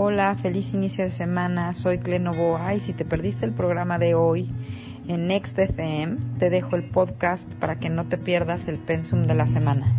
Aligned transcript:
Hola, 0.00 0.36
feliz 0.36 0.74
inicio 0.74 1.02
de 1.02 1.10
semana. 1.10 1.74
Soy 1.74 1.98
Clenovoa 1.98 2.72
y 2.72 2.78
si 2.78 2.92
te 2.92 3.04
perdiste 3.04 3.44
el 3.44 3.50
programa 3.50 3.98
de 3.98 4.14
hoy 4.14 4.48
en 5.08 5.26
Next 5.26 5.58
FM, 5.58 6.38
te 6.38 6.50
dejo 6.50 6.76
el 6.76 6.84
podcast 6.84 7.52
para 7.54 7.80
que 7.80 7.90
no 7.90 8.06
te 8.06 8.16
pierdas 8.16 8.68
el 8.68 8.78
pensum 8.78 9.26
de 9.26 9.34
la 9.34 9.48
semana. 9.48 9.92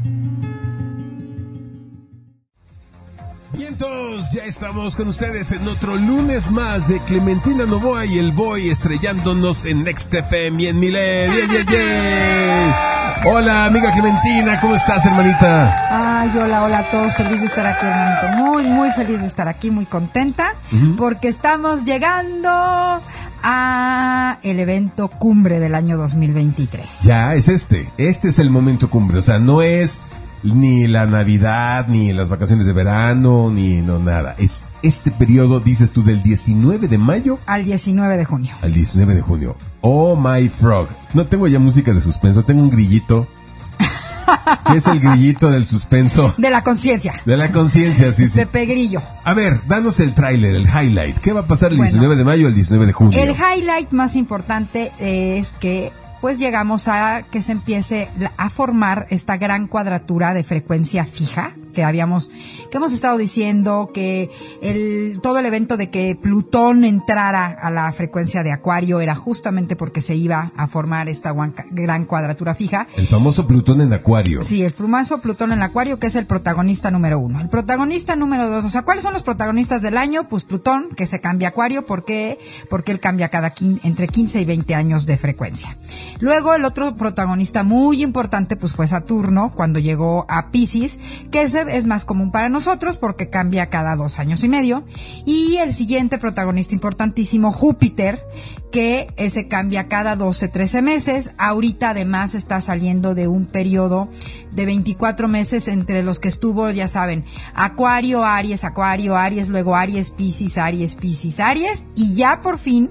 Vientos, 3.60 4.32
ya 4.32 4.46
estamos 4.46 4.96
con 4.96 5.10
ustedes 5.10 5.52
en 5.52 5.68
otro 5.68 5.98
lunes 5.98 6.50
más 6.50 6.88
de 6.88 7.02
Clementina 7.02 7.66
Novoa 7.66 8.06
y 8.06 8.18
el 8.18 8.32
Boy 8.32 8.70
estrellándonos 8.70 9.66
en 9.66 9.84
Next 9.84 10.14
FM 10.14 10.64
y 10.64 10.68
en 10.68 10.80
Milet. 10.80 11.30
Yeah, 11.30 11.46
yeah, 11.46 11.66
yeah. 11.66 13.24
Hola, 13.26 13.66
amiga 13.66 13.92
Clementina, 13.92 14.62
¿cómo 14.62 14.76
estás, 14.76 15.06
hermanita? 15.06 16.22
Ay, 16.22 16.32
hola, 16.42 16.64
hola 16.64 16.80
a 16.80 16.84
todos, 16.90 17.18
feliz 17.18 17.42
de 17.42 17.48
estar 17.48 17.66
aquí, 17.68 17.86
hermanito. 17.86 18.46
Muy, 18.46 18.64
muy 18.64 18.92
feliz 18.92 19.20
de 19.20 19.28
estar 19.28 19.50
aquí, 19.50 19.72
muy 19.72 19.86
contenta, 19.86 20.54
porque 20.96 21.28
estamos 21.28 21.84
llegando 21.84 22.50
a 23.44 24.38
el 24.42 24.60
evento 24.62 25.10
cumbre 25.10 25.60
del 25.60 25.76
año 25.76 25.98
2023. 25.98 27.04
Ya, 27.04 27.36
es 27.36 27.50
este. 27.50 27.92
Este 27.98 28.30
es 28.30 28.40
el 28.40 28.52
momento 28.52 28.90
cumbre. 28.90 29.18
O 29.18 29.22
sea, 29.22 29.38
no 29.38 29.62
es 29.62 30.02
ni 30.44 30.88
la 30.88 31.06
Navidad, 31.06 31.88
ni 31.88 32.14
las 32.14 32.30
vacaciones 32.30 32.66
de 32.66 32.74
verano, 32.74 33.50
ni 33.54 33.82
no 33.82 34.00
nada. 34.00 34.36
Es 34.38 34.66
este 34.84 35.12
periodo, 35.12 35.60
dices 35.60 35.92
tú, 35.92 36.04
del 36.04 36.24
19 36.24 36.88
de 36.88 36.98
mayo 36.98 37.40
Al 37.46 37.66
19 37.66 38.18
de 38.18 38.26
junio. 38.26 38.54
al 38.62 38.74
19 38.74 39.16
de 39.16 39.22
junio. 39.22 39.56
Oh 39.82 40.16
my 40.16 40.48
frog. 40.50 40.88
No 41.14 41.26
tengo 41.26 41.48
ya 41.48 41.60
música 41.60 41.94
de 41.94 42.02
suspenso, 42.02 42.44
tengo 42.44 42.62
un 42.62 42.70
grillito. 42.70 43.28
¿Qué 44.72 44.78
es 44.78 44.88
el 44.88 45.00
grillito 45.00 45.50
del 45.50 45.66
suspenso? 45.66 46.34
De 46.38 46.50
la 46.50 46.64
conciencia. 46.64 47.14
De 47.26 47.36
la 47.38 47.52
conciencia, 47.52 48.12
sí, 48.14 48.28
sí. 48.28 48.40
Pepe 48.40 48.66
Grillo. 48.66 49.02
A 49.24 49.34
ver, 49.34 49.60
danos 49.68 50.00
el 50.00 50.14
tráiler, 50.14 50.56
el 50.56 50.68
highlight. 50.68 51.18
¿Qué 51.18 51.34
va 51.34 51.42
a 51.42 51.48
pasar 51.48 51.72
el 51.72 51.78
Bueno. 51.78 51.90
19 51.92 52.16
de 52.16 52.24
mayo 52.24 52.48
al 52.48 52.54
19 52.56 52.86
de 52.86 52.94
junio? 52.94 53.20
El 53.22 53.32
highlight 53.32 53.92
más 53.92 54.16
importante 54.16 54.92
es 55.00 55.54
que 55.54 55.92
pues 56.22 56.40
llegamos 56.40 56.88
a 56.88 57.24
que 57.24 57.42
se 57.42 57.54
empiece 57.54 58.10
a 58.38 58.50
formar 58.50 59.06
esta 59.10 59.38
gran 59.38 59.68
cuadratura 59.68 60.34
de 60.34 60.44
frecuencia 60.44 61.06
fija 61.06 61.54
que 61.80 61.86
habíamos 61.86 62.30
que 62.70 62.78
hemos 62.78 62.92
estado 62.92 63.18
diciendo 63.18 63.90
que 63.94 64.30
el 64.62 65.22
todo 65.24 65.40
el 65.40 65.46
evento 65.46 65.78
de 65.78 65.90
que 65.90 66.18
Plutón 66.22 66.84
entrara 66.84 67.48
a 67.48 67.72
la 67.72 67.90
frecuencia 67.94 68.44
de 68.44 68.52
Acuario 68.52 69.00
era 69.00 69.16
justamente 69.16 69.78
porque 69.78 70.02
se 70.02 70.14
iba 70.14 70.52
a 70.58 70.68
formar 70.68 71.08
esta 71.08 71.34
gran 71.72 72.04
cuadratura 72.04 72.54
fija 72.54 72.86
El 72.98 73.08
famoso 73.08 73.48
Plutón 73.48 73.80
en 73.80 73.94
Acuario. 73.94 74.42
Sí, 74.42 74.62
el 74.64 74.74
frumazo 74.74 75.22
Plutón 75.22 75.54
en 75.54 75.64
Acuario, 75.64 76.00
que 76.00 76.08
es 76.08 76.16
el 76.16 76.26
protagonista 76.26 76.92
número 76.92 77.18
uno. 77.18 77.40
El 77.40 77.48
protagonista 77.48 78.18
número 78.18 78.50
dos, 78.50 78.66
o 78.66 78.70
sea, 78.70 78.82
¿cuáles 78.82 79.04
son 79.04 79.14
los 79.14 79.24
protagonistas 79.24 79.82
del 79.82 79.98
año? 79.98 80.28
Pues 80.28 80.44
Plutón, 80.44 80.90
que 80.98 81.08
se 81.08 81.22
cambia 81.22 81.48
a 81.48 81.52
Acuario, 81.52 81.86
¿por 81.86 82.04
qué? 82.04 82.38
Porque 82.70 82.92
él 82.92 83.00
cambia 83.00 83.30
cada 83.30 83.54
entre 83.84 84.10
15 84.10 84.42
y 84.42 84.46
20 84.46 84.76
años 84.76 85.06
de 85.06 85.18
frecuencia. 85.18 85.78
Luego, 86.20 86.54
el 86.54 86.66
otro 86.66 86.98
protagonista 86.98 87.64
muy 87.64 88.04
importante, 88.04 88.58
pues 88.58 88.74
fue 88.74 88.86
Saturno, 88.86 89.54
cuando 89.56 89.80
llegó 89.80 90.26
a 90.28 90.52
Pisces, 90.52 91.00
que 91.32 91.44
ese 91.44 91.62
es 91.70 91.86
más 91.86 92.06
común 92.06 92.32
para 92.32 92.50
nosotros 92.50 92.98
porque 92.98 93.30
cambia 93.30 93.70
cada 93.70 93.96
dos 93.96 94.20
años 94.20 94.44
y 94.44 94.50
medio. 94.50 94.84
Y 95.26 95.58
el 95.58 95.74
siguiente 95.74 96.18
protagonista 96.18 96.76
importantísimo, 96.76 97.52
Júpiter, 97.52 98.24
que 98.72 99.08
ese 99.18 99.48
cambia 99.48 99.88
cada 99.88 100.16
12, 100.16 100.48
13 100.48 100.82
meses. 100.82 101.32
Ahorita 101.38 101.92
además 101.92 102.36
está 102.36 102.62
saliendo 102.62 103.16
de 103.16 103.28
un 103.28 103.46
periodo 103.46 104.10
de 104.52 104.66
24 104.66 105.28
meses 105.28 105.68
entre 105.68 106.04
los 106.04 106.20
que 106.20 106.28
estuvo, 106.28 106.70
ya 106.70 106.88
saben, 106.88 107.24
Acuario, 107.54 108.24
Aries, 108.24 108.64
Acuario, 108.64 109.16
Aries, 109.16 109.50
luego 109.50 109.76
Aries, 109.76 110.12
Piscis, 110.12 110.58
Aries, 110.58 110.96
Piscis, 110.96 111.40
Aries, 111.40 111.88
y 111.96 112.16
ya 112.16 112.42
por 112.42 112.58
fin 112.58 112.90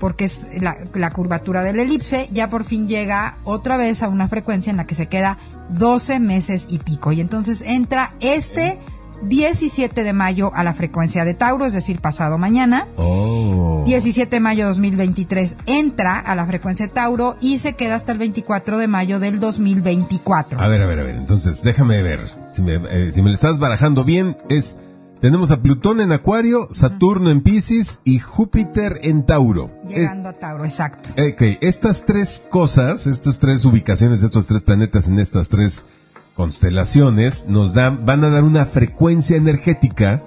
porque 0.00 0.24
es 0.24 0.48
la, 0.60 0.76
la 0.94 1.10
curvatura 1.12 1.62
del 1.62 1.78
elipse, 1.78 2.28
ya 2.32 2.50
por 2.50 2.64
fin 2.64 2.88
llega 2.88 3.36
otra 3.44 3.76
vez 3.76 4.02
a 4.02 4.08
una 4.08 4.26
frecuencia 4.26 4.72
en 4.72 4.78
la 4.78 4.86
que 4.86 4.96
se 4.96 5.06
queda 5.06 5.38
12 5.68 6.18
meses 6.18 6.66
y 6.68 6.78
pico. 6.78 7.12
Y 7.12 7.20
entonces 7.20 7.62
entra 7.62 8.10
este 8.20 8.80
17 9.22 10.02
de 10.02 10.12
mayo 10.12 10.50
a 10.54 10.64
la 10.64 10.72
frecuencia 10.74 11.24
de 11.24 11.34
Tauro, 11.34 11.66
es 11.66 11.72
decir, 11.72 12.00
pasado 12.00 12.38
mañana. 12.38 12.88
Oh. 12.96 13.84
17 13.86 14.36
de 14.36 14.40
mayo 14.40 14.64
de 14.64 14.68
2023 14.68 15.56
entra 15.66 16.18
a 16.18 16.34
la 16.34 16.46
frecuencia 16.46 16.86
de 16.86 16.92
Tauro 16.92 17.36
y 17.40 17.58
se 17.58 17.74
queda 17.74 17.94
hasta 17.94 18.12
el 18.12 18.18
24 18.18 18.78
de 18.78 18.88
mayo 18.88 19.20
del 19.20 19.38
2024. 19.38 20.60
A 20.60 20.68
ver, 20.68 20.82
a 20.82 20.86
ver, 20.86 21.00
a 21.00 21.02
ver. 21.02 21.16
Entonces, 21.16 21.62
déjame 21.62 22.02
ver. 22.02 22.20
Si 22.50 22.62
me, 22.62 22.74
eh, 22.74 23.12
si 23.12 23.22
me 23.22 23.28
lo 23.28 23.34
estás 23.34 23.58
barajando 23.58 24.04
bien, 24.04 24.36
es. 24.48 24.78
Tenemos 25.20 25.50
a 25.50 25.60
Plutón 25.60 26.00
en 26.00 26.12
Acuario, 26.12 26.68
Saturno 26.70 27.30
en 27.30 27.42
Pisces 27.42 28.00
y 28.04 28.18
Júpiter 28.20 29.00
en 29.02 29.26
Tauro. 29.26 29.70
Llegando 29.86 30.30
a 30.30 30.32
Tauro, 30.32 30.64
exacto. 30.64 31.10
Eh, 31.16 31.34
ok, 31.34 31.58
estas 31.60 32.06
tres 32.06 32.42
cosas, 32.48 33.06
estas 33.06 33.38
tres 33.38 33.64
ubicaciones 33.66 34.20
de 34.22 34.26
estos 34.28 34.46
tres 34.46 34.62
planetas 34.62 35.08
en 35.08 35.18
estas 35.18 35.50
tres 35.50 35.86
constelaciones, 36.36 37.46
nos 37.48 37.74
dan, 37.74 38.06
van 38.06 38.24
a 38.24 38.30
dar 38.30 38.44
una 38.44 38.64
frecuencia 38.64 39.36
energética 39.36 40.22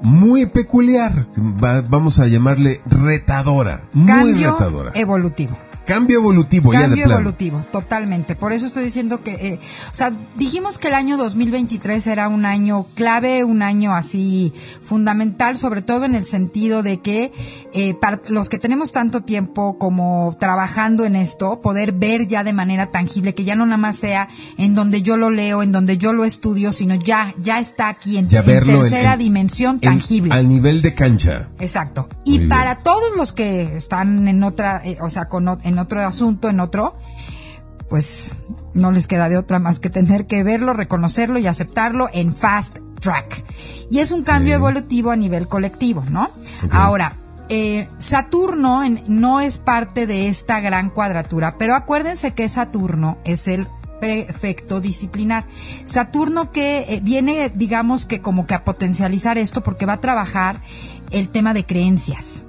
muy 0.00 0.46
peculiar. 0.46 1.26
Va- 1.62 1.80
vamos 1.82 2.20
a 2.20 2.28
llamarle 2.28 2.80
retadora. 2.86 3.82
Muy 3.94 4.06
Cambio 4.06 4.52
retadora. 4.52 4.92
evolutivo. 4.94 5.58
Cambio 5.90 6.18
evolutivo 6.20 6.72
ya 6.72 6.80
de 6.80 6.86
Cambio 6.86 7.04
evolutivo, 7.06 7.58
totalmente. 7.72 8.36
Por 8.36 8.52
eso 8.52 8.66
estoy 8.66 8.84
diciendo 8.84 9.22
que, 9.22 9.32
eh, 9.34 9.58
o 9.90 9.94
sea, 9.94 10.12
dijimos 10.36 10.78
que 10.78 10.88
el 10.88 10.94
año 10.94 11.16
2023 11.16 12.06
era 12.06 12.28
un 12.28 12.44
año 12.46 12.86
clave, 12.94 13.42
un 13.44 13.62
año 13.62 13.94
así 13.94 14.52
fundamental, 14.82 15.56
sobre 15.56 15.82
todo 15.82 16.04
en 16.04 16.14
el 16.14 16.24
sentido 16.24 16.82
de 16.82 17.00
que 17.00 17.32
eh, 17.74 17.94
para 17.94 18.20
los 18.28 18.48
que 18.48 18.58
tenemos 18.58 18.92
tanto 18.92 19.22
tiempo 19.22 19.78
como 19.78 20.34
trabajando 20.38 21.04
en 21.04 21.16
esto, 21.16 21.60
poder 21.60 21.92
ver 21.92 22.26
ya 22.28 22.44
de 22.44 22.52
manera 22.52 22.86
tangible, 22.86 23.34
que 23.34 23.44
ya 23.44 23.56
no 23.56 23.66
nada 23.66 23.76
más 23.78 23.96
sea 23.96 24.28
en 24.58 24.74
donde 24.74 25.02
yo 25.02 25.16
lo 25.16 25.30
leo, 25.30 25.62
en 25.62 25.72
donde 25.72 25.96
yo 25.98 26.12
lo 26.12 26.24
estudio, 26.24 26.72
sino 26.72 26.94
ya, 26.94 27.34
ya 27.42 27.58
está 27.58 27.88
aquí 27.88 28.16
en, 28.18 28.28
Ya 28.28 28.42
verlo 28.42 28.80
tercera 28.82 29.14
en- 29.14 29.18
dimensión 29.18 29.74
En- 29.76 29.90
tangible. 29.90 30.32
al 30.34 30.48
nivel 30.48 30.82
de 30.82 30.94
cancha. 30.94 31.48
Exacto. 31.58 32.08
Muy 32.26 32.34
Y 32.34 32.38
bien. 32.38 32.48
para 32.48 32.76
todos 32.82 33.16
los 33.16 33.32
que 33.32 33.76
están 33.76 34.28
en 34.28 34.42
otra, 34.44 34.82
eh, 34.84 34.96
o 35.00 35.08
sea, 35.10 35.24
con, 35.24 35.48
en 35.62 35.78
otro 35.80 36.00
asunto, 36.06 36.48
en 36.48 36.60
otro, 36.60 36.94
pues 37.88 38.34
no 38.72 38.92
les 38.92 39.06
queda 39.08 39.28
de 39.28 39.36
otra 39.36 39.58
más 39.58 39.80
que 39.80 39.90
tener 39.90 40.26
que 40.26 40.42
verlo, 40.44 40.72
reconocerlo 40.72 41.38
y 41.38 41.46
aceptarlo 41.48 42.08
en 42.12 42.34
fast 42.34 42.78
track. 43.00 43.44
Y 43.90 43.98
es 43.98 44.12
un 44.12 44.22
cambio 44.22 44.52
Sí. 44.54 44.56
evolutivo 44.56 45.10
a 45.10 45.16
nivel 45.16 45.48
colectivo, 45.48 46.04
¿no? 46.10 46.30
Ahora, 46.70 47.16
eh, 47.48 47.88
Saturno 47.98 48.84
en- 48.84 49.02
no 49.08 49.40
es 49.40 49.58
parte 49.58 50.06
de 50.06 50.28
esta 50.28 50.60
gran 50.60 50.90
cuadratura, 50.90 51.56
pero 51.58 51.74
acuérdense 51.74 52.32
que 52.32 52.48
Saturno 52.48 53.18
es 53.24 53.48
el 53.48 53.66
prefecto 54.00 54.80
disciplinar. 54.80 55.44
Saturno 55.84 56.52
que 56.52 56.86
eh, 56.88 57.00
viene, 57.02 57.50
digamos 57.54 58.06
que 58.06 58.20
como 58.20 58.46
que 58.46 58.54
a 58.54 58.64
potencializar 58.64 59.36
esto 59.36 59.62
porque 59.62 59.84
va 59.84 59.94
a 59.94 60.00
trabajar 60.00 60.60
el 61.10 61.28
tema 61.28 61.52
de 61.52 61.66
creencias. 61.66 62.44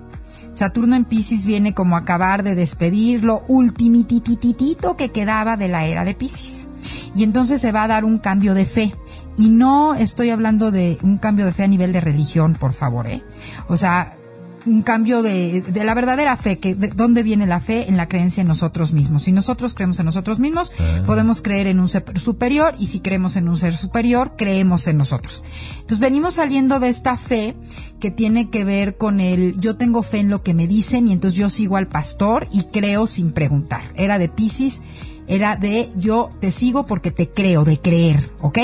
Saturno 0.53 0.95
en 0.95 1.05
Pisces 1.05 1.45
viene 1.45 1.73
como 1.73 1.95
acabar 1.95 2.43
de 2.43 2.55
despedir 2.55 3.23
lo 3.23 3.43
ultimitititito 3.47 4.97
que 4.97 5.09
quedaba 5.09 5.57
de 5.57 5.67
la 5.67 5.85
era 5.85 6.05
de 6.05 6.13
Pisces. 6.13 6.67
Y 7.15 7.23
entonces 7.23 7.61
se 7.61 7.71
va 7.71 7.83
a 7.83 7.87
dar 7.87 8.05
un 8.05 8.17
cambio 8.17 8.53
de 8.53 8.65
fe. 8.65 8.93
Y 9.37 9.49
no 9.49 9.95
estoy 9.95 10.29
hablando 10.29 10.71
de 10.71 10.97
un 11.01 11.17
cambio 11.17 11.45
de 11.45 11.53
fe 11.53 11.63
a 11.63 11.67
nivel 11.67 11.93
de 11.93 12.01
religión, 12.01 12.53
por 12.53 12.73
favor, 12.73 13.07
¿eh? 13.07 13.23
O 13.67 13.77
sea, 13.77 14.17
un 14.65 14.81
cambio 14.83 15.21
de, 15.21 15.61
de 15.61 15.83
la 15.83 15.93
verdadera 15.93 16.37
fe, 16.37 16.59
que 16.59 16.75
de 16.75 16.89
dónde 16.89 17.23
viene 17.23 17.47
la 17.47 17.59
fe 17.59 17.87
en 17.87 17.97
la 17.97 18.07
creencia 18.07 18.41
en 18.41 18.47
nosotros 18.47 18.93
mismos. 18.93 19.23
Si 19.23 19.31
nosotros 19.31 19.73
creemos 19.73 19.99
en 19.99 20.05
nosotros 20.05 20.39
mismos, 20.39 20.71
podemos 21.05 21.41
creer 21.41 21.67
en 21.67 21.79
un 21.79 21.89
ser 21.89 22.03
superior 22.19 22.75
y 22.79 22.87
si 22.87 22.99
creemos 22.99 23.35
en 23.35 23.47
un 23.47 23.55
ser 23.55 23.75
superior, 23.75 24.33
creemos 24.37 24.87
en 24.87 24.97
nosotros. 24.97 25.43
Entonces 25.75 25.99
venimos 25.99 26.35
saliendo 26.35 26.79
de 26.79 26.89
esta 26.89 27.17
fe 27.17 27.55
que 27.99 28.11
tiene 28.11 28.49
que 28.49 28.63
ver 28.63 28.97
con 28.97 29.19
el 29.19 29.59
yo 29.59 29.77
tengo 29.77 30.03
fe 30.03 30.19
en 30.19 30.29
lo 30.29 30.43
que 30.43 30.53
me 30.53 30.67
dicen 30.67 31.07
y 31.07 31.13
entonces 31.13 31.39
yo 31.39 31.49
sigo 31.49 31.77
al 31.77 31.87
pastor 31.87 32.47
y 32.51 32.63
creo 32.63 33.07
sin 33.07 33.31
preguntar. 33.31 33.81
Era 33.95 34.17
de 34.17 34.29
Pisces, 34.29 34.81
era 35.27 35.55
de 35.55 35.89
yo 35.95 36.29
te 36.39 36.51
sigo 36.51 36.85
porque 36.85 37.11
te 37.11 37.29
creo, 37.29 37.63
de 37.63 37.79
creer, 37.79 38.31
¿ok? 38.41 38.59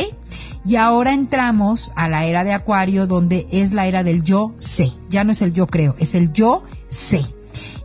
Y 0.68 0.76
ahora 0.76 1.14
entramos 1.14 1.92
a 1.96 2.10
la 2.10 2.26
era 2.26 2.44
de 2.44 2.52
Acuario, 2.54 3.08
donde 3.08 3.48
es 3.52 3.72
la 3.74 3.88
era 3.88 4.04
del 4.04 4.24
yo 4.24 4.54
sé. 4.58 4.92
Ya 5.10 5.24
no 5.24 5.32
es 5.32 5.42
el 5.42 5.54
yo 5.54 5.66
creo, 5.68 5.96
es 6.00 6.14
el 6.14 6.34
yo 6.34 6.64
sé. 6.90 7.22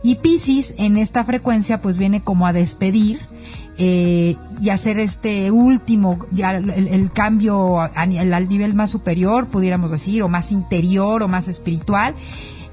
Y 0.03 0.15
Pisces 0.15 0.75
en 0.77 0.97
esta 0.97 1.23
frecuencia 1.23 1.81
pues 1.81 1.97
viene 1.97 2.21
como 2.21 2.45
a 2.45 2.51
despedir 2.53 3.21
eh, 3.77 4.35
y 4.61 4.69
hacer 4.69 4.99
este 4.99 5.49
último, 5.49 6.19
ya 6.31 6.51
el, 6.57 7.11
cambio 7.13 7.79
a- 7.79 7.85
a- 7.85 8.01
al 8.03 8.49
nivel 8.49 8.75
más 8.75 8.91
superior, 8.91 9.47
pudiéramos 9.47 9.89
decir, 9.89 10.21
o 10.21 10.27
más 10.29 10.51
interior 10.51 11.23
o 11.23 11.27
más 11.27 11.47
espiritual, 11.47 12.13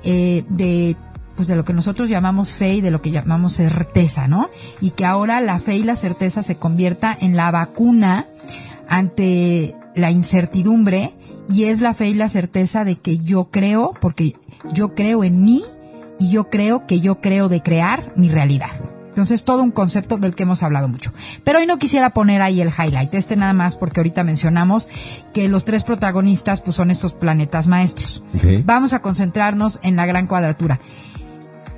eh, 0.04 0.44
de 0.48 0.96
pues 1.36 1.48
de 1.48 1.56
lo 1.56 1.64
que 1.64 1.72
nosotros 1.72 2.10
llamamos 2.10 2.50
fe 2.52 2.74
y 2.74 2.80
de 2.82 2.90
lo 2.90 3.00
que 3.00 3.10
llamamos 3.12 3.54
certeza, 3.54 4.28
¿no? 4.28 4.50
Y 4.82 4.90
que 4.90 5.06
ahora 5.06 5.40
la 5.40 5.58
fe 5.58 5.76
y 5.76 5.84
la 5.84 5.96
certeza 5.96 6.42
se 6.42 6.56
convierta 6.56 7.16
en 7.18 7.34
la 7.34 7.50
vacuna 7.50 8.26
ante 8.88 9.74
la 10.00 10.11
incertidumbre 10.11 11.14
y 11.49 11.64
es 11.64 11.81
la 11.81 11.94
fe 11.94 12.08
y 12.08 12.14
la 12.14 12.29
certeza 12.29 12.85
de 12.85 12.97
que 12.97 13.19
yo 13.19 13.50
creo, 13.50 13.93
porque 14.00 14.35
yo 14.73 14.94
creo 14.94 15.25
en 15.25 15.44
mí 15.44 15.62
y 16.19 16.31
yo 16.31 16.50
creo 16.50 16.87
que 16.87 17.00
yo 17.00 17.20
creo 17.20 17.49
de 17.49 17.62
crear 17.62 18.12
mi 18.17 18.29
realidad. 18.29 18.70
Entonces, 19.08 19.44
todo 19.44 19.62
un 19.62 19.73
concepto 19.73 20.19
del 20.19 20.35
que 20.35 20.44
hemos 20.44 20.62
hablado 20.62 20.88
mucho. 20.88 21.12
Pero 21.44 21.58
hoy 21.58 21.67
no 21.67 21.79
quisiera 21.79 22.11
poner 22.11 22.43
ahí 22.43 22.61
el 22.61 22.69
highlight, 22.70 23.12
este 23.12 23.37
nada 23.37 23.52
más 23.52 23.76
porque 23.76 24.00
ahorita 24.00 24.25
mencionamos 24.25 24.88
que 25.35 25.49
los 25.49 25.64
tres 25.64 25.82
protagonistas 25.82 26.62
pues 26.62 26.76
son 26.76 26.91
estos 26.91 27.12
planetas 27.12 27.67
maestros. 27.67 28.23
Vamos 28.64 28.93
a 28.93 29.02
concentrarnos 29.02 29.81
en 29.82 29.97
la 29.97 30.06
gran 30.06 30.26
cuadratura. 30.26 30.81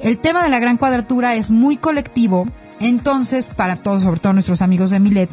El 0.01 0.19
tema 0.19 0.43
de 0.43 0.51
la 0.51 0.59
gran 0.59 0.77
cuadratura 0.77 1.35
es 1.35 1.51
muy 1.51 1.77
colectivo, 1.77 2.47
entonces 2.81 3.53
para 3.57 3.77
todos, 3.77 4.03
sobre 4.03 4.21
todo 4.21 4.35
nuestros 4.35 4.61
amigos 4.61 4.91
de 4.91 5.01
Milet, 5.01 5.31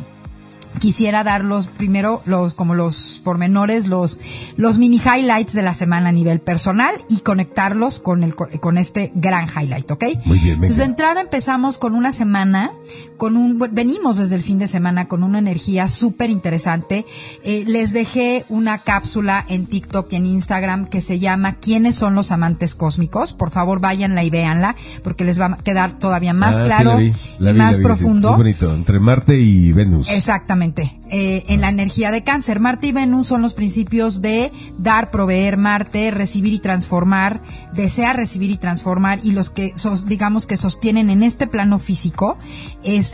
quisiera 0.79 1.23
dar 1.23 1.43
los 1.43 1.67
primero 1.67 2.21
los 2.25 2.53
como 2.53 2.75
los 2.75 3.21
pormenores, 3.23 3.87
los 3.87 4.19
los 4.55 4.77
mini 4.77 4.97
highlights 4.97 5.53
de 5.53 5.61
la 5.61 5.73
semana 5.73 6.09
a 6.09 6.11
nivel 6.11 6.39
personal 6.39 6.93
y 7.09 7.19
conectarlos 7.19 7.99
con 7.99 8.23
el 8.23 8.35
con 8.35 8.77
este 8.77 9.11
gran 9.15 9.47
highlight, 9.47 9.89
¿ok? 9.91 10.03
Muy 10.25 10.39
bien, 10.39 10.59
venga. 10.59 10.67
Entonces 10.67 10.77
de 10.77 10.83
entrada 10.85 11.21
empezamos 11.21 11.77
con 11.77 11.95
una 11.95 12.11
semana 12.11 12.71
con 13.19 13.37
un 13.37 13.59
venimos 13.71 14.17
desde 14.17 14.35
el 14.35 14.41
fin 14.41 14.57
de 14.57 14.67
semana 14.67 15.07
con 15.07 15.21
una 15.23 15.37
energía 15.37 15.87
súper 15.89 16.31
interesante. 16.31 17.05
Eh, 17.43 17.65
les 17.67 17.93
dejé 17.93 18.45
una 18.49 18.79
cápsula 18.79 19.45
en 19.49 19.67
TikTok 19.67 20.11
y 20.13 20.15
en 20.15 20.25
Instagram 20.25 20.87
que 20.87 21.01
se 21.01 21.19
llama 21.19 21.55
¿Quiénes 21.55 21.95
son 21.95 22.15
los 22.15 22.31
amantes 22.31 22.73
cósmicos? 22.73 23.33
Por 23.33 23.51
favor, 23.51 23.81
váyanla 23.81 24.23
y 24.23 24.29
véanla 24.29 24.75
porque 25.03 25.25
les 25.25 25.39
va 25.39 25.47
a 25.47 25.57
quedar 25.57 25.99
todavía 25.99 26.33
más 26.33 26.55
Ah, 26.55 26.61
sí, 26.61 26.65
claro 26.65 26.89
la 26.91 26.95
vi, 26.95 27.13
la 27.39 27.49
y 27.49 27.53
vi, 27.53 27.59
más 27.59 27.69
vi, 27.71 27.75
sí. 27.75 27.83
profundo. 27.83 28.37
Bonito, 28.37 28.73
entre 28.73 28.99
Marte 28.99 29.37
y 29.37 29.71
Venus. 29.73 30.09
Exactamente. 30.09 30.97
Eh, 31.11 31.43
en 31.49 31.61
la 31.61 31.69
energía 31.69 32.11
de 32.11 32.23
cáncer, 32.23 32.59
Marte 32.59 32.87
y 32.87 32.91
Venus 32.93 33.27
son 33.27 33.41
los 33.41 33.53
principios 33.53 34.21
de 34.21 34.51
dar, 34.77 35.11
proveer, 35.11 35.57
Marte, 35.57 36.09
recibir 36.11 36.53
y 36.53 36.59
transformar, 36.59 37.41
desea 37.73 38.13
recibir 38.13 38.49
y 38.51 38.57
transformar 38.57 39.19
y 39.23 39.33
los 39.33 39.49
que 39.49 39.73
digamos 40.05 40.45
que 40.45 40.55
sostienen 40.55 41.09
en 41.09 41.21
este 41.21 41.47
plano 41.47 41.79
físico 41.79 42.37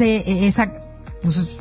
ese, 0.01 0.47
esa, 0.47 0.74
pues, 1.21 1.57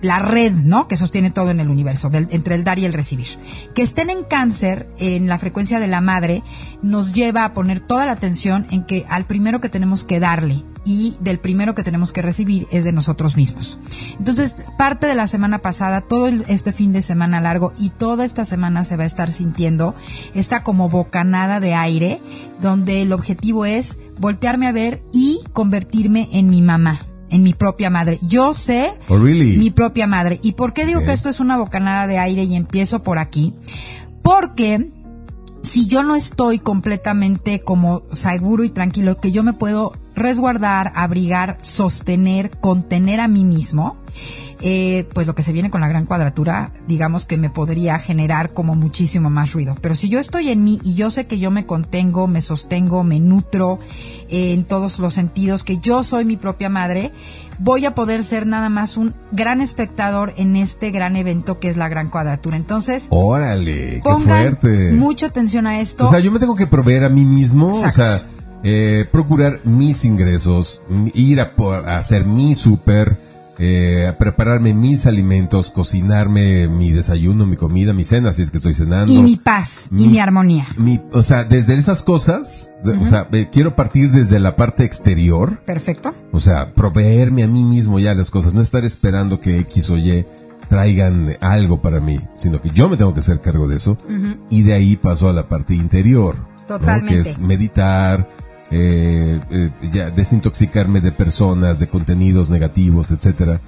la 0.00 0.18
red, 0.18 0.52
¿no? 0.52 0.86
Que 0.86 0.98
sostiene 0.98 1.30
todo 1.30 1.50
en 1.50 1.60
el 1.60 1.70
universo, 1.70 2.10
del- 2.10 2.28
entre 2.30 2.56
el 2.56 2.64
dar 2.64 2.78
y 2.78 2.84
el 2.84 2.92
recibir. 2.92 3.26
Que 3.74 3.80
estén 3.82 4.10
en 4.10 4.22
cáncer, 4.24 4.86
en 4.98 5.28
la 5.28 5.38
frecuencia 5.38 5.80
de 5.80 5.88
la 5.88 6.02
madre, 6.02 6.42
nos 6.82 7.14
lleva 7.14 7.44
a 7.44 7.54
poner 7.54 7.80
toda 7.80 8.04
la 8.04 8.12
atención 8.12 8.66
en 8.70 8.84
que 8.84 9.06
al 9.08 9.24
primero 9.24 9.62
que 9.62 9.70
tenemos 9.70 10.04
que 10.04 10.20
darle 10.20 10.62
y 10.84 11.16
del 11.20 11.38
primero 11.38 11.74
que 11.74 11.82
tenemos 11.82 12.12
que 12.12 12.20
recibir 12.20 12.66
es 12.70 12.84
de 12.84 12.92
nosotros 12.92 13.36
mismos. 13.38 13.78
Entonces, 14.18 14.54
parte 14.76 15.06
de 15.06 15.14
la 15.14 15.26
semana 15.26 15.60
pasada, 15.60 16.02
todo 16.02 16.26
este 16.26 16.72
fin 16.72 16.92
de 16.92 17.00
semana 17.00 17.40
largo 17.40 17.72
y 17.78 17.88
toda 17.88 18.26
esta 18.26 18.44
semana 18.44 18.84
se 18.84 18.98
va 18.98 19.04
a 19.04 19.06
estar 19.06 19.30
sintiendo 19.30 19.94
esta 20.34 20.62
como 20.62 20.90
bocanada 20.90 21.60
de 21.60 21.72
aire, 21.72 22.20
donde 22.60 23.00
el 23.00 23.14
objetivo 23.14 23.64
es 23.64 23.98
voltearme 24.18 24.66
a 24.66 24.72
ver 24.72 25.02
y 25.14 25.40
convertirme 25.54 26.28
en 26.32 26.50
mi 26.50 26.60
mamá 26.60 27.00
en 27.34 27.42
mi 27.42 27.52
propia 27.52 27.90
madre. 27.90 28.18
Yo 28.22 28.54
sé 28.54 28.92
Oh, 29.08 29.18
really? 29.18 29.56
mi 29.56 29.70
propia 29.70 30.06
madre. 30.06 30.38
¿Y 30.42 30.52
por 30.52 30.72
qué 30.72 30.86
digo 30.86 31.04
que 31.04 31.12
esto 31.12 31.28
es 31.28 31.40
una 31.40 31.56
bocanada 31.56 32.06
de 32.06 32.18
aire 32.18 32.44
y 32.44 32.54
empiezo 32.54 33.02
por 33.02 33.18
aquí? 33.18 33.52
Porque 34.22 34.90
si 35.62 35.86
yo 35.88 36.02
no 36.04 36.14
estoy 36.14 36.58
completamente 36.58 37.60
como 37.60 38.02
seguro 38.12 38.64
y 38.64 38.70
tranquilo 38.70 39.18
que 39.20 39.32
yo 39.32 39.42
me 39.42 39.52
puedo 39.52 39.92
resguardar, 40.14 40.92
abrigar, 40.94 41.58
sostener, 41.60 42.50
contener 42.58 43.18
a 43.20 43.28
mí 43.28 43.44
mismo, 43.44 43.96
eh, 44.62 45.08
pues 45.12 45.26
lo 45.26 45.34
que 45.34 45.42
se 45.42 45.52
viene 45.52 45.70
con 45.70 45.80
la 45.80 45.88
gran 45.88 46.06
cuadratura, 46.06 46.72
digamos 46.88 47.26
que 47.26 47.36
me 47.36 47.50
podría 47.50 47.98
generar 47.98 48.52
como 48.54 48.74
muchísimo 48.74 49.30
más 49.30 49.52
ruido. 49.52 49.74
Pero 49.80 49.94
si 49.94 50.08
yo 50.08 50.18
estoy 50.18 50.50
en 50.50 50.64
mí 50.64 50.80
y 50.84 50.94
yo 50.94 51.10
sé 51.10 51.26
que 51.26 51.38
yo 51.38 51.50
me 51.50 51.66
contengo, 51.66 52.26
me 52.26 52.40
sostengo, 52.40 53.04
me 53.04 53.20
nutro 53.20 53.78
eh, 54.28 54.52
en 54.52 54.64
todos 54.64 54.98
los 54.98 55.14
sentidos, 55.14 55.64
que 55.64 55.78
yo 55.78 56.02
soy 56.02 56.24
mi 56.24 56.36
propia 56.36 56.68
madre, 56.68 57.12
voy 57.58 57.84
a 57.86 57.94
poder 57.94 58.22
ser 58.22 58.46
nada 58.46 58.68
más 58.68 58.96
un 58.96 59.14
gran 59.32 59.60
espectador 59.60 60.32
en 60.36 60.56
este 60.56 60.90
gran 60.90 61.16
evento 61.16 61.60
que 61.60 61.68
es 61.68 61.76
la 61.76 61.88
gran 61.88 62.08
cuadratura. 62.10 62.56
Entonces, 62.56 63.06
Órale, 63.10 64.00
qué 64.02 64.14
fuerte. 64.18 64.92
mucha 64.92 65.26
atención 65.26 65.66
a 65.66 65.80
esto. 65.80 66.06
O 66.06 66.10
sea, 66.10 66.20
yo 66.20 66.32
me 66.32 66.38
tengo 66.38 66.56
que 66.56 66.66
proveer 66.66 67.04
a 67.04 67.08
mí 67.08 67.24
mismo, 67.24 67.68
Exacto. 67.70 67.88
o 67.88 67.92
sea, 68.06 68.22
eh, 68.66 69.06
procurar 69.12 69.60
mis 69.64 70.04
ingresos, 70.06 70.80
ir 71.12 71.40
a, 71.40 71.54
por- 71.54 71.86
a 71.88 71.98
hacer 71.98 72.24
mi 72.24 72.54
súper, 72.54 73.18
eh, 73.58 74.12
prepararme 74.18 74.74
mis 74.74 75.06
alimentos, 75.06 75.70
cocinarme 75.70 76.66
mi 76.68 76.90
desayuno, 76.90 77.46
mi 77.46 77.56
comida, 77.56 77.92
mi 77.92 78.04
cena, 78.04 78.32
si 78.32 78.42
es 78.42 78.50
que 78.50 78.56
estoy 78.58 78.74
cenando. 78.74 79.12
y 79.12 79.22
mi 79.22 79.36
paz 79.36 79.88
y 79.92 80.08
Mi- 80.08 80.18
armonía. 80.18 80.66
Mi- 80.76 81.00
o 81.12 81.22
sea, 81.22 81.44
desde 81.44 81.76
esas 81.78 82.02
cosas, 82.02 82.72
o 83.00 83.04
sea, 83.04 83.28
eh, 83.32 83.48
quiero 83.52 83.76
partir 83.76 84.10
desde 84.10 84.40
la 84.40 84.56
parte 84.56 84.84
exterior, 84.84 85.62
Perfecto. 85.64 86.12
o 86.32 86.40
sea, 86.40 86.74
proveerme 86.74 87.44
a 87.44 87.48
mí 87.48 87.62
mismo 87.62 87.98
ya 88.00 88.14
las 88.14 88.30
cosas, 88.30 88.54
no 88.54 88.60
estar 88.60 88.84
esperando 88.84 89.40
que 89.40 89.58
X 89.60 89.90
o 89.90 89.96
Y 89.98 90.24
traigan 90.68 91.36
algo 91.40 91.80
para 91.82 92.00
mí, 92.00 92.20
sino 92.36 92.60
que 92.60 92.70
yo 92.70 92.88
me 92.88 92.96
tengo 92.96 93.12
que 93.14 93.20
hacer 93.20 93.40
cargo 93.40 93.68
de 93.68 93.76
eso 93.76 93.96
y 94.50 94.62
de 94.62 94.72
ahí 94.72 94.96
paso 94.96 95.28
a 95.28 95.32
la 95.32 95.48
parte 95.48 95.74
interior, 95.74 96.36
¿no? 96.38 96.54
Totalmente. 96.66 97.14
que 97.14 97.20
es 97.20 97.38
meditar, 97.38 98.28
eh, 98.70 99.40
eh, 99.50 99.70
ya 99.92 100.10
desintoxicarme 100.10 101.00
de 101.00 101.12
personas, 101.12 101.78
de 101.80 101.88
contenidos 101.88 102.50
negativos, 102.50 103.10
etcétera, 103.10 103.60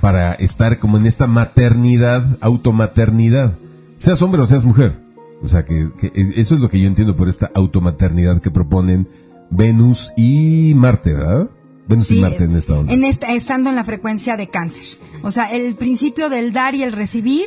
para 0.00 0.34
estar 0.34 0.78
como 0.78 0.98
en 0.98 1.06
esta 1.06 1.26
maternidad, 1.26 2.24
automaternidad, 2.40 3.54
seas 3.96 4.20
hombre 4.22 4.42
o 4.42 4.46
seas 4.46 4.64
mujer. 4.64 4.96
O 5.42 5.48
sea, 5.48 5.64
que, 5.64 5.90
que 5.98 6.12
eso 6.36 6.54
es 6.54 6.60
lo 6.60 6.68
que 6.70 6.80
yo 6.80 6.86
entiendo 6.86 7.16
por 7.16 7.28
esta 7.28 7.50
automaternidad 7.54 8.40
que 8.40 8.50
proponen 8.50 9.08
Venus 9.50 10.12
y 10.16 10.72
Marte, 10.74 11.12
¿verdad? 11.12 11.48
Venus 11.86 12.10
y 12.12 12.20
Marte 12.20 12.44
en 12.44 12.56
esta 12.56 12.74
onda. 12.74 12.92
en 12.92 13.04
esta- 13.04 13.32
estando 13.32 13.68
en 13.70 13.76
la 13.76 13.84
frecuencia 13.84 14.36
de 14.38 14.48
cáncer. 14.48 14.84
O 15.22 15.30
sea, 15.30 15.52
el 15.54 15.74
principio 15.76 16.28
del 16.30 16.52
dar 16.52 16.74
y 16.74 16.82
el 16.82 16.92
recibir 16.92 17.44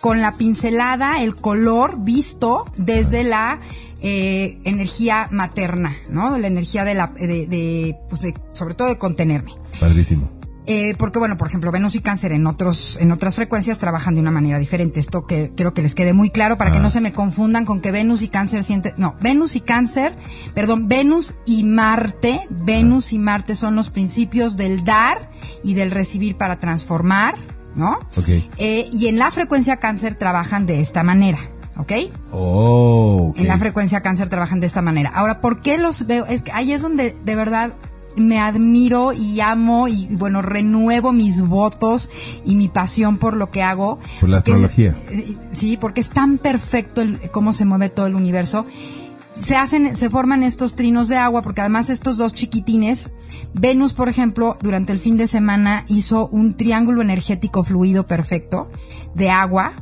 con 0.00 0.20
la 0.22 0.32
pincelada, 0.32 1.22
el 1.22 1.36
color 1.36 1.98
visto 2.02 2.64
desde 2.76 3.24
la 3.24 3.60
eh, 4.06 4.60
energía 4.64 5.28
materna, 5.30 5.96
¿no? 6.10 6.36
La 6.36 6.46
energía 6.46 6.84
de 6.84 6.94
la, 6.94 7.06
de, 7.08 7.46
de, 7.46 7.96
pues 8.10 8.20
de- 8.20 8.34
sobre 8.52 8.74
todo 8.74 8.88
de 8.88 8.98
contenerme. 8.98 9.52
Padrísimo. 9.80 10.30
Eh, 10.66 10.94
porque 10.98 11.18
bueno, 11.18 11.36
por 11.36 11.46
ejemplo, 11.48 11.70
Venus 11.70 11.94
y 11.94 12.00
Cáncer 12.00 12.32
en 12.32 12.46
otros 12.46 12.96
en 12.98 13.12
otras 13.12 13.34
frecuencias 13.34 13.78
trabajan 13.78 14.14
de 14.14 14.22
una 14.22 14.30
manera 14.30 14.58
diferente. 14.58 14.98
Esto 14.98 15.26
que 15.26 15.52
quiero 15.54 15.74
que 15.74 15.82
les 15.82 15.94
quede 15.94 16.14
muy 16.14 16.30
claro 16.30 16.56
para 16.56 16.72
que 16.72 16.80
no 16.80 16.88
se 16.88 17.02
me 17.02 17.12
confundan 17.12 17.66
con 17.66 17.82
que 17.82 17.92
Venus 17.92 18.22
y 18.22 18.28
Cáncer 18.28 18.62
sienten, 18.62 18.94
no, 18.96 19.14
Venus 19.20 19.56
y 19.56 19.60
Cáncer, 19.60 20.16
perdón, 20.54 20.88
Venus 20.88 21.34
y 21.44 21.64
Marte, 21.64 22.40
Venus 22.48 23.12
y 23.12 23.18
Marte 23.18 23.54
son 23.54 23.74
los 23.74 23.90
principios 23.90 24.56
del 24.56 24.84
dar 24.84 25.30
y 25.62 25.74
del 25.74 25.90
recibir 25.90 26.36
para 26.38 26.58
transformar, 26.58 27.34
¿no? 27.74 27.98
Ok. 28.16 28.28
Eh, 28.56 28.88
y 28.90 29.08
en 29.08 29.18
la 29.18 29.30
frecuencia 29.30 29.76
Cáncer 29.76 30.14
trabajan 30.14 30.64
de 30.64 30.80
esta 30.80 31.02
manera, 31.02 31.38
¿ok? 31.76 31.92
Oh, 32.32 33.28
ok. 33.30 33.38
En 33.40 33.48
la 33.48 33.58
frecuencia 33.58 34.00
cáncer 34.02 34.28
trabajan 34.28 34.60
de 34.60 34.66
esta 34.66 34.82
manera. 34.82 35.10
Ahora, 35.14 35.40
¿por 35.40 35.60
qué 35.62 35.78
los 35.78 36.06
veo? 36.06 36.26
Es 36.26 36.42
que 36.42 36.52
ahí 36.52 36.72
es 36.72 36.82
donde 36.82 37.14
de 37.24 37.36
verdad 37.36 37.72
me 38.16 38.38
admiro 38.38 39.12
y 39.12 39.40
amo 39.40 39.88
y 39.88 40.06
bueno, 40.12 40.40
renuevo 40.40 41.12
mis 41.12 41.42
votos 41.42 42.10
y 42.44 42.54
mi 42.54 42.68
pasión 42.68 43.18
por 43.18 43.36
lo 43.36 43.50
que 43.50 43.62
hago. 43.62 43.98
Por 44.20 44.28
la 44.28 44.38
astrología. 44.38 44.94
eh, 45.10 45.34
Sí, 45.50 45.76
porque 45.76 46.00
es 46.00 46.10
tan 46.10 46.38
perfecto 46.38 47.00
el- 47.00 47.18
cómo 47.30 47.52
se 47.52 47.64
mueve 47.64 47.88
todo 47.88 48.06
el 48.06 48.14
universo. 48.14 48.66
Se 49.34 49.56
hacen, 49.56 49.96
se 49.96 50.10
forman 50.10 50.44
estos 50.44 50.76
trinos 50.76 51.08
de 51.08 51.16
agua, 51.16 51.42
porque 51.42 51.60
además 51.60 51.90
estos 51.90 52.16
dos 52.16 52.34
chiquitines, 52.34 53.10
Venus, 53.52 53.92
por 53.92 54.08
ejemplo, 54.08 54.56
durante 54.62 54.92
el 54.92 55.00
fin 55.00 55.16
de 55.16 55.26
semana 55.26 55.84
hizo 55.88 56.28
un 56.28 56.56
triángulo 56.56 57.02
energético 57.02 57.64
fluido 57.64 58.06
perfecto 58.06 58.70
de 59.16 59.30
agua, 59.30 59.72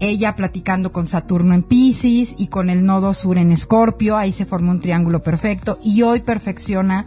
ella 0.00 0.36
platicando 0.36 0.92
con 0.92 1.06
Saturno 1.06 1.54
en 1.54 1.62
Pisces 1.62 2.34
y 2.38 2.48
con 2.48 2.70
el 2.70 2.84
nodo 2.84 3.14
sur 3.14 3.38
en 3.38 3.52
Escorpio, 3.52 4.16
ahí 4.16 4.32
se 4.32 4.46
formó 4.46 4.70
un 4.70 4.80
triángulo 4.80 5.22
perfecto 5.22 5.78
y 5.82 6.02
hoy 6.02 6.20
perfecciona 6.20 7.06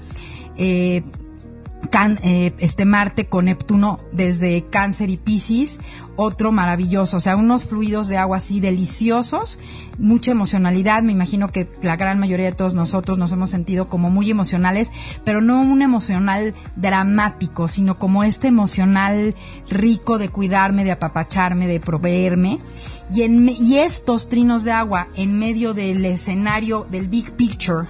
eh, 0.57 1.01
Eh, 2.23 2.53
este 2.57 2.85
Marte 2.85 3.27
con 3.27 3.45
Neptuno 3.45 4.00
desde 4.11 4.65
Cáncer 4.69 5.11
y 5.11 5.17
Piscis, 5.17 5.79
otro 6.15 6.51
maravilloso, 6.51 7.17
o 7.17 7.19
sea, 7.19 7.35
unos 7.35 7.65
fluidos 7.65 8.07
de 8.07 8.17
agua 8.17 8.38
así 8.38 8.59
deliciosos, 8.59 9.59
mucha 10.00 10.31
emocionalidad, 10.31 11.03
me 11.03 11.11
imagino 11.11 11.50
que 11.50 11.69
la 11.83 11.97
gran 11.97 12.17
mayoría 12.17 12.47
de 12.47 12.55
todos 12.55 12.73
nosotros 12.73 13.19
nos 13.19 13.31
hemos 13.33 13.51
sentido 13.51 13.88
como 13.88 14.09
muy 14.09 14.31
emocionales, 14.31 14.91
pero 15.25 15.41
no 15.41 15.61
un 15.61 15.83
emocional 15.83 16.55
dramático, 16.75 17.67
sino 17.67 17.93
como 17.95 18.23
este 18.23 18.47
emocional 18.47 19.35
rico 19.69 20.17
de 20.17 20.29
cuidarme, 20.29 20.83
de 20.83 20.93
apapacharme, 20.93 21.67
de 21.67 21.79
proveerme. 21.79 22.57
Y, 23.13 23.23
en, 23.23 23.47
y 23.50 23.77
estos 23.77 24.29
trinos 24.29 24.63
de 24.63 24.71
agua 24.71 25.09
en 25.15 25.38
medio 25.38 25.73
del 25.73 26.03
escenario 26.05 26.88
del 26.89 27.09
big 27.09 27.33
picture, 27.33 27.88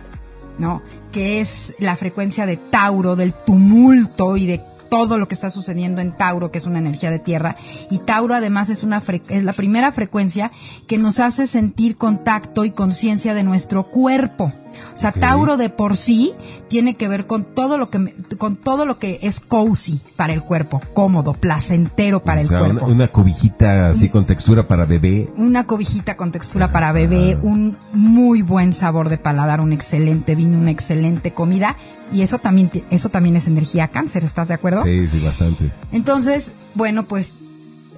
¿no? 0.57 0.81
Que 1.11 1.41
es 1.41 1.75
la 1.79 1.95
frecuencia 1.95 2.45
de 2.45 2.57
Tauro, 2.57 3.15
del 3.15 3.33
tumulto 3.33 4.37
y 4.37 4.45
de 4.45 4.61
todo 4.91 5.17
lo 5.17 5.29
que 5.29 5.35
está 5.35 5.49
sucediendo 5.49 6.01
en 6.01 6.11
Tauro, 6.11 6.51
que 6.51 6.57
es 6.57 6.65
una 6.65 6.79
energía 6.79 7.09
de 7.11 7.19
tierra. 7.19 7.55
Y 7.89 7.99
Tauro 7.99 8.35
además 8.35 8.69
es, 8.69 8.83
una 8.83 9.01
es 9.29 9.43
la 9.43 9.53
primera 9.53 9.93
frecuencia 9.93 10.51
que 10.85 10.97
nos 10.97 11.21
hace 11.21 11.47
sentir 11.47 11.95
contacto 11.95 12.65
y 12.65 12.71
conciencia 12.71 13.33
de 13.33 13.43
nuestro 13.43 13.89
cuerpo. 13.89 14.51
O 14.93 14.97
sea, 14.97 15.11
Tauro 15.11 15.57
de 15.57 15.69
por 15.69 15.97
sí 15.97 16.33
tiene 16.69 16.95
que 16.95 17.07
ver 17.07 17.27
con 17.27 17.45
todo 17.45 17.77
lo 17.77 17.89
que 17.89 18.13
con 18.37 18.55
todo 18.55 18.85
lo 18.85 18.99
que 18.99 19.19
es 19.21 19.39
cozy 19.39 19.99
para 20.15 20.33
el 20.33 20.41
cuerpo, 20.41 20.81
cómodo, 20.93 21.33
placentero 21.33 22.23
para 22.23 22.41
el 22.41 22.47
cuerpo. 22.47 22.85
Una, 22.85 22.93
una, 22.93 23.07
cobijita 23.07 23.89
así 23.89 24.09
con 24.09 24.25
textura 24.25 24.67
para 24.67 24.85
bebé. 24.85 25.29
Una 25.37 25.65
cobijita 25.65 26.17
con 26.17 26.31
textura 26.31 26.71
para 26.71 26.91
bebé, 26.91 27.37
un 27.41 27.77
muy 27.93 28.41
buen 28.41 28.73
sabor 28.73 29.09
de 29.09 29.17
paladar, 29.17 29.61
un 29.61 29.73
excelente 29.73 30.35
vino, 30.35 30.57
una 30.57 30.71
excelente 30.71 31.33
comida 31.33 31.75
y 32.13 32.21
eso 32.21 32.39
también 32.39 32.69
eso 32.89 33.09
también 33.09 33.35
es 33.35 33.47
energía 33.47 33.87
cáncer, 33.89 34.23
¿estás 34.23 34.49
de 34.49 34.53
acuerdo? 34.53 34.83
Sí, 34.83 35.07
sí, 35.07 35.19
bastante. 35.23 35.71
Entonces, 35.91 36.53
bueno, 36.75 37.03
pues 37.03 37.33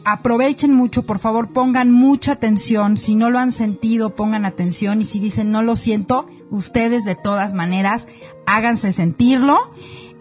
aprovechen 0.05 0.73
mucho, 0.73 1.03
por 1.03 1.19
favor, 1.19 1.49
pongan 1.49 1.91
mucha 1.91 2.33
atención. 2.33 2.97
Si 2.97 3.15
no 3.15 3.29
lo 3.29 3.39
han 3.39 3.51
sentido, 3.51 4.15
pongan 4.15 4.45
atención. 4.45 5.01
Y 5.01 5.05
si 5.05 5.19
dicen 5.19 5.51
no 5.51 5.61
lo 5.61 5.75
siento, 5.75 6.27
ustedes 6.53 7.03
de 7.03 7.15
todas 7.15 7.53
maneras 7.53 8.07
háganse 8.45 8.91
sentirlo. 8.91 9.57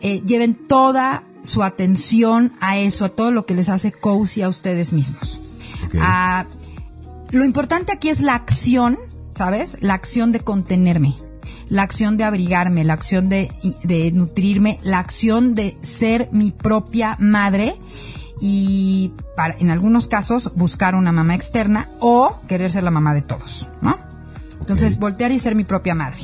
Eh, 0.00 0.20
lleven 0.26 0.54
toda 0.54 1.22
su 1.44 1.62
atención 1.62 2.52
a 2.60 2.78
eso, 2.78 3.04
a 3.04 3.08
todo 3.10 3.30
lo 3.30 3.46
que 3.46 3.54
les 3.54 3.68
hace 3.68 3.92
cozy 3.92 4.42
a 4.42 4.48
ustedes 4.48 4.92
mismos. 4.92 5.38
Ah, 6.00 6.46
lo 7.30 7.44
importante 7.44 7.92
aquí 7.92 8.08
es 8.08 8.20
la 8.20 8.34
acción, 8.34 8.98
¿sabes? 9.32 9.76
La 9.80 9.94
acción 9.94 10.32
de 10.32 10.40
contenerme, 10.40 11.14
la 11.68 11.82
acción 11.82 12.16
de 12.16 12.24
abrigarme, 12.24 12.84
la 12.84 12.94
acción 12.94 13.28
de, 13.28 13.50
de 13.84 14.10
nutrirme, 14.12 14.78
la 14.82 14.98
acción 14.98 15.54
de 15.54 15.76
ser 15.82 16.28
mi 16.32 16.50
propia 16.50 17.16
madre 17.20 17.78
y 18.40 19.12
para, 19.36 19.56
en 19.58 19.70
algunos 19.70 20.08
casos 20.08 20.52
buscar 20.56 20.94
una 20.94 21.12
mamá 21.12 21.34
externa 21.34 21.88
o 22.00 22.40
querer 22.48 22.72
ser 22.72 22.82
la 22.82 22.90
mamá 22.90 23.14
de 23.14 23.22
todos, 23.22 23.68
¿no? 23.80 23.96
Entonces, 24.62 24.98
voltear 24.98 25.32
y 25.32 25.38
ser 25.38 25.54
mi 25.54 25.64
propia 25.64 25.94
madre. 25.94 26.18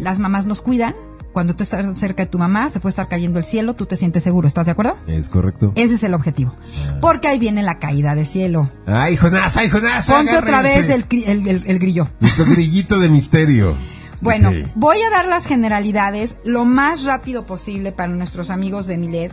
Las 0.00 0.18
mamás 0.18 0.46
nos 0.46 0.62
cuidan. 0.62 0.94
Cuando 1.32 1.56
tú 1.56 1.64
estás 1.64 1.98
cerca 1.98 2.22
de 2.22 2.28
tu 2.28 2.38
mamá, 2.38 2.70
se 2.70 2.78
puede 2.78 2.90
estar 2.90 3.08
cayendo 3.08 3.40
el 3.40 3.44
cielo, 3.44 3.74
tú 3.74 3.86
te 3.86 3.96
sientes 3.96 4.22
seguro, 4.22 4.46
¿estás 4.46 4.66
de 4.66 4.72
acuerdo? 4.72 4.96
Es 5.08 5.28
correcto. 5.28 5.72
Ese 5.74 5.94
es 5.94 6.04
el 6.04 6.14
objetivo. 6.14 6.54
Ah. 6.62 6.98
Porque 7.00 7.26
ahí 7.26 7.40
viene 7.40 7.64
la 7.64 7.80
caída 7.80 8.14
de 8.14 8.24
cielo. 8.24 8.68
¡Ay, 8.86 9.16
Jonás, 9.16 9.56
ay, 9.56 9.68
Jonás! 9.68 10.06
Ponte 10.06 10.36
otra 10.36 10.62
vez 10.62 10.90
el, 10.90 11.04
el, 11.10 11.78
grillo. 11.80 12.08
Nuestro 12.20 12.44
grillito 12.44 13.00
de 13.00 13.08
misterio. 13.08 13.74
Bueno, 14.22 14.50
voy 14.74 14.96
a 15.02 15.10
dar 15.10 15.26
las 15.26 15.44
generalidades 15.44 16.36
lo 16.44 16.64
más 16.64 17.04
rápido 17.04 17.44
posible 17.44 17.92
para 17.92 18.08
nuestros 18.14 18.48
amigos 18.48 18.86
de 18.86 18.96
Milet 18.96 19.32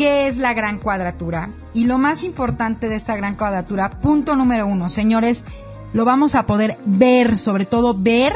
¿Qué 0.00 0.28
es 0.28 0.38
la 0.38 0.54
gran 0.54 0.78
cuadratura? 0.78 1.50
Y 1.74 1.84
lo 1.84 1.98
más 1.98 2.24
importante 2.24 2.88
de 2.88 2.96
esta 2.96 3.16
gran 3.16 3.34
cuadratura, 3.34 3.90
punto 4.00 4.34
número 4.34 4.66
uno, 4.66 4.88
señores, 4.88 5.44
lo 5.92 6.04
vamos 6.04 6.34
a 6.34 6.46
poder 6.46 6.78
ver, 6.86 7.38
sobre 7.38 7.64
todo 7.64 7.94
ver, 7.94 8.32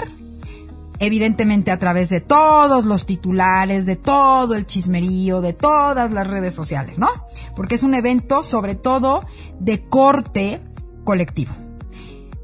evidentemente 0.99 1.71
a 1.71 1.79
través 1.79 2.09
de 2.09 2.21
todos 2.21 2.85
los 2.85 3.07
titulares, 3.07 3.87
de 3.87 3.97
todo 3.97 4.55
el 4.55 4.67
chismerío, 4.67 5.41
de 5.41 5.53
todas 5.53 6.11
las 6.13 6.27
redes 6.27 6.55
sociales, 6.55 6.99
¿no? 6.99 7.09
Porque 7.55 7.77
es 7.77 7.83
un 7.83 7.95
evento 7.95 8.43
sobre 8.43 8.75
todo 8.75 9.25
de 9.61 9.83
corte 9.83 10.61
colectivo. 11.05 11.53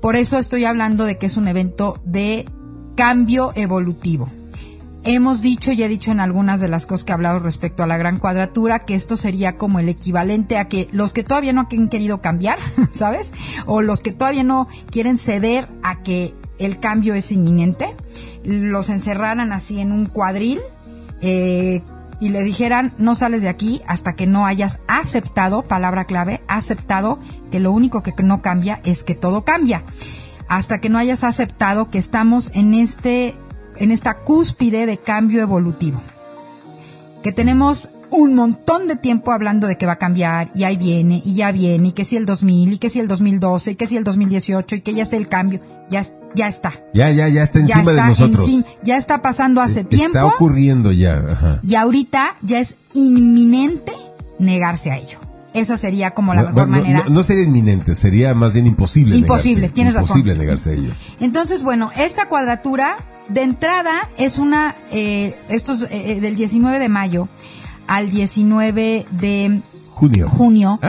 Por 0.01 0.17
eso 0.17 0.39
estoy 0.39 0.65
hablando 0.65 1.05
de 1.05 1.19
que 1.19 1.27
es 1.27 1.37
un 1.37 1.49
evento 1.49 2.01
de 2.05 2.49
cambio 2.97 3.53
evolutivo. 3.55 4.29
Hemos 5.03 5.41
dicho 5.41 5.73
y 5.73 5.83
he 5.83 5.89
dicho 5.89 6.13
en 6.13 6.21
algunas 6.21 6.61
de 6.61 6.69
las 6.69 6.85
cosas 6.85 7.05
que 7.05 7.13
he 7.13 7.15
hablado 7.15 7.39
respecto 7.39 7.83
a 7.83 7.87
la 7.87 7.97
gran 7.97 8.19
cuadratura 8.19 8.81
que 8.81 8.95
esto 8.95 9.17
sería 9.17 9.57
como 9.57 9.79
el 9.79 9.89
equivalente 9.89 10.59
a 10.59 10.69
que 10.69 10.89
los 10.93 11.15
que 11.15 11.25
todavía 11.25 11.55
no 11.55 11.67
han 11.71 11.89
querido 11.89 12.21
cambiar, 12.21 12.59
¿sabes? 12.93 13.33
O 13.65 13.81
los 13.81 14.03
que 14.03 14.13
todavía 14.13 14.45
no 14.45 14.69
quieren 14.91 15.17
ceder 15.17 15.67
a 15.83 16.03
que 16.03 16.35
el 16.59 16.79
cambio 16.81 17.15
es 17.15 17.33
inminente, 17.33 17.97
los 18.45 18.91
encerraran 18.91 19.53
así 19.53 19.81
en 19.81 19.91
un 19.93 20.05
cuadril 20.05 20.61
eh, 21.23 21.83
y 22.21 22.29
le 22.29 22.45
dijeran 22.45 22.93
no 22.99 23.15
sales 23.15 23.41
de 23.41 23.49
aquí 23.49 23.81
hasta 23.87 24.13
que 24.13 24.27
no 24.27 24.45
hayas 24.45 24.81
aceptado, 24.87 25.63
palabra 25.63 26.05
clave, 26.05 26.43
aceptado 26.47 27.19
que 27.51 27.61
lo 27.61 27.73
único 27.73 28.03
que 28.03 28.13
no 28.23 28.43
cambia 28.43 28.83
es 28.85 29.03
que 29.03 29.15
todo 29.15 29.45
cambia. 29.45 29.83
Hasta 30.47 30.81
que 30.81 30.91
no 30.91 30.99
hayas 30.99 31.25
aceptado 31.25 31.91
que 31.91 31.99
estamos 31.99 32.51
en 32.55 32.75
este 32.75 33.35
en 33.77 33.91
esta 33.91 34.19
cúspide 34.19 34.87
de 34.87 34.99
cambio 34.99 35.43
evolutivo. 35.43 36.01
Que 37.23 37.33
tenemos 37.33 37.91
un 38.11 38.35
montón 38.35 38.89
de 38.89 38.97
tiempo 38.97 39.33
hablando 39.33 39.67
de 39.67 39.77
que 39.77 39.87
va 39.87 39.93
a 39.93 39.99
cambiar 39.99 40.51
y 40.55 40.65
ahí 40.65 40.77
viene 40.77 41.23
y 41.25 41.35
ya 41.35 41.53
viene 41.53 41.89
y 41.89 41.93
que 41.93 42.05
si 42.05 42.17
el 42.17 42.27
2000 42.27 42.75
y 42.75 42.79
que 42.79 42.91
si 42.91 42.99
el 42.99 43.09
2012 43.09 43.73
y 43.73 43.75
que 43.77 43.87
si 43.87 43.97
el 43.97 44.05
2018 44.05 44.77
y 44.77 44.81
que 44.81 44.95
ya 44.95 45.03
está 45.03 45.17
el 45.17 45.29
cambio, 45.29 45.61
ya, 45.91 46.05
ya 46.35 46.49
está. 46.49 46.73
Ya, 46.93 47.11
ya, 47.11 47.29
ya 47.29 47.43
está 47.43 47.61
encima 47.61 47.93
de 47.93 48.03
nosotros. 48.03 48.49
ya 48.83 48.97
está 48.97 49.23
pasando 49.23 49.61
hace 49.61 49.85
tiempo. 49.85 50.19
Está 50.19 50.27
ocurriendo 50.27 50.93
ya. 50.93 51.61
Y 51.63 51.75
ahorita 51.75 52.35
ya 52.43 52.61
es 52.61 52.77
inminente 52.95 53.93
negarse 54.39 54.91
a 54.91 54.97
ello. 54.97 55.19
Esa 55.53 55.77
sería 55.77 56.13
como 56.13 56.33
la 56.33 56.45
mejor 56.45 56.69
manera. 56.69 57.07
No, 57.09 57.23
sería 57.25 57.45
inminente, 57.45 57.97
sería 57.97 58.35
más 58.35 58.55
bien 58.55 58.67
imposible. 58.67 59.17
Imposible, 59.17 59.69
tienes 59.69 59.95
razón. 59.95 60.19
Imposible 60.19 60.37
negarse 60.39 60.71
a 60.71 60.73
ello. 60.75 60.93
Entonces, 61.19 61.65
bueno, 61.65 61.91
esta 61.97 62.29
cuadratura 62.29 62.97
de 63.29 63.43
entrada 63.43 64.11
es 64.19 64.39
una, 64.39 64.77
eh, 64.91 65.35
esto 65.49 65.73
es 65.73 65.83
eh, 65.83 65.89
eh, 65.93 66.21
del 66.21 66.37
19 66.37 66.79
de 66.79 66.89
mayo 66.89 67.29
al 67.87 68.11
19 68.11 69.07
de 69.11 69.61
junio. 69.91 70.29
junio. 70.29 70.81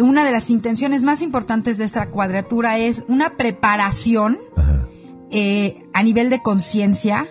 Una 0.00 0.24
de 0.24 0.32
las 0.32 0.50
intenciones 0.50 1.02
más 1.02 1.22
importantes 1.22 1.78
de 1.78 1.84
esta 1.84 2.10
cuadratura 2.10 2.78
es 2.78 3.04
una 3.08 3.36
preparación 3.36 4.38
eh, 5.30 5.84
a 5.92 6.02
nivel 6.02 6.30
de 6.30 6.42
conciencia 6.42 7.28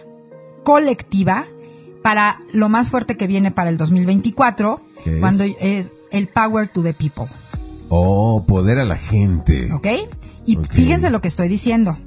colectiva 0.63 1.45
para 2.03 2.39
lo 2.53 2.69
más 2.69 2.89
fuerte 2.89 3.17
que 3.17 3.27
viene 3.27 3.51
para 3.51 3.69
el 3.69 3.77
2024, 3.77 4.81
cuando 5.19 5.43
es 5.59 5.91
el 6.11 6.27
power 6.27 6.67
to 6.67 6.81
the 6.81 6.93
people. 6.93 7.25
Oh, 7.89 8.45
poder 8.47 8.79
a 8.79 8.85
la 8.85 8.97
gente. 8.97 9.73
¿Ok? 9.73 9.87
Y 10.45 10.57
fíjense 10.69 11.09
lo 11.09 11.21
que 11.21 11.27
estoy 11.27 11.47
diciendo 11.47 11.97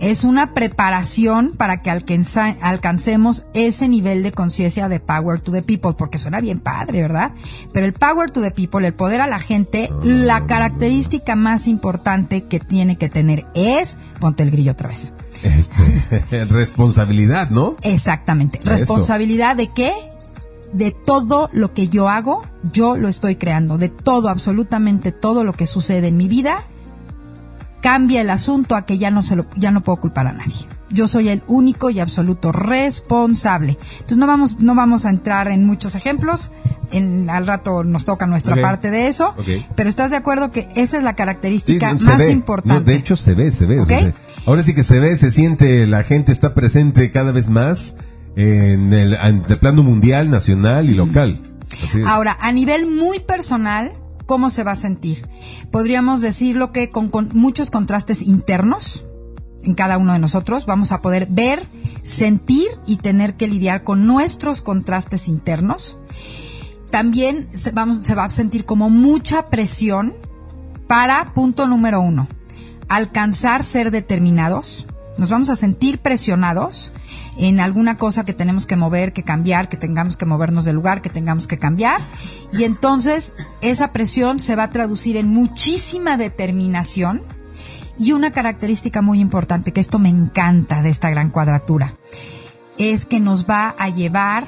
es 0.00 0.24
una 0.24 0.54
preparación 0.54 1.52
para 1.56 1.82
que 1.82 1.90
alcancemos 1.90 3.44
ese 3.54 3.88
nivel 3.88 4.22
de 4.22 4.32
conciencia 4.32 4.88
de 4.88 5.00
power 5.00 5.40
to 5.40 5.52
the 5.52 5.62
people, 5.62 5.94
porque 5.96 6.18
suena 6.18 6.40
bien 6.40 6.60
padre, 6.60 7.02
¿verdad? 7.02 7.32
Pero 7.72 7.86
el 7.86 7.92
power 7.92 8.30
to 8.30 8.40
the 8.40 8.50
people, 8.50 8.86
el 8.86 8.94
poder 8.94 9.20
a 9.20 9.26
la 9.26 9.38
gente, 9.38 9.90
la 10.02 10.46
característica 10.46 11.36
más 11.36 11.66
importante 11.66 12.44
que 12.44 12.60
tiene 12.60 12.96
que 12.96 13.08
tener 13.08 13.46
es, 13.54 13.98
ponte 14.20 14.42
el 14.42 14.50
grillo 14.50 14.72
otra 14.72 14.88
vez. 14.88 15.12
Este, 15.42 16.44
responsabilidad, 16.46 17.50
¿no? 17.50 17.72
Exactamente. 17.82 18.60
¿Responsabilidad 18.64 19.56
de 19.56 19.72
qué? 19.72 19.92
de 20.72 20.90
todo 20.90 21.48
lo 21.52 21.72
que 21.72 21.88
yo 21.88 22.08
hago, 22.08 22.42
yo 22.72 22.96
lo 22.96 23.08
estoy 23.08 23.36
creando, 23.36 23.78
de 23.78 23.88
todo, 23.88 24.28
absolutamente 24.28 25.12
todo 25.12 25.44
lo 25.44 25.52
que 25.52 25.66
sucede 25.66 26.08
en 26.08 26.16
mi 26.16 26.28
vida, 26.28 26.62
cambia 27.86 28.20
el 28.20 28.30
asunto 28.30 28.74
a 28.74 28.84
que 28.84 28.98
ya 28.98 29.12
no 29.12 29.22
se 29.22 29.36
lo, 29.36 29.46
ya 29.54 29.70
no 29.70 29.80
puedo 29.80 30.00
culpar 30.00 30.26
a 30.26 30.32
nadie. 30.32 30.66
Yo 30.90 31.06
soy 31.06 31.28
el 31.28 31.44
único 31.46 31.88
y 31.88 32.00
absoluto 32.00 32.50
responsable. 32.50 33.78
Entonces 33.92 34.18
no 34.18 34.26
vamos, 34.26 34.58
no 34.58 34.74
vamos 34.74 35.06
a 35.06 35.10
entrar 35.10 35.46
en 35.46 35.64
muchos 35.64 35.94
ejemplos. 35.94 36.50
En, 36.90 37.30
al 37.30 37.46
rato 37.46 37.84
nos 37.84 38.04
toca 38.04 38.26
nuestra 38.26 38.60
parte 38.60 38.90
de 38.90 39.06
eso. 39.06 39.36
Pero 39.76 39.88
estás 39.88 40.10
de 40.10 40.16
acuerdo 40.16 40.50
que 40.50 40.68
esa 40.74 40.96
es 40.98 41.04
la 41.04 41.14
característica 41.14 41.94
más 41.94 42.28
importante. 42.28 42.90
de 42.90 42.96
hecho 42.96 43.14
se 43.14 43.34
ve, 43.34 43.52
se 43.52 43.66
ve. 43.66 44.12
ahora 44.46 44.64
sí 44.64 44.74
que 44.74 44.82
se 44.82 44.98
ve, 44.98 45.14
se 45.14 45.30
siente, 45.30 45.86
la 45.86 46.02
gente 46.02 46.32
está 46.32 46.54
presente 46.54 47.12
cada 47.12 47.30
vez 47.30 47.50
más 47.50 47.98
en 48.34 48.92
el, 48.94 49.14
en 49.14 49.44
el 49.48 49.58
plano 49.58 49.84
mundial, 49.84 50.28
nacional 50.28 50.90
y 50.90 50.94
local. 50.94 51.40
Ahora, 52.04 52.36
a 52.40 52.50
nivel 52.50 52.88
muy 52.88 53.20
personal, 53.20 53.92
¿cómo 54.26 54.50
se 54.50 54.64
va 54.64 54.72
a 54.72 54.76
sentir? 54.76 55.26
podríamos 55.70 56.20
decirlo 56.20 56.72
que 56.72 56.90
con, 56.90 57.10
muchos 57.34 57.70
contrastes 57.70 58.22
internos 58.22 59.04
en 59.62 59.74
cada 59.74 59.98
uno 59.98 60.12
de 60.12 60.18
nosotros 60.18 60.66
vamos 60.66 60.92
a 60.92 61.02
poder 61.02 61.26
ver, 61.28 61.66
sentir 62.02 62.68
y 62.86 62.96
tener 62.96 63.34
que 63.36 63.48
lidiar 63.48 63.82
con 63.84 64.06
nuestros 64.06 64.62
contrastes 64.62 65.28
internos. 65.28 65.98
También 66.90 67.48
se, 67.52 67.72
vamos, 67.72 68.06
se 68.06 68.14
va 68.14 68.24
a 68.24 68.30
sentir 68.30 68.64
como 68.64 68.90
mucha 68.90 69.44
presión 69.46 70.14
para, 70.86 71.34
punto 71.34 71.66
número 71.66 72.00
uno, 72.00 72.28
alcanzar 72.88 73.64
ser 73.64 73.90
determinados. 73.90 74.86
Nos 75.18 75.30
vamos 75.30 75.50
a 75.50 75.56
sentir 75.56 75.98
presionados 75.98 76.92
en 77.38 77.60
alguna 77.60 77.96
cosa 77.98 78.24
que 78.24 78.32
tenemos 78.32 78.66
que 78.66 78.76
mover, 78.76 79.12
que 79.12 79.22
cambiar, 79.22 79.68
que 79.68 79.76
tengamos 79.76 80.16
que 80.16 80.26
movernos 80.26 80.64
del 80.64 80.76
lugar, 80.76 81.02
que 81.02 81.10
tengamos 81.10 81.46
que 81.46 81.58
cambiar. 81.58 82.00
Y 82.52 82.64
entonces 82.64 83.32
esa 83.60 83.92
presión 83.92 84.38
se 84.38 84.56
va 84.56 84.64
a 84.64 84.70
traducir 84.70 85.16
en 85.16 85.28
muchísima 85.28 86.16
determinación 86.16 87.22
y 87.98 88.12
una 88.12 88.30
característica 88.30 89.02
muy 89.02 89.20
importante, 89.20 89.72
que 89.72 89.80
esto 89.80 89.98
me 89.98 90.08
encanta 90.08 90.82
de 90.82 90.90
esta 90.90 91.10
gran 91.10 91.30
cuadratura, 91.30 91.96
es 92.78 93.06
que 93.06 93.20
nos 93.20 93.48
va 93.48 93.74
a 93.78 93.88
llevar 93.88 94.46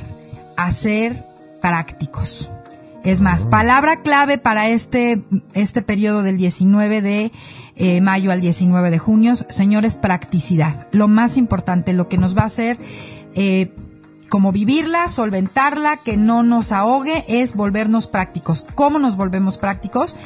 a 0.56 0.70
ser 0.72 1.24
prácticos. 1.62 2.50
Es 3.04 3.20
más, 3.20 3.46
palabra 3.46 4.02
clave 4.02 4.38
para 4.38 4.68
este, 4.68 5.22
este 5.54 5.82
periodo 5.82 6.22
del 6.22 6.36
19 6.36 7.00
de 7.00 7.32
eh, 7.76 8.00
mayo 8.00 8.32
al 8.32 8.40
19 8.40 8.90
de 8.90 8.98
junio, 8.98 9.36
señores, 9.36 9.96
practicidad. 9.96 10.88
Lo 10.90 11.06
más 11.06 11.36
importante, 11.36 11.92
lo 11.92 12.08
que 12.08 12.18
nos 12.18 12.36
va 12.36 12.42
a 12.42 12.46
hacer 12.46 12.76
eh, 13.34 13.72
como 14.28 14.50
vivirla, 14.50 15.08
solventarla, 15.08 15.96
que 15.96 16.16
no 16.16 16.42
nos 16.42 16.72
ahogue, 16.72 17.24
es 17.28 17.54
volvernos 17.54 18.08
prácticos. 18.08 18.66
¿Cómo 18.74 18.98
nos 18.98 19.16
volvemos 19.16 19.58
prácticos? 19.58 20.16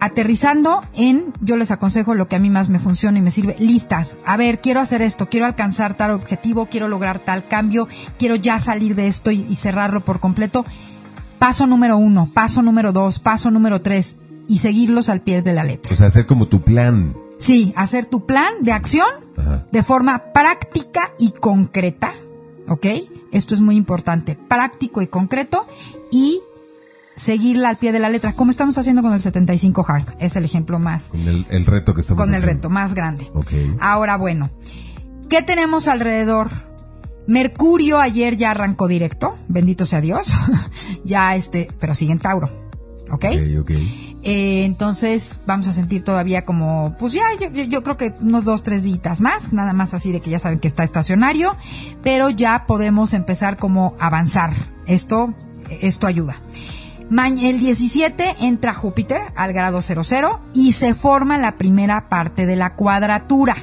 Aterrizando 0.00 0.82
en, 0.94 1.32
yo 1.40 1.56
les 1.56 1.70
aconsejo 1.70 2.14
lo 2.14 2.26
que 2.26 2.34
a 2.34 2.40
mí 2.40 2.50
más 2.50 2.68
me 2.68 2.80
funciona 2.80 3.20
y 3.20 3.22
me 3.22 3.30
sirve, 3.30 3.54
listas. 3.60 4.18
A 4.26 4.36
ver, 4.36 4.60
quiero 4.60 4.80
hacer 4.80 5.02
esto, 5.02 5.28
quiero 5.28 5.46
alcanzar 5.46 5.94
tal 5.94 6.10
objetivo, 6.10 6.66
quiero 6.66 6.88
lograr 6.88 7.20
tal 7.20 7.46
cambio, 7.46 7.86
quiero 8.18 8.34
ya 8.34 8.58
salir 8.58 8.96
de 8.96 9.06
esto 9.06 9.30
y, 9.30 9.46
y 9.48 9.54
cerrarlo 9.54 10.04
por 10.04 10.18
completo. 10.18 10.64
Paso 11.42 11.66
número 11.66 11.96
uno, 11.96 12.30
paso 12.32 12.62
número 12.62 12.92
dos, 12.92 13.18
paso 13.18 13.50
número 13.50 13.82
tres 13.82 14.16
y 14.46 14.60
seguirlos 14.60 15.08
al 15.08 15.22
pie 15.22 15.42
de 15.42 15.52
la 15.52 15.64
letra. 15.64 15.92
O 15.92 15.96
sea, 15.96 16.06
hacer 16.06 16.24
como 16.24 16.46
tu 16.46 16.60
plan. 16.60 17.16
Sí, 17.36 17.72
hacer 17.74 18.04
tu 18.06 18.26
plan 18.26 18.52
de 18.60 18.70
acción 18.70 19.08
Ajá. 19.36 19.66
de 19.72 19.82
forma 19.82 20.22
práctica 20.32 21.10
y 21.18 21.32
concreta, 21.32 22.12
¿ok? 22.68 22.86
Esto 23.32 23.54
es 23.54 23.60
muy 23.60 23.74
importante, 23.74 24.36
práctico 24.36 25.02
y 25.02 25.08
concreto 25.08 25.66
y 26.12 26.38
seguirla 27.16 27.70
al 27.70 27.76
pie 27.76 27.90
de 27.90 27.98
la 27.98 28.08
letra, 28.08 28.34
como 28.34 28.52
estamos 28.52 28.78
haciendo 28.78 29.02
con 29.02 29.12
el 29.12 29.20
75 29.20 29.84
Hard, 29.88 30.14
es 30.20 30.36
el 30.36 30.44
ejemplo 30.44 30.78
más, 30.78 31.08
Con 31.08 31.26
el, 31.26 31.44
el 31.50 31.66
reto 31.66 31.92
que 31.92 32.02
estamos 32.02 32.24
con 32.24 32.36
el 32.36 32.42
reto 32.42 32.70
más 32.70 32.94
grande. 32.94 33.28
Ok. 33.34 33.50
Ahora 33.80 34.16
bueno, 34.16 34.48
¿qué 35.28 35.42
tenemos 35.42 35.88
alrededor? 35.88 36.50
Mercurio 37.26 38.00
ayer 38.00 38.36
ya 38.36 38.50
arrancó 38.50 38.88
directo, 38.88 39.34
bendito 39.48 39.86
sea 39.86 40.00
Dios, 40.00 40.28
ya 41.04 41.36
este, 41.36 41.68
pero 41.78 41.94
sigue 41.94 42.12
en 42.12 42.18
Tauro, 42.18 42.48
¿ok? 43.10 43.24
Ok, 43.24 43.60
ok. 43.60 43.70
Eh, 44.24 44.64
entonces 44.64 45.40
vamos 45.46 45.66
a 45.66 45.72
sentir 45.72 46.04
todavía 46.04 46.44
como, 46.44 46.94
pues 46.98 47.12
ya, 47.12 47.24
yo, 47.38 47.82
creo 47.82 47.96
que 47.96 48.14
unos 48.20 48.44
dos, 48.44 48.62
tres 48.62 48.84
días 48.84 49.20
más, 49.20 49.52
nada 49.52 49.72
más 49.72 49.94
así 49.94 50.12
de 50.12 50.20
que 50.20 50.30
ya 50.30 50.38
saben 50.38 50.60
que 50.60 50.68
está 50.68 50.84
estacionario, 50.84 51.56
pero 52.02 52.30
ya 52.30 52.66
podemos 52.66 53.14
empezar 53.14 53.56
como 53.56 53.96
avanzar. 53.98 54.52
Esto, 54.86 55.34
esto 55.80 56.06
ayuda. 56.06 56.36
El 57.10 57.60
17 57.60 58.36
entra 58.40 58.74
Júpiter 58.74 59.20
al 59.36 59.52
grado 59.52 59.82
00 59.82 60.40
y 60.54 60.72
se 60.72 60.94
forma 60.94 61.36
la 61.36 61.58
primera 61.58 62.08
parte 62.08 62.46
de 62.46 62.56
la 62.56 62.74
cuadratura 62.74 63.56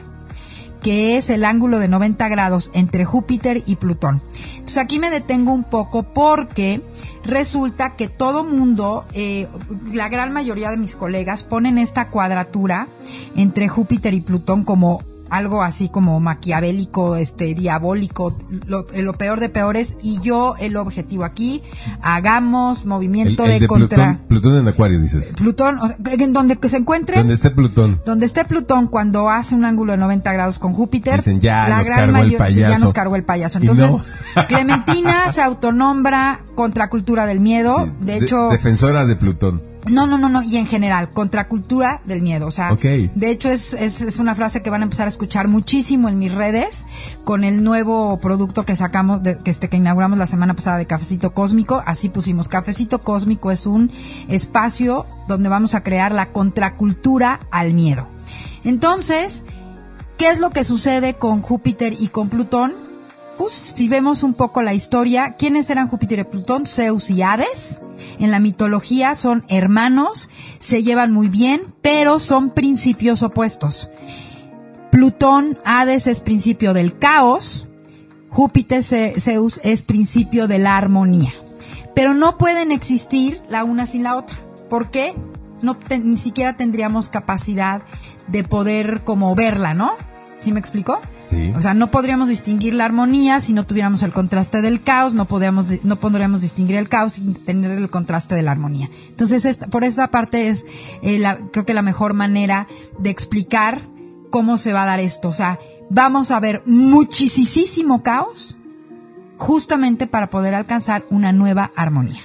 que 0.81 1.17
es 1.17 1.29
el 1.29 1.45
ángulo 1.45 1.79
de 1.79 1.87
90 1.87 2.27
grados 2.29 2.71
entre 2.73 3.05
Júpiter 3.05 3.63
y 3.65 3.75
Plutón. 3.75 4.21
Entonces 4.53 4.77
aquí 4.77 4.99
me 4.99 5.09
detengo 5.09 5.51
un 5.51 5.63
poco 5.63 6.03
porque 6.03 6.81
resulta 7.23 7.93
que 7.93 8.07
todo 8.07 8.43
mundo, 8.43 9.05
eh, 9.13 9.47
la 9.93 10.09
gran 10.09 10.31
mayoría 10.31 10.71
de 10.71 10.77
mis 10.77 10.95
colegas 10.95 11.43
ponen 11.43 11.77
esta 11.77 12.09
cuadratura 12.09 12.87
entre 13.35 13.67
Júpiter 13.67 14.13
y 14.13 14.21
Plutón 14.21 14.63
como 14.63 15.01
algo 15.29 15.61
así 15.61 15.89
como 15.89 16.19
maquiavélico, 16.19 17.15
este, 17.15 17.53
diabólico, 17.55 18.37
lo, 18.67 18.85
lo 18.95 19.13
peor 19.13 19.39
de 19.39 19.49
peores, 19.49 19.97
y 20.01 20.19
yo 20.21 20.55
el 20.59 20.75
objetivo 20.75 21.23
aquí, 21.23 21.61
hagamos 22.01 22.85
movimiento 22.85 23.45
el 23.45 23.51
de, 23.51 23.59
de 23.61 23.67
contra 23.67 23.97
Plutón, 23.97 24.27
Plutón 24.27 24.55
en 24.59 24.67
Acuario, 24.67 24.99
dices. 24.99 25.33
Plutón, 25.37 25.79
o 25.79 25.87
sea, 25.87 25.97
en 26.03 26.33
donde 26.33 26.57
que 26.57 26.69
se 26.69 26.77
encuentre 26.77 27.17
Donde 27.17 27.33
esté 27.33 27.51
Plutón. 27.51 28.01
donde 28.05 28.25
esté 28.25 28.45
Plutón 28.45 28.87
cuando 28.87 29.29
hace 29.29 29.55
un 29.55 29.65
ángulo 29.65 29.93
de 29.93 29.97
90 29.97 30.31
grados 30.33 30.59
con 30.59 30.73
Júpiter, 30.73 31.17
Dicen, 31.17 31.39
ya 31.39 31.67
nos 31.69 31.85
gran 31.85 32.13
cargó 32.13 32.23
el 32.23 32.55
ya 32.55 32.79
nos 32.79 32.93
cargó 32.93 33.15
el 33.15 33.23
payaso. 33.23 33.59
No. 33.59 33.71
Entonces, 33.71 34.01
Clementina 34.47 35.31
se 35.31 35.41
autonombra 35.41 36.41
contracultura 36.55 37.25
del 37.25 37.39
miedo. 37.39 37.69
Sí, 37.89 38.05
de 38.05 38.17
hecho, 38.17 38.49
defensora 38.49 39.05
de 39.05 39.15
Plutón. 39.15 39.61
No, 39.89 40.07
no, 40.07 40.17
no, 40.17 40.29
no, 40.29 40.43
y 40.43 40.57
en 40.57 40.67
general, 40.67 41.09
contracultura 41.09 42.01
del 42.05 42.21
miedo. 42.21 42.47
O 42.47 42.51
sea, 42.51 42.75
de 42.75 43.31
hecho 43.31 43.49
es, 43.49 43.73
es, 43.73 44.01
es 44.01 44.19
una 44.19 44.35
frase 44.35 44.61
que 44.61 44.69
van 44.69 44.81
a 44.81 44.83
empezar 44.85 45.07
a 45.07 45.09
escuchar 45.09 45.47
muchísimo 45.47 46.09
en 46.09 46.19
mis 46.19 46.33
redes 46.33 46.85
con 47.23 47.43
el 47.43 47.63
nuevo 47.63 48.19
producto 48.19 48.65
que 48.65 48.75
sacamos, 48.75 49.23
de, 49.23 49.37
que, 49.37 49.51
este, 49.51 49.69
que 49.69 49.77
inauguramos 49.77 50.17
la 50.17 50.27
semana 50.27 50.53
pasada 50.53 50.77
de 50.77 50.85
Cafecito 50.85 51.33
Cósmico. 51.33 51.81
Así 51.85 52.09
pusimos, 52.09 52.49
Cafecito 52.49 53.01
Cósmico 53.01 53.51
es 53.51 53.65
un 53.65 53.91
espacio 54.27 55.05
donde 55.27 55.49
vamos 55.49 55.75
a 55.75 55.83
crear 55.83 56.11
la 56.11 56.31
contracultura 56.31 57.39
al 57.51 57.73
miedo. 57.73 58.07
Entonces, 58.63 59.45
¿qué 60.17 60.29
es 60.29 60.39
lo 60.39 60.49
que 60.49 60.63
sucede 60.63 61.15
con 61.15 61.41
Júpiter 61.41 61.93
y 61.99 62.07
con 62.07 62.29
Plutón? 62.29 62.88
Si 63.47 63.87
vemos 63.87 64.23
un 64.23 64.33
poco 64.33 64.61
la 64.61 64.73
historia, 64.73 65.35
¿quiénes 65.37 65.69
eran 65.69 65.87
Júpiter 65.87 66.19
y 66.19 66.23
Plutón? 66.25 66.65
Zeus 66.65 67.09
y 67.09 67.23
Hades. 67.23 67.79
En 68.19 68.31
la 68.31 68.39
mitología 68.39 69.15
son 69.15 69.45
hermanos, 69.47 70.29
se 70.59 70.83
llevan 70.83 71.13
muy 71.13 71.29
bien, 71.29 71.61
pero 71.81 72.19
son 72.19 72.51
principios 72.51 73.23
opuestos. 73.23 73.89
Plutón, 74.91 75.57
Hades 75.63 76.07
es 76.07 76.21
principio 76.21 76.73
del 76.73 76.97
caos, 76.99 77.67
Júpiter, 78.29 78.83
Zeus 78.83 79.59
es 79.63 79.81
principio 79.83 80.47
de 80.47 80.59
la 80.59 80.77
armonía. 80.77 81.33
Pero 81.95 82.13
no 82.13 82.37
pueden 82.37 82.71
existir 82.71 83.41
la 83.49 83.63
una 83.63 83.85
sin 83.85 84.03
la 84.03 84.17
otra. 84.17 84.37
¿Por 84.69 84.91
qué? 84.91 85.13
No 85.61 85.77
ni 86.03 86.17
siquiera 86.17 86.55
tendríamos 86.55 87.09
capacidad 87.09 87.81
de 88.27 88.43
poder 88.43 89.03
como 89.03 89.33
verla, 89.35 89.73
¿no? 89.73 89.93
¿Sí 90.39 90.51
me 90.51 90.59
explico? 90.59 90.99
Sí. 91.29 91.53
O 91.55 91.61
sea, 91.61 91.73
no 91.75 91.91
podríamos 91.91 92.27
distinguir 92.29 92.73
la 92.73 92.85
armonía 92.85 93.39
si 93.39 93.53
no 93.53 93.65
tuviéramos 93.65 94.01
el 94.03 94.11
contraste 94.11 94.61
del 94.61 94.81
caos, 94.81 95.13
no 95.13 95.25
podríamos, 95.27 95.67
no 95.83 95.95
podríamos 95.95 96.41
distinguir 96.41 96.77
el 96.77 96.89
caos 96.89 97.13
sin 97.13 97.35
tener 97.35 97.71
el 97.77 97.89
contraste 97.89 98.33
de 98.33 98.41
la 98.41 98.51
armonía. 98.51 98.89
Entonces, 99.09 99.45
esta- 99.45 99.67
por 99.67 99.83
esta 99.83 100.09
parte 100.09 100.47
es, 100.49 100.65
eh, 101.03 101.19
la, 101.19 101.37
creo 101.51 101.65
que 101.65 101.73
la 101.75 101.83
mejor 101.83 102.13
manera 102.15 102.67
de 102.97 103.11
explicar 103.11 103.81
cómo 104.31 104.57
se 104.57 104.73
va 104.73 104.83
a 104.83 104.85
dar 104.87 104.99
esto. 104.99 105.29
O 105.29 105.33
sea, 105.33 105.59
vamos 105.91 106.31
a 106.31 106.39
ver 106.39 106.63
muchísimo 106.65 108.01
caos 108.01 108.55
justamente 109.37 110.07
para 110.07 110.29
poder 110.29 110.55
alcanzar 110.55 111.03
una 111.09 111.31
nueva 111.31 111.71
armonía. 111.75 112.21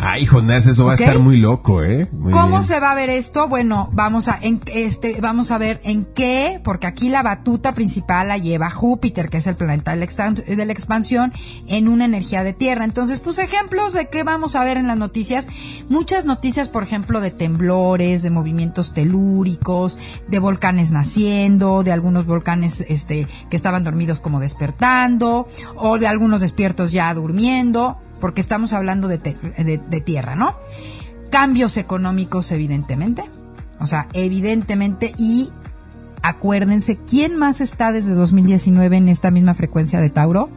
Ay, 0.00 0.26
Jonás, 0.26 0.66
eso 0.66 0.84
va 0.84 0.92
a 0.92 0.94
estar 0.94 1.18
muy 1.18 1.36
loco, 1.38 1.82
¿eh? 1.82 2.08
Muy 2.12 2.32
¿Cómo 2.32 2.48
bien. 2.58 2.64
se 2.64 2.78
va 2.78 2.92
a 2.92 2.94
ver 2.94 3.10
esto? 3.10 3.48
Bueno, 3.48 3.88
vamos 3.92 4.28
a 4.28 4.38
en, 4.40 4.60
este 4.66 5.20
vamos 5.20 5.50
a 5.50 5.58
ver 5.58 5.80
en 5.84 6.04
qué, 6.04 6.60
porque 6.62 6.86
aquí 6.86 7.08
la 7.08 7.22
batuta 7.22 7.72
principal 7.74 8.28
la 8.28 8.38
lleva 8.38 8.70
Júpiter, 8.70 9.28
que 9.28 9.38
es 9.38 9.46
el 9.48 9.56
planeta 9.56 9.90
de 9.92 9.96
la, 9.98 10.06
extan- 10.06 10.44
de 10.44 10.66
la 10.66 10.72
expansión, 10.72 11.32
en 11.66 11.88
una 11.88 12.04
energía 12.04 12.44
de 12.44 12.52
tierra. 12.52 12.84
Entonces, 12.84 13.18
pues 13.20 13.38
ejemplos 13.38 13.92
de 13.92 14.08
qué 14.08 14.22
vamos 14.22 14.54
a 14.56 14.62
ver 14.64 14.76
en 14.76 14.86
las 14.86 14.96
noticias. 14.96 15.48
Muchas 15.88 16.24
noticias, 16.26 16.68
por 16.68 16.82
ejemplo, 16.84 17.20
de 17.20 17.30
temblores, 17.30 18.22
de 18.22 18.30
movimientos 18.30 18.94
telúricos, 18.94 19.98
de 20.28 20.38
volcanes 20.38 20.90
naciendo, 20.92 21.82
de 21.82 21.92
algunos 21.92 22.24
volcanes 22.26 22.82
este 22.88 23.26
que 23.50 23.56
estaban 23.56 23.84
dormidos 23.84 24.20
como 24.20 24.38
despertando, 24.38 25.48
o 25.76 25.98
de 25.98 26.06
algunos 26.06 26.40
despiertos 26.40 26.92
ya 26.92 27.12
durmiendo, 27.14 27.98
porque 28.20 28.40
estamos 28.40 28.72
hablando 28.72 29.08
de, 29.08 29.18
te- 29.18 29.36
de- 29.64 29.78
de 29.78 30.00
tierra, 30.00 30.34
¿no? 30.34 30.56
cambios 31.30 31.76
económicos 31.76 32.50
evidentemente, 32.52 33.22
o 33.80 33.86
sea, 33.86 34.08
evidentemente 34.14 35.12
y 35.18 35.50
acuérdense, 36.22 36.96
¿quién 36.96 37.36
más 37.36 37.60
está 37.60 37.92
desde 37.92 38.12
2019 38.14 38.96
en 38.96 39.08
esta 39.08 39.30
misma 39.30 39.52
frecuencia 39.54 40.00
de 40.00 40.08
Tauro? 40.10 40.48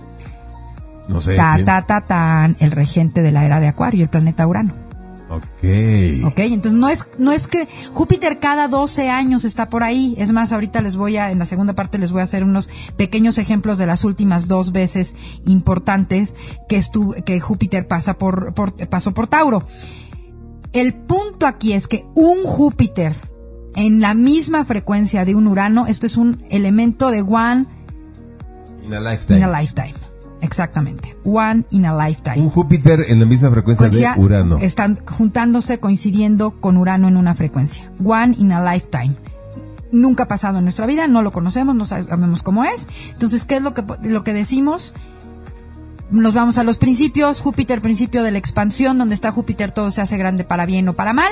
No 1.10 1.20
sé. 1.20 1.36
Ta, 1.36 1.58
ta, 1.66 1.82
ta, 1.86 2.02
tan, 2.06 2.56
el 2.60 2.72
regente 2.72 3.22
de 3.22 3.32
la 3.34 3.46
era 3.46 3.60
de 3.60 3.68
Acuario, 3.68 4.04
el 4.04 4.10
planeta 4.10 4.48
Urano. 4.48 4.74
Ok. 5.32 6.26
¿Ok? 6.26 6.40
Entonces 6.40 6.74
no 6.74 6.90
es, 6.90 7.10
no 7.18 7.32
es 7.32 7.48
que 7.48 7.68
Júpiter 7.94 8.40
cada 8.40 8.68
12 8.68 9.10
años 9.10 9.46
está 9.46 9.70
por 9.70 9.82
ahí. 9.82 10.14
Es 10.18 10.34
más, 10.34 10.52
ahorita 10.52 10.82
les 10.82 10.98
voy 10.98 11.16
a, 11.18 11.32
en 11.32 11.40
la 11.40 11.46
segunda 11.46 11.74
parte 11.74 11.98
les 11.98 12.12
voy 12.12 12.20
a 12.20 12.26
hacer 12.26 12.44
unos 12.44 12.70
pequeños 12.98 13.38
ejemplos 13.38 13.78
de 13.78 13.86
las 13.86 14.04
últimas 14.04 14.48
dos 14.48 14.74
veces 14.74 15.16
importantes 15.46 16.36
que 16.68 16.76
estuvo, 16.76 17.14
que 17.14 17.40
Júpiter 17.40 17.88
pasa 17.88 18.18
por, 18.18 18.54
por, 18.54 18.74
pasó 18.90 19.14
por 19.14 19.28
Tauro. 19.28 19.64
El 20.74 20.94
punto 20.94 21.48
aquí 21.48 21.74
es 21.74 21.88
que 21.88 22.06
un 22.16 22.44
Júpiter 22.44 23.16
en 23.76 24.02
la 24.02 24.14
misma 24.14 24.66
frecuencia 24.66 25.24
de 25.24 25.36
un 25.36 25.48
Urano, 25.48 25.88
esto 25.88 26.06
es 26.06 26.18
un 26.18 26.44
elemento 26.50 27.10
de 27.10 27.22
one 27.22 27.66
In 28.84 28.94
a 28.94 29.00
lifetime. 29.00 29.38
in 29.38 29.44
a 29.46 29.62
lifetime. 29.62 30.01
Exactamente. 30.42 31.16
One 31.24 31.66
in 31.70 31.86
a 31.86 32.08
lifetime. 32.08 32.40
Un 32.40 32.50
Júpiter 32.50 33.06
en 33.08 33.20
la 33.20 33.26
misma 33.26 33.50
frecuencia 33.52 33.88
frecuencia 33.88 34.16
de 34.16 34.22
Urano. 34.22 34.58
están 34.58 35.00
juntándose, 35.06 35.80
coincidiendo 35.80 36.60
con 36.60 36.78
Urano 36.78 37.08
en 37.08 37.18
una 37.18 37.36
frecuencia. 37.36 37.92
One 38.04 38.36
in 38.38 38.52
a 38.52 38.74
lifetime. 38.74 39.16
Nunca 39.92 40.24
ha 40.24 40.28
pasado 40.28 40.58
en 40.58 40.64
nuestra 40.64 40.86
vida, 40.86 41.08
no 41.08 41.22
lo 41.22 41.32
conocemos, 41.32 41.76
no 41.76 41.86
sabemos 41.86 42.44
cómo 42.44 42.64
es. 42.64 42.88
Entonces, 43.14 43.46
¿qué 43.46 43.58
es 43.58 43.62
lo 43.62 43.74
que, 43.74 43.84
lo 44.04 44.24
que 44.24 44.34
decimos? 44.34 44.94
Nos 46.12 46.34
vamos 46.34 46.58
a 46.58 46.64
los 46.64 46.78
principios. 46.78 47.42
Júpiter, 47.42 47.82
principio 47.82 48.24
de 48.24 48.32
la 48.32 48.38
expansión, 48.38 48.98
donde 48.98 49.16
está 49.16 49.32
Júpiter 49.32 49.72
todo 49.72 49.92
se 49.92 50.02
hace 50.02 50.18
grande 50.18 50.44
para 50.44 50.66
bien 50.66 50.88
o 50.90 50.94
para 50.94 51.14
mal. 51.14 51.32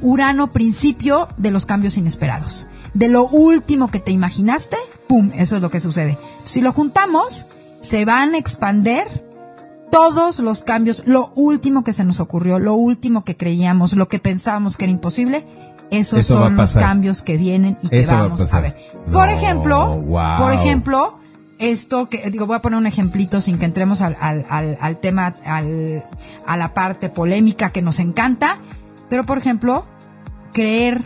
Urano, 0.00 0.50
principio 0.50 1.28
de 1.36 1.50
los 1.50 1.66
cambios 1.66 1.96
inesperados. 1.96 2.66
De 2.94 3.08
lo 3.08 3.28
último 3.28 3.88
que 3.88 4.00
te 4.00 4.10
imaginaste, 4.10 4.76
¡pum! 5.06 5.30
Eso 5.34 5.56
es 5.56 5.62
lo 5.62 5.70
que 5.70 5.80
sucede. 5.80 6.18
Si 6.44 6.60
lo 6.60 6.72
juntamos, 6.72 7.46
se 7.80 8.04
van 8.04 8.34
a 8.34 8.38
expander 8.38 9.24
todos 9.90 10.38
los 10.40 10.62
cambios, 10.62 11.02
lo 11.06 11.32
último 11.34 11.84
que 11.84 11.92
se 11.92 12.04
nos 12.04 12.20
ocurrió, 12.20 12.58
lo 12.58 12.74
último 12.74 13.24
que 13.24 13.36
creíamos, 13.36 13.94
lo 13.94 14.08
que 14.08 14.18
pensábamos 14.18 14.76
que 14.76 14.84
era 14.84 14.92
imposible, 14.92 15.46
esos 15.90 16.20
Eso 16.20 16.34
son 16.34 16.56
los 16.56 16.74
cambios 16.74 17.22
que 17.22 17.38
vienen 17.38 17.78
y 17.82 17.88
que 17.88 18.00
Eso 18.00 18.12
va 18.12 18.18
a 18.18 18.22
vamos 18.24 18.52
a, 18.52 18.60
ver. 18.60 18.76
Por 19.10 19.26
No, 19.28 19.34
ejemplo, 19.34 19.96
wow. 19.96 20.38
por 20.38 20.52
ejemplo, 20.52 21.18
esto 21.58 22.08
que 22.08 22.30
digo, 22.30 22.46
voy 22.46 22.56
a 22.56 22.60
poner 22.60 22.78
un 22.78 22.86
ejemplito 22.86 23.40
sin 23.40 23.58
que 23.58 23.64
entremos 23.64 24.02
al, 24.02 24.16
al, 24.20 24.44
al, 24.50 24.76
al 24.80 24.96
tema, 24.98 25.34
al, 25.46 26.04
a 26.46 26.56
la 26.56 26.74
parte 26.74 27.08
polémica 27.08 27.70
que 27.70 27.80
nos 27.80 27.98
encanta, 28.00 28.58
pero 29.08 29.24
por 29.24 29.38
ejemplo, 29.38 29.86
creer 30.52 31.02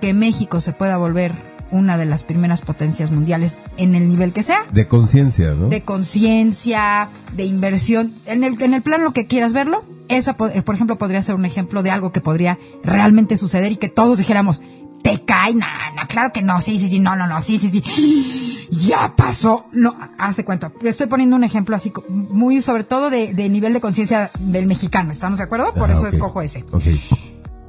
que 0.00 0.12
México 0.14 0.60
se 0.60 0.72
pueda 0.72 0.96
volver 0.96 1.49
una 1.72 1.96
de 1.96 2.06
las 2.06 2.22
primeras 2.24 2.60
potencias 2.62 3.10
mundiales 3.10 3.58
en 3.76 3.94
el 3.94 4.08
nivel 4.08 4.32
que 4.32 4.42
sea, 4.42 4.58
De 4.72 4.88
conciencia, 4.88 5.54
¿no? 5.54 5.68
de 5.68 5.82
conciencia, 5.84 7.08
de 7.36 7.44
inversión, 7.44 8.12
en 8.26 8.44
el, 8.44 8.60
en 8.62 8.74
el 8.74 8.82
plan 8.82 9.04
lo 9.04 9.12
que 9.12 9.26
quieras 9.26 9.52
verlo, 9.52 9.84
esa, 10.08 10.36
po- 10.36 10.50
por 10.64 10.74
ejemplo, 10.74 10.98
podría 10.98 11.22
ser 11.22 11.34
un 11.36 11.44
ejemplo 11.44 11.82
de 11.82 11.90
algo 11.90 12.12
que 12.12 12.20
podría 12.20 12.58
realmente 12.82 13.36
suceder 13.36 13.70
y 13.72 13.76
que 13.76 13.88
todos 13.88 14.18
dijéramos, 14.18 14.60
te 15.02 15.24
cae, 15.24 15.54
no, 15.54 15.64
claro 16.08 16.30
que 16.34 16.42
no, 16.42 16.60
sí, 16.60 16.78
sí, 16.78 16.88
sí, 16.88 16.98
no, 17.00 17.16
no, 17.16 17.26
no, 17.26 17.40
sí, 17.40 17.58
sí, 17.58 17.70
sí, 17.70 18.66
ya 18.70 19.14
pasó, 19.16 19.64
no, 19.72 19.94
hace 20.18 20.44
cuenta, 20.44 20.72
estoy 20.82 21.06
poniendo 21.06 21.36
un 21.36 21.44
ejemplo 21.44 21.74
así, 21.76 21.92
muy 22.08 22.60
sobre 22.60 22.84
todo 22.84 23.08
de, 23.10 23.32
de 23.32 23.48
nivel 23.48 23.72
de 23.72 23.80
conciencia 23.80 24.30
del 24.40 24.66
mexicano, 24.66 25.10
¿estamos 25.12 25.38
de 25.38 25.44
acuerdo? 25.44 25.72
Por 25.74 25.90
Ah, 25.90 25.94
eso 25.94 26.02
ok. 26.02 26.12
escojo 26.14 26.42
ese. 26.42 26.64
Ok. 26.72 26.82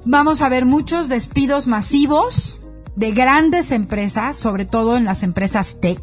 Vamos 0.06 0.42
a 0.42 0.50
ver 0.50 0.66
muchos 0.66 1.10
despidos 1.10 1.68
masivos 1.68 2.58
de 2.96 3.12
grandes 3.12 3.72
empresas, 3.72 4.38
sobre 4.38 4.66
todo 4.66 4.98
en 4.98 5.06
las 5.06 5.24
empresas 5.24 5.80
tech. 5.82 6.02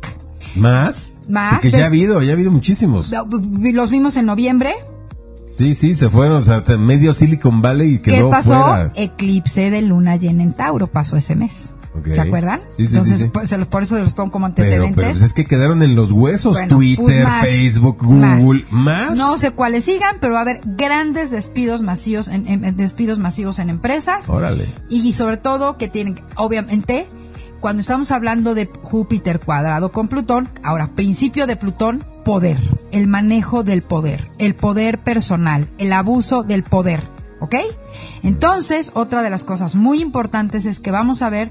¿Más? 0.57 1.15
Más, 1.29 1.55
Porque 1.55 1.71
ya 1.71 1.85
ha 1.85 1.87
habido, 1.87 2.23
ya 2.23 2.31
ha 2.31 2.35
habido 2.35 2.51
muchísimos. 2.51 3.11
Los 3.11 3.91
vimos 3.91 4.17
en 4.17 4.27
noviembre. 4.27 4.75
Sí, 5.51 5.75
sí, 5.75 5.95
se 5.95 6.09
fueron, 6.09 6.41
o 6.41 6.45
sea, 6.45 6.57
hasta 6.59 6.77
medio 6.79 7.13
Silicon 7.13 7.61
Valley 7.61 7.95
y 7.95 7.99
¿Qué 7.99 8.13
quedó 8.13 8.31
pasó? 8.31 8.63
fuera. 8.63 8.93
Eclipse 8.95 9.71
de 9.71 9.83
luna 9.83 10.17
llena 10.17 10.45
en 10.45 10.53
Tauro 10.53 10.87
pasó 10.87 11.17
ese 11.17 11.35
mes. 11.35 11.75
¿Se 12.13 12.21
acuerdan? 12.21 12.61
Sí, 12.71 12.87
sí, 12.87 12.95
Entonces, 12.95 13.19
sí. 13.19 13.25
Pues, 13.33 13.53
por 13.71 13.83
eso 13.83 13.97
se 13.97 14.03
los 14.03 14.13
pongo 14.13 14.31
como 14.31 14.47
Pero, 14.55 14.63
antecedentes. 14.65 14.97
pero 14.97 15.09
pues 15.11 15.23
es 15.23 15.33
que 15.33 15.45
quedaron 15.47 15.83
en 15.83 15.95
los 15.97 16.13
huesos. 16.13 16.53
Bueno, 16.53 16.69
Twitter, 16.77 17.05
pues 17.05 17.25
más, 17.25 17.41
Facebook. 17.47 17.97
Google, 18.01 18.65
más. 18.71 19.19
No 19.19 19.37
sé 19.39 19.51
cuáles 19.53 19.85
sigan, 19.85 20.17
pero 20.21 20.35
va 20.35 20.41
a 20.41 20.43
haber 20.43 20.61
grandes 20.65 21.31
despidos 21.31 21.83
masivos 21.83 22.29
en, 22.29 22.47
en- 22.47 22.65
en 22.65 22.77
despidos 22.77 23.19
masivos 23.19 23.59
en 23.59 23.71
empresas. 23.71 24.29
Órale. 24.29 24.67
Y 24.91 25.13
sobre 25.13 25.37
todo 25.39 25.77
que 25.77 25.89
tienen, 25.89 26.21
obviamente, 26.37 27.07
cuando 27.61 27.81
estamos 27.81 28.11
hablando 28.13 28.55
de 28.55 28.67
Júpiter 28.83 29.41
cuadrado 29.41 29.91
con 29.91 30.07
Plutón, 30.09 30.49
ahora, 30.63 30.93
principio 30.95 31.47
de 31.49 31.57
Plutón, 31.57 32.05
poder, 32.25 32.59
el 32.93 33.09
manejo 33.09 33.65
del 33.65 33.83
poder, 33.83 34.31
el 34.39 34.55
poder 34.55 35.01
personal, 35.01 35.69
el 35.79 35.93
abuso 35.93 36.45
del 36.45 36.63
poder, 36.63 37.03
¿ok? 37.41 37.57
Entonces, 38.23 38.93
otra 38.95 39.23
de 39.23 39.31
las 39.31 39.45
cosas 39.45 39.75
muy 39.75 40.01
importantes 40.01 40.67
es 40.67 40.81
que 40.81 40.91
vamos 40.91 41.23
a 41.23 41.31
ver 41.31 41.51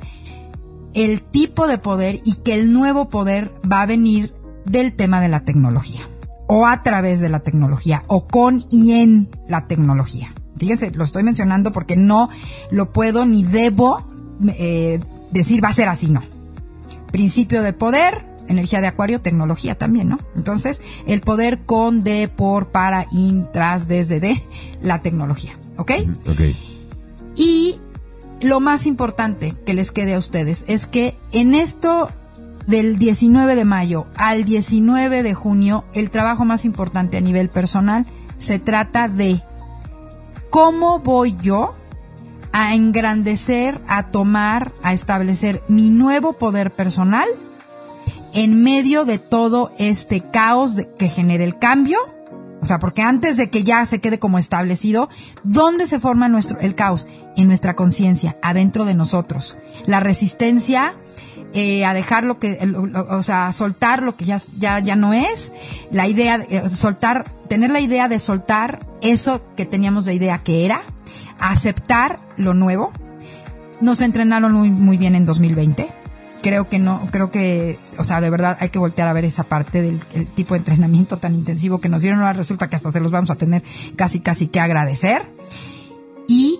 el 0.94 1.22
tipo 1.22 1.68
de 1.68 1.78
poder 1.78 2.22
y 2.26 2.36
que 2.36 2.56
el 2.56 2.72
nuevo 2.72 3.10
poder 3.10 3.52
va 3.72 3.82
a 3.82 3.86
venir 3.86 4.34
del 4.66 4.94
tema 4.94 5.22
de 5.22 5.30
la 5.30 5.42
tecnología 5.42 6.02
o 6.48 6.66
a 6.66 6.82
través 6.84 7.20
de 7.20 7.30
la 7.30 7.40
tecnología 7.42 8.04
o 8.08 8.28
con 8.28 8.66
y 8.70 8.94
en 8.94 9.30
la 9.48 9.68
tecnología. 9.68 10.34
Fíjense, 10.58 10.92
lo 10.92 11.04
estoy 11.04 11.24
mencionando 11.24 11.72
porque 11.72 11.96
no 11.96 12.30
lo 12.72 12.92
puedo 12.92 13.26
ni 13.26 13.44
debo 13.44 14.04
eh, 14.58 15.00
decir 15.32 15.64
va 15.64 15.70
a 15.70 15.74
ser 15.74 15.88
así, 15.90 16.08
no. 16.08 16.24
Principio 17.12 17.62
de 17.62 17.74
poder, 17.74 18.26
energía 18.48 18.82
de 18.82 18.88
acuario, 18.88 19.22
tecnología 19.22 19.76
también, 19.76 20.10
¿no? 20.10 20.18
Entonces, 20.36 20.82
el 21.06 21.22
poder 21.22 21.62
con, 21.66 22.02
de, 22.02 22.28
por, 22.28 22.72
para, 22.72 23.06
in, 23.12 23.48
tras, 23.52 23.88
desde, 23.88 24.20
de, 24.20 24.42
la 24.82 25.02
tecnología, 25.02 25.58
¿ok? 25.78 25.92
Ok. 26.30 26.42
Y 27.36 27.67
lo 28.42 28.60
más 28.60 28.86
importante 28.86 29.54
que 29.66 29.74
les 29.74 29.92
quede 29.92 30.14
a 30.16 30.20
ustedes 30.20 30.66
es 30.68 30.86
que 30.86 31.18
en 31.32 31.56
esto 31.56 32.10
del 32.68 32.98
19 32.98 33.56
de 33.56 33.66
mayo 33.66 34.08
al 34.18 34.44
19 34.44 35.24
de 35.24 35.34
junio, 35.34 35.86
el 35.94 36.12
trabajo 36.12 36.46
más 36.46 36.66
importante 36.66 37.18
a 37.18 37.22
nivel 37.22 37.50
personal 37.50 38.06
se 38.38 38.60
trata 38.60 39.08
de 39.08 39.42
cómo 40.50 41.00
voy 41.00 41.36
yo 41.42 41.76
a 42.52 42.76
engrandecer, 42.76 43.80
a 43.88 44.12
tomar, 44.12 44.74
a 44.84 44.94
establecer 44.94 45.64
mi 45.68 45.90
nuevo 45.90 46.34
poder 46.34 46.72
personal 46.72 47.28
en 48.34 48.62
medio 48.62 49.06
de 49.06 49.20
todo 49.20 49.72
este 49.80 50.22
caos 50.22 50.76
que 50.98 51.10
genera 51.10 51.44
el 51.44 51.58
cambio. 51.58 51.98
O 52.62 52.66
sea, 52.66 52.80
porque 52.80 53.02
antes 53.02 53.38
de 53.38 53.50
que 53.50 53.64
ya 53.64 53.86
se 53.86 54.00
quede 54.00 54.20
como 54.20 54.40
establecido, 54.40 55.10
¿dónde 55.44 55.86
se 55.88 56.00
forma 56.00 56.28
nuestro, 56.30 56.60
el 56.60 56.76
caos? 56.76 57.08
En 57.36 57.48
nuestra 57.48 57.76
conciencia, 57.76 58.38
adentro 58.42 58.86
de 58.86 58.96
nosotros. 58.96 59.58
La 59.86 60.00
resistencia 60.00 60.94
eh, 61.54 61.86
a 61.86 61.94
dejar 61.94 62.24
lo 62.24 62.40
que, 62.40 62.60
o 63.10 63.24
sea, 63.24 63.52
soltar 63.54 64.04
lo 64.04 64.16
que 64.16 64.26
ya, 64.26 64.40
ya, 64.58 64.80
ya 64.80 64.96
no 64.96 65.14
es, 65.14 65.54
la 65.92 66.08
idea, 66.08 66.40
de, 66.40 66.46
eh, 66.50 66.70
soltar, 66.70 67.24
tener 67.48 67.72
la 67.72 67.80
idea 67.80 68.08
de 68.08 68.20
soltar 68.20 68.86
eso 69.02 69.42
que 69.56 69.66
teníamos 69.66 70.06
de 70.06 70.14
idea 70.14 70.40
que 70.40 70.66
era, 70.66 70.82
aceptar 71.40 72.18
lo 72.38 72.54
nuevo. 72.54 72.92
Nos 73.82 74.02
entrenaron 74.02 74.54
muy, 74.54 74.72
muy 74.72 74.98
bien 74.98 75.16
en 75.16 75.26
2020 75.26 75.97
creo 76.48 76.70
que 76.70 76.80
no, 76.80 77.06
creo 77.12 77.30
que, 77.30 77.78
o 77.98 78.06
sea, 78.06 78.22
de 78.22 78.30
verdad 78.30 78.56
hay 78.62 78.70
que 78.70 78.80
voltear 78.80 79.10
a 79.10 79.14
ver 79.14 79.26
esa 79.26 79.44
parte 79.44 79.82
del 79.82 80.00
el 80.14 80.28
tipo 80.28 80.54
de 80.54 80.60
entrenamiento 80.60 81.18
tan 81.18 81.36
intensivo 81.36 81.82
que 81.82 81.90
nos 81.90 82.02
dieron. 82.04 82.22
Ahora 82.22 82.32
resulta 82.32 82.70
que 82.70 82.78
hasta 82.78 82.90
se 82.90 83.02
los 83.02 83.12
vamos 83.12 83.30
a 83.32 83.36
tener 83.36 83.64
casi, 83.98 84.22
casi 84.22 84.48
que 84.48 84.62
agradecer. 84.62 85.22
Y 86.26 86.58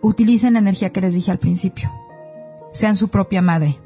utilicen 0.00 0.54
la 0.54 0.60
energía 0.60 0.90
que 0.90 1.02
les 1.02 1.12
dije 1.12 1.30
al 1.30 1.38
principio. 1.38 1.92
Sean 2.72 2.96
su 2.96 3.08
propia 3.08 3.42
madre. 3.42 3.76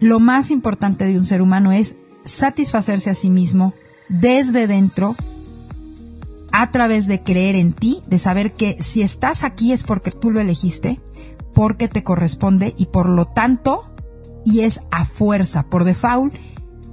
Lo 0.00 0.20
más 0.20 0.50
importante 0.50 1.06
de 1.06 1.18
un 1.18 1.24
ser 1.24 1.40
humano 1.40 1.72
es 1.72 1.96
satisfacerse 2.24 3.08
a 3.08 3.14
sí 3.14 3.30
mismo 3.30 3.72
desde 4.10 4.66
dentro 4.66 5.16
a 6.52 6.70
través 6.72 7.06
de 7.06 7.22
creer 7.22 7.54
en 7.54 7.72
ti, 7.72 8.02
de 8.06 8.18
saber 8.18 8.52
que 8.52 8.82
si 8.82 9.00
estás 9.00 9.44
aquí 9.44 9.72
es 9.72 9.82
porque 9.82 10.10
tú 10.10 10.30
lo 10.30 10.40
elegiste, 10.40 11.00
porque 11.58 11.88
te 11.88 12.04
corresponde 12.04 12.72
y 12.78 12.86
por 12.86 13.08
lo 13.08 13.24
tanto, 13.24 13.92
y 14.44 14.60
es 14.60 14.82
a 14.92 15.04
fuerza, 15.04 15.64
por 15.64 15.82
default, 15.82 16.32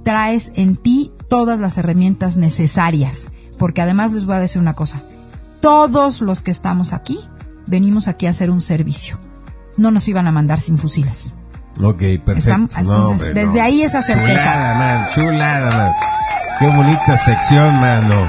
traes 0.02 0.50
en 0.56 0.74
ti 0.74 1.12
todas 1.28 1.60
las 1.60 1.78
herramientas 1.78 2.36
necesarias. 2.36 3.28
Porque 3.60 3.80
además 3.80 4.10
les 4.10 4.26
voy 4.26 4.34
a 4.34 4.40
decir 4.40 4.60
una 4.60 4.74
cosa, 4.74 5.00
todos 5.60 6.20
los 6.20 6.42
que 6.42 6.50
estamos 6.50 6.92
aquí, 6.94 7.16
venimos 7.68 8.08
aquí 8.08 8.26
a 8.26 8.30
hacer 8.30 8.50
un 8.50 8.60
servicio. 8.60 9.20
No 9.76 9.92
nos 9.92 10.08
iban 10.08 10.26
a 10.26 10.32
mandar 10.32 10.58
sin 10.58 10.78
fusiles. 10.78 11.36
Ok, 11.80 11.98
perfecto. 12.24 12.36
Estamos- 12.38 12.72
No, 12.74 12.80
entonces, 12.80 13.20
hombre, 13.28 13.34
desde 13.44 13.58
no. 13.58 13.62
ahí 13.62 13.82
esa 13.82 14.02
certeza. 14.02 14.34
Chulada, 14.42 14.74
man, 14.78 15.06
chulada, 15.14 15.76
man. 15.76 15.92
Qué 16.58 16.66
bonita 16.76 17.16
sección, 17.16 17.72
mano. 17.80 18.26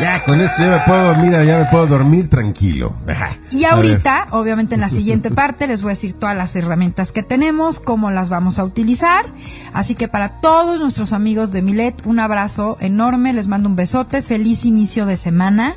Ya, 0.00 0.24
con 0.24 0.40
esto 0.40 0.62
ya 0.62 0.70
me 0.70 0.80
puedo 0.86 1.04
dormir, 1.04 1.32
ya 1.46 1.58
me 1.58 1.64
puedo 1.66 1.86
dormir 1.86 2.30
tranquilo. 2.30 2.94
Y 3.50 3.64
ahorita, 3.64 4.28
obviamente 4.30 4.74
en 4.74 4.80
la 4.80 4.88
siguiente 4.88 5.30
parte, 5.30 5.66
les 5.66 5.82
voy 5.82 5.90
a 5.90 5.94
decir 5.94 6.14
todas 6.14 6.34
las 6.34 6.56
herramientas 6.56 7.12
que 7.12 7.22
tenemos, 7.22 7.80
cómo 7.80 8.10
las 8.10 8.30
vamos 8.30 8.58
a 8.58 8.64
utilizar. 8.64 9.26
Así 9.74 9.94
que 9.94 10.08
para 10.08 10.40
todos 10.40 10.80
nuestros 10.80 11.12
amigos 11.12 11.52
de 11.52 11.60
Milet, 11.60 12.06
un 12.06 12.18
abrazo 12.18 12.78
enorme, 12.80 13.34
les 13.34 13.48
mando 13.48 13.68
un 13.68 13.76
besote, 13.76 14.22
feliz 14.22 14.64
inicio 14.64 15.04
de 15.04 15.18
semana. 15.18 15.76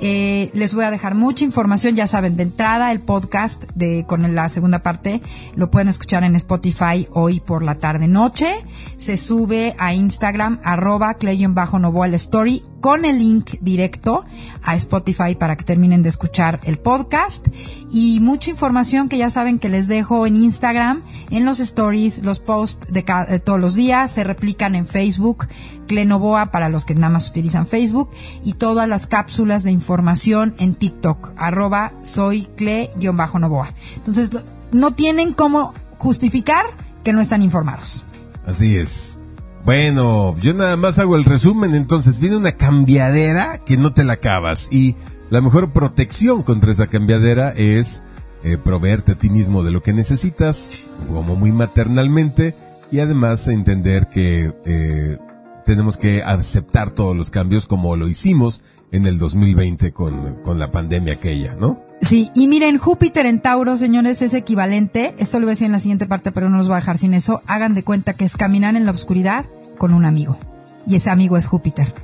Eh, 0.00 0.50
les 0.54 0.74
voy 0.74 0.84
a 0.84 0.90
dejar 0.90 1.14
mucha 1.14 1.44
información, 1.44 1.96
ya 1.96 2.06
saben, 2.06 2.36
de 2.36 2.44
entrada 2.44 2.92
el 2.92 3.00
podcast 3.00 3.64
de 3.74 4.04
con 4.06 4.34
la 4.34 4.48
segunda 4.48 4.78
parte 4.80 5.20
lo 5.56 5.70
pueden 5.70 5.88
escuchar 5.88 6.22
en 6.22 6.36
Spotify 6.36 7.08
hoy 7.12 7.40
por 7.40 7.62
la 7.62 7.76
tarde 7.76 8.06
noche. 8.06 8.64
Se 8.96 9.16
sube 9.16 9.74
a 9.78 9.92
Instagram 9.92 10.60
arroba 10.62 11.16
bajo 11.48 11.78
novoa 11.78 12.06
el 12.06 12.14
story 12.14 12.62
con 12.80 13.04
el 13.04 13.18
link 13.18 13.56
directo 13.60 14.24
a 14.62 14.76
Spotify 14.76 15.34
para 15.34 15.56
que 15.56 15.64
terminen 15.64 16.02
de 16.02 16.08
escuchar 16.08 16.60
el 16.64 16.78
podcast 16.78 17.48
y 17.90 18.20
mucha 18.20 18.50
información 18.50 19.08
que 19.08 19.18
ya 19.18 19.30
saben 19.30 19.58
que 19.58 19.68
les 19.68 19.88
dejo 19.88 20.26
en 20.26 20.36
Instagram, 20.36 21.00
en 21.30 21.44
los 21.44 21.58
stories, 21.60 22.22
los 22.24 22.38
posts 22.38 22.92
de, 22.92 23.04
ca- 23.04 23.24
de 23.26 23.40
todos 23.40 23.58
los 23.60 23.74
días, 23.74 24.10
se 24.12 24.22
replican 24.24 24.74
en 24.74 24.86
Facebook, 24.86 25.48
Clenovoa 25.88 26.52
para 26.52 26.68
los 26.68 26.84
que 26.84 26.94
nada 26.94 27.10
más 27.10 27.28
utilizan 27.28 27.66
Facebook 27.66 28.10
y 28.44 28.52
todas 28.54 28.86
las 28.88 29.06
cápsulas 29.06 29.62
de 29.62 29.70
información 29.70 30.54
en 30.58 30.74
TikTok, 30.74 31.32
arroba 31.36 31.92
soy 32.02 32.46
cle-novoa. 32.56 33.72
Entonces, 33.96 34.30
no 34.72 34.92
tienen 34.92 35.32
cómo 35.32 35.72
justificar 35.98 36.64
que 37.04 37.12
no 37.12 37.20
están 37.20 37.42
informados. 37.42 38.04
Así 38.46 38.76
es. 38.76 39.20
Bueno, 39.68 40.34
yo 40.40 40.54
nada 40.54 40.78
más 40.78 40.98
hago 40.98 41.14
el 41.14 41.26
resumen, 41.26 41.74
entonces 41.74 42.20
viene 42.20 42.38
una 42.38 42.52
cambiadera 42.52 43.58
que 43.66 43.76
no 43.76 43.92
te 43.92 44.02
la 44.02 44.14
acabas 44.14 44.68
y 44.72 44.96
la 45.28 45.42
mejor 45.42 45.74
protección 45.74 46.42
contra 46.42 46.72
esa 46.72 46.86
cambiadera 46.86 47.52
es 47.54 48.02
eh, 48.44 48.56
proveerte 48.56 49.12
a 49.12 49.18
ti 49.18 49.28
mismo 49.28 49.62
de 49.62 49.70
lo 49.70 49.82
que 49.82 49.92
necesitas, 49.92 50.86
como 51.08 51.36
muy 51.36 51.52
maternalmente, 51.52 52.54
y 52.90 53.00
además 53.00 53.46
entender 53.48 54.08
que 54.08 54.54
eh, 54.64 55.18
tenemos 55.66 55.98
que 55.98 56.22
aceptar 56.22 56.92
todos 56.92 57.14
los 57.14 57.28
cambios 57.28 57.66
como 57.66 57.94
lo 57.94 58.08
hicimos 58.08 58.64
en 58.90 59.04
el 59.04 59.18
2020 59.18 59.92
con, 59.92 60.36
con 60.36 60.58
la 60.58 60.72
pandemia 60.72 61.12
aquella, 61.12 61.56
¿no? 61.56 61.78
Sí, 62.00 62.30
y 62.34 62.46
miren, 62.46 62.78
Júpiter 62.78 63.26
en 63.26 63.40
Tauro, 63.40 63.76
señores, 63.76 64.22
es 64.22 64.32
equivalente, 64.32 65.14
esto 65.18 65.38
lo 65.40 65.44
voy 65.44 65.50
a 65.50 65.52
decir 65.52 65.66
en 65.66 65.72
la 65.72 65.80
siguiente 65.80 66.06
parte, 66.06 66.32
pero 66.32 66.48
no 66.48 66.56
los 66.56 66.68
voy 66.68 66.76
a 66.76 66.80
dejar 66.80 66.96
sin 66.96 67.12
eso, 67.12 67.42
hagan 67.46 67.74
de 67.74 67.82
cuenta 67.82 68.14
que 68.14 68.24
es 68.24 68.34
caminar 68.38 68.74
en 68.76 68.86
la 68.86 68.92
oscuridad 68.92 69.44
con 69.78 69.94
un 69.94 70.04
amigo, 70.04 70.38
y 70.86 70.96
ese 70.96 71.10
amigo 71.10 71.36
es 71.36 71.46
Júpiter. 71.46 71.94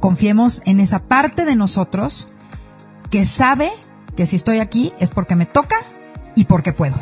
Confiemos 0.00 0.62
en 0.66 0.80
esa 0.80 1.00
parte 1.00 1.44
de 1.44 1.56
nosotros 1.56 2.28
que 3.10 3.24
sabe 3.24 3.70
que 4.16 4.26
si 4.26 4.36
estoy 4.36 4.58
aquí 4.58 4.92
es 5.00 5.10
porque 5.10 5.34
me 5.34 5.46
toca 5.46 5.76
y 6.36 6.44
porque 6.44 6.72
puedo. 6.72 6.96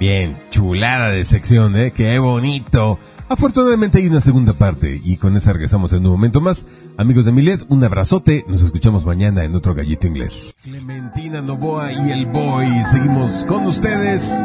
Bien, 0.00 0.32
chulada 0.50 1.10
de 1.10 1.24
sección, 1.24 1.76
¿eh? 1.76 1.92
Qué 1.92 2.18
bonito. 2.18 2.98
Afortunadamente 3.28 3.98
hay 3.98 4.08
una 4.08 4.20
segunda 4.20 4.52
parte 4.52 5.00
y 5.02 5.16
con 5.16 5.36
esa 5.36 5.52
regresamos 5.52 5.92
en 5.92 6.04
un 6.04 6.12
momento 6.12 6.40
más. 6.40 6.66
Amigos 6.98 7.24
de 7.24 7.32
Milet, 7.32 7.64
un 7.68 7.82
abrazote. 7.82 8.44
Nos 8.48 8.62
escuchamos 8.62 9.06
mañana 9.06 9.44
en 9.44 9.54
otro 9.54 9.74
gallito 9.74 10.06
inglés. 10.06 10.56
Clementina 10.62 11.40
Novoa 11.40 11.92
y 11.92 12.10
el 12.10 12.26
Boy, 12.26 12.84
seguimos 12.84 13.44
con 13.46 13.66
ustedes 13.66 14.44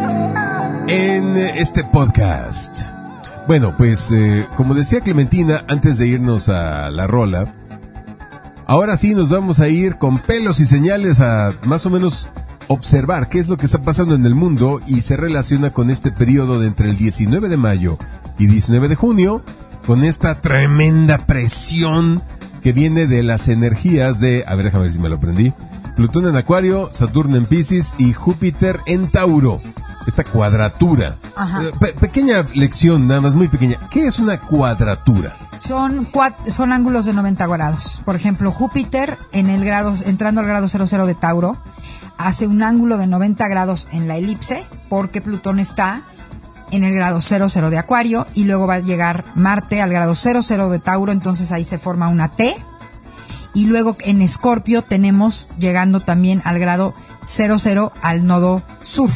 en 0.88 1.36
este 1.36 1.84
podcast. 1.84 2.97
Bueno, 3.48 3.78
pues 3.78 4.12
eh, 4.12 4.46
como 4.58 4.74
decía 4.74 5.00
Clementina, 5.00 5.64
antes 5.70 5.98
de 5.98 6.08
irnos 6.08 6.50
a 6.50 6.90
la 6.90 7.08
rola, 7.08 7.56
ahora 8.66 8.98
sí 8.98 9.16
nos 9.16 9.30
vamos 9.30 9.62
a 9.62 9.70
ir 9.70 9.98
con 9.98 10.20
pelos 10.20 10.60
y 10.60 10.66
señales 10.66 11.22
a 11.22 11.54
más 11.66 11.86
o 11.86 11.90
menos 11.90 12.28
observar 12.68 13.30
qué 13.30 13.40
es 13.40 13.48
lo 13.48 13.56
que 13.56 13.66
está 13.66 13.82
pasando 13.82 14.16
en 14.16 14.26
el 14.26 14.36
mundo 14.36 14.82
y 14.86 15.00
se 15.00 15.16
relaciona 15.16 15.70
con 15.70 15.90
este 15.90 16.12
periodo 16.12 16.60
de 16.60 16.68
entre 16.68 16.90
el 16.90 16.98
19 16.98 17.48
de 17.48 17.56
mayo 17.56 17.98
y 18.38 18.48
19 18.48 18.90
de 18.90 18.96
junio, 18.96 19.42
con 19.86 20.04
esta 20.04 20.36
tremenda 20.36 21.18
presión 21.18 22.22
que 22.62 22.74
viene 22.74 23.08
de 23.08 23.24
las 23.24 23.48
energías 23.48 24.20
de, 24.20 24.44
a 24.46 24.56
ver, 24.56 24.66
déjame 24.66 24.84
ver 24.84 24.92
si 24.92 25.00
me 25.00 25.08
lo 25.08 25.16
aprendí, 25.16 25.54
Plutón 25.96 26.28
en 26.28 26.36
Acuario, 26.36 26.90
Saturno 26.92 27.38
en 27.38 27.46
Pisces 27.46 27.96
y 27.98 28.12
Júpiter 28.12 28.82
en 28.88 29.10
Tauro. 29.10 29.62
Esta 30.08 30.24
cuadratura. 30.24 31.16
Eh, 31.62 31.94
pequeña 32.00 32.44
lección, 32.56 33.08
nada 33.08 33.22
más 33.22 33.34
muy 33.34 33.50
pequeña. 33.50 33.78
¿Qué 33.92 34.08
es 34.08 34.20
una 34.20 34.40
cuadratura? 34.40 35.36
Son, 35.60 36.08
son 36.50 36.72
ángulos 36.72 37.06
de 37.06 37.14
90 37.14 37.46
grados. 37.46 38.00
Por 38.06 38.16
ejemplo, 38.16 38.52
Júpiter 38.52 39.18
en 39.34 39.50
el 39.50 39.66
grado, 39.66 39.94
entrando 40.06 40.42
al 40.42 40.48
grado 40.48 40.68
00 40.70 41.06
de 41.06 41.14
Tauro, 41.14 41.58
hace 42.18 42.48
un 42.48 42.64
ángulo 42.64 42.98
de 42.98 43.06
90 43.06 43.48
grados 43.50 43.88
en 43.92 44.08
la 44.08 44.18
elipse 44.18 44.66
porque 44.90 45.22
Plutón 45.22 45.60
está 45.60 46.02
en 46.72 46.84
el 46.84 46.94
grado 46.94 47.22
00 47.22 47.70
de 47.70 47.78
Acuario 47.78 48.28
y 48.34 48.46
luego 48.46 48.66
va 48.66 48.76
a 48.76 48.80
llegar 48.80 49.26
Marte 49.36 49.82
al 49.82 49.90
grado 49.90 50.16
00 50.16 50.70
de 50.70 50.80
Tauro, 50.80 51.12
entonces 51.12 51.52
ahí 51.52 51.66
se 51.66 51.78
forma 51.78 52.08
una 52.08 52.30
T. 52.30 52.56
Y 53.54 53.66
luego 53.66 53.98
en 54.02 54.22
Escorpio 54.22 54.84
tenemos 54.84 55.48
llegando 55.60 56.00
también 56.00 56.42
al 56.46 56.60
grado 56.60 56.94
00 57.26 57.92
al 58.02 58.26
nodo 58.26 58.62
sur. 58.84 59.10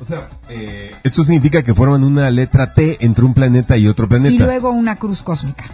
O 0.00 0.04
sea, 0.04 0.28
eh, 0.48 0.94
esto 1.02 1.24
significa 1.24 1.62
que 1.62 1.74
forman 1.74 2.04
una 2.04 2.30
letra 2.30 2.74
T 2.74 2.98
entre 3.00 3.24
un 3.24 3.34
planeta 3.34 3.76
y 3.76 3.86
otro 3.86 4.08
planeta. 4.08 4.34
Y 4.34 4.38
luego 4.38 4.70
una 4.70 4.96
cruz 4.96 5.22
cósmica. 5.22 5.64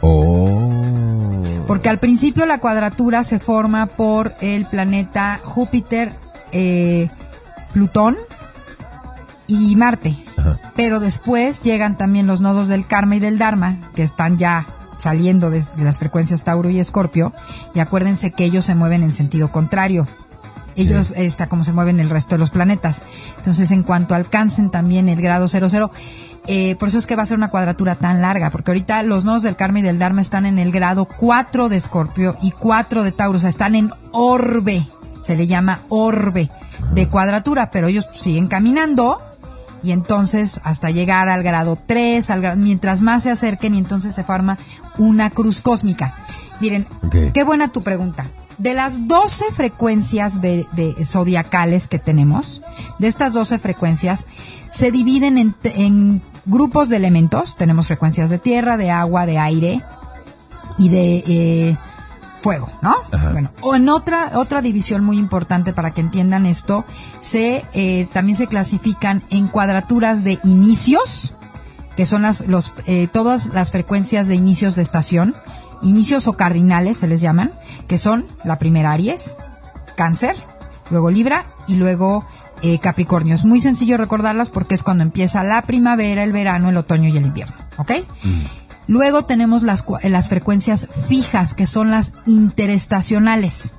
Oh. 0.00 1.64
Porque 1.66 1.88
al 1.88 1.98
principio 1.98 2.46
la 2.46 2.58
cuadratura 2.58 3.22
se 3.22 3.38
forma 3.38 3.86
por 3.86 4.32
el 4.40 4.66
planeta 4.66 5.40
Júpiter, 5.44 6.12
eh, 6.52 7.08
Plutón 7.72 8.16
y 9.46 9.76
Marte. 9.76 10.16
Pero 10.74 11.00
después 11.00 11.62
llegan 11.62 11.98
también 11.98 12.26
los 12.26 12.40
nodos 12.40 12.68
del 12.68 12.86
Karma 12.86 13.16
y 13.16 13.20
del 13.20 13.38
Dharma, 13.38 13.78
que 13.94 14.02
están 14.02 14.38
ya 14.38 14.66
saliendo 14.98 15.50
de, 15.50 15.64
las 15.78 15.98
frecuencias 15.98 16.44
Tauro 16.44 16.70
y 16.70 16.80
Escorpio. 16.80 17.32
Y 17.74 17.80
acuérdense 17.80 18.32
que 18.32 18.44
ellos 18.44 18.64
se 18.64 18.74
mueven 18.74 19.02
en 19.02 19.12
sentido 19.12 19.52
contrario. 19.52 20.06
Ellos, 20.76 21.12
está 21.16 21.48
como 21.48 21.64
se 21.64 21.72
mueven 21.72 22.00
el 22.00 22.10
resto 22.10 22.34
de 22.36 22.38
los 22.38 22.50
planetas. 22.50 23.02
Entonces, 23.38 23.70
en 23.70 23.82
cuanto 23.82 24.14
alcancen 24.14 24.70
también 24.70 25.08
el 25.08 25.20
grado 25.20 25.48
00, 25.48 25.90
eh, 26.46 26.76
por 26.76 26.88
eso 26.88 26.98
es 26.98 27.06
que 27.06 27.16
va 27.16 27.22
a 27.22 27.26
ser 27.26 27.36
una 27.36 27.50
cuadratura 27.50 27.94
tan 27.94 28.22
larga, 28.22 28.50
porque 28.50 28.70
ahorita 28.70 29.02
los 29.02 29.24
nodos 29.24 29.42
del 29.42 29.56
Karma 29.56 29.80
y 29.80 29.82
del 29.82 29.98
Dharma 29.98 30.20
están 30.20 30.46
en 30.46 30.58
el 30.58 30.72
grado 30.72 31.04
4 31.04 31.68
de 31.68 31.76
Escorpio 31.76 32.36
y 32.40 32.50
4 32.52 33.02
de 33.02 33.12
Tauro, 33.12 33.36
o 33.36 33.40
sea, 33.40 33.50
están 33.50 33.74
en 33.74 33.90
orbe, 34.12 34.86
se 35.22 35.36
le 35.36 35.46
llama 35.46 35.80
orbe 35.88 36.48
de 36.92 37.08
cuadratura, 37.08 37.70
pero 37.70 37.88
ellos 37.88 38.08
siguen 38.14 38.48
caminando 38.48 39.20
y 39.82 39.92
entonces 39.92 40.60
hasta 40.64 40.90
llegar 40.90 41.28
al 41.28 41.42
grado 41.42 41.78
3, 41.86 42.30
al 42.30 42.58
mientras 42.58 43.00
más 43.00 43.22
se 43.22 43.30
acerquen 43.30 43.74
y 43.74 43.78
entonces 43.78 44.14
se 44.14 44.24
forma 44.24 44.58
una 44.98 45.30
cruz 45.30 45.60
cósmica. 45.60 46.14
Miren, 46.60 46.86
qué 47.32 47.44
buena 47.44 47.68
tu 47.68 47.82
pregunta. 47.82 48.26
De 48.60 48.74
las 48.74 49.08
12 49.08 49.46
frecuencias 49.52 50.40
de, 50.40 50.66
de 50.72 51.04
zodiacales 51.04 51.88
que 51.88 51.98
tenemos, 51.98 52.62
de 52.98 53.08
estas 53.08 53.32
12 53.32 53.58
frecuencias, 53.58 54.26
se 54.70 54.92
dividen 54.92 55.54
en, 55.64 56.22
grupos 56.46 56.88
de 56.88 56.96
elementos. 56.96 57.56
Tenemos 57.56 57.88
frecuencias 57.88 58.30
de 58.30 58.38
tierra, 58.38 58.76
de 58.76 58.90
agua, 58.90 59.26
de 59.26 59.38
aire 59.38 59.82
y 60.78 60.88
de 60.88 61.24
eh, 61.26 61.76
fuego, 62.40 62.70
¿no? 62.80 62.96
Bueno, 63.32 63.50
o 63.60 63.74
en 63.74 63.88
otra 63.88 64.32
otra 64.34 64.62
división 64.62 65.04
muy 65.04 65.18
importante 65.18 65.72
para 65.72 65.90
que 65.90 66.00
entiendan 66.00 66.46
esto, 66.46 66.84
se 67.20 67.64
eh, 67.74 68.08
también 68.12 68.36
se 68.36 68.46
clasifican 68.46 69.22
en 69.30 69.48
cuadraturas 69.48 70.24
de 70.24 70.38
inicios, 70.44 71.34
que 71.96 72.06
son 72.06 72.22
las 72.22 72.46
los 72.48 72.72
eh, 72.86 73.08
todas 73.12 73.48
las 73.48 73.70
frecuencias 73.70 74.26
de 74.26 74.36
inicios 74.36 74.76
de 74.76 74.82
estación, 74.82 75.34
inicios 75.82 76.26
o 76.26 76.32
cardinales 76.32 76.98
se 76.98 77.08
les 77.08 77.20
llaman, 77.20 77.52
que 77.90 77.98
son 77.98 78.24
la 78.44 78.60
primera 78.60 78.92
Aries, 78.92 79.36
Cáncer, 79.96 80.36
luego 80.92 81.10
Libra 81.10 81.44
y 81.66 81.74
luego 81.74 82.24
eh, 82.62 82.78
Capricornio. 82.78 83.34
Es 83.34 83.44
muy 83.44 83.60
sencillo 83.60 83.96
recordarlas 83.96 84.50
porque 84.50 84.76
es 84.76 84.84
cuando 84.84 85.02
empieza 85.02 85.42
la 85.42 85.60
primavera, 85.62 86.22
el 86.22 86.30
verano, 86.30 86.68
el 86.68 86.76
otoño 86.76 87.08
y 87.08 87.16
el 87.16 87.26
invierno. 87.26 87.56
¿Ok? 87.78 87.90
Mm. 88.22 88.42
Luego 88.86 89.24
tenemos 89.24 89.64
las, 89.64 89.84
las 90.04 90.28
frecuencias 90.28 90.86
fijas, 91.08 91.52
que 91.52 91.66
son 91.66 91.90
las 91.90 92.12
interestacionales. 92.26 93.74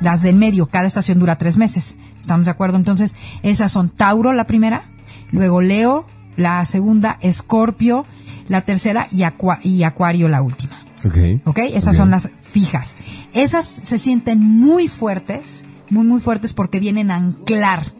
Las 0.00 0.22
del 0.22 0.36
medio, 0.36 0.64
cada 0.64 0.86
estación 0.86 1.18
dura 1.18 1.36
tres 1.36 1.58
meses. 1.58 1.96
¿Estamos 2.18 2.46
de 2.46 2.52
acuerdo? 2.52 2.78
Entonces, 2.78 3.16
esas 3.42 3.70
son 3.70 3.90
Tauro, 3.90 4.32
la 4.32 4.46
primera, 4.46 4.84
luego 5.30 5.60
Leo, 5.60 6.06
la 6.36 6.64
segunda, 6.64 7.18
Escorpio, 7.20 8.06
la 8.48 8.62
tercera 8.62 9.08
y, 9.10 9.24
y 9.62 9.82
Acuario, 9.82 10.30
la 10.30 10.40
última. 10.40 10.82
Ok. 11.04 11.16
Ok, 11.44 11.58
esas 11.58 11.96
son 11.96 12.10
las 12.10 12.30
fijas. 12.52 12.96
Esas 13.32 13.66
se 13.66 13.98
sienten 13.98 14.40
muy 14.40 14.88
fuertes, 14.88 15.64
muy, 15.90 16.04
muy 16.04 16.20
fuertes 16.20 16.52
porque 16.52 16.80
vienen 16.80 17.10
a 17.10 17.16
anclar 17.16 17.92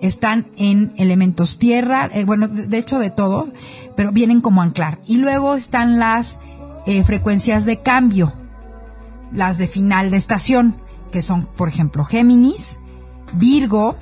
están 0.00 0.46
en 0.56 0.92
elementos 0.96 1.58
tierra, 1.58 2.08
eh, 2.12 2.24
bueno, 2.24 2.48
de 2.48 2.78
hecho 2.78 2.98
de 2.98 3.10
todo, 3.10 3.48
pero 3.96 4.12
vienen 4.12 4.40
como 4.40 4.62
anclar. 4.62 5.00
Y 5.06 5.16
luego 5.16 5.54
están 5.54 5.98
las 5.98 6.38
eh, 6.86 7.02
frecuencias 7.04 7.64
de 7.64 7.80
cambio, 7.80 8.32
las 9.32 9.58
de 9.58 9.66
final 9.66 10.10
de 10.10 10.16
estación, 10.16 10.76
que 11.10 11.22
son, 11.22 11.46
por 11.46 11.68
ejemplo, 11.68 12.04
Géminis, 12.04 12.78
Virgo, 13.34 13.96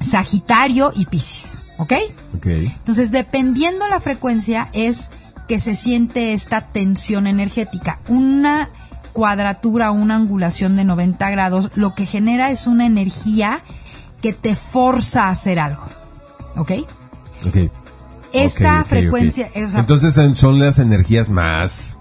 Sagitario 0.00 0.92
y 0.94 1.06
Piscis. 1.06 1.58
¿Ok? 1.78 1.94
Ok. 2.36 2.46
Entonces, 2.46 3.10
dependiendo 3.10 3.88
la 3.88 4.00
frecuencia, 4.00 4.68
es 4.72 5.10
que 5.48 5.58
se 5.58 5.74
siente 5.74 6.32
esta 6.34 6.60
tensión 6.60 7.26
energética. 7.26 7.98
Una 8.08 8.68
cuadratura, 9.12 9.90
una 9.90 10.16
angulación 10.16 10.76
de 10.76 10.84
90 10.84 11.30
grados, 11.30 11.70
lo 11.74 11.94
que 11.94 12.06
genera 12.06 12.50
es 12.50 12.66
una 12.66 12.86
energía 12.86 13.60
que 14.22 14.32
te 14.32 14.54
forza 14.54 15.26
a 15.26 15.30
hacer 15.30 15.58
algo. 15.58 15.82
¿Ok? 16.56 16.72
Ok. 17.46 17.56
Esta 18.32 18.84
frecuencia. 18.84 19.48
Entonces 19.54 20.14
son 20.38 20.58
las 20.58 20.78
energías 20.78 21.30
más 21.30 21.98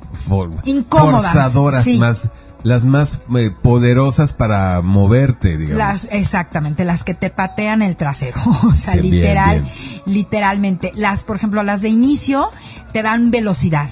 incómodas, 0.65 1.33
forzadoras, 1.33 1.87
más 1.97 2.29
las 2.63 2.85
más 2.85 3.21
eh, 3.37 3.51
poderosas 3.61 4.33
para 4.33 4.81
moverte, 4.81 5.57
digamos. 5.57 5.77
Las, 5.77 6.03
exactamente, 6.11 6.83
las 6.83 7.03
que 7.03 7.13
te 7.13 7.29
patean 7.29 7.81
el 7.81 7.95
trasero, 7.95 8.39
o 8.67 8.75
sea, 8.75 8.95
literal, 8.95 9.65
literalmente. 10.05 10.91
Las, 10.95 11.23
por 11.23 11.37
ejemplo, 11.37 11.63
las 11.63 11.81
de 11.81 11.89
inicio 11.89 12.49
te 12.91 13.01
dan 13.01 13.31
velocidad. 13.31 13.89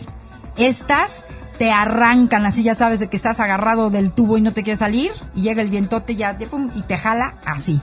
Estas 0.58 1.26
te 1.58 1.72
arrancan 1.72 2.46
así, 2.46 2.64
ya 2.64 2.76
sabes, 2.76 3.00
de 3.00 3.08
que 3.08 3.18
estás 3.18 3.40
agarrado 3.40 3.90
del 3.90 4.12
tubo 4.12 4.38
y 4.38 4.42
no 4.42 4.54
te 4.54 4.64
quieres 4.64 4.80
salir, 4.80 5.12
y 5.36 5.42
llega 5.42 5.62
el 5.62 5.70
vientote 5.70 6.16
ya, 6.16 6.38
y 6.76 6.82
te 6.82 6.98
jala 6.98 7.34
así. 7.46 7.82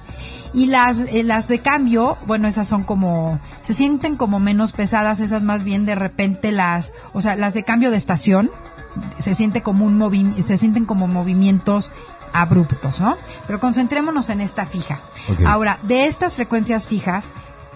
Y 0.53 0.67
las, 0.67 1.01
eh, 1.01 1.25
las 1.25 1.49
de 1.49 1.59
cambio, 1.59 2.17
bueno, 2.27 2.47
esas 2.47 2.69
son 2.69 2.85
como, 2.85 3.41
se 3.61 3.75
sienten 3.75 4.17
como 4.17 4.39
menos 4.39 4.73
pesadas, 4.73 5.21
esas 5.21 5.43
más 5.43 5.65
bien 5.65 5.85
de 5.85 5.97
repente 5.97 6.53
las, 6.53 6.93
o 7.13 7.21
sea, 7.21 7.35
las 7.35 7.55
de 7.55 7.65
cambio 7.65 7.91
de 7.91 7.97
estación, 7.97 8.51
se 9.19 9.35
siente 9.35 9.63
como 9.63 9.85
un 9.85 9.99
movi 9.99 10.25
se 10.41 10.57
sienten 10.57 10.85
como 10.85 11.09
movimientos 11.09 11.91
abruptos, 12.33 13.01
¿no? 13.01 13.17
Pero 13.47 13.59
concentrémonos 13.59 14.31
en 14.31 14.41
esta 14.41 14.67
fija. 14.67 15.01
Ahora, 15.47 15.79
de 15.83 16.07
estas 16.07 16.37
frecuencias 16.37 16.87
fijas, 16.87 17.33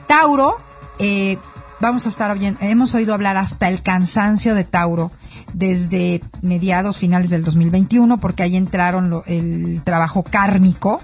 Tauro, 0.06 0.56
eh, 0.98 1.38
vamos 1.80 2.06
a 2.06 2.08
estar 2.08 2.36
bien, 2.38 2.56
hemos 2.60 2.94
oído 2.94 3.14
hablar 3.14 3.36
hasta 3.36 3.68
el 3.68 3.82
cansancio 3.82 4.54
de 4.54 4.64
Tauro, 4.64 5.10
desde 5.52 6.20
mediados 6.42 6.98
finales 6.98 7.30
del 7.30 7.44
2021 7.44 8.18
porque 8.18 8.42
ahí 8.42 8.56
entraron 8.56 9.22
el 9.26 9.82
trabajo 9.84 10.22
kármico, 10.22 11.00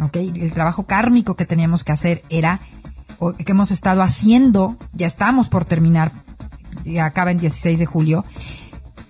¿ok? 0.00 0.16
El 0.16 0.52
trabajo 0.52 0.84
kármico 0.86 1.36
que 1.36 1.46
teníamos 1.46 1.84
que 1.84 1.92
hacer 1.92 2.22
era, 2.28 2.60
o 3.18 3.32
que 3.32 3.52
hemos 3.52 3.70
estado 3.70 4.02
haciendo, 4.02 4.76
ya 4.92 5.06
estamos 5.06 5.48
por 5.48 5.64
terminar, 5.64 6.12
acaba 7.00 7.30
en 7.30 7.38
16 7.38 7.78
de 7.78 7.86
julio, 7.86 8.24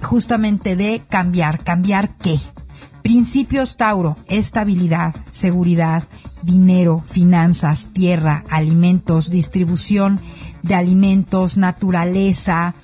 justamente 0.03 0.77
de 0.77 1.03
cambiar. 1.09 1.63
¿Cambiar 1.63 2.09
qué? 2.17 2.39
Principios 3.03 3.77
Tauro, 3.77 4.17
estabilidad, 4.27 5.15
seguridad, 5.31 6.05
dinero, 6.43 7.01
finanzas, 7.01 7.89
tierra, 7.93 8.45
alimentos, 8.51 9.31
distribución 9.31 10.21
de 10.63 10.75
alimentos, 10.75 11.57
naturaleza, 11.57 12.75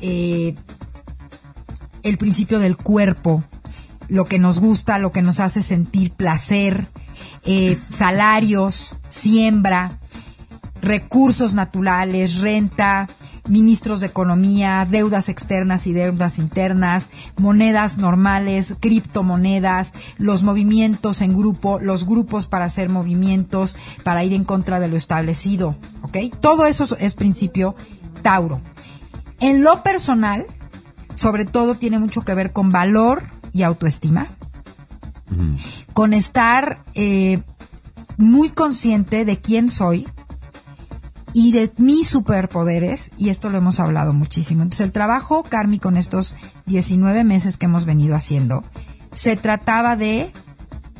eh, 0.00 0.54
el 2.02 2.18
principio 2.18 2.58
del 2.58 2.76
cuerpo, 2.76 3.42
lo 4.08 4.24
que 4.24 4.38
nos 4.38 4.58
gusta, 4.58 4.98
lo 4.98 5.12
que 5.12 5.22
nos 5.22 5.40
hace 5.40 5.62
sentir 5.62 6.12
placer, 6.12 6.86
eh, 7.44 7.78
salarios, 7.90 8.94
siembra, 9.08 9.92
recursos 10.82 11.54
naturales, 11.54 12.38
renta, 12.38 13.08
ministros 13.48 14.00
de 14.00 14.06
economía, 14.06 14.86
deudas 14.88 15.28
externas 15.28 15.86
y 15.86 15.92
deudas 15.92 16.38
internas, 16.38 17.10
monedas 17.36 17.98
normales, 17.98 18.76
criptomonedas, 18.80 19.92
los 20.18 20.42
movimientos 20.42 21.20
en 21.20 21.36
grupo, 21.36 21.78
los 21.80 22.06
grupos 22.06 22.46
para 22.46 22.66
hacer 22.66 22.88
movimientos, 22.88 23.76
para 24.04 24.24
ir 24.24 24.32
en 24.32 24.44
contra 24.44 24.80
de 24.80 24.88
lo 24.88 24.96
establecido, 24.96 25.74
¿ok? 26.02 26.18
Todo 26.40 26.66
eso 26.66 26.96
es 26.98 27.14
principio 27.14 27.74
Tauro. 28.22 28.60
En 29.40 29.62
lo 29.62 29.82
personal, 29.82 30.46
sobre 31.20 31.44
todo 31.44 31.74
tiene 31.74 31.98
mucho 31.98 32.22
que 32.22 32.32
ver 32.32 32.50
con 32.50 32.70
valor 32.70 33.22
y 33.52 33.62
autoestima, 33.62 34.26
con 35.92 36.14
estar 36.14 36.78
eh, 36.94 37.42
muy 38.16 38.48
consciente 38.48 39.26
de 39.26 39.38
quién 39.38 39.68
soy, 39.68 40.08
y 41.34 41.52
de 41.52 41.70
mis 41.76 42.08
superpoderes, 42.08 43.10
y 43.18 43.28
esto 43.28 43.50
lo 43.50 43.58
hemos 43.58 43.80
hablado 43.80 44.14
muchísimo. 44.14 44.62
Entonces, 44.62 44.86
el 44.86 44.92
trabajo 44.92 45.42
kármico 45.42 45.90
en 45.90 45.98
estos 45.98 46.34
19 46.64 47.22
meses 47.22 47.58
que 47.58 47.66
hemos 47.66 47.84
venido 47.84 48.16
haciendo, 48.16 48.64
se 49.12 49.36
trataba 49.36 49.96
de 49.96 50.32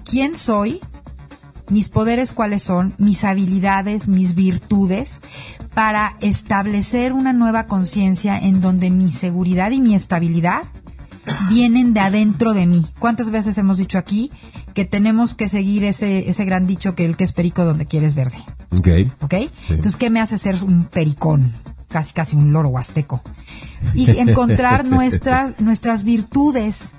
quién 0.04 0.36
soy, 0.36 0.80
mis 1.70 1.88
poderes 1.88 2.32
cuáles 2.32 2.62
son, 2.62 2.94
mis 2.98 3.24
habilidades, 3.24 4.08
mis 4.08 4.34
virtudes, 4.34 5.20
para 5.74 6.16
establecer 6.20 7.12
una 7.12 7.32
nueva 7.32 7.66
conciencia 7.66 8.38
en 8.38 8.60
donde 8.60 8.90
mi 8.90 9.10
seguridad 9.10 9.70
y 9.70 9.80
mi 9.80 9.94
estabilidad 9.94 10.62
vienen 11.48 11.94
de 11.94 12.00
adentro 12.00 12.54
de 12.54 12.66
mí. 12.66 12.84
¿Cuántas 12.98 13.30
veces 13.30 13.56
hemos 13.58 13.78
dicho 13.78 13.98
aquí 13.98 14.30
que 14.74 14.84
tenemos 14.84 15.34
que 15.34 15.48
seguir 15.48 15.84
ese, 15.84 16.28
ese 16.28 16.44
gran 16.44 16.66
dicho 16.66 16.94
que 16.94 17.04
el 17.04 17.16
que 17.16 17.24
es 17.24 17.32
perico 17.32 17.64
donde 17.64 17.86
quieres 17.86 18.14
verde? 18.14 18.38
Ok. 18.70 18.88
¿Ok? 19.20 19.34
Entonces, 19.68 19.96
¿qué 19.96 20.10
me 20.10 20.20
hace 20.20 20.38
ser 20.38 20.62
un 20.62 20.84
pericón? 20.84 21.52
Casi, 21.88 22.12
casi 22.12 22.36
un 22.36 22.52
loro 22.52 22.68
huasteco. 22.68 23.20
Y 23.94 24.08
encontrar 24.18 24.84
nuestras, 24.86 25.60
nuestras 25.60 26.04
virtudes 26.04 26.92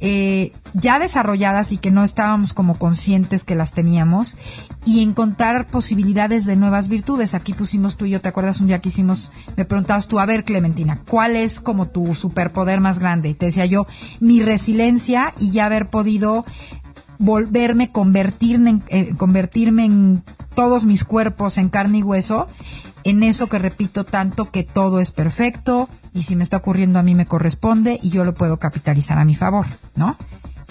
eh, 0.00 0.52
ya 0.74 0.98
desarrolladas 0.98 1.72
y 1.72 1.76
que 1.76 1.90
no 1.90 2.02
estábamos 2.02 2.54
como 2.54 2.78
conscientes 2.78 3.44
que 3.44 3.54
las 3.54 3.72
teníamos 3.72 4.36
y 4.86 5.02
encontrar 5.02 5.66
posibilidades 5.66 6.46
de 6.46 6.56
nuevas 6.56 6.88
virtudes. 6.88 7.34
Aquí 7.34 7.52
pusimos 7.52 7.96
tú 7.96 8.06
y 8.06 8.10
yo, 8.10 8.20
¿te 8.20 8.28
acuerdas 8.28 8.60
un 8.60 8.66
día 8.66 8.78
que 8.78 8.88
hicimos, 8.88 9.30
me 9.56 9.64
preguntabas 9.64 10.08
tú, 10.08 10.18
a 10.18 10.26
ver 10.26 10.44
Clementina, 10.44 10.98
¿cuál 11.08 11.36
es 11.36 11.60
como 11.60 11.86
tu 11.86 12.14
superpoder 12.14 12.80
más 12.80 12.98
grande? 12.98 13.28
Y 13.28 13.34
te 13.34 13.46
decía 13.46 13.66
yo, 13.66 13.86
mi 14.20 14.42
resiliencia 14.42 15.34
y 15.38 15.50
ya 15.50 15.66
haber 15.66 15.86
podido 15.86 16.44
volverme, 17.18 17.92
convertirme 17.92 18.70
en, 18.70 18.82
eh, 18.88 19.14
convertirme 19.16 19.84
en 19.84 20.22
todos 20.54 20.84
mis 20.84 21.04
cuerpos 21.04 21.58
en 21.58 21.68
carne 21.68 21.98
y 21.98 22.02
hueso, 22.02 22.48
en 23.04 23.22
eso 23.22 23.48
que 23.48 23.58
repito 23.58 24.04
tanto 24.04 24.50
que 24.50 24.62
todo 24.62 25.00
es 25.00 25.12
perfecto 25.12 25.88
y 26.12 26.22
si 26.22 26.36
me 26.36 26.42
está 26.42 26.58
ocurriendo 26.58 26.98
a 26.98 27.02
mí 27.02 27.14
me 27.14 27.26
corresponde 27.26 27.98
y 28.02 28.10
yo 28.10 28.24
lo 28.24 28.34
puedo 28.34 28.58
capitalizar 28.58 29.18
a 29.18 29.24
mi 29.24 29.34
favor, 29.34 29.66
¿no? 29.94 30.16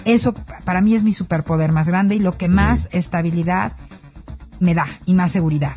Eso 0.04 0.34
para 0.64 0.80
mí 0.80 0.94
es 0.94 1.02
mi 1.02 1.12
superpoder 1.12 1.72
más 1.72 1.88
grande 1.88 2.14
y 2.14 2.20
lo 2.20 2.36
que 2.36 2.48
más 2.48 2.88
estabilidad 2.92 3.72
me 4.58 4.74
da 4.74 4.86
y 5.06 5.14
más 5.14 5.32
seguridad. 5.32 5.72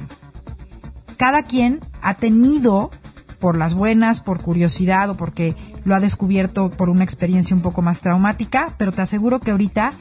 Cada 1.17 1.43
quien 1.43 1.79
ha 2.01 2.15
tenido, 2.15 2.91
por 3.39 3.57
las 3.57 3.73
buenas, 3.73 4.21
por 4.21 4.41
curiosidad 4.41 5.09
o 5.09 5.17
porque 5.17 5.55
lo 5.85 5.95
ha 5.95 5.99
descubierto 5.99 6.71
por 6.71 6.89
una 6.89 7.03
experiencia 7.03 7.55
un 7.55 7.61
poco 7.61 7.81
más 7.81 8.01
traumática, 8.01 8.73
pero 8.77 8.91
te 8.91 9.01
aseguro 9.01 9.39
que 9.39 9.51
ahorita 9.51 9.93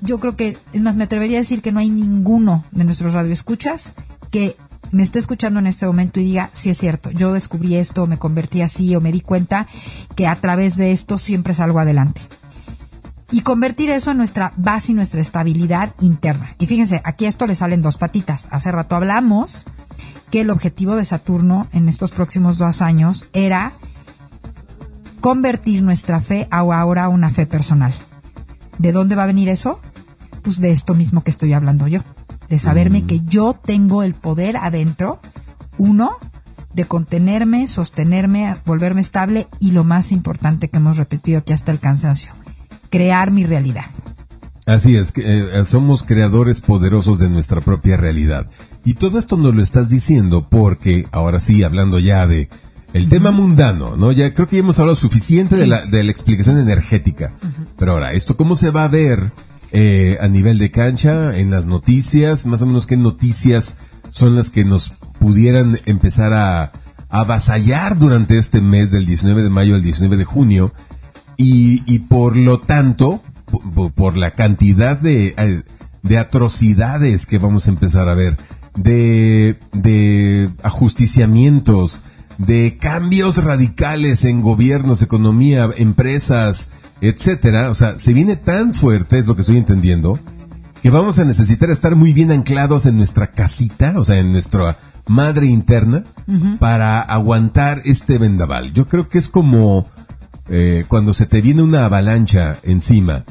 yo 0.00 0.18
creo 0.18 0.36
que, 0.36 0.56
es 0.72 0.80
más, 0.80 0.96
me 0.96 1.04
atrevería 1.04 1.38
a 1.38 1.40
decir 1.40 1.62
que 1.62 1.72
no 1.72 1.80
hay 1.80 1.90
ninguno 1.90 2.64
de 2.72 2.84
nuestros 2.84 3.12
radioescuchas 3.12 3.92
que 4.30 4.56
me 4.92 5.02
esté 5.02 5.18
escuchando 5.18 5.60
en 5.60 5.66
este 5.66 5.86
momento 5.86 6.20
y 6.20 6.24
diga, 6.24 6.50
sí 6.52 6.70
es 6.70 6.78
cierto, 6.78 7.10
yo 7.10 7.32
descubrí 7.32 7.76
esto, 7.76 8.06
me 8.06 8.18
convertí 8.18 8.62
así 8.62 8.94
o 8.94 9.00
me 9.00 9.12
di 9.12 9.20
cuenta 9.20 9.66
que 10.16 10.26
a 10.26 10.36
través 10.36 10.76
de 10.76 10.92
esto 10.92 11.18
siempre 11.18 11.54
salgo 11.54 11.78
adelante. 11.78 12.20
Y 13.32 13.42
convertir 13.42 13.90
eso 13.90 14.10
en 14.10 14.16
nuestra 14.16 14.52
base 14.56 14.90
y 14.90 14.94
nuestra 14.96 15.20
estabilidad 15.20 15.90
interna. 16.00 16.50
Y 16.58 16.66
fíjense, 16.66 17.00
aquí 17.04 17.26
a 17.26 17.28
esto 17.28 17.46
le 17.46 17.54
salen 17.54 17.80
dos 17.80 17.96
patitas. 17.96 18.48
Hace 18.50 18.72
rato 18.72 18.96
hablamos 18.96 19.66
que 20.32 20.40
el 20.40 20.50
objetivo 20.50 20.96
de 20.96 21.04
Saturno 21.04 21.68
en 21.72 21.88
estos 21.88 22.10
próximos 22.10 22.58
dos 22.58 22.82
años 22.82 23.26
era 23.32 23.72
convertir 25.20 25.82
nuestra 25.82 26.20
fe 26.20 26.48
a 26.50 26.58
ahora 26.58 27.08
una 27.08 27.30
fe 27.30 27.46
personal. 27.46 27.94
¿De 28.78 28.90
dónde 28.90 29.14
va 29.14 29.24
a 29.24 29.26
venir 29.26 29.48
eso? 29.48 29.80
pues 30.40 30.60
de 30.60 30.72
esto 30.72 30.94
mismo 30.94 31.22
que 31.22 31.30
estoy 31.30 31.52
hablando 31.52 31.86
yo, 31.86 32.00
de 32.50 32.58
saberme 32.58 33.04
que 33.04 33.20
yo 33.20 33.54
tengo 33.54 34.02
el 34.02 34.14
poder 34.14 34.56
adentro, 34.56 35.20
uno, 35.78 36.10
de 36.74 36.84
contenerme, 36.84 37.68
sostenerme, 37.68 38.54
volverme 38.66 39.00
estable 39.00 39.46
y 39.60 39.70
lo 39.70 39.84
más 39.84 40.12
importante 40.12 40.68
que 40.68 40.76
hemos 40.76 40.96
repetido 40.96 41.38
aquí 41.38 41.52
hasta 41.52 41.70
el 41.70 41.78
cansancio, 41.78 42.32
crear 42.90 43.30
mi 43.30 43.44
realidad. 43.44 43.84
Así 44.66 44.96
es, 44.96 45.12
que 45.12 45.22
eh, 45.24 45.64
somos 45.64 46.02
creadores 46.02 46.60
poderosos 46.60 47.18
de 47.18 47.30
nuestra 47.30 47.60
propia 47.60 47.96
realidad. 47.96 48.46
Y 48.84 48.94
todo 48.94 49.18
esto 49.18 49.36
nos 49.36 49.54
lo 49.54 49.62
estás 49.62 49.88
diciendo 49.88 50.46
porque, 50.48 51.06
ahora 51.12 51.40
sí, 51.40 51.62
hablando 51.62 51.98
ya 51.98 52.26
de 52.26 52.48
el 52.92 53.08
tema 53.08 53.30
mundano, 53.30 53.96
¿no? 53.96 54.10
Ya 54.10 54.34
creo 54.34 54.48
que 54.48 54.56
ya 54.56 54.60
hemos 54.60 54.78
hablado 54.80 54.96
suficiente 54.96 55.56
de, 55.56 55.66
la, 55.68 55.86
de 55.86 56.02
la 56.02 56.10
explicación 56.10 56.58
energética. 56.58 57.30
Pero 57.78 57.92
ahora, 57.92 58.12
¿esto 58.12 58.36
cómo 58.36 58.56
se 58.56 58.70
va 58.70 58.84
a 58.84 58.88
ver 58.88 59.30
eh, 59.72 60.18
a 60.20 60.28
nivel 60.28 60.58
de 60.58 60.70
cancha, 60.70 61.36
en 61.38 61.50
las 61.50 61.66
noticias, 61.66 62.46
más 62.46 62.62
o 62.62 62.66
menos 62.66 62.86
qué 62.86 62.96
noticias 62.96 63.78
son 64.10 64.36
las 64.36 64.50
que 64.50 64.64
nos 64.64 64.90
pudieran 65.18 65.78
empezar 65.86 66.32
a, 66.32 66.72
avasallar 67.10 67.98
durante 67.98 68.38
este 68.38 68.60
mes 68.60 68.90
del 68.90 69.04
19 69.04 69.42
de 69.42 69.50
mayo 69.50 69.74
al 69.74 69.82
19 69.82 70.16
de 70.16 70.24
junio. 70.24 70.72
Y, 71.36 71.82
y 71.92 72.00
por 72.00 72.36
lo 72.36 72.58
tanto, 72.58 73.22
por, 73.96 74.16
la 74.16 74.30
cantidad 74.30 74.98
de, 74.98 75.34
eh, 75.36 75.62
de 76.02 76.18
atrocidades 76.18 77.26
que 77.26 77.38
vamos 77.38 77.66
a 77.66 77.70
empezar 77.70 78.08
a 78.08 78.14
ver, 78.14 78.36
de, 78.76 79.56
de 79.72 80.50
ajusticiamientos, 80.62 82.04
de 82.40 82.78
cambios 82.80 83.44
radicales 83.44 84.24
en 84.24 84.40
gobiernos, 84.40 85.02
economía, 85.02 85.68
empresas, 85.76 86.70
etcétera, 87.02 87.68
o 87.68 87.74
sea, 87.74 87.98
se 87.98 88.14
viene 88.14 88.36
tan 88.36 88.72
fuerte, 88.72 89.18
es 89.18 89.26
lo 89.26 89.34
que 89.34 89.42
estoy 89.42 89.58
entendiendo, 89.58 90.18
que 90.82 90.88
vamos 90.88 91.18
a 91.18 91.26
necesitar 91.26 91.68
estar 91.68 91.96
muy 91.96 92.14
bien 92.14 92.30
anclados 92.30 92.86
en 92.86 92.96
nuestra 92.96 93.26
casita, 93.26 93.92
o 93.98 94.04
sea, 94.04 94.18
en 94.18 94.32
nuestra 94.32 94.78
madre 95.06 95.46
interna, 95.46 96.04
para 96.58 97.00
aguantar 97.00 97.82
este 97.84 98.16
vendaval. 98.16 98.72
Yo 98.72 98.86
creo 98.86 99.08
que 99.08 99.18
es 99.18 99.28
como 99.28 99.84
eh, 100.48 100.84
cuando 100.88 101.12
se 101.12 101.26
te 101.26 101.42
viene 101.42 101.62
una 101.62 101.84
avalancha 101.84 102.56
encima 102.62 103.24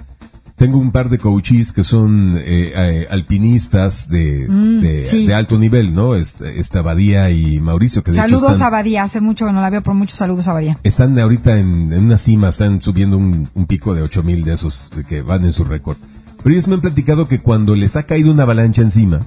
tengo 0.60 0.78
un 0.78 0.92
par 0.92 1.10
de 1.10 1.18
coaches 1.18 1.72
que 1.72 1.86
son 1.86 2.38
eh, 2.38 2.74
eh, 2.76 3.08
alpinistas 3.10 4.10
de, 4.10 4.46
mm, 4.48 4.82
de, 4.82 5.34
alto 5.34 5.58
nivel, 5.58 5.96
¿no? 5.96 6.16
Este, 6.16 6.60
esta 6.60 6.80
Abadía 6.80 7.32
y 7.32 7.62
Mauricio. 7.62 8.04
Que 8.04 8.14
saludos 8.14 8.60
a 8.60 8.68
Abadía, 8.68 9.04
hace 9.04 9.22
mucho 9.22 9.46
que 9.46 9.54
no 9.54 9.62
la 9.62 9.70
veo, 9.70 9.82
por 9.82 9.94
muchos 9.94 10.20
saludos 10.20 10.50
a 10.50 10.52
Abadía. 10.52 10.78
Están 10.84 11.18
ahorita 11.18 11.58
en, 11.58 11.94
una 11.94 12.18
cima, 12.18 12.50
están 12.50 12.82
subiendo 12.82 13.18
un, 13.18 13.48
pico 13.70 13.96
de 13.96 14.02
8000 14.02 14.44
de 14.44 14.54
esos 14.54 14.92
que 15.08 15.22
van 15.22 15.46
en 15.46 15.54
su 15.54 15.64
récord. 15.64 15.96
Pero 16.44 16.54
ellos 16.54 16.68
me 16.68 16.76
han 16.76 16.82
platicado 16.82 17.30
que 17.30 17.40
cuando 17.40 17.74
les 17.74 17.96
ha 17.96 18.04
caído 18.04 18.30
una 18.30 18.44
avalancha 18.44 18.82
encima, 18.82 19.22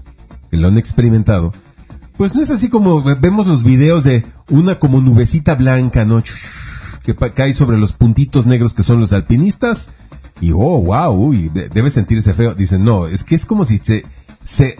que 0.51 0.59
lo 0.59 0.68
han 0.68 0.76
experimentado, 0.76 1.55
pues 2.18 2.35
no 2.35 2.43
es 2.43 2.51
así 2.51 2.68
como 2.68 3.03
vemos 3.03 3.47
los 3.47 3.64
videos 3.64 4.05
de 4.05 4.26
una 4.51 4.78
como 4.78 5.01
nubecita 5.01 5.55
blanca, 5.55 6.05
¿no? 6.05 6.22
Que 7.03 7.16
cae 7.16 7.55
sobre 7.55 7.78
los 7.78 7.95
puntitos 7.95 8.47
negros 8.47 8.74
que 8.74 8.83
son 8.83 9.01
los 9.01 9.14
alpinistas 9.14 9.93
y 10.43 10.51
oh, 10.51 10.82
wow, 10.82 11.12
uy, 11.12 11.51
debe 11.51 11.88
sentirse 11.88 12.34
feo. 12.34 12.53
Dicen, 12.53 12.84
no, 12.84 13.07
es 13.07 13.22
que 13.22 13.36
es 13.36 13.47
como 13.47 13.64
si 13.64 13.78
se, 13.78 14.05
se 14.43 14.76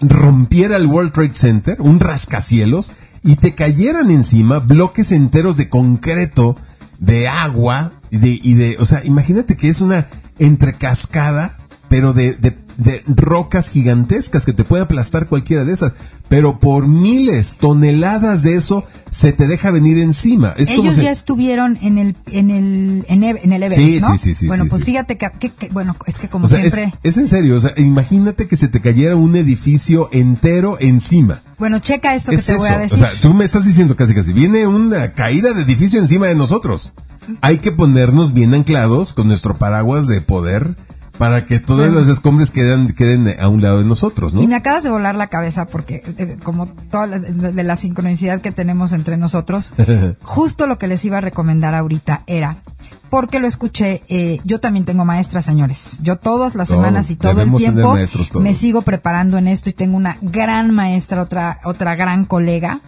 rompiera 0.00 0.76
el 0.76 0.86
World 0.86 1.12
Trade 1.12 1.34
Center, 1.34 1.80
un 1.80 1.98
rascacielos, 1.98 2.94
y 3.24 3.34
te 3.34 3.56
cayeran 3.56 4.10
encima 4.12 4.60
bloques 4.60 5.10
enteros 5.10 5.56
de 5.56 5.68
concreto 5.68 6.54
de 7.00 7.28
agua 7.28 7.90
y 8.10 8.18
de, 8.18 8.38
y 8.40 8.54
de, 8.54 8.76
o 8.78 8.84
sea, 8.84 9.04
imagínate 9.04 9.56
que 9.56 9.68
es 9.68 9.80
una 9.80 10.06
entrecascada, 10.38 11.58
pero 11.88 12.12
de, 12.12 12.34
de, 12.34 12.56
de 12.82 13.02
rocas 13.06 13.68
gigantescas 13.68 14.44
que 14.44 14.52
te 14.52 14.64
puede 14.64 14.82
aplastar 14.82 15.26
cualquiera 15.26 15.64
de 15.64 15.72
esas. 15.72 15.94
Pero 16.28 16.58
por 16.60 16.86
miles, 16.86 17.54
toneladas 17.58 18.42
de 18.42 18.56
eso 18.56 18.84
se 19.10 19.32
te 19.32 19.46
deja 19.48 19.70
venir 19.70 19.98
encima. 19.98 20.54
Es 20.56 20.70
Ellos 20.70 20.96
ya 20.96 21.10
estuvieron 21.10 21.76
en 21.82 21.98
el 21.98 22.16
en 22.30 22.50
el 22.50 23.04
en, 23.08 23.22
Ev- 23.22 23.40
en 23.42 23.52
el 23.52 23.62
Everest, 23.64 23.76
Sí, 23.76 23.98
¿no? 24.00 24.12
sí, 24.12 24.18
sí, 24.18 24.34
sí, 24.34 24.46
Bueno, 24.46 24.64
sí, 24.64 24.70
pues 24.70 24.82
sí. 24.82 24.86
fíjate 24.86 25.18
que, 25.18 25.30
que- 25.38 25.50
que- 25.50 25.68
bueno, 25.70 25.96
es 26.06 26.18
que 26.18 26.28
como 26.28 26.44
o 26.44 26.48
sea, 26.48 26.64
es, 26.64 26.74
siempre, 26.74 26.98
es 27.02 27.16
en 27.16 27.26
serio, 27.28 27.56
o 27.56 27.60
sea, 27.60 27.72
imagínate 27.76 28.46
que 28.46 28.56
se 28.56 28.68
te 28.68 28.80
cayera 28.80 29.16
un 29.16 29.34
edificio 29.34 30.08
entero 30.12 30.76
encima. 30.80 31.40
bueno, 31.58 31.80
checa 31.80 32.14
esto 32.14 32.30
que 32.30 32.36
te 32.36 32.42
eso. 32.42 32.56
voy 32.58 32.68
a 32.68 32.78
decir. 32.78 33.02
O 33.04 33.06
sea, 33.06 33.20
tú 33.20 33.34
me 33.34 33.44
estás 33.44 33.64
diciendo 33.64 33.96
casi 33.96 34.14
casi, 34.14 34.32
viene 34.32 34.66
una 34.68 35.12
caída 35.12 35.52
de 35.52 35.62
edificio 35.62 35.98
encima 36.00 36.26
de 36.28 36.34
nosotros. 36.36 36.92
Hay 37.42 37.58
que 37.58 37.70
ponernos 37.72 38.32
bien 38.32 38.54
anclados 38.54 39.12
con 39.12 39.26
nuestro 39.28 39.56
paraguas 39.56 40.06
de 40.06 40.20
poder 40.20 40.74
para 41.20 41.44
que 41.44 41.58
todos 41.60 41.80
Bueno. 41.80 41.96
los 41.96 42.08
escombres 42.08 42.50
queden, 42.50 42.94
queden 42.94 43.38
a 43.38 43.48
un 43.48 43.60
lado 43.60 43.76
de 43.80 43.84
nosotros, 43.84 44.32
¿no? 44.32 44.40
Y 44.40 44.46
me 44.46 44.54
acabas 44.54 44.84
de 44.84 44.90
volar 44.90 45.16
la 45.16 45.26
cabeza 45.26 45.66
porque 45.66 46.02
eh, 46.16 46.38
como 46.42 46.66
toda 46.66 47.06
la, 47.06 47.18
de 47.18 47.62
la 47.62 47.76
sincronicidad 47.76 48.40
que 48.40 48.52
tenemos 48.52 48.94
entre 48.94 49.18
nosotros, 49.18 49.74
justo 50.22 50.66
lo 50.66 50.78
que 50.78 50.86
les 50.88 51.04
iba 51.04 51.18
a 51.18 51.20
recomendar 51.20 51.74
ahorita 51.74 52.22
era 52.26 52.56
porque 53.10 53.38
lo 53.38 53.46
escuché, 53.48 54.02
eh, 54.08 54.40
yo 54.44 54.60
también 54.60 54.86
tengo 54.86 55.04
maestras, 55.04 55.44
señores. 55.44 55.98
Yo 56.00 56.16
todas 56.16 56.54
las 56.54 56.68
Todos, 56.68 56.80
semanas 56.80 57.10
y 57.10 57.16
todo 57.16 57.42
el 57.42 57.54
tiempo 57.54 57.94
me 58.40 58.54
sigo 58.54 58.80
preparando 58.80 59.36
en 59.36 59.46
esto 59.46 59.68
y 59.68 59.74
tengo 59.74 59.98
una 59.98 60.16
gran 60.22 60.70
maestra, 60.72 61.20
otra 61.20 61.60
otra 61.64 61.96
gran 61.96 62.24
colega. 62.24 62.80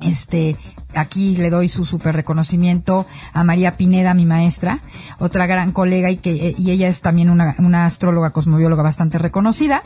Este, 0.00 0.56
aquí 0.96 1.36
le 1.36 1.50
doy 1.50 1.68
su 1.68 1.84
super 1.84 2.14
reconocimiento 2.14 3.06
a 3.32 3.44
María 3.44 3.76
Pineda, 3.76 4.14
mi 4.14 4.26
maestra, 4.26 4.80
otra 5.18 5.46
gran 5.46 5.72
colega 5.72 6.10
y 6.10 6.16
que 6.16 6.48
eh, 6.48 6.54
y 6.58 6.70
ella 6.70 6.88
es 6.88 7.00
también 7.00 7.30
una, 7.30 7.54
una 7.58 7.86
astróloga 7.86 8.30
cosmobióloga 8.30 8.82
bastante 8.82 9.18
reconocida. 9.18 9.82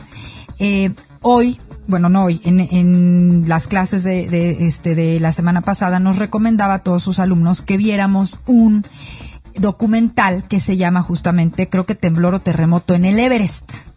Eh, 0.59 0.91
hoy, 1.21 1.59
bueno, 1.87 2.09
no 2.09 2.25
hoy, 2.25 2.41
en, 2.43 2.59
en 2.59 3.43
las 3.47 3.67
clases 3.67 4.03
de, 4.03 4.29
de, 4.29 4.67
este 4.67 4.95
de 4.95 5.19
la 5.19 5.33
semana 5.33 5.61
pasada 5.61 5.99
nos 5.99 6.17
recomendaba 6.17 6.75
a 6.75 6.79
todos 6.79 7.03
sus 7.03 7.19
alumnos 7.19 7.61
que 7.61 7.77
viéramos 7.77 8.39
un 8.45 8.85
documental 9.57 10.43
que 10.43 10.59
se 10.59 10.77
llama 10.77 11.01
justamente, 11.01 11.67
creo 11.67 11.85
que 11.85 11.95
temblor 11.95 12.35
o 12.35 12.39
terremoto 12.39 12.93
en 12.93 13.05
el 13.05 13.19
Everest 13.19 13.89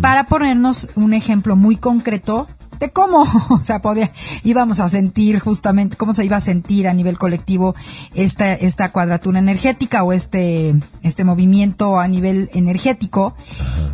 para 0.00 0.26
ponernos 0.26 0.88
un 0.94 1.12
ejemplo 1.12 1.56
muy 1.56 1.76
concreto 1.76 2.46
de 2.80 2.90
cómo, 2.90 3.24
o 3.50 3.60
sea, 3.62 3.80
podía, 3.80 4.10
íbamos 4.42 4.80
a 4.80 4.88
sentir 4.88 5.38
justamente, 5.38 5.96
cómo 5.96 6.14
se 6.14 6.24
iba 6.24 6.36
a 6.36 6.40
sentir 6.40 6.88
a 6.88 6.94
nivel 6.94 7.18
colectivo 7.18 7.74
esta, 8.14 8.54
esta 8.54 8.90
cuadratura 8.90 9.38
energética 9.38 10.02
o 10.02 10.12
este, 10.12 10.74
este 11.02 11.24
movimiento 11.24 12.00
a 12.00 12.08
nivel 12.08 12.50
energético. 12.54 13.34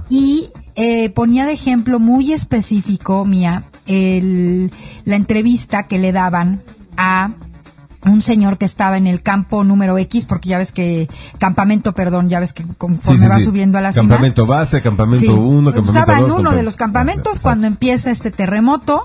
Y 0.08 0.48
eh, 0.76 1.10
ponía 1.10 1.44
de 1.46 1.52
ejemplo 1.52 1.98
muy 1.98 2.32
específico, 2.32 3.24
Mía, 3.24 3.64
el, 3.86 4.70
la 5.04 5.16
entrevista 5.16 5.84
que 5.84 5.98
le 5.98 6.12
daban 6.12 6.60
a 6.96 7.30
un 8.06 8.22
señor 8.22 8.56
que 8.58 8.64
estaba 8.64 8.96
en 8.96 9.06
el 9.06 9.20
campo 9.22 9.64
número 9.64 9.98
X, 9.98 10.24
porque 10.26 10.48
ya 10.50 10.58
ves 10.58 10.72
que, 10.72 11.08
campamento, 11.38 11.92
perdón, 11.94 12.28
ya 12.28 12.40
ves 12.40 12.52
que 12.52 12.64
conforme 12.78 13.18
Sí, 13.18 13.24
sí, 13.24 13.30
va 13.30 13.36
sí. 13.38 13.44
subiendo 13.44 13.78
a 13.78 13.80
la 13.80 13.92
cima. 13.92 14.02
Campamento 14.08 14.46
base, 14.46 14.80
campamento 14.82 15.26
Sí. 15.26 15.28
1, 15.32 15.72
campamento 15.72 15.92
2. 15.92 15.96
Estaba 15.96 16.18
en 16.18 16.30
uno 16.32 16.52
de 16.52 16.62
los 16.62 16.76
campamentos 16.76 17.40
cuando 17.40 17.66
empieza 17.66 18.10
este 18.10 18.30
terremoto 18.30 19.02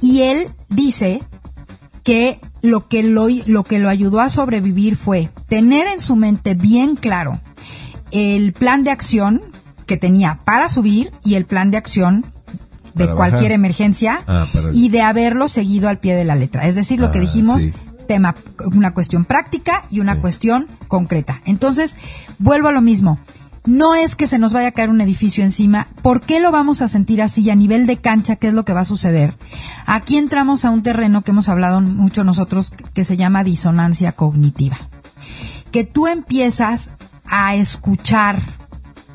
y 0.00 0.22
él 0.22 0.48
dice 0.68 1.22
que 2.04 2.38
lo 2.62 2.86
que 2.86 3.02
lo, 3.02 3.26
lo 3.46 3.64
que 3.64 3.78
lo 3.78 3.88
ayudó 3.88 4.20
a 4.20 4.30
sobrevivir 4.30 4.96
fue 4.96 5.30
tener 5.48 5.86
en 5.88 5.98
su 5.98 6.14
mente 6.16 6.54
bien 6.54 6.96
claro 6.96 7.40
el 8.12 8.52
plan 8.52 8.84
de 8.84 8.90
acción 8.90 9.42
que 9.86 9.96
tenía 9.96 10.38
para 10.44 10.68
subir 10.68 11.10
y 11.24 11.34
el 11.34 11.44
plan 11.46 11.70
de 11.70 11.76
acción 11.78 12.24
de 12.94 13.06
cualquier 13.08 13.42
bajar. 13.42 13.52
emergencia 13.52 14.20
Ah, 14.26 14.46
y 14.72 14.88
de 14.88 15.02
haberlo 15.02 15.48
seguido 15.48 15.88
al 15.88 15.98
pie 15.98 16.14
de 16.14 16.24
la 16.24 16.34
letra. 16.34 16.66
Es 16.66 16.74
decir, 16.76 16.98
lo 16.98 17.10
que 17.12 17.18
Ah, 17.18 17.22
dijimos. 17.22 17.62
Tema, 18.06 18.34
una 18.74 18.94
cuestión 18.94 19.24
práctica 19.24 19.82
y 19.90 20.00
una 20.00 20.14
Sí. 20.14 20.20
cuestión 20.20 20.66
concreta. 20.88 21.40
Entonces, 21.44 21.96
vuelvo 22.38 22.68
a 22.68 22.72
lo 22.72 22.80
mismo. 22.80 23.18
No 23.66 23.96
es 23.96 24.14
que 24.14 24.28
se 24.28 24.38
nos 24.38 24.52
vaya 24.52 24.68
a 24.68 24.72
caer 24.72 24.90
un 24.90 25.00
edificio 25.00 25.42
encima. 25.42 25.88
¿Por 26.00 26.20
qué 26.20 26.38
lo 26.38 26.52
vamos 26.52 26.82
a 26.82 26.88
sentir 26.88 27.20
así 27.20 27.50
a 27.50 27.56
nivel 27.56 27.86
de 27.86 27.96
cancha? 27.96 28.36
¿Qué 28.36 28.46
es 28.48 28.54
lo 28.54 28.64
que 28.64 28.72
va 28.72 28.82
a 28.82 28.84
suceder? 28.84 29.34
Aquí 29.86 30.18
entramos 30.18 30.64
a 30.64 30.70
un 30.70 30.84
terreno 30.84 31.22
que 31.22 31.32
hemos 31.32 31.48
hablado 31.48 31.80
mucho 31.80 32.22
nosotros 32.22 32.72
que 32.94 33.02
se 33.02 33.16
llama 33.16 33.42
disonancia 33.42 34.12
cognitiva. 34.12 34.78
Que 35.72 35.82
tú 35.82 36.06
empiezas 36.06 36.90
a 37.28 37.56
escuchar 37.56 38.40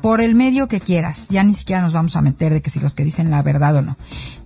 por 0.02 0.20
el 0.20 0.34
medio 0.34 0.68
que 0.68 0.80
quieras, 0.80 1.28
ya 1.30 1.44
ni 1.44 1.54
siquiera 1.54 1.80
nos 1.80 1.92
vamos 1.94 2.16
a 2.16 2.20
meter 2.22 2.52
de 2.52 2.60
que 2.60 2.70
si 2.70 2.80
los 2.80 2.92
que 2.92 3.04
dicen 3.04 3.30
la 3.30 3.40
verdad 3.42 3.76
o 3.76 3.82
no. 3.82 3.96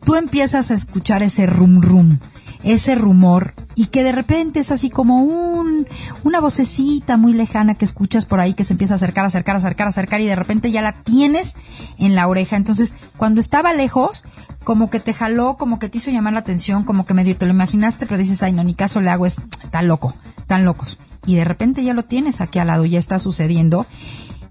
Tú 0.05 0.15
empiezas 0.15 0.71
a 0.71 0.75
escuchar 0.75 1.23
ese 1.25 1.47
rum 1.47 1.81
rum, 1.81 2.19
ese 2.67 2.97
rumor 2.97 3.55
y 3.77 3.87
que 3.87 4.03
de 4.03 4.11
repente 4.11 4.59
es 4.59 4.73
así 4.73 4.91
como 4.91 5.23
un 5.23 5.87
una 6.25 6.41
vocecita 6.41 7.17
muy 7.17 7.33
lejana 7.33 7.75
que 7.75 7.85
escuchas 7.85 8.27
por 8.27 8.41
ahí 8.41 8.55
que 8.55 8.65
se 8.65 8.75
empieza 8.75 8.95
a 8.95 8.97
acercar, 8.97 9.25
acercar, 9.25 9.57
acercar, 9.57 9.89
acercar 9.89 10.21
y 10.21 10.27
de 10.27 10.35
repente 10.35 10.73
ya 10.73 10.83
la 10.83 10.93
tienes 10.93 11.55
en 11.99 12.15
la 12.17 12.27
oreja. 12.27 12.57
Entonces, 12.57 12.97
cuando 13.17 13.41
estaba 13.41 13.73
lejos, 13.73 14.25
como 14.65 14.91
que 14.91 14.99
te 14.99 15.15
jaló, 15.15 15.57
como 15.57 15.79
que 15.79 15.89
te 15.89 15.99
hizo 15.99 16.11
llamar 16.11 16.33
la 16.33 16.41
atención, 16.41 16.83
como 16.83 17.07
que 17.07 17.15
medio 17.15 17.37
te 17.37 17.47
lo 17.47 17.53
imaginaste, 17.53 18.05
pero 18.07 18.19
dices, 18.19 18.43
ay, 18.43 18.53
no, 18.53 18.65
ni 18.65 18.75
caso 18.75 19.01
le 19.01 19.11
hago, 19.11 19.27
es 19.27 19.41
tan 19.71 19.87
loco, 19.87 20.13
tan 20.49 20.65
locos. 20.65 20.99
Y 21.25 21.37
de 21.37 21.45
repente 21.45 21.85
ya 21.85 21.95
lo 21.95 22.03
tienes 22.03 22.41
aquí 22.41 22.59
al 22.59 22.67
lado, 22.67 22.85
ya 22.85 22.99
está 22.99 23.21
sucediendo 23.21 23.87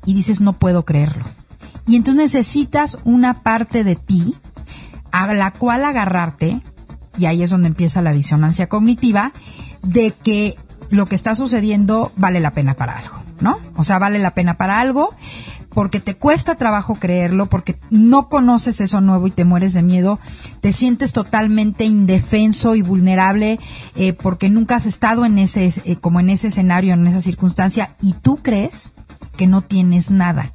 y 0.06 0.14
dices, 0.14 0.40
no 0.40 0.54
puedo 0.54 0.86
creerlo. 0.86 1.26
Y 1.86 1.98
entonces 1.98 2.34
necesitas 2.34 2.98
una 3.04 3.42
parte 3.42 3.84
de 3.84 3.98
ti 3.98 4.36
a 5.12 5.34
la 5.34 5.52
cual 5.52 5.84
agarrarte, 5.84 6.62
y 7.18 7.26
ahí 7.26 7.44
es 7.44 7.50
donde 7.50 7.68
empieza 7.68 8.02
la 8.02 8.14
disonancia 8.14 8.68
cognitiva, 8.68 9.32
de 9.84 10.12
que 10.12 10.56
lo 10.90 11.06
que 11.06 11.16
está 11.16 11.36
sucediendo 11.36 12.12
vale 12.16 12.40
la 12.40 12.52
pena 12.52 12.76
para 12.76 12.98
algo, 12.98 13.16
¿no? 13.40 13.60
O 13.76 13.84
sea, 13.84 14.00
vale 14.00 14.20
la 14.20 14.32
pena 14.32 14.56
para 14.56 14.80
algo 14.80 15.14
porque 15.76 16.00
te 16.00 16.16
cuesta 16.16 16.56
trabajo 16.56 16.96
creerlo, 16.96 17.48
porque 17.48 17.76
no 17.90 18.30
conoces 18.30 18.80
eso 18.80 19.02
nuevo 19.02 19.28
y 19.28 19.32
te 19.32 19.44
mueres 19.44 19.74
de 19.74 19.84
miedo, 19.84 20.20
te 20.62 20.72
sientes 20.72 21.12
totalmente 21.12 21.84
indefenso 21.84 22.76
y 22.76 22.82
vulnerable 22.82 23.60
eh, 23.96 24.14
porque 24.14 24.50
nunca 24.50 24.78
has 24.78 24.86
estado 24.86 25.26
en 25.26 25.38
ese, 25.38 25.70
eh, 25.84 25.98
como 25.98 26.22
en 26.22 26.30
ese 26.30 26.48
escenario, 26.48 26.94
en 26.94 27.06
esa 27.06 27.22
circunstancia, 27.22 27.92
y 28.02 28.14
tú 28.14 28.38
crees 28.38 28.94
que 29.36 29.48
no 29.48 29.62
tienes 29.62 30.12
nada. 30.12 30.54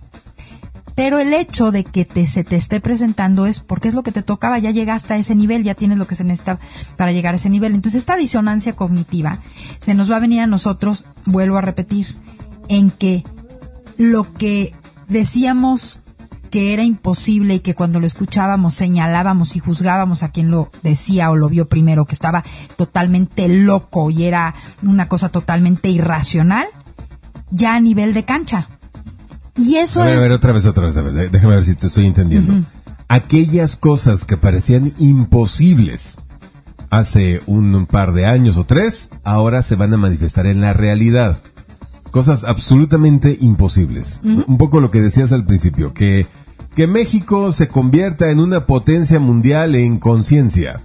Pero 1.01 1.19
el 1.19 1.33
hecho 1.33 1.71
de 1.71 1.83
que 1.83 2.05
te, 2.05 2.27
se 2.27 2.45
te 2.45 2.57
esté 2.57 2.79
presentando 2.79 3.47
es 3.47 3.61
porque 3.61 3.89
es 3.89 3.95
lo 3.95 4.03
que 4.03 4.13
te 4.13 4.23
tocaba, 4.23 4.59
ya 4.59 4.71
llegaste 4.71 5.15
a 5.15 5.17
ese 5.17 5.35
nivel, 5.35 5.65
ya 5.65 5.75
tienes 5.75 5.97
lo 5.97 6.07
que 6.07 6.15
se 6.15 6.25
necesita 6.25 6.59
para 6.99 7.11
llegar 7.11 7.33
a 7.33 7.39
ese 7.39 7.49
nivel. 7.49 7.75
Entonces 7.75 8.01
esta 8.01 8.17
disonancia 8.17 8.75
cognitiva 8.75 9.39
se 9.79 9.95
nos 9.95 10.11
va 10.11 10.17
a 10.17 10.21
venir 10.21 10.41
a 10.41 10.47
nosotros, 10.47 11.07
vuelvo 11.25 11.57
a 11.57 11.63
repetir, 11.63 12.15
en 12.69 12.91
que 12.91 13.25
lo 13.97 14.31
que 14.35 14.75
decíamos 15.09 16.01
que 16.51 16.75
era 16.75 16.83
imposible 16.83 17.55
y 17.55 17.61
que 17.61 17.75
cuando 17.75 17.99
lo 17.99 18.07
escuchábamos 18.07 18.75
señalábamos 18.75 19.57
y 19.57 19.59
juzgábamos 19.59 20.23
a 20.23 20.33
quien 20.33 20.51
lo 20.51 20.71
decía 20.83 21.31
o 21.31 21.37
lo 21.37 21.49
vio 21.49 21.67
primero, 21.67 22.05
que 22.05 22.15
estaba 22.15 22.45
totalmente 22.77 23.49
loco 23.49 24.11
y 24.11 24.25
era 24.25 24.55
una 24.83 25.09
cosa 25.09 25.31
totalmente 25.31 25.89
irracional, 25.89 26.67
ya 27.51 27.75
a 27.75 27.81
nivel 27.81 28.13
de 28.13 28.25
cancha. 28.25 28.69
Y 29.57 29.77
eso 29.77 30.03
A 30.03 30.07
ver, 30.07 30.15
es... 30.15 30.19
a 30.19 30.23
ver, 30.23 30.33
otra 30.33 30.53
vez, 30.53 30.67
otra 30.67 30.87
vez, 30.87 30.97
a 30.97 31.03
ver, 31.03 31.31
déjame 31.31 31.55
ver 31.55 31.65
si 31.65 31.75
te 31.75 31.87
estoy 31.87 32.07
entendiendo. 32.07 32.55
Aquellas 33.09 33.77
cosas 33.77 34.25
que 34.25 34.37
parecían 34.37 34.93
imposibles 34.99 36.21
hace 36.91 37.41
un 37.47 37.87
par 37.87 38.13
de 38.13 38.27
años 38.27 38.57
o 38.57 38.65
tres, 38.65 39.11
ahora 39.25 39.63
se 39.63 39.77
van 39.77 39.95
a 39.95 39.97
manifestar 39.97 40.47
en 40.47 40.61
la 40.61 40.73
realidad. 40.73 41.39
Cosas 42.11 42.45
absolutamente 42.45 43.37
imposibles. 43.41 44.21
Un 44.25 44.59
poco 44.59 44.81
lo 44.81 44.91
que 44.91 45.01
decías 45.01 45.33
al 45.33 45.45
principio, 45.45 45.95
que, 45.95 46.27
que 46.75 46.87
México 46.87 47.53
se 47.53 47.69
convierta 47.69 48.31
en 48.31 48.41
una 48.41 48.67
potencia 48.67 49.21
mundial 49.21 49.75
en 49.77 49.99
conciencia. 49.99 50.81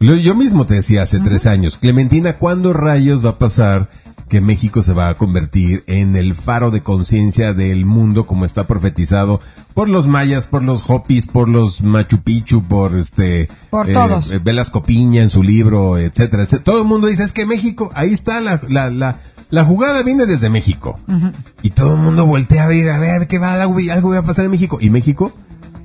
Yo, 0.00 0.14
yo 0.16 0.34
mismo 0.34 0.66
te 0.66 0.74
decía 0.74 1.02
hace 1.02 1.20
tres 1.20 1.46
años, 1.46 1.78
Clementina, 1.78 2.34
¿cuándo 2.34 2.72
rayos 2.72 3.24
va 3.24 3.30
a 3.30 3.38
pasar 3.38 3.88
que 4.32 4.40
México 4.40 4.82
se 4.82 4.94
va 4.94 5.10
a 5.10 5.14
convertir 5.14 5.84
en 5.86 6.16
el 6.16 6.34
faro 6.34 6.70
de 6.70 6.80
conciencia 6.80 7.52
del 7.52 7.84
mundo 7.84 8.24
como 8.26 8.46
está 8.46 8.66
profetizado 8.66 9.42
por 9.74 9.90
los 9.90 10.06
mayas, 10.08 10.46
por 10.46 10.62
los 10.62 10.88
hopis, 10.88 11.26
por 11.26 11.50
los 11.50 11.82
Machu 11.82 12.22
Picchu, 12.22 12.62
por 12.62 12.96
este 12.96 13.50
Por 13.68 13.90
eh, 13.90 13.92
todos. 13.92 14.32
eh, 14.32 14.40
Velasco 14.42 14.84
Piña 14.84 15.20
en 15.20 15.28
su 15.28 15.42
libro, 15.42 15.98
etcétera, 15.98 16.44
etcétera. 16.44 16.64
Todo 16.64 16.78
el 16.78 16.84
mundo 16.88 17.08
dice 17.08 17.24
es 17.24 17.34
que 17.34 17.44
México, 17.44 17.90
ahí 17.94 18.10
está 18.10 18.40
la, 18.40 18.58
la, 18.70 18.88
la, 18.90 19.18
la 19.50 19.64
jugada 19.66 20.02
viene 20.02 20.24
desde 20.24 20.48
México. 20.48 20.98
Y 21.60 21.68
todo 21.68 21.96
el 21.96 22.00
mundo 22.00 22.24
voltea 22.24 22.64
a 22.64 22.68
ver, 22.68 22.88
a 22.88 22.98
ver 22.98 23.28
qué 23.28 23.38
va, 23.38 23.52
algo, 23.52 23.76
algo 23.92 24.12
va 24.12 24.18
a 24.20 24.22
pasar 24.22 24.46
en 24.46 24.50
México. 24.50 24.78
Y 24.80 24.88
México 24.88 25.30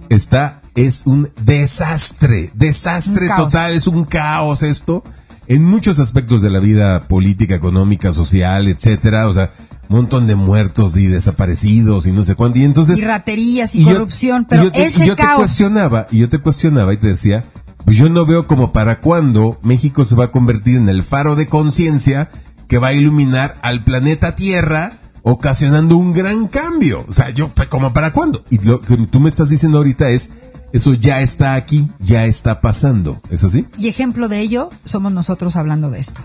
está, 0.08 0.62
es 0.74 1.02
un 1.06 1.30
desastre, 1.42 2.50
desastre 2.54 3.30
Un 3.30 3.36
total, 3.36 3.74
es 3.74 3.88
un 3.88 4.06
caos 4.06 4.64
esto. 4.64 5.04
En 5.48 5.64
muchos 5.64 6.00
aspectos 6.00 6.42
de 6.42 6.50
la 6.50 6.60
vida 6.60 7.00
política, 7.02 7.56
económica, 7.56 8.12
social, 8.12 8.68
etcétera, 8.68 9.28
o 9.28 9.34
sea, 9.34 9.50
montón 9.90 10.28
de 10.28 10.36
muertos 10.36 10.98
y 10.98 11.08
desaparecidos 11.08 12.08
y 12.08 12.12
no 12.12 12.24
sé 12.24 12.36
cuánto. 12.36 12.60
Y 12.60 12.66
entonces. 12.66 13.00
Y 13.00 13.06
raterías 13.06 13.76
y, 13.76 13.84
corrupción, 13.84 14.46
pero 14.50 14.66
yo 14.66 14.72
te, 14.72 14.86
ese 14.86 15.08
yo 15.08 15.16
te 15.16 15.24
caos. 15.24 15.38
cuestionaba, 15.38 16.08
y 16.12 16.20
yo 16.20 16.30
te 16.30 16.40
cuestionaba 16.40 16.94
y 16.94 16.98
te 16.98 17.08
decía, 17.08 17.46
pues 17.86 17.98
yo 17.98 18.10
no 18.10 18.26
veo 18.26 18.48
como 18.48 18.74
para 18.74 19.00
cuándo 19.00 19.58
México 19.64 20.06
se 20.06 20.16
va 20.16 20.26
a 20.26 20.32
convertir 20.32 20.76
en 20.76 20.90
el 20.90 21.04
faro 21.04 21.36
de 21.36 21.48
conciencia 21.48 22.30
que 22.68 22.80
va 22.80 22.90
a 22.90 22.94
iluminar 22.94 23.56
al 23.62 23.84
planeta 23.84 24.36
Tierra 24.36 24.92
ocasionando 25.24 25.98
un 25.98 26.14
gran 26.14 26.48
cambio. 26.48 27.06
O 27.08 27.14
sea, 27.14 27.30
yo, 27.30 27.50
pues, 27.50 27.68
como 27.68 27.94
para 27.94 28.12
cuándo. 28.12 28.44
Y 28.50 28.60
lo 28.60 28.82
que 28.82 28.98
tú 28.98 29.20
me 29.20 29.30
estás 29.30 29.50
diciendo 29.50 29.78
ahorita 29.78 30.10
es, 30.10 30.32
eso 30.74 30.94
ya 30.94 31.22
está 31.22 31.56
aquí, 31.56 31.88
ya 32.00 32.26
está 32.26 32.62
pasando. 32.62 33.22
¿Es 33.30 33.44
así? 33.44 33.66
Y 33.78 33.88
ejemplo 33.88 34.28
de 34.28 34.40
ello 34.42 34.70
somos 34.86 35.12
nosotros 35.12 35.56
hablando 35.56 35.90
de 35.92 36.00
esto. 36.00 36.22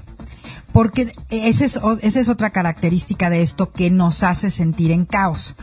Porque 0.72 1.12
esa 1.30 1.64
es, 1.66 1.80
esa 2.00 2.20
es 2.20 2.28
otra 2.28 2.50
característica 2.50 3.28
de 3.28 3.42
esto 3.42 3.70
que 3.72 3.90
nos 3.90 4.22
hace 4.22 4.50
sentir 4.50 4.90
en 4.90 5.04
caos. 5.04 5.54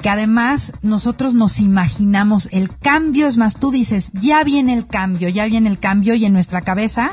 Que 0.00 0.08
además 0.10 0.72
nosotros 0.82 1.34
nos 1.34 1.60
imaginamos 1.60 2.48
el 2.52 2.70
cambio, 2.76 3.26
es 3.26 3.36
más, 3.38 3.56
tú 3.56 3.70
dices, 3.70 4.10
ya 4.14 4.42
viene 4.44 4.74
el 4.74 4.86
cambio, 4.86 5.28
ya 5.30 5.46
viene 5.46 5.68
el 5.70 5.78
cambio 5.78 6.14
y 6.14 6.24
en 6.26 6.32
nuestra 6.34 6.60
cabeza 6.60 7.12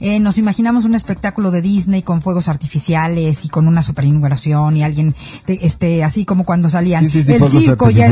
eh, 0.00 0.20
nos 0.20 0.38
imaginamos 0.38 0.84
un 0.84 0.94
espectáculo 0.94 1.50
de 1.50 1.62
Disney 1.62 2.02
con 2.02 2.22
fuegos 2.22 2.48
artificiales 2.48 3.44
y 3.44 3.48
con 3.48 3.66
una 3.66 3.82
super 3.82 4.04
inauguración 4.04 4.76
y 4.76 4.84
alguien, 4.84 5.16
de- 5.48 5.58
este, 5.62 6.04
así 6.04 6.24
como 6.24 6.44
cuando 6.44 6.68
salían 6.68 7.04
Sí, 7.08 7.10
sí, 7.10 7.24
sí, 7.24 7.32
el 7.32 7.40
circo 7.66 7.90
ya. 7.90 8.06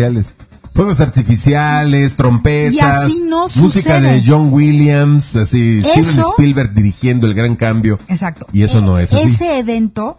Fuegos 0.77 1.01
artificiales, 1.01 2.17
trompetas, 2.17 2.75
Y 2.75 2.81
así 2.81 3.23
no 3.27 3.47
música 3.57 3.99
de 3.99 4.23
John 4.25 4.53
Williams, 4.53 5.35
así 5.37 5.83
Steven 5.83 6.25
Spielberg 6.33 6.75
dirigiendo 6.75 7.27
el 7.27 7.33
gran 7.33 7.57
cambio. 7.57 7.99
Exacto. 8.09 8.47
Y 8.53 8.63
eso 8.63 8.83
no 8.83 8.99
es 8.99 9.11
así. 9.15 9.27
Ese 9.27 9.59
evento 9.59 10.19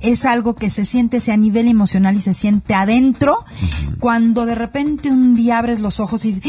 es 0.00 0.24
algo 0.24 0.56
que 0.56 0.70
se 0.70 0.84
siente 0.84 1.18
a 1.30 1.36
nivel 1.36 1.68
emocional 1.68 2.16
y 2.16 2.20
se 2.20 2.34
siente 2.34 2.74
adentro 2.74 3.38
cuando 4.00 4.44
de 4.44 4.56
repente 4.56 5.08
un 5.08 5.36
día 5.36 5.58
abres 5.58 5.78
los 5.78 6.00
ojos 6.00 6.24
y, 6.24 6.42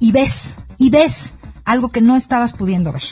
y 0.00 0.12
ves, 0.12 0.56
y 0.78 0.88
ves 0.88 1.34
algo 1.66 1.90
que 1.90 2.00
no 2.00 2.16
estabas 2.16 2.54
pudiendo 2.54 2.90
ver. 2.90 3.02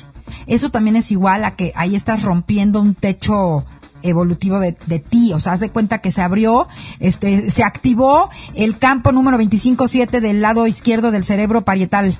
Eso 0.47 0.70
también 0.70 0.97
es 0.97 1.11
igual 1.11 1.45
a 1.45 1.51
que 1.51 1.74
ahí 1.76 1.95
estás 1.95 2.22
rompiendo 2.22 2.80
un 2.80 2.95
techo 2.95 3.66
evolutivo 4.03 4.61
de, 4.61 4.77
de 4.87 4.99
ti, 4.99 5.33
o 5.33 5.41
sea, 5.41 5.53
haz 5.53 5.61
de 5.61 5.71
cuenta 5.71 5.99
que 5.99 6.11
se 6.11 6.23
abrió, 6.23 6.69
este, 7.01 7.51
se 7.51 7.65
activó 7.65 8.31
el 8.55 8.79
campo 8.79 9.13
número 9.13 9.39
25-7 9.39 10.21
del 10.21 10.43
lado 10.43 10.67
izquierdo 10.67 11.11
del 11.11 11.25
cerebro 11.25 11.63
parietal, 11.63 12.17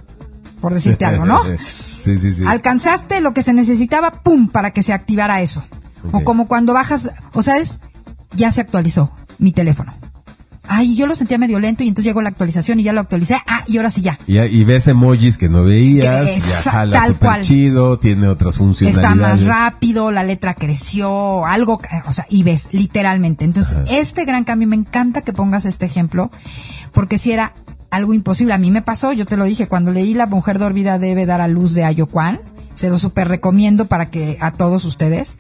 por 0.61 0.75
decirte 0.75 1.05
algo, 1.05 1.27
¿no? 1.27 1.43
sí, 2.01 2.19
sí, 2.19 2.33
sí. 2.33 2.45
Alcanzaste 2.47 3.21
lo 3.21 3.35
que 3.35 3.43
se 3.43 3.53
necesitaba, 3.53 4.11
¡pum!, 4.11 4.49
para 4.49 4.73
que 4.73 4.83
se 4.83 4.93
activara 4.93 5.43
eso. 5.43 5.63
O 6.11 6.25
como 6.25 6.49
cuando 6.49 6.73
bajas, 6.75 7.11
o 7.33 7.43
sea, 7.43 7.59
es, 7.59 7.79
ya 8.35 8.51
se 8.51 8.61
actualizó 8.61 9.13
mi 9.39 9.53
teléfono. 9.53 9.95
Ay, 10.75 10.95
yo 10.97 11.07
lo 11.07 11.15
sentía 11.15 11.37
medio 11.39 11.59
lento 11.61 11.85
y 11.85 11.89
entonces 11.89 12.07
llegó 12.07 12.23
la 12.23 12.31
actualización 12.31 12.81
y 12.81 12.83
ya 12.83 12.93
lo 12.95 13.01
actualicé. 13.01 13.37
Ah, 13.47 13.63
y 13.67 13.77
ahora 13.77 13.91
sí 13.91 14.01
ya. 14.01 14.19
Y, 14.27 14.39
y 14.39 14.65
ves 14.65 14.89
emojis 14.89 15.37
que 15.37 15.49
no 15.49 15.65
veías, 15.65 16.27
Que 16.31 16.41
ya 16.41 16.59
esa- 16.59 16.71
jala 16.71 16.99
tal 16.99 17.09
súper 17.09 17.29
cual. 17.29 17.41
chido, 17.43 17.99
tiene 17.99 18.29
otras 18.29 18.55
Está 18.55 18.65
funcionalidades. 18.65 19.19
más 19.21 19.45
rápido, 19.45 20.11
la 20.13 20.23
letra 20.25 20.55
creció, 20.55 21.45
algo, 21.47 21.81
o 22.07 22.13
sea, 22.13 22.27
y 22.31 22.43
ves, 22.43 22.69
literalmente. 22.73 23.45
Entonces, 23.45 23.77
este 23.91 24.25
gran 24.25 24.45
cambio, 24.45 24.67
me 24.69 24.77
encanta 24.77 25.21
que 25.21 25.33
pongas 25.33 25.65
este 25.67 25.85
ejemplo, 25.87 26.31
porque 26.93 27.19
si 27.19 27.33
era 27.33 27.53
algo 27.91 28.15
imposible, 28.15 28.55
a 28.55 28.59
mí 28.59 28.71
me 28.71 28.81
pasó, 28.81 29.13
yo 29.13 29.27
te 29.27 29.37
lo 29.37 29.45
dije, 29.45 29.69
cuando 29.69 29.93
leí 29.93 30.15
La 30.15 30.27
mujer 30.27 30.59
dormida 30.59 30.99
debe 30.99 31.27
dar 31.27 31.43
a 31.43 31.49
luz 31.49 31.75
de 31.75 31.85
Ayocuan, 31.85 32.41
se 32.75 32.89
lo 32.91 32.99
super 32.99 33.29
recomiendo 33.29 33.87
para 33.87 34.07
que 34.07 34.39
a 34.41 34.53
todos 34.53 34.85
ustedes. 34.85 35.39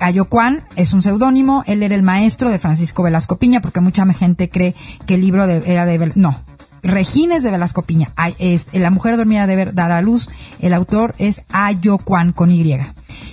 Ayocuan 0.00 0.62
es 0.76 0.92
un 0.92 1.02
seudónimo, 1.02 1.64
él 1.66 1.82
era 1.82 1.94
el 1.94 2.02
maestro 2.02 2.48
de 2.50 2.58
Francisco 2.58 3.02
Velasco 3.02 3.36
Piña, 3.36 3.60
porque 3.60 3.80
mucha 3.80 4.04
gente 4.12 4.48
cree 4.50 4.74
que 5.06 5.14
el 5.14 5.20
libro 5.22 5.46
de- 5.46 5.62
era 5.66 5.84
de, 5.86 6.12
no, 6.14 6.38
Regines 6.82 7.42
de 7.42 7.50
Velasco 7.50 7.82
Piña. 7.82 8.12
Es, 8.38 8.68
la 8.72 8.90
mujer 8.90 9.16
dormida 9.16 9.46
debe 9.46 9.66
dar 9.72 9.90
a 9.90 10.00
luz. 10.02 10.28
El 10.60 10.72
autor 10.74 11.14
es 11.18 11.42
Ayocuan 11.50 12.32
con 12.32 12.50
Y. 12.50 12.78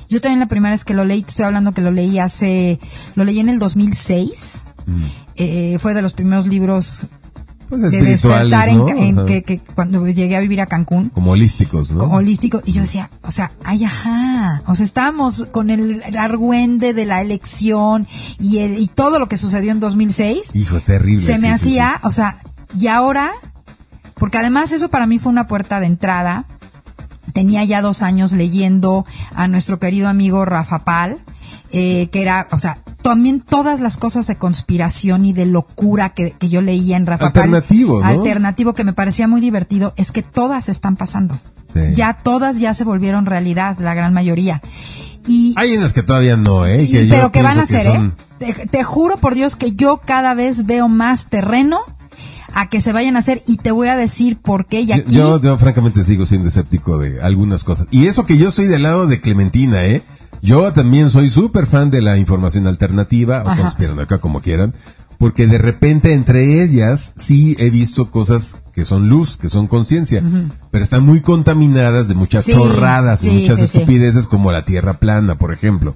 Yo 0.10 0.22
también 0.22 0.40
la 0.40 0.48
primera 0.48 0.74
vez 0.74 0.84
que 0.84 0.94
lo 0.94 1.06
leí, 1.06 1.22
te 1.24 1.30
estoy 1.30 1.46
hablando 1.46 1.72
que 1.72 1.82
lo 1.82 1.92
leí 1.92 2.18
hace, 2.20 2.80
lo 3.16 3.24
leí 3.24 3.40
en 3.40 3.50
el 3.50 3.60
2006. 3.60 4.64
Eh, 5.36 5.78
fue 5.80 5.94
de 5.94 6.02
los 6.02 6.14
primeros 6.14 6.48
libros 6.48 7.08
Pues 7.82 7.92
de 7.92 8.02
despertar 8.02 8.70
en, 8.70 8.78
¿no? 8.78 8.90
en 8.90 9.26
que, 9.26 9.44
que 9.44 9.60
cuando 9.60 10.06
llegué 10.08 10.36
a 10.36 10.40
vivir 10.40 10.62
a 10.62 10.66
Cancún 10.66 11.10
Como 11.10 11.32
holísticos, 11.32 11.92
¿no? 11.92 12.00
como 12.00 12.16
holístico 12.18 12.62
y 12.66 12.74
yo 12.74 12.82
decía, 12.82 13.10
o 13.24 13.32
sea, 13.32 13.52
ay, 13.64 13.84
ajá, 13.84 14.62
o 14.68 14.76
sea, 14.76 14.86
estábamos 14.86 15.48
con 15.52 15.70
el 15.70 16.02
argüende 16.18 16.94
de 16.94 17.06
la 17.06 17.22
elección 17.22 18.08
y 18.40 18.60
el 18.60 18.80
y 18.80 18.88
todo 18.88 19.20
lo 19.20 19.28
que 19.28 19.38
sucedió 19.38 19.72
en 19.72 19.80
2006 19.80 20.56
Hijo, 20.56 20.80
terrible. 20.80 21.24
se 21.24 21.34
me 21.34 21.40
sí, 21.40 21.48
sí, 21.48 21.50
hacía, 21.50 22.00
o 22.04 22.12
sea, 22.12 22.38
y 22.80 22.88
ahora, 22.88 23.32
porque 24.16 24.38
además 24.38 24.72
eso 24.72 24.90
para 24.90 25.08
mí 25.08 25.20
fue 25.20 25.32
una 25.32 25.48
puerta 25.48 25.80
de 25.80 25.88
entrada. 25.88 26.46
Tenía 27.34 27.64
ya 27.64 27.82
dos 27.82 28.02
años 28.02 28.32
leyendo 28.32 29.06
a 29.34 29.48
nuestro 29.48 29.80
querido 29.80 30.08
amigo 30.08 30.46
Rafa 30.46 30.80
Pal, 30.80 31.18
eh, 31.78 32.08
que 32.10 32.22
era, 32.22 32.48
o 32.52 32.58
sea, 32.58 32.78
también 33.02 33.42
todas 33.42 33.82
las 33.82 33.98
cosas 33.98 34.28
de 34.28 34.38
conspiración 34.38 35.26
y 35.26 35.34
de 35.34 35.46
locura 35.46 36.12
que, 36.12 36.32
que 36.32 36.48
yo 36.48 36.62
leía 36.62 36.96
en 36.96 37.06
Rafa 37.06 37.28
Alternativo, 37.28 38.00
Pal. 38.00 38.16
¿no? 38.16 38.22
Alternativo 38.22 38.74
que 38.74 38.86
me 38.86 38.94
parecía 38.94 39.28
muy 39.28 39.42
divertido, 39.42 39.94
es 39.98 40.14
que 40.14 40.24
todas 40.24 40.70
están 40.70 40.96
pasando. 40.96 41.38
Sí. 41.74 41.82
Ya 41.94 42.14
todas 42.14 42.60
ya 42.60 42.74
se 42.74 42.86
volvieron 42.86 43.26
realidad, 43.26 43.78
la 43.80 43.94
gran 43.94 44.14
mayoría. 44.14 44.62
Y, 45.28 45.54
Hay 45.58 45.76
unas 45.76 45.92
que 45.92 46.02
todavía 46.02 46.38
no, 46.38 46.66
¿eh? 46.66 46.88
Que 46.90 47.08
pero 47.10 47.30
que 47.34 47.44
van 47.44 47.60
a 47.60 47.66
ser, 47.66 47.84
son- 47.84 48.16
¿eh? 48.40 48.54
Te, 48.54 48.68
te 48.68 48.84
juro 48.86 49.18
por 49.18 49.36
Dios 49.36 49.58
que 49.58 49.74
yo 49.74 49.98
cada 49.98 50.34
vez 50.34 50.66
veo 50.66 50.88
más 50.88 51.28
terreno 51.28 51.80
a 52.54 52.70
que 52.70 52.80
se 52.80 52.94
vayan 52.94 53.18
a 53.18 53.20
hacer 53.20 53.44
y 53.48 53.58
te 53.58 53.72
voy 53.72 53.90
a 53.90 53.98
decir 53.98 54.38
por 54.38 54.66
qué 54.66 54.80
y 54.80 54.88
Yo, 55.10 55.42
yo 55.42 55.58
francamente 55.58 56.06
sigo 56.06 56.26
siendo 56.26 56.48
escéptico 56.48 56.98
de 56.98 57.22
algunas 57.22 57.66
cosas. 57.66 57.88
Y 57.92 58.08
eso 58.08 58.26
que 58.26 58.38
yo 58.38 58.50
soy 58.50 58.68
del 58.68 58.84
lado 58.84 59.08
de 59.08 59.20
Clementina, 59.20 59.84
¿eh? 59.84 60.04
Yo 60.46 60.72
también 60.74 61.10
soy 61.10 61.28
súper 61.28 61.66
fan 61.66 61.90
de 61.90 62.04
la 62.04 62.20
información 62.20 62.68
alternativa, 62.68 63.42
o 63.44 63.60
conspiranoica, 63.60 64.20
como 64.20 64.42
quieran, 64.42 64.76
porque 65.18 65.48
de 65.48 65.58
repente 65.58 66.14
entre 66.14 66.62
ellas 66.64 67.14
sí 67.18 67.56
he 67.58 67.72
visto 67.72 68.12
cosas 68.12 68.60
que 68.72 68.86
son 68.86 69.10
luz, 69.10 69.38
que 69.38 69.50
son 69.50 69.66
conciencia, 69.66 70.22
pero 70.70 70.84
están 70.84 71.04
muy 71.04 71.22
contaminadas 71.22 72.10
de 72.10 72.14
muchas 72.14 72.46
Sí, 72.46 72.52
chorradas 72.52 73.24
y 73.24 73.30
sí, 73.30 73.36
muchas 73.40 73.58
sí, 73.58 73.64
estupideces 73.66 74.28
como 74.28 74.52
la 74.52 74.66
Tierra 74.66 74.94
plana, 74.94 75.34
por 75.34 75.52
ejemplo. 75.52 75.96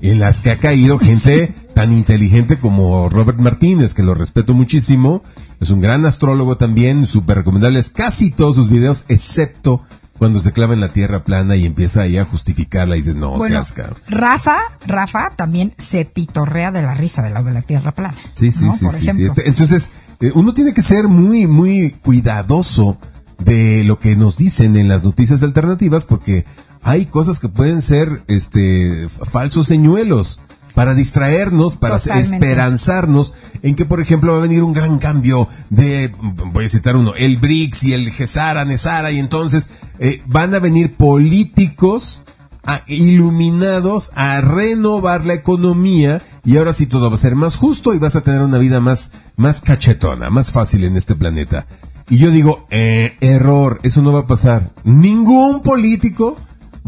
En 0.00 0.20
las 0.20 0.40
que 0.40 0.52
ha 0.52 0.56
caído 0.56 0.98
gente 0.98 1.54
tan 1.74 1.92
inteligente 1.92 2.58
como 2.58 3.10
Robert 3.10 3.40
Martínez, 3.40 3.92
que 3.92 4.02
lo 4.02 4.14
respeto 4.14 4.54
muchísimo. 4.54 5.22
Es 5.60 5.68
un 5.68 5.82
gran 5.82 6.06
astrólogo 6.06 6.56
también, 6.56 7.04
súper 7.04 7.36
recomendables 7.36 7.90
casi 7.90 8.30
todos 8.30 8.54
sus 8.54 8.70
videos, 8.70 9.04
excepto 9.08 9.82
cuando 10.22 10.38
se 10.38 10.52
clava 10.52 10.72
en 10.72 10.78
la 10.78 10.88
tierra 10.88 11.24
plana 11.24 11.56
y 11.56 11.66
empieza 11.66 12.02
ahí 12.02 12.16
a 12.16 12.24
justificarla 12.24 12.94
y 12.94 13.00
dices, 13.00 13.16
no, 13.16 13.30
bueno, 13.30 13.56
seas 13.56 13.72
cabrón. 13.72 13.96
Rafa, 14.06 14.56
Rafa 14.86 15.30
también 15.34 15.74
se 15.78 16.04
pitorrea 16.04 16.70
de 16.70 16.80
la 16.80 16.94
risa 16.94 17.22
de 17.22 17.30
la 17.30 17.42
de 17.42 17.50
la 17.50 17.60
tierra 17.62 17.90
plana. 17.90 18.14
Sí, 18.32 18.52
sí, 18.52 18.66
¿no? 18.66 18.72
sí, 18.72 18.84
Por 18.84 18.94
sí, 18.94 19.10
sí. 19.12 19.24
Este- 19.24 19.48
Entonces, 19.48 19.90
eh, 20.20 20.30
uno 20.36 20.54
tiene 20.54 20.74
que 20.74 20.82
ser 20.82 21.08
muy, 21.08 21.48
muy 21.48 21.90
cuidadoso 22.04 23.00
de 23.40 23.82
lo 23.82 23.98
que 23.98 24.14
nos 24.14 24.36
dicen 24.36 24.76
en 24.76 24.86
las 24.86 25.04
noticias 25.04 25.42
alternativas 25.42 26.04
porque 26.04 26.44
hay 26.84 27.06
cosas 27.06 27.40
que 27.40 27.48
pueden 27.48 27.82
ser, 27.82 28.22
este, 28.28 29.08
falsos 29.28 29.66
señuelos 29.66 30.38
para 30.74 30.94
distraernos, 30.94 31.76
para 31.76 31.98
Totalmente. 31.98 32.36
esperanzarnos 32.36 33.34
en 33.62 33.74
que, 33.74 33.84
por 33.84 34.00
ejemplo, 34.00 34.32
va 34.32 34.38
a 34.38 34.42
venir 34.42 34.62
un 34.62 34.72
gran 34.72 34.98
cambio 34.98 35.48
de, 35.70 36.12
voy 36.52 36.64
a 36.64 36.68
citar 36.68 36.96
uno, 36.96 37.12
el 37.14 37.36
BRICS 37.36 37.84
y 37.84 37.92
el 37.92 38.10
GESARA, 38.10 38.64
NESARA, 38.64 39.10
y 39.10 39.18
entonces 39.18 39.68
eh, 39.98 40.22
van 40.26 40.54
a 40.54 40.58
venir 40.58 40.94
políticos 40.94 42.22
a- 42.64 42.82
iluminados 42.86 44.10
a 44.14 44.40
renovar 44.40 45.24
la 45.24 45.34
economía 45.34 46.20
y 46.44 46.56
ahora 46.56 46.72
sí 46.72 46.86
todo 46.86 47.08
va 47.08 47.14
a 47.14 47.18
ser 47.18 47.34
más 47.36 47.56
justo 47.56 47.94
y 47.94 47.98
vas 47.98 48.16
a 48.16 48.20
tener 48.22 48.40
una 48.40 48.58
vida 48.58 48.80
más, 48.80 49.12
más 49.36 49.60
cachetona, 49.60 50.30
más 50.30 50.50
fácil 50.52 50.84
en 50.84 50.96
este 50.96 51.14
planeta. 51.14 51.66
Y 52.10 52.18
yo 52.18 52.30
digo, 52.30 52.66
eh, 52.70 53.16
error, 53.20 53.78
eso 53.84 54.02
no 54.02 54.12
va 54.12 54.20
a 54.20 54.26
pasar. 54.26 54.68
Ningún 54.84 55.62
político 55.62 56.36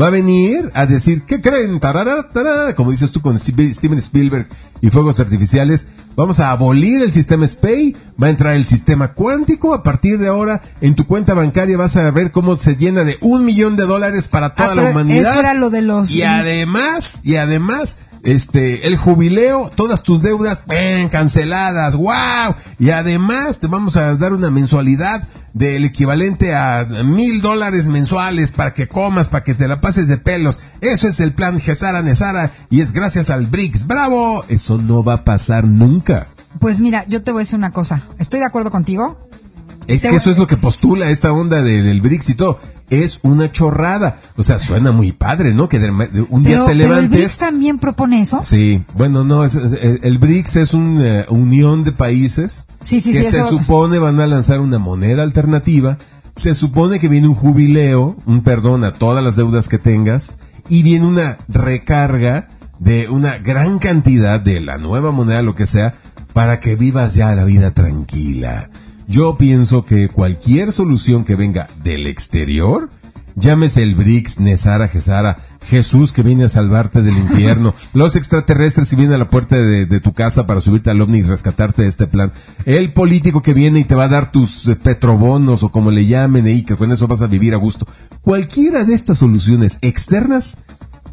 va 0.01 0.09
a 0.09 0.11
venir 0.11 0.71
a 0.75 0.87
decir, 0.87 1.23
¿qué 1.23 1.41
creen? 1.41 1.79
Tarara, 1.81 2.29
tarara, 2.29 2.75
como 2.75 2.91
dices 2.91 3.13
tú 3.13 3.21
con 3.21 3.39
Steve- 3.39 3.73
Steven 3.73 3.99
Spielberg 3.99 4.47
y 4.81 4.91
fuegos 4.91 5.21
artificiales, 5.21 5.87
vamos 6.17 6.41
a 6.41 6.51
abolir 6.51 7.01
el 7.03 7.13
sistema 7.13 7.47
SPAY, 7.47 7.97
va 8.21 8.27
a 8.27 8.31
entrar 8.31 8.55
el 8.55 8.67
sistema 8.67 9.13
cuántico, 9.13 9.73
a 9.73 9.83
partir 9.83 10.19
de 10.19 10.29
ahora 10.29 10.63
en 10.81 10.95
tu 10.97 11.07
cuenta 11.07 11.35
bancaria 11.35 11.77
vas 11.77 11.97
a 11.97 12.11
ver 12.11 12.33
cómo 12.33 12.57
se 12.57 12.77
llena 12.77 13.05
de 13.05 13.19
un 13.21 13.45
millón 13.45 13.77
de 13.77 13.87
dólares 13.87 14.29
para 14.29 14.55
toda 14.55 14.73
Ah, 14.73 14.75
la 14.75 14.83
humanidad. 14.91 15.31
eso 15.31 15.39
era 15.41 15.55
lo 15.55 15.71
de 15.71 15.83
los- 15.83 16.11
Y 16.11 16.23
además, 16.25 17.21
y 17.23 17.37
además, 17.37 17.99
este, 18.25 18.89
el 18.89 18.97
jubileo, 18.97 19.71
todas 19.77 20.03
tus 20.03 20.23
deudas, 20.23 20.61
¡pam! 20.63 21.09
canceladas, 21.11 21.95
wow. 21.95 22.55
Y 22.79 22.91
además 22.91 23.59
te 23.61 23.69
vamos 23.69 23.97
a 23.97 24.17
dar 24.17 24.33
una 24.33 24.51
mensualidad 24.51 25.23
del 25.55 25.85
equivalente 25.85 26.55
a 26.55 26.85
mil 27.05 27.41
dólares 27.41 27.87
mensuales 27.87 28.53
para 28.53 28.75
que 28.75 28.89
comas, 28.89 29.29
para 29.29 29.45
que 29.45 29.55
te 29.55 29.67
la 29.67 29.81
pases 29.81 30.09
de 30.09 30.19
pelos. 30.19 30.59
Eso 30.81 31.09
es 31.09 31.21
el 31.21 31.33
plan 31.33 31.59
Gesara 31.59 32.03
Nesara 32.03 32.51
y 32.69 32.81
es 32.83 32.93
gracias 32.93 33.31
al 33.31 33.47
BRICS. 33.47 33.87
¡Bravo! 33.87 34.45
Eso 34.49 34.77
no 34.77 35.03
va 35.03 35.15
a 35.15 35.25
pasar 35.25 35.65
nunca. 35.65 36.27
Pues 36.59 36.81
mira, 36.81 37.05
yo 37.09 37.23
te 37.23 37.33
voy 37.33 37.41
a 37.41 37.45
decir 37.45 37.57
una 37.57 37.73
cosa. 37.73 38.03
Estoy 38.19 38.41
de 38.41 38.47
acuerdo 38.47 38.71
contigo. 38.71 39.19
Es 39.87 40.03
que 40.03 40.15
eso 40.15 40.31
es 40.31 40.39
lo 40.39 40.47
que 40.47 40.57
postula 40.57 41.11
esta 41.11 41.33
onda 41.33 41.63
de, 41.63 41.83
del 41.83 42.01
BRICS 42.01 42.31
y 42.31 42.35
todo. 42.35 42.59
Es 42.91 43.21
una 43.23 43.51
chorrada. 43.51 44.19
O 44.37 44.43
sea, 44.43 44.59
suena 44.59 44.93
muy 44.93 45.13
padre, 45.13 45.55
¿no? 45.55 45.69
Que 45.69 45.79
de, 45.79 45.87
de 46.09 46.27
un 46.29 46.45
día 46.45 46.59
te 46.59 46.61
pero 46.67 46.71
el 46.73 46.79
levantes. 46.79 47.11
BRICS 47.21 47.39
también 47.39 47.79
propone 47.79 48.21
eso. 48.21 48.41
Sí, 48.43 48.85
bueno, 48.95 49.25
no, 49.25 49.45
es- 49.45 49.57
es- 49.57 49.73
el, 49.73 50.01
el 50.03 50.19
BRICS 50.19 50.57
es 50.57 50.75
una 50.75 51.25
unión 51.29 51.83
de 51.85 51.93
países 51.93 52.67
Sí, 52.83 53.01
sí, 53.01 53.13
que 53.13 53.25
sí, 53.25 53.31
se 53.31 53.41
eso- 53.41 53.49
supone 53.49 53.99
van 53.99 54.21
a 54.21 54.27
lanzar 54.27 54.61
una 54.61 54.79
moneda 54.79 55.23
alternativa. 55.23 55.97
Se 56.37 56.55
supone 56.55 56.99
que 57.01 57.09
viene 57.09 57.29
un 57.29 57.35
jubileo, 57.35 58.17
un 58.27 58.43
perdón 58.43 58.85
a 58.85 58.93
todas 58.93 59.23
las 59.25 59.37
deudas 59.37 59.69
que 59.69 59.79
tengas, 59.79 60.37
y 60.69 60.83
viene 60.83 61.07
una 61.07 61.39
recarga 61.49 62.49
de 62.81 63.09
una 63.09 63.39
gran 63.39 63.79
cantidad 63.79 64.41
de 64.41 64.61
la 64.61 64.77
nueva 64.79 65.11
moneda, 65.13 65.43
lo 65.43 65.55
que 65.55 65.67
sea, 65.67 65.95
para 66.33 66.59
que 66.61 66.75
vivas 66.77 67.15
ya 67.15 67.35
la 67.35 67.45
vida 67.45 67.71
tranquila. 67.71 68.69
Yo 69.07 69.37
pienso 69.37 69.85
que 69.85 70.09
cualquier 70.09 70.73
solución 70.73 71.25
que 71.25 71.37
venga 71.37 71.67
del 71.83 72.07
exterior, 72.07 72.89
llámese 73.37 73.83
el 73.83 73.95
BRICS, 73.95 74.41
Nesara, 74.41 74.89
Gesara, 74.89 75.37
Jesús 75.69 76.13
que 76.13 76.23
viene 76.23 76.45
a 76.45 76.49
salvarte 76.49 77.03
del 77.03 77.17
infierno, 77.17 77.75
los 77.95 78.17
extraterrestres 78.17 78.91
que 78.91 78.97
vienen 78.97 79.15
a 79.15 79.19
la 79.19 79.29
puerta 79.29 79.57
de, 79.57 79.87
de 79.87 80.01
tu 80.01 80.13
casa 80.13 80.47
para 80.47 80.61
subirte 80.61 80.91
al 80.91 81.01
ovni 81.01 81.19
y 81.19 81.23
rescatarte 81.23 81.83
de 81.83 81.89
este 81.89 82.07
plan, 82.07 82.33
el 82.67 82.93
político 82.93 83.43
que 83.43 83.55
viene 83.55 83.81
y 83.81 83.85
te 83.85 83.95
va 83.95 84.05
a 84.05 84.09
dar 84.09 84.31
tus 84.33 84.67
eh, 84.69 84.77
petrobonos 84.77 85.63
o 85.63 85.71
como 85.71 85.91
le 85.91 86.07
llamen 86.07 86.47
y 86.49 86.65
que 86.65 86.77
con 86.77 86.93
eso 86.93 87.07
vas 87.09 87.23
a 87.23 87.27
vivir 87.27 87.55
a 87.55 87.59
gusto. 87.59 87.87
Cualquiera 88.23 88.85
de 88.85 88.95
estas 88.95 89.19
soluciones 89.19 89.79
externas 89.83 90.59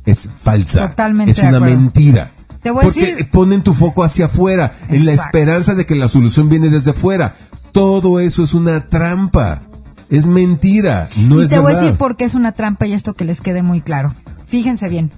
es 0.06 0.28
falsa. 0.44 0.90
Totalmente 0.90 1.32
Es 1.32 1.40
una 1.40 1.60
mentira. 1.60 2.32
Te 2.62 2.72
voy 2.72 2.82
a 2.82 2.84
Porque 2.84 3.02
decir- 3.16 3.30
ponen 3.32 3.64
tu 3.64 3.74
foco 3.74 4.04
hacia 4.04 4.26
afuera, 4.26 4.74
en 4.90 5.06
la 5.06 5.14
esperanza 5.14 5.74
de 5.76 5.86
que 5.86 5.96
la 5.96 6.08
solución 6.08 6.48
viene 6.50 6.70
desde 6.70 6.92
afuera. 6.92 7.36
Todo 7.72 8.20
eso 8.20 8.44
es 8.44 8.54
una 8.54 8.86
trampa. 8.86 9.62
Es 10.10 10.28
mentira. 10.28 11.08
No 11.18 11.40
y 11.40 11.46
es 11.46 11.50
te 11.50 11.60
voy 11.60 11.72
a 11.72 11.76
decir 11.76 11.94
por 11.94 12.18
qué 12.18 12.26
es 12.26 12.36
una 12.36 12.52
trampa 12.52 12.86
y 12.86 12.94
esto 12.94 13.14
que 13.14 13.26
les 13.26 13.42
quede 13.42 13.64
muy 13.64 13.82
claro. 13.82 14.14
Fíjense 14.46 14.90
bien. 14.90 15.12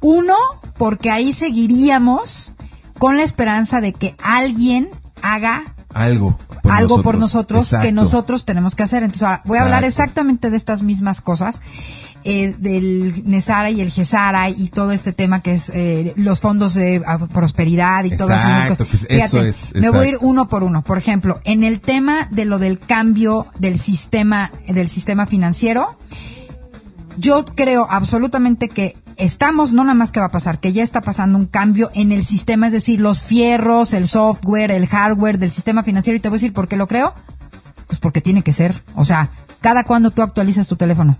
Uno, 0.00 0.34
porque 0.76 1.10
ahí 1.10 1.32
seguiríamos 1.32 2.52
con 2.98 3.16
la 3.16 3.22
esperanza 3.22 3.80
de 3.80 3.92
que 3.92 4.14
alguien 4.22 4.90
haga 5.22 5.62
algo 5.94 6.36
por 6.62 6.72
algo 6.72 6.96
nosotros. 6.96 7.04
por 7.04 7.18
nosotros 7.18 7.74
que 7.80 7.92
nosotros 7.92 8.44
tenemos 8.44 8.74
que 8.74 8.82
hacer. 8.82 9.02
Entonces, 9.02 9.22
ahora 9.22 9.42
voy 9.44 9.58
a 9.58 9.62
hablar 9.62 9.84
exactamente 9.84 10.50
de 10.50 10.56
estas 10.56 10.82
mismas 10.82 11.20
cosas, 11.20 11.60
eh, 12.24 12.54
del 12.58 13.22
Nesara 13.26 13.70
y 13.70 13.80
el 13.80 13.90
Gesara 13.90 14.50
y 14.50 14.68
todo 14.68 14.92
este 14.92 15.12
tema 15.12 15.40
que 15.40 15.54
es 15.54 15.70
eh, 15.74 16.12
los 16.16 16.40
fondos 16.40 16.74
de 16.74 17.02
ah, 17.06 17.18
prosperidad 17.18 18.04
y 18.04 18.10
todas 18.16 18.40
esas 18.42 18.66
cosas. 18.68 18.86
que 18.90 18.96
es- 18.96 19.06
eso 19.24 19.38
es, 19.48 19.70
me 19.74 19.80
voy 19.90 20.06
a 20.06 20.08
ir 20.10 20.18
uno 20.20 20.48
por 20.48 20.62
uno. 20.62 20.82
Por 20.82 20.98
ejemplo, 20.98 21.40
en 21.44 21.64
el 21.64 21.80
tema 21.80 22.28
de 22.30 22.44
lo 22.44 22.58
del 22.58 22.78
cambio 22.78 23.46
del 23.58 23.78
sistema, 23.78 24.50
del 24.68 24.88
sistema 24.88 25.26
financiero, 25.26 25.96
yo 27.16 27.44
creo 27.54 27.86
absolutamente 27.90 28.68
que 28.68 28.96
estamos, 29.16 29.72
no 29.72 29.82
nada 29.84 29.94
más 29.94 30.12
que 30.12 30.20
va 30.20 30.26
a 30.26 30.30
pasar, 30.30 30.58
que 30.58 30.72
ya 30.72 30.82
está 30.82 31.00
pasando 31.02 31.36
un 31.38 31.46
cambio 31.46 31.90
en 31.94 32.12
el 32.12 32.24
sistema, 32.24 32.66
es 32.68 32.72
decir, 32.72 33.00
los 33.00 33.22
fierros, 33.22 33.92
el 33.92 34.06
software, 34.06 34.70
el 34.70 34.86
hardware 34.86 35.38
del 35.38 35.50
sistema 35.50 35.82
financiero. 35.82 36.16
Y 36.16 36.20
te 36.20 36.28
voy 36.28 36.36
a 36.36 36.38
decir 36.38 36.52
por 36.52 36.68
qué 36.68 36.76
lo 36.76 36.86
creo. 36.88 37.14
Pues 37.88 37.98
porque 38.00 38.20
tiene 38.20 38.42
que 38.42 38.52
ser. 38.52 38.74
O 38.94 39.04
sea, 39.04 39.28
cada 39.60 39.84
cuando 39.84 40.10
tú 40.10 40.22
actualizas 40.22 40.68
tu 40.68 40.76
teléfono. 40.76 41.16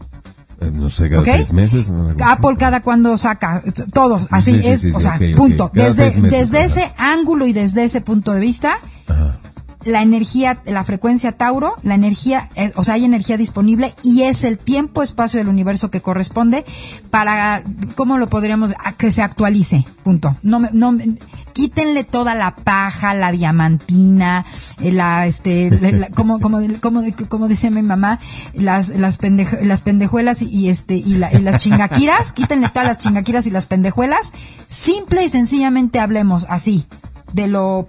Eh, 0.61 0.71
no 0.75 0.91
sé, 0.91 1.09
cada 1.09 1.25
seis 1.25 1.53
meses. 1.53 1.91
¿no? 1.91 2.09
Algo 2.09 2.23
así. 2.23 2.33
Apple 2.33 2.57
cada 2.59 2.83
cuando 2.83 3.17
saca, 3.17 3.63
todos, 3.93 4.27
así 4.31 4.53
Sí, 4.55 4.63
sí, 4.63 4.69
es, 4.69 4.81
sí, 4.83 4.91
o 4.95 5.01
sea, 5.01 5.19
punto. 5.37 5.71
Desde, 5.73 6.21
meses, 6.21 6.51
desde 6.51 6.65
ese 6.65 6.93
ángulo 6.99 7.47
y 7.47 7.53
desde 7.53 7.85
ese 7.85 8.01
punto 8.03 8.33
de 8.33 8.41
vista, 8.41 8.79
Ajá. 9.09 9.39
la 9.85 10.03
energía, 10.03 10.59
la 10.67 10.85
frecuencia 10.85 11.33
Tauro, 11.33 11.75
la 11.83 11.95
energía, 11.95 12.51
eh, 12.57 12.73
o 12.77 12.85
sea, 12.85 12.95
hay 12.95 13.07
energía 13.07 13.39
disponible 13.39 13.95
y 14.03 14.23
es 14.23 14.45
el 14.45 14.59
tiempo-espacio 14.59 15.39
del 15.39 15.49
universo 15.49 15.91
que 15.91 16.03
corresponde 16.03 16.67
para, 17.11 17.63
¿cómo 17.95 18.19
lo 18.19 18.29
podríamos? 18.29 18.75
A 18.85 18.93
que 18.93 19.11
se 19.13 19.23
actualice, 19.23 19.87
punto. 20.03 20.37
No, 20.43 20.61
no, 20.73 20.93
me- 20.93 21.07
quítenle 21.53 22.05
toda 22.05 22.35
la 22.35 22.55
paja, 22.57 23.15
la 23.15 23.33
diamantina, 23.33 24.45
eh, 24.81 24.93
la, 24.93 25.27
este, 25.27 25.71
la- 25.71 25.93
la- 25.93 26.09
como, 26.15 26.41
como, 26.41 26.59
como, 26.81 27.03
como 27.29 27.49
dice 27.49 27.71
mi 27.71 27.83
mamá, 27.83 28.19
las, 28.55 28.89
las, 28.89 29.19
pendeja- 29.19 29.61
las 29.63 29.83
pendejuelas 29.83 30.43
y, 30.43 30.49
y 30.49 30.69
este, 30.69 30.95
y, 30.97 31.17
la- 31.17 31.33
y 31.33 31.39
las 31.41 31.63
chingaquiras, 31.63 32.33
quítenle 32.35 32.69
todas 32.69 32.87
las 32.89 32.99
chingaquiras 32.99 33.47
y 33.47 33.51
las 33.51 33.67
pendejuelas, 33.67 34.33
simple 34.69 35.25
y 35.25 35.29
sencillamente 35.29 36.01
hablemos 36.01 36.47
así, 36.49 36.87
de 37.33 37.47
lo 37.49 37.87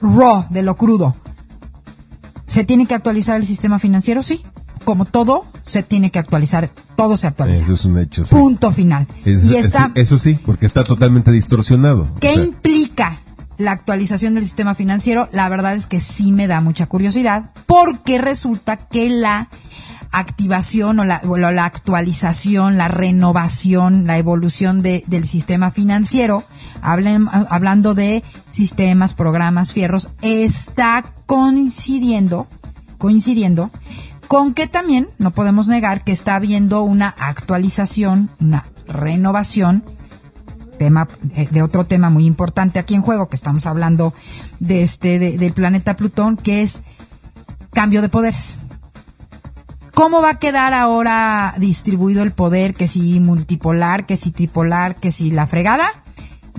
raw, 0.00 0.44
de 0.50 0.62
lo 0.62 0.76
crudo. 0.76 1.14
¿Se 2.46 2.64
tiene 2.64 2.86
que 2.86 2.94
actualizar 2.94 3.36
el 3.36 3.46
sistema 3.46 3.78
financiero? 3.78 4.22
Sí. 4.24 4.42
Como 4.84 5.04
todo, 5.04 5.44
se 5.64 5.82
tiene 5.82 6.10
que 6.10 6.18
actualizar. 6.18 6.68
Todo 6.96 7.16
se 7.16 7.26
actualiza. 7.26 7.62
Eso 7.64 7.72
es 7.74 7.84
un 7.84 7.98
hecho. 7.98 8.24
sí. 8.24 8.34
Punto 8.34 8.72
final. 8.72 9.06
Eso, 9.24 9.52
y 9.52 9.56
está, 9.56 9.92
eso 9.94 10.18
sí, 10.18 10.38
porque 10.44 10.66
está 10.66 10.82
totalmente 10.84 11.30
distorsionado. 11.30 12.06
¿Qué 12.20 12.30
O 12.30 12.34
sea, 12.34 12.42
implica 12.44 13.20
la 13.58 13.72
actualización 13.72 14.34
del 14.34 14.42
sistema 14.42 14.74
financiero? 14.74 15.28
La 15.32 15.48
verdad 15.48 15.74
es 15.74 15.86
que 15.86 16.00
sí 16.00 16.32
me 16.32 16.46
da 16.46 16.60
mucha 16.60 16.86
curiosidad, 16.86 17.44
porque 17.66 18.18
resulta 18.18 18.76
que 18.76 19.10
la 19.10 19.48
activación 20.12 20.98
o 20.98 21.04
la, 21.04 21.20
o 21.28 21.36
la 21.36 21.64
actualización, 21.64 22.76
la 22.76 22.88
renovación, 22.88 24.06
la 24.06 24.18
evolución 24.18 24.82
de- 24.82 25.04
del 25.06 25.24
sistema 25.24 25.70
financiero, 25.70 26.42
hablen- 26.82 27.28
hablando 27.48 27.94
de 27.94 28.24
sistemas, 28.50 29.14
programas, 29.14 29.72
fierros, 29.72 30.08
está 30.20 31.04
coincidiendo, 31.26 32.48
coincidiendo 32.98 33.70
con 34.30 34.54
que 34.54 34.68
también 34.68 35.08
no 35.18 35.32
podemos 35.32 35.66
negar 35.66 36.04
que 36.04 36.12
está 36.12 36.36
habiendo 36.36 36.84
una 36.84 37.08
actualización, 37.08 38.30
una 38.40 38.64
renovación 38.86 39.82
tema 40.78 41.08
eh, 41.34 41.48
de 41.50 41.62
otro 41.62 41.84
tema 41.84 42.10
muy 42.10 42.26
importante 42.26 42.78
aquí 42.78 42.94
en 42.94 43.02
juego 43.02 43.28
que 43.28 43.34
estamos 43.34 43.66
hablando 43.66 44.14
de 44.60 44.84
este 44.84 45.18
de- 45.18 45.36
del 45.36 45.52
planeta 45.52 45.96
Plutón 45.96 46.36
que 46.36 46.62
es 46.62 46.82
cambio 47.72 48.02
de 48.02 48.08
poderes. 48.08 48.58
Cómo 49.94 50.22
va 50.22 50.30
a 50.30 50.38
quedar 50.38 50.74
ahora 50.74 51.52
distribuido 51.58 52.22
el 52.22 52.30
poder 52.30 52.74
que 52.74 52.86
si 52.86 53.18
multipolar 53.18 54.06
que 54.06 54.16
si 54.16 54.30
tripolar 54.30 54.94
que 54.94 55.10
si 55.10 55.32
la 55.32 55.48
fregada 55.48 55.90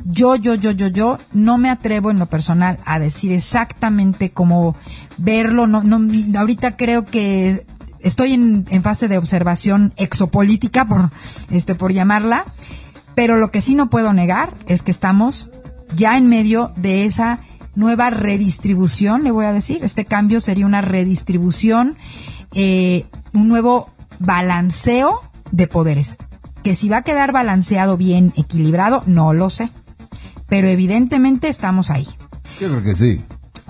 yo 0.06 0.36
yo 0.36 0.56
yo 0.56 0.72
yo 0.72 0.88
yo 0.88 1.18
no 1.34 1.58
me 1.58 1.70
atrevo 1.70 2.12
en 2.12 2.20
lo 2.20 2.26
personal 2.26 2.80
a 2.86 3.00
decir 3.00 3.32
exactamente 3.32 4.32
cómo 4.32 4.76
verlo 5.18 5.68
no 5.68 5.84
no 5.84 6.00
ahorita 6.40 6.76
creo 6.78 7.06
que 7.06 7.66
estoy 8.00 8.34
en, 8.34 8.66
en 8.70 8.84
fase 8.84 9.08
de 9.08 9.18
observación 9.18 9.94
exopolítica 9.98 10.86
por 10.86 11.10
este 11.52 11.76
por 11.76 11.94
llamarla 11.94 12.46
pero 13.16 13.38
lo 13.38 13.52
que 13.52 13.62
sí 13.62 13.76
no 13.76 13.90
puedo 13.90 14.14
negar 14.14 14.54
es 14.68 14.84
que 14.84 14.92
estamos 14.92 15.50
ya 15.96 16.18
en 16.18 16.28
medio 16.28 16.72
de 16.76 17.06
esa 17.06 17.40
nueva 17.76 18.10
redistribución, 18.10 19.24
le 19.24 19.32
voy 19.32 19.46
a 19.46 19.54
decir. 19.54 19.84
Este 19.84 20.06
cambio 20.06 20.40
sería 20.40 20.66
una 20.66 20.82
redistribución, 20.82 21.96
eh, 22.54 23.06
un 23.34 23.48
nuevo 23.48 23.90
balanceo 24.20 25.20
de 25.52 25.68
poderes. 25.68 26.18
Que 26.64 26.76
si 26.76 26.90
va 26.90 26.98
a 26.98 27.04
quedar 27.04 27.32
balanceado 27.32 27.98
bien, 27.98 28.34
equilibrado, 28.38 29.04
no 29.08 29.34
lo 29.34 29.50
sé. 29.50 29.70
Pero 30.52 30.68
evidentemente 30.68 31.48
estamos 31.48 31.90
ahí. 31.90 32.06
Yo 32.60 32.68
creo 32.68 32.84
que 32.84 32.94
sí. 32.94 33.22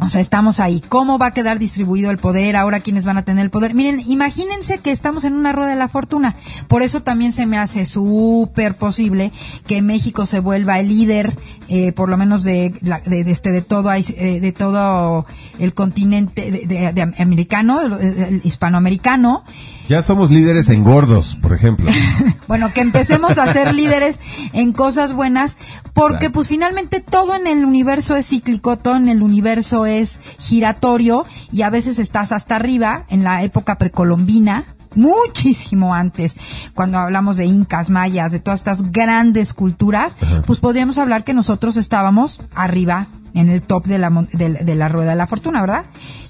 O 0.04 0.10
sea, 0.10 0.20
estamos 0.20 0.60
ahí. 0.60 0.82
¿Cómo 0.90 1.20
va 1.20 1.28
a 1.28 1.32
quedar 1.32 1.60
distribuido 1.60 2.10
el 2.10 2.18
poder? 2.18 2.56
Ahora, 2.56 2.80
¿quiénes 2.80 3.06
van 3.06 3.20
a 3.20 3.22
tener 3.22 3.44
el 3.46 3.52
poder? 3.52 3.76
Miren, 3.76 4.00
imagínense 4.08 4.80
que 4.80 4.90
estamos 4.90 5.26
en 5.26 5.34
una 5.34 5.52
rueda 5.52 5.70
de 5.70 5.76
la 5.76 5.88
fortuna. 5.88 6.34
Por 6.68 6.82
eso 6.82 7.04
también 7.04 7.32
se 7.32 7.46
me 7.46 7.60
hace 7.60 7.86
súper 7.86 8.74
posible 8.74 9.32
que 9.68 9.84
México 9.84 10.26
se 10.26 10.40
vuelva 10.40 10.80
el 10.80 10.88
líder, 10.88 11.36
eh, 11.68 11.92
por 11.92 12.10
lo 12.10 12.18
menos 12.18 12.42
de, 12.44 12.74
de, 13.06 13.24
de 13.24 13.32
este, 13.32 13.52
de 13.52 13.62
todo, 13.62 13.94
eh, 13.94 14.40
de 14.42 14.52
todo 14.52 15.28
el 15.60 15.76
continente 15.76 16.50
de, 16.50 16.66
de- 16.66 16.94
de 16.94 17.02
americano, 17.22 17.80
el- 17.82 17.94
el 18.02 18.42
hispanoamericano. 18.44 19.44
Ya 19.90 20.02
somos 20.02 20.32
líderes 20.32 20.70
en 20.70 20.84
gordos, 20.84 21.38
por 21.42 21.54
ejemplo. 21.54 21.90
Bueno, 22.48 22.70
que 22.74 22.82
empecemos 22.82 23.38
a 23.38 23.54
ser 23.54 23.74
líderes 23.74 24.20
en 24.52 24.74
cosas 24.74 25.14
buenas, 25.14 25.58
porque 25.94 26.26
Exacto. 26.26 26.34
pues 26.34 26.50
finalmente 26.50 27.00
todo 27.00 27.34
en 27.34 27.48
el 27.48 27.64
universo 27.64 28.18
es 28.18 28.28
cíclico, 28.28 28.76
todo 28.76 28.98
en 28.98 29.08
el 29.08 29.22
universo 29.24 29.86
es 29.86 30.20
giratorio 30.38 31.26
y 31.54 31.62
a 31.62 31.70
veces 31.70 31.98
estás 31.98 32.34
hasta 32.34 32.58
arriba 32.58 33.06
en 33.08 33.24
la 33.24 33.44
época 33.44 33.78
precolombina, 33.78 34.66
muchísimo 34.96 35.94
antes, 35.94 36.36
cuando 36.74 36.98
hablamos 36.98 37.38
de 37.38 37.46
incas, 37.46 37.90
mayas, 37.90 38.34
de 38.34 38.40
todas 38.40 38.60
estas 38.60 38.92
grandes 38.92 39.54
culturas, 39.54 40.18
pues 40.46 40.60
podríamos 40.60 40.98
hablar 40.98 41.24
que 41.24 41.34
nosotros 41.34 41.78
estábamos 41.78 42.42
arriba 42.54 43.08
en 43.34 43.50
el 43.50 43.62
top 43.62 43.86
de 43.86 43.98
la, 43.98 44.10
de, 44.10 44.50
de 44.50 44.76
la 44.76 44.90
rueda 44.90 45.12
de 45.12 45.16
la 45.16 45.28
fortuna, 45.28 45.62
¿verdad? 45.62 45.86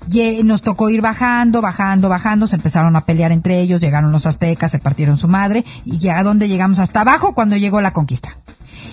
Y 0.09 0.43
nos 0.43 0.61
tocó 0.61 0.89
ir 0.89 1.01
bajando, 1.01 1.61
bajando, 1.61 2.09
bajando, 2.09 2.47
se 2.47 2.55
empezaron 2.55 2.95
a 2.95 3.01
pelear 3.01 3.31
entre 3.31 3.59
ellos, 3.59 3.81
llegaron 3.81 4.11
los 4.11 4.25
aztecas, 4.25 4.71
se 4.71 4.79
partieron 4.79 5.17
su 5.17 5.27
madre, 5.27 5.63
y 5.85 5.99
ya 5.99 6.19
a 6.19 6.23
dónde 6.23 6.47
llegamos 6.47 6.79
hasta 6.79 7.01
abajo 7.01 7.33
cuando 7.33 7.55
llegó 7.57 7.81
la 7.81 7.93
conquista. 7.93 8.35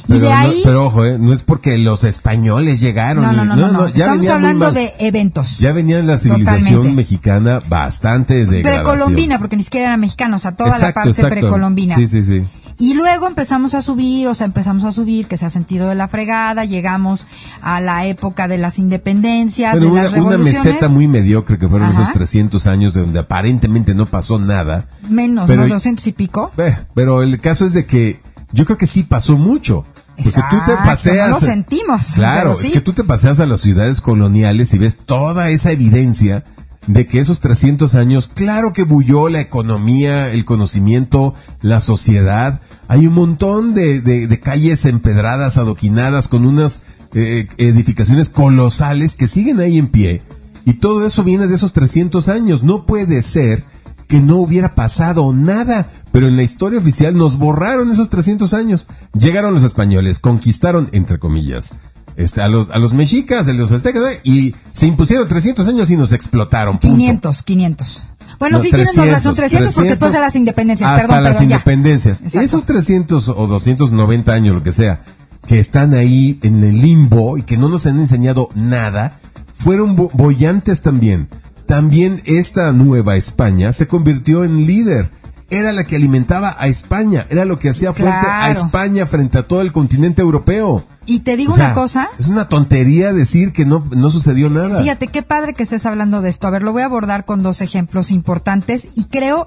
Pero, 0.09 0.21
de 0.21 0.33
ahí, 0.33 0.63
pero 0.65 0.87
ojo, 0.87 1.05
eh, 1.05 1.19
no 1.19 1.35
es 1.35 1.43
porque 1.43 1.77
los 1.77 2.03
españoles 2.03 2.81
llegaron. 2.81 3.23
No, 3.25 3.33
no, 3.33 3.45
no, 3.45 3.71
no, 3.71 3.87
estamos 3.87 4.27
hablando 4.29 4.73
de 4.73 4.95
eventos. 5.01 5.59
Ya 5.59 5.73
venía 5.73 6.03
la 6.03 6.17
civilización 6.17 6.95
mexicana 6.95 7.61
bastante 7.69 8.47
de 8.47 8.63
Precolombina, 8.63 9.39
porque 9.39 9.57
ni 9.57 9.63
siquiera 9.63 9.89
eran 9.89 10.01
mexicanos, 10.01 10.47
a 10.47 10.57
toda 10.57 10.79
la 10.79 10.93
parte 10.93 11.13
precolombina. 11.25 11.95
Sí, 11.95 12.07
sí, 12.07 12.23
sí. 12.23 12.43
Y 12.81 12.95
luego 12.95 13.27
empezamos 13.27 13.75
a 13.75 13.83
subir, 13.83 14.29
o 14.29 14.35
sea, 14.35 14.47
empezamos 14.47 14.85
a 14.85 14.93
subir, 14.93 15.27
que 15.27 15.37
se 15.37 15.45
ha 15.45 15.51
sentido 15.51 15.89
de 15.89 15.97
la 15.97 16.07
fregada, 16.07 16.65
llegamos 16.65 17.27
a 17.61 17.81
la 17.81 18.07
época 18.07 18.47
de 18.47 18.57
las 18.57 18.79
independencias, 18.79 19.79
de 19.79 19.87
una, 19.87 20.05
las 20.05 20.13
revoluciones. 20.13 20.61
Una 20.61 20.71
meseta 20.73 20.89
muy 20.89 21.09
mediocre 21.09 21.59
que 21.59 21.69
fueron 21.69 21.91
esos 21.91 22.13
300 22.13 22.67
años 22.69 22.95
de 22.95 23.01
donde 23.01 23.19
aparentemente 23.19 23.95
no 23.95 24.07
pasó 24.07 24.39
nada. 24.39 24.85
Menos, 25.09 25.49
¿no? 25.49 25.67
200 25.67 26.07
y 26.07 26.13
pico. 26.13 26.53
pero 26.95 27.23
el 27.23 27.41
caso 27.41 27.67
es 27.67 27.73
de 27.73 27.85
que 27.85 28.21
yo 28.53 28.65
creo 28.65 28.79
que 28.79 28.87
sí 28.87 29.03
pasó 29.03 29.37
mucho. 29.37 29.85
Porque 30.17 30.41
tú 30.51 30.57
te 30.67 30.77
paseas. 30.77 31.29
No 31.29 31.35
lo 31.39 31.41
sentimos. 31.41 32.07
Claro, 32.15 32.53
es 32.53 32.73
que 32.73 32.81
tú 32.81 32.93
te 32.93 33.05
paseas 33.05 33.39
a 33.39 33.47
las 33.47 33.61
ciudades 33.61 34.01
coloniales 34.01 34.75
y 34.75 34.79
ves 34.79 34.99
toda 34.99 35.51
esa 35.51 35.71
evidencia 35.71 36.45
de 36.89 37.07
que 37.07 37.21
esos 37.21 37.41
300 37.41 37.95
años, 37.95 38.29
claro 38.33 38.73
que 38.73 38.83
bulló 38.83 39.29
la 39.29 39.41
economía, 39.41 40.33
el 40.33 40.45
conocimiento, 40.45 41.35
la 41.61 41.81
sociedad. 41.81 42.61
Hay 42.89 43.07
un 43.07 43.15
montón 43.15 43.75
de, 43.75 44.41
calles 44.43 44.87
empedradas, 44.87 45.59
adoquinadas, 45.59 46.27
con 46.29 46.47
unas 46.47 46.83
eh, 47.13 47.47
edificaciones 47.59 48.31
colosales 48.31 49.17
que 49.17 49.27
siguen 49.27 49.61
ahí 49.61 49.79
en 49.79 49.89
pie. 49.89 50.23
Y 50.65 50.75
todo 50.75 51.07
eso 51.07 51.23
viene 51.23 51.47
de 51.47 51.55
esos 51.55 51.75
300 51.75 52.29
años. 52.29 52.63
No 52.63 52.87
puede 52.87 53.21
ser 53.21 53.63
que 54.09 54.21
no 54.21 54.37
hubiera 54.37 54.75
pasado 54.75 55.33
nada, 55.35 55.91
pero 56.13 56.29
en 56.29 56.37
la 56.37 56.43
historia 56.43 56.79
oficial 56.79 57.15
nos 57.15 57.37
borraron 57.37 57.91
esos 57.91 58.09
300 58.09 58.55
años. 58.55 58.87
Llegaron 59.13 59.53
los 59.53 59.63
españoles, 59.63 60.19
conquistaron, 60.19 60.89
entre 60.93 61.19
comillas, 61.19 61.77
este, 62.19 62.43
a 62.43 62.49
los 62.49 62.69
a 62.69 62.79
los 62.79 62.93
mexicas, 62.93 63.49
a 63.49 63.53
los 63.55 63.73
aztecas, 63.73 64.21
y 64.25 64.55
se 64.73 64.87
impusieron 64.87 65.27
300 65.27 65.67
años 65.69 65.91
y 65.91 65.97
nos 65.97 66.13
explotaron. 66.13 66.79
500, 66.79 67.43
500. 67.43 68.03
Bueno, 68.39 68.61
sí 68.61 68.69
tienes 68.71 68.95
razón, 68.95 69.35
300, 69.35 69.75
porque 69.75 69.89
después 69.89 70.13
de 70.13 70.21
las 70.21 70.37
independencias, 70.37 70.91
hasta 70.91 71.09
perdón, 71.09 71.25
las 71.25 71.41
independencias. 71.41 72.23
Esos 72.35 72.67
300 72.67 73.31
o 73.31 73.47
290 73.47 74.33
años, 74.33 74.55
lo 74.55 74.63
que 74.63 74.73
sea, 74.73 75.01
que 75.47 75.59
están 75.59 75.95
ahí 75.95 76.39
en 76.43 76.63
el 76.63 76.83
limbo 76.83 77.39
y 77.39 77.43
que 77.43 77.57
no 77.57 77.69
nos 77.69 77.87
han 77.87 77.99
enseñado 77.99 78.51
nada, 78.55 79.19
fueron 79.57 79.97
bollantes 79.97 80.83
también 80.83 81.29
también 81.69 82.23
esta 82.25 82.73
nueva 82.73 83.17
España 83.17 83.73
se 83.73 83.87
convirtió 83.87 84.43
en 84.43 84.67
líder. 84.67 85.11
Era 85.51 85.73
la 85.73 85.85
que 85.85 85.97
alimentaba 85.97 86.57
a 86.59 86.67
España, 86.67 87.27
era 87.31 87.47
lo 87.47 87.59
que 87.59 87.71
hacía 87.71 87.95
fuerte 87.95 88.27
a 88.27 88.51
España 88.51 89.07
frente 89.07 89.39
a 89.39 89.43
todo 89.43 89.63
el 89.63 89.73
continente 89.73 90.21
europeo. 90.21 90.85
Y 91.07 91.21
te 91.21 91.39
digo 91.39 91.55
una 91.55 91.73
cosa. 91.73 92.11
Es 92.19 92.29
una 92.29 92.51
tontería 92.51 93.15
decir 93.15 93.53
que 93.55 93.65
no, 93.65 93.83
no 93.97 94.11
sucedió 94.11 94.51
nada. 94.51 94.83
Fíjate, 94.83 95.07
qué 95.07 95.23
padre 95.23 95.55
que 95.55 95.63
estés 95.63 95.87
hablando 95.87 96.21
de 96.21 96.29
esto. 96.29 96.47
A 96.47 96.51
ver, 96.51 96.63
lo 96.63 96.73
voy 96.73 96.83
a 96.83 96.85
abordar 96.85 97.25
con 97.25 97.43
dos 97.43 97.63
ejemplos 97.63 98.11
importantes 98.11 98.89
y 98.95 99.05
creo 99.05 99.47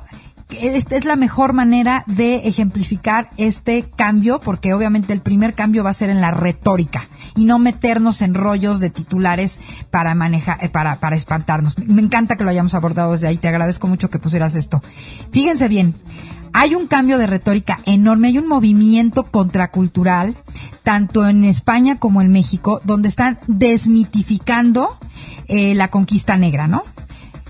esta 0.59 0.95
es 0.95 1.05
la 1.05 1.15
mejor 1.15 1.53
manera 1.53 2.03
de 2.07 2.47
ejemplificar 2.47 3.29
este 3.37 3.83
cambio, 3.95 4.39
porque 4.39 4.73
obviamente 4.73 5.13
el 5.13 5.21
primer 5.21 5.53
cambio 5.53 5.83
va 5.83 5.91
a 5.91 5.93
ser 5.93 6.09
en 6.09 6.21
la 6.21 6.31
retórica 6.31 7.07
y 7.35 7.45
no 7.45 7.59
meternos 7.59 8.21
en 8.21 8.33
rollos 8.33 8.79
de 8.79 8.89
titulares 8.89 9.59
para 9.89 10.15
manejar, 10.15 10.63
eh, 10.63 10.69
para, 10.69 10.99
para 10.99 11.15
espantarnos. 11.15 11.77
Me 11.79 12.01
encanta 12.01 12.35
que 12.35 12.43
lo 12.43 12.49
hayamos 12.49 12.73
abordado 12.73 13.13
desde 13.13 13.27
ahí. 13.27 13.37
Te 13.37 13.47
agradezco 13.47 13.87
mucho 13.87 14.09
que 14.09 14.19
pusieras 14.19 14.55
esto. 14.55 14.81
Fíjense 15.31 15.67
bien. 15.67 15.93
Hay 16.53 16.75
un 16.75 16.87
cambio 16.87 17.17
de 17.17 17.27
retórica 17.27 17.79
enorme, 17.85 18.27
hay 18.27 18.37
un 18.37 18.47
movimiento 18.47 19.23
contracultural, 19.23 20.35
tanto 20.83 21.25
en 21.27 21.45
España 21.45 21.97
como 21.97 22.21
en 22.21 22.29
México, 22.29 22.81
donde 22.83 23.07
están 23.07 23.39
desmitificando 23.47 24.97
eh, 25.47 25.75
la 25.75 25.87
conquista 25.87 26.35
negra, 26.35 26.67
¿no? 26.67 26.83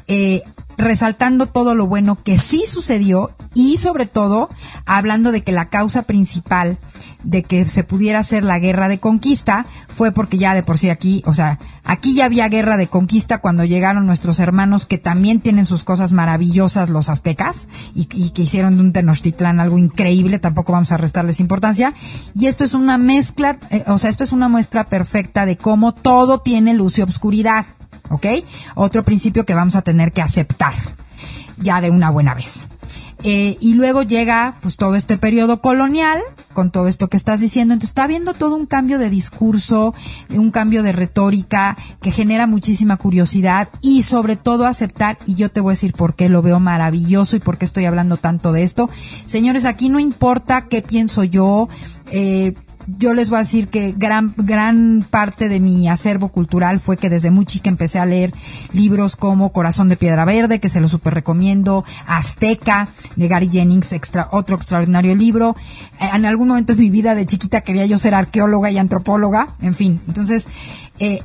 Eh, 0.08 0.44
resaltando 0.82 1.46
todo 1.46 1.76
lo 1.76 1.88
bueno 1.88 2.18
que 2.22 2.38
sí 2.38 2.64
sucedió 2.68 3.30
y 3.54 3.78
sobre 3.78 4.06
todo 4.06 4.50
hablando 4.86 5.32
de 5.32 5.44
que 5.44 5.52
la 5.52 5.70
causa 5.70 6.04
principal 6.04 6.78
de 7.24 7.44
que 7.44 7.66
se 7.68 7.84
pudiera 7.84 8.20
hacer 8.20 8.44
la 8.44 8.60
guerra 8.60 8.88
de 8.88 9.00
conquista 9.00 9.66
fue 9.88 10.12
porque 10.12 10.38
ya 10.38 10.54
de 10.54 10.64
por 10.64 10.78
sí 10.78 10.90
aquí, 10.90 11.22
o 11.26 11.34
sea, 11.34 11.60
aquí 11.84 12.16
ya 12.16 12.26
había 12.26 12.50
guerra 12.50 12.78
de 12.78 12.88
conquista 12.88 13.38
cuando 13.40 13.64
llegaron 13.64 14.06
nuestros 14.06 14.40
hermanos 14.40 14.86
que 14.86 14.98
también 14.98 15.40
tienen 15.40 15.66
sus 15.66 15.84
cosas 15.84 16.14
maravillosas 16.14 16.90
los 16.90 17.10
aztecas 17.10 17.68
y, 17.94 18.06
que 18.06 18.42
hicieron 18.42 18.78
de 18.78 18.82
un 18.82 18.94
Tenochtitlán 18.94 19.60
algo 19.60 19.78
increíble, 19.78 20.40
tampoco 20.40 20.74
vamos 20.74 20.92
a 20.92 20.98
restarles 20.98 21.40
importancia 21.40 21.94
y 22.34 22.48
esto 22.48 22.64
es 22.64 22.74
una 22.74 22.98
mezcla, 22.98 23.58
eh, 23.70 23.84
o 23.88 23.98
sea, 23.98 24.10
esto 24.10 24.24
es 24.24 24.32
una 24.32 24.50
muestra 24.50 24.86
perfecta 24.86 25.46
de 25.46 25.58
cómo 25.58 25.94
todo 25.94 26.40
tiene 26.40 26.74
luz 26.74 26.98
y 26.98 27.02
obscuridad. 27.04 27.66
¿Ok? 28.10 28.26
Otro 28.76 29.04
principio 29.04 29.46
que 29.46 29.54
vamos 29.54 29.76
a 29.76 29.82
tener 29.82 30.12
que 30.12 30.22
aceptar 30.22 30.74
ya 31.58 31.82
de 31.82 31.90
una 31.90 32.10
buena 32.10 32.34
vez. 32.34 32.68
Eh, 33.24 33.58
y 33.62 33.76
luego 33.76 34.02
llega 34.02 34.56
pues 34.62 34.78
todo 34.78 34.96
este 34.96 35.16
periodo 35.16 35.62
colonial 35.62 36.20
con 36.54 36.72
todo 36.72 36.88
esto 36.88 37.08
que 37.08 37.18
estás 37.18 37.40
diciendo. 37.40 37.74
Entonces 37.74 37.92
está 37.92 38.04
habiendo 38.04 38.34
todo 38.34 38.56
un 38.56 38.66
cambio 38.66 38.98
de 38.98 39.10
discurso, 39.10 39.94
un 40.30 40.50
cambio 40.52 40.82
de 40.82 40.92
retórica 40.92 41.78
que 42.02 42.12
genera 42.12 42.48
muchísima 42.48 42.98
curiosidad 42.98 43.70
y 43.80 44.04
sobre 44.04 44.36
todo 44.36 44.66
aceptar, 44.66 45.18
y 45.28 45.36
yo 45.36 45.50
te 45.50 45.62
voy 45.62 45.72
a 45.72 45.74
decir 45.74 45.94
por 45.94 46.16
qué 46.16 46.30
lo 46.30 46.42
veo 46.42 46.60
maravilloso 46.60 47.36
y 47.36 47.40
por 47.40 47.58
qué 47.58 47.66
estoy 47.66 47.86
hablando 47.86 48.18
tanto 48.18 48.54
de 48.54 48.64
esto. 48.64 48.90
Señores, 49.26 49.66
aquí 49.66 49.90
no 49.90 50.00
importa 50.00 50.68
qué 50.68 50.82
pienso 50.82 51.24
yo, 51.24 51.70
eh, 52.12 52.56
yo 52.98 53.14
les 53.14 53.30
voy 53.30 53.38
a 53.38 53.40
decir 53.42 53.68
que 53.68 53.94
gran, 53.96 54.34
gran 54.38 55.06
parte 55.10 55.50
de 55.50 55.60
mi 55.60 55.88
acervo 55.88 56.30
cultural 56.30 56.80
fue 56.80 56.98
que 56.98 57.10
desde 57.10 57.32
muy 57.32 57.46
chica 57.46 57.70
empecé 57.70 58.00
a 58.00 58.06
leer 58.06 58.34
libros 58.74 59.16
como 59.16 59.52
Corazón 59.52 59.90
de 59.90 59.98
Piedra 59.98 60.26
Verde, 60.26 60.60
que 60.60 60.70
se 60.70 60.82
lo 60.82 60.88
super 60.88 61.14
recomiendo, 61.14 61.86
Azteca, 62.08 62.88
de 63.16 63.28
Gary 63.28 63.50
Jennings, 63.52 63.94
extra, 63.94 64.30
otro 64.32 64.56
extraordinario 64.56 65.16
libro. 65.16 65.56
Eh, 66.00 66.10
en 66.16 66.26
algún 66.26 66.50
momento 66.50 66.76
de 66.76 66.82
mi 66.82 66.90
vida 66.90 67.16
de 67.16 67.26
chiquita 67.26 67.62
quería 67.62 67.86
yo 67.86 67.98
ser 67.98 68.14
arqueóloga 68.14 68.72
y 68.72 68.78
antropóloga, 68.78 69.48
en 69.62 69.74
fin. 69.74 70.02
Entonces, 70.08 70.48
eh, 71.00 71.22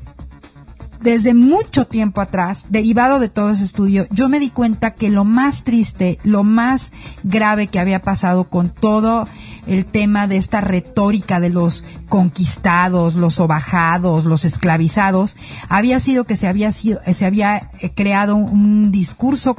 desde 1.01 1.35
mucho 1.35 1.87
tiempo 1.87 2.21
atrás, 2.21 2.67
derivado 2.71 3.19
de 3.19 3.29
todo 3.29 3.51
ese 3.51 3.65
estudio, 3.65 4.07
yo 4.11 4.29
me 4.29 4.41
di 4.41 4.51
cuenta 4.51 4.93
que 4.95 5.11
lo 5.11 5.25
más 5.25 5.65
triste, 5.65 6.19
lo 6.25 6.43
más 6.43 6.93
grave 7.23 7.67
que 7.69 7.79
había 7.79 8.01
pasado 8.01 8.45
con 8.45 8.71
todo 8.71 9.29
el 9.67 9.85
tema 9.85 10.27
de 10.27 10.37
esta 10.37 10.61
retórica 10.61 11.41
de 11.41 11.51
los 11.51 11.85
conquistados, 12.09 13.15
los 13.15 13.35
sobajados, 13.35 14.25
los 14.25 14.45
esclavizados, 14.45 15.37
había 15.69 16.01
sido 16.01 16.25
que 16.25 16.37
se 16.37 16.49
había 16.49 16.73
sido, 16.73 17.01
se 17.13 17.27
había 17.27 17.71
eh, 17.81 17.91
creado 17.95 18.37
un 18.37 18.93
discurso 18.93 19.57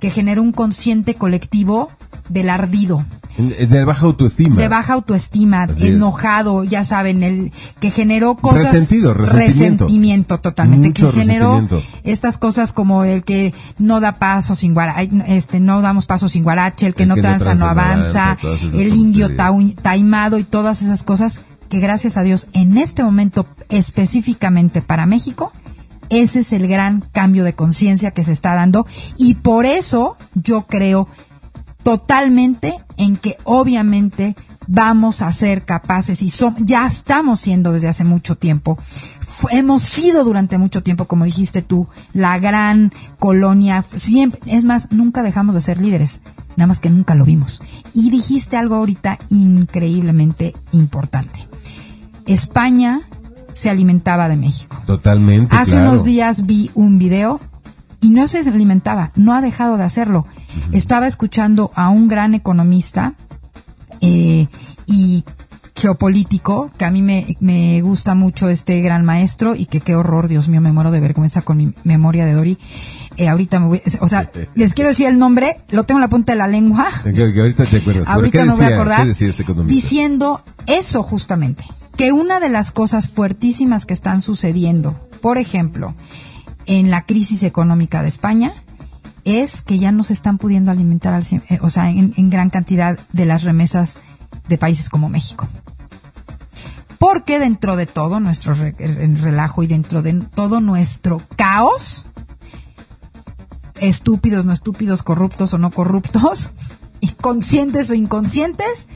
que 0.00 0.10
generó 0.10 0.42
un 0.42 0.52
consciente 0.52 1.14
colectivo 1.14 1.90
del 2.28 2.50
ardido, 2.50 3.04
de 3.36 3.84
baja 3.84 4.06
autoestima. 4.06 4.56
De 4.56 4.68
baja 4.68 4.94
autoestima, 4.94 5.66
enojado, 5.78 6.64
ya 6.64 6.84
saben, 6.84 7.22
el 7.22 7.52
que 7.78 7.90
generó 7.90 8.36
cosas. 8.36 8.72
Resentido, 8.72 9.14
resentimiento. 9.14 9.84
resentimiento 9.86 10.38
totalmente. 10.38 10.92
que 10.92 11.12
generó 11.12 11.66
estas 12.04 12.38
cosas 12.38 12.72
como 12.72 13.04
el 13.04 13.24
que 13.24 13.54
no 13.78 14.00
da 14.00 14.16
paso 14.16 14.56
sin 14.56 14.74
guarache, 14.74 15.10
este, 15.26 15.60
no 15.60 15.80
damos 15.80 16.06
paso 16.06 16.28
sin 16.28 16.42
guarache, 16.42 16.86
el 16.86 16.94
que, 16.94 17.06
no, 17.06 17.14
tranza, 17.14 17.54
no 17.54 17.66
avanza, 17.66 18.36
el 18.74 18.94
indio 18.94 19.28
taimado 19.82 20.38
y 20.38 20.44
todas 20.44 20.82
esas 20.82 21.02
cosas 21.02 21.40
que 21.68 21.78
gracias 21.78 22.16
a 22.16 22.22
Dios 22.22 22.48
en 22.52 22.78
este 22.78 23.04
momento 23.04 23.46
específicamente 23.68 24.82
para 24.82 25.06
México 25.06 25.52
ese 26.10 26.40
es 26.40 26.52
el 26.52 26.66
gran 26.66 27.02
cambio 27.12 27.44
de 27.44 27.52
conciencia 27.52 28.10
que 28.10 28.24
se 28.24 28.32
está 28.32 28.54
dando 28.54 28.86
y 29.16 29.36
por 29.36 29.64
eso 29.64 30.16
yo 30.34 30.62
creo 30.62 31.06
totalmente 31.82 32.74
en 32.96 33.16
que 33.16 33.36
obviamente 33.44 34.36
vamos 34.66 35.22
a 35.22 35.32
ser 35.32 35.64
capaces 35.64 36.22
y 36.22 36.30
ya 36.64 36.86
estamos 36.86 37.40
siendo 37.40 37.72
desde 37.72 37.88
hace 37.88 38.04
mucho 38.04 38.36
tiempo. 38.36 38.78
hemos 39.50 39.82
sido 39.82 40.22
durante 40.22 40.58
mucho 40.58 40.82
tiempo, 40.82 41.06
como 41.06 41.24
dijiste 41.24 41.62
tú, 41.62 41.88
la 42.12 42.38
gran 42.38 42.92
colonia. 43.18 43.82
Siempre, 43.82 44.40
es 44.46 44.64
más, 44.64 44.92
nunca 44.92 45.22
dejamos 45.22 45.54
de 45.54 45.60
ser 45.60 45.80
líderes, 45.80 46.20
nada 46.56 46.68
más 46.68 46.78
que 46.78 46.90
nunca 46.90 47.14
lo 47.14 47.24
vimos. 47.24 47.60
Y 47.94 48.10
dijiste 48.10 48.56
algo 48.56 48.76
ahorita 48.76 49.18
increíblemente 49.30 50.54
importante. 50.72 51.46
España 52.26 53.00
se 53.52 53.70
alimentaba 53.70 54.28
de 54.28 54.36
México. 54.36 54.76
Totalmente. 54.86 55.56
Hace 55.56 55.78
unos 55.78 56.04
días 56.04 56.46
vi 56.46 56.70
un 56.74 56.98
video 56.98 57.40
y 58.00 58.10
no 58.10 58.28
se 58.28 58.38
alimentaba, 58.38 59.10
no 59.16 59.34
ha 59.34 59.40
dejado 59.40 59.76
de 59.76 59.84
hacerlo. 59.84 60.26
Estaba 60.72 61.06
escuchando 61.06 61.70
a 61.74 61.88
un 61.88 62.08
gran 62.08 62.34
economista 62.34 63.14
eh, 64.00 64.46
y 64.86 65.24
geopolítico, 65.80 66.70
que 66.76 66.84
a 66.84 66.90
mí 66.90 67.02
me, 67.02 67.36
me 67.40 67.80
gusta 67.80 68.14
mucho 68.14 68.48
este 68.48 68.80
gran 68.80 69.04
maestro 69.04 69.54
y 69.54 69.66
que 69.66 69.80
qué 69.80 69.94
horror, 69.94 70.28
Dios 70.28 70.48
mío, 70.48 70.60
me 70.60 70.72
muero 70.72 70.90
de 70.90 71.00
vergüenza 71.00 71.42
con 71.42 71.56
mi 71.56 71.74
memoria 71.84 72.26
de 72.26 72.32
Dori. 72.32 72.58
Eh, 73.16 73.28
ahorita 73.28 73.60
me 73.60 73.66
voy, 73.66 73.82
o 74.00 74.08
sea, 74.08 74.30
les 74.54 74.74
quiero 74.74 74.90
decir 74.90 75.06
el 75.06 75.18
nombre, 75.18 75.56
lo 75.70 75.84
tengo 75.84 75.98
en 75.98 76.02
la 76.02 76.08
punta 76.08 76.32
de 76.32 76.38
la 76.38 76.46
lengua. 76.46 76.86
ahorita 77.04 77.64
te 77.64 77.78
acuerdas. 77.78 78.08
ahorita 78.08 78.44
me 78.44 78.54
voy 78.54 78.64
a 78.64 78.74
acordar. 78.74 79.08
este 79.08 79.32
diciendo 79.66 80.42
eso 80.66 81.02
justamente, 81.02 81.64
que 81.96 82.12
una 82.12 82.40
de 82.40 82.50
las 82.50 82.70
cosas 82.70 83.08
fuertísimas 83.08 83.86
que 83.86 83.94
están 83.94 84.22
sucediendo, 84.22 84.98
por 85.20 85.38
ejemplo, 85.38 85.94
en 86.66 86.90
la 86.90 87.02
crisis 87.02 87.42
económica 87.42 88.02
de 88.02 88.08
España, 88.08 88.54
es 89.38 89.62
que 89.62 89.78
ya 89.78 89.92
no 89.92 90.04
se 90.04 90.12
están 90.12 90.38
pudiendo 90.38 90.70
alimentar, 90.70 91.14
al, 91.14 91.24
eh, 91.24 91.58
o 91.62 91.70
sea, 91.70 91.90
en, 91.90 92.30
gran 92.30 92.50
cantidad 92.50 92.98
de 93.12 93.26
las 93.26 93.42
remesas 93.42 94.00
de 94.48 94.58
países 94.58 94.88
como 94.88 95.08
México. 95.08 95.46
Porque 96.98 97.38
dentro 97.38 97.76
de 97.76 97.86
todo 97.86 98.20
nuestro 98.20 98.54
relajo 98.54 99.62
y 99.62 99.66
dentro 99.66 100.02
de 100.02 100.14
todo 100.14 100.60
nuestro 100.60 101.20
caos, 101.36 102.06
estúpidos, 103.80 104.44
no 104.44 104.52
estúpidos, 104.52 105.02
corruptos 105.02 105.54
o 105.54 105.58
no 105.58 105.70
corruptos, 105.70 106.52
y 107.00 107.08
conscientes 107.08 107.90
o 107.90 107.94
inconscientes, 107.94 108.88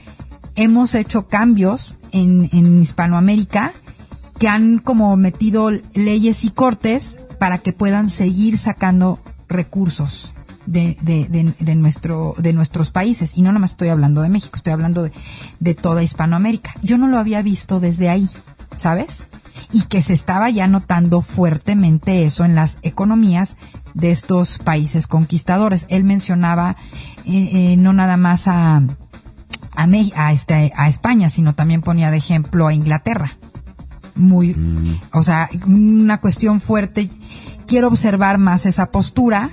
hemos 0.57 0.95
hecho 0.95 1.29
cambios 1.29 1.97
en, 2.13 2.51
en 2.53 2.83
Hispanoamérica 2.83 3.73
que 4.39 4.49
han 4.49 4.79
como 4.79 5.17
metido 5.17 5.71
leyes 5.95 6.45
y 6.45 6.51
cortes 6.51 7.19
para 7.39 7.59
que 7.59 7.73
puedan 7.73 8.09
seguir 8.09 8.59
sacando 8.59 9.19
recursos 9.55 10.33
de, 10.67 10.97
de, 11.03 11.75
nuestro, 11.75 12.35
de 12.39 12.53
nuestros 12.53 12.91
países. 12.91 13.37
Y 13.37 13.43
no 13.43 13.53
nomás 13.53 13.73
estoy 13.73 13.89
hablando 13.89 14.23
de 14.23 14.29
México, 14.29 14.57
estoy 14.57 14.73
hablando 14.73 15.03
de, 15.03 15.13
de 15.61 15.75
toda 15.75 16.03
Hispanoamérica. 16.03 16.75
Yo 16.83 16.99
no 16.99 17.09
lo 17.09 17.19
había 17.19 17.43
visto 17.43 17.81
desde 17.81 18.09
ahí, 18.09 18.29
¿sabes? 18.77 19.29
Y 19.73 19.83
que 19.83 20.03
se 20.03 20.13
estaba 20.13 20.51
ya 20.51 20.67
notando 20.67 21.21
fuertemente 21.21 22.25
eso 22.25 22.45
en 22.45 22.55
las 22.55 22.79
economías 22.83 23.57
de 23.95 24.11
estos 24.11 24.59
países 24.59 25.07
conquistadores. 25.07 25.87
Él 25.89 26.05
mencionaba 26.05 26.77
eh, 27.25 27.51
eh, 27.53 27.77
no 27.77 27.93
nada 27.93 28.17
más 28.17 28.49
a, 28.49 28.83
a, 29.77 29.89
a, 30.17 30.33
este, 30.33 30.73
a 30.77 30.89
España, 30.89 31.29
sino 31.29 31.55
también 31.55 31.81
ponía 31.81 32.11
de 32.11 32.19
ejemplo 32.19 32.67
a 32.67 32.75
Inglaterra. 32.75 33.33
Muy, 34.17 34.55
mm. 34.55 35.01
o 35.13 35.25
sea, 35.25 35.51
una 35.67 36.21
cuestión 36.21 36.61
fuerte 36.61 37.11
quiero 37.67 37.89
observar 37.89 38.39
más 38.39 38.67
esa 38.67 38.87
postura, 38.87 39.51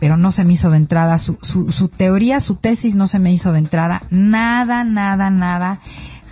pero 0.00 0.16
no 0.16 0.32
se 0.32 0.44
me 0.44 0.54
hizo 0.54 0.70
de 0.70 0.76
entrada 0.76 1.18
su, 1.18 1.38
su, 1.40 1.88
teoría, 1.88 2.40
su 2.40 2.56
tesis 2.56 2.94
no 2.94 3.08
se 3.08 3.18
me 3.18 3.32
hizo 3.32 3.52
de 3.52 3.58
entrada 3.58 4.02
nada, 4.10 4.84
nada, 4.84 5.30
nada 5.30 5.80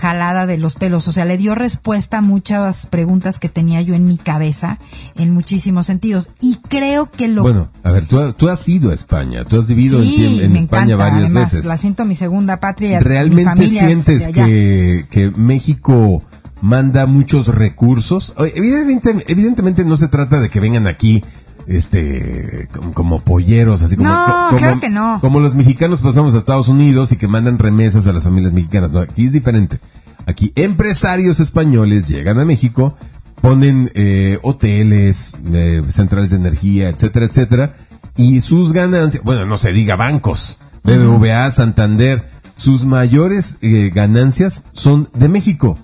jalada 0.02 0.46
de 0.46 0.58
los 0.58 0.74
pelos. 0.74 1.06
O 1.06 1.12
sea, 1.12 1.24
le 1.24 1.38
dio 1.38 1.54
respuesta 1.54 2.18
a 2.18 2.22
muchas 2.22 2.86
preguntas 2.86 3.38
que 3.38 3.48
tenía 3.48 3.80
yo 3.82 3.94
en 3.94 4.04
mi 4.04 4.18
cabeza 4.18 4.78
en 5.14 5.32
muchísimos 5.32 5.86
sentidos. 5.86 6.30
Y 6.40 6.56
creo 6.68 7.08
que 7.08 7.28
lo... 7.28 7.42
Bueno, 7.42 7.68
a 7.84 7.92
ver, 7.92 8.06
tú, 8.06 8.32
tú 8.32 8.48
has 8.48 8.68
ido 8.68 8.90
a 8.90 8.94
España, 8.94 9.44
tú 9.44 9.60
has 9.60 9.68
vivido 9.68 10.02
en, 10.02 10.56
España 10.56 10.96
varias 10.96 11.26
Además, 11.26 11.52
veces. 11.52 11.66
La 11.66 11.76
siento 11.76 12.04
mi 12.04 12.16
segunda 12.16 12.58
patria. 12.58 12.98
¿Realmente 12.98 13.68
sientes 13.68 14.26
que, 14.28 15.06
que 15.08 15.30
México 15.30 16.20
manda 16.62 17.04
muchos 17.06 17.48
recursos. 17.48 18.34
Evidentemente, 18.38 19.30
evidentemente 19.30 19.84
no 19.84 19.98
se 19.98 20.08
trata 20.08 20.40
de 20.40 20.48
que 20.48 20.60
vengan 20.60 20.86
aquí 20.86 21.22
este 21.66 22.68
como, 22.94 23.20
polleros 23.20 23.82
así 23.82 23.96
como, 23.96 24.08
no, 24.08 24.80
que 24.80 24.88
no. 24.88 25.18
como 25.20 25.40
los 25.40 25.54
mexicanos 25.54 26.02
pasamos 26.02 26.34
a 26.34 26.38
Estados 26.38 26.68
Unidos 26.68 27.12
y 27.12 27.16
que 27.16 27.28
mandan 27.28 27.58
remesas 27.58 28.06
a 28.08 28.12
las 28.12 28.24
familias 28.24 28.52
mexicanas 28.52 28.92
no 28.92 28.98
aquí 28.98 29.26
es 29.26 29.32
diferente 29.32 29.78
aquí 30.26 30.52
empresarios 30.56 31.40
españoles 31.40 32.08
llegan 32.08 32.40
a 32.40 32.44
México 32.44 32.96
ponen 33.40 33.90
eh, 33.94 34.38
hoteles 34.42 35.36
eh, 35.52 35.82
centrales 35.88 36.30
de 36.30 36.38
energía 36.38 36.88
etcétera 36.88 37.26
etcétera 37.26 37.76
y 38.16 38.40
sus 38.40 38.72
ganancias 38.72 39.22
bueno 39.22 39.46
no 39.46 39.56
se 39.56 39.72
diga 39.72 39.94
bancos 39.94 40.58
BBVA 40.82 41.48
Santander 41.52 42.28
sus 42.56 42.84
mayores 42.84 43.58
eh, 43.62 43.90
ganancias 43.94 44.64
son 44.72 45.08
de 45.14 45.28
México 45.28 45.78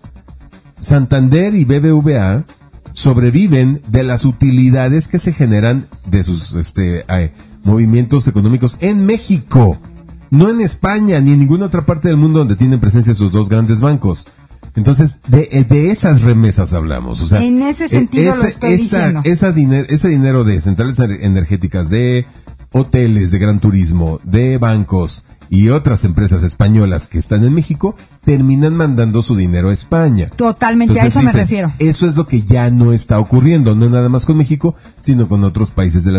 Santander 0.80 1.54
y 1.54 1.64
BBVA 1.64 2.44
sobreviven 2.92 3.80
de 3.88 4.02
las 4.02 4.24
utilidades 4.24 5.08
que 5.08 5.18
se 5.18 5.32
generan 5.32 5.86
de 6.06 6.24
sus 6.24 6.54
este, 6.54 7.04
movimientos 7.64 8.26
económicos 8.26 8.76
en 8.80 9.06
México, 9.06 9.78
no 10.30 10.50
en 10.50 10.60
España 10.60 11.20
ni 11.20 11.32
en 11.32 11.38
ninguna 11.38 11.66
otra 11.66 11.86
parte 11.86 12.08
del 12.08 12.16
mundo 12.16 12.40
donde 12.40 12.56
tienen 12.56 12.80
presencia 12.80 13.14
sus 13.14 13.32
dos 13.32 13.48
grandes 13.48 13.80
bancos. 13.80 14.26
Entonces, 14.74 15.20
de, 15.28 15.48
esas 15.90 16.22
remesas 16.22 16.72
hablamos. 16.72 17.20
O 17.20 17.26
sea, 17.26 17.42
en 17.42 17.62
ese 17.62 17.86
e, 17.86 17.88
sentido 17.88 18.34
lo 18.36 18.44
estoy 18.44 18.72
diciendo. 18.72 19.22
ese 19.24 20.08
dinero 20.08 20.44
de 20.44 20.60
centrales 20.60 20.98
energéticas, 20.98 21.90
de 21.90 22.26
hoteles, 22.72 23.30
de 23.30 23.38
gran 23.38 23.60
turismo, 23.60 24.20
de 24.24 24.58
bancos, 24.58 25.24
y 25.50 25.68
otras 25.68 26.04
empresas 26.04 26.42
españolas 26.42 27.06
que 27.06 27.18
están 27.18 27.44
en 27.44 27.54
México 27.54 27.96
terminan 28.24 28.76
mandando 28.76 29.22
su 29.22 29.36
dinero 29.36 29.70
a 29.70 29.72
España. 29.72 30.28
Totalmente, 30.36 31.00
a 31.00 31.06
eso 31.06 31.22
me 31.22 31.32
refiero. 31.32 31.72
Eso 31.78 32.06
es 32.06 32.16
lo 32.16 32.26
que 32.26 32.42
ya 32.42 32.70
no 32.70 32.92
está 32.92 33.18
ocurriendo, 33.18 33.74
no 33.74 33.88
nada 33.88 34.08
más 34.08 34.26
con 34.26 34.36
México, 34.36 34.74
sino 35.00 35.28
con 35.28 35.44
otros 35.44 35.72
países 35.72 36.04
de, 36.04 36.12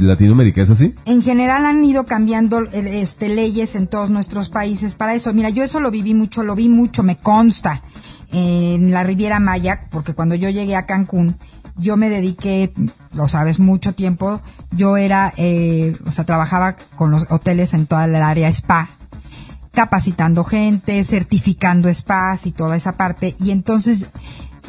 Latinoamérica, 0.00 0.62
¿es 0.62 0.70
así? 0.70 0.94
En 1.04 1.22
general 1.22 1.66
han 1.66 1.84
ido 1.84 2.04
cambiando 2.06 2.62
este, 2.72 3.28
leyes 3.28 3.74
en 3.74 3.86
todos 3.86 4.10
nuestros 4.10 4.48
países 4.48 4.94
para 4.94 5.14
eso. 5.14 5.32
Mira, 5.32 5.50
yo 5.50 5.64
eso 5.64 5.80
lo 5.80 5.90
viví 5.90 6.14
mucho, 6.14 6.42
lo 6.42 6.54
vi 6.54 6.68
mucho, 6.68 7.02
me 7.02 7.16
consta, 7.16 7.82
en 8.30 8.90
la 8.90 9.04
Riviera 9.04 9.40
Maya, 9.40 9.80
porque 9.90 10.14
cuando 10.14 10.34
yo 10.34 10.50
llegué 10.50 10.76
a 10.76 10.86
Cancún, 10.86 11.36
yo 11.78 11.96
me 11.96 12.10
dediqué, 12.10 12.72
lo 13.14 13.28
sabes, 13.28 13.60
mucho 13.60 13.94
tiempo. 13.94 14.40
Yo 14.70 14.96
era, 14.96 15.32
eh, 15.36 15.96
o 16.06 16.10
sea, 16.10 16.24
trabajaba 16.24 16.76
con 16.96 17.10
los 17.10 17.26
hoteles 17.30 17.74
en 17.74 17.86
toda 17.86 18.04
el 18.04 18.16
área 18.16 18.48
spa, 18.48 18.90
capacitando 19.72 20.44
gente, 20.44 21.02
certificando 21.04 21.92
spas 21.92 22.46
y 22.46 22.52
toda 22.52 22.76
esa 22.76 22.92
parte. 22.92 23.36
Y 23.40 23.52
entonces 23.52 24.06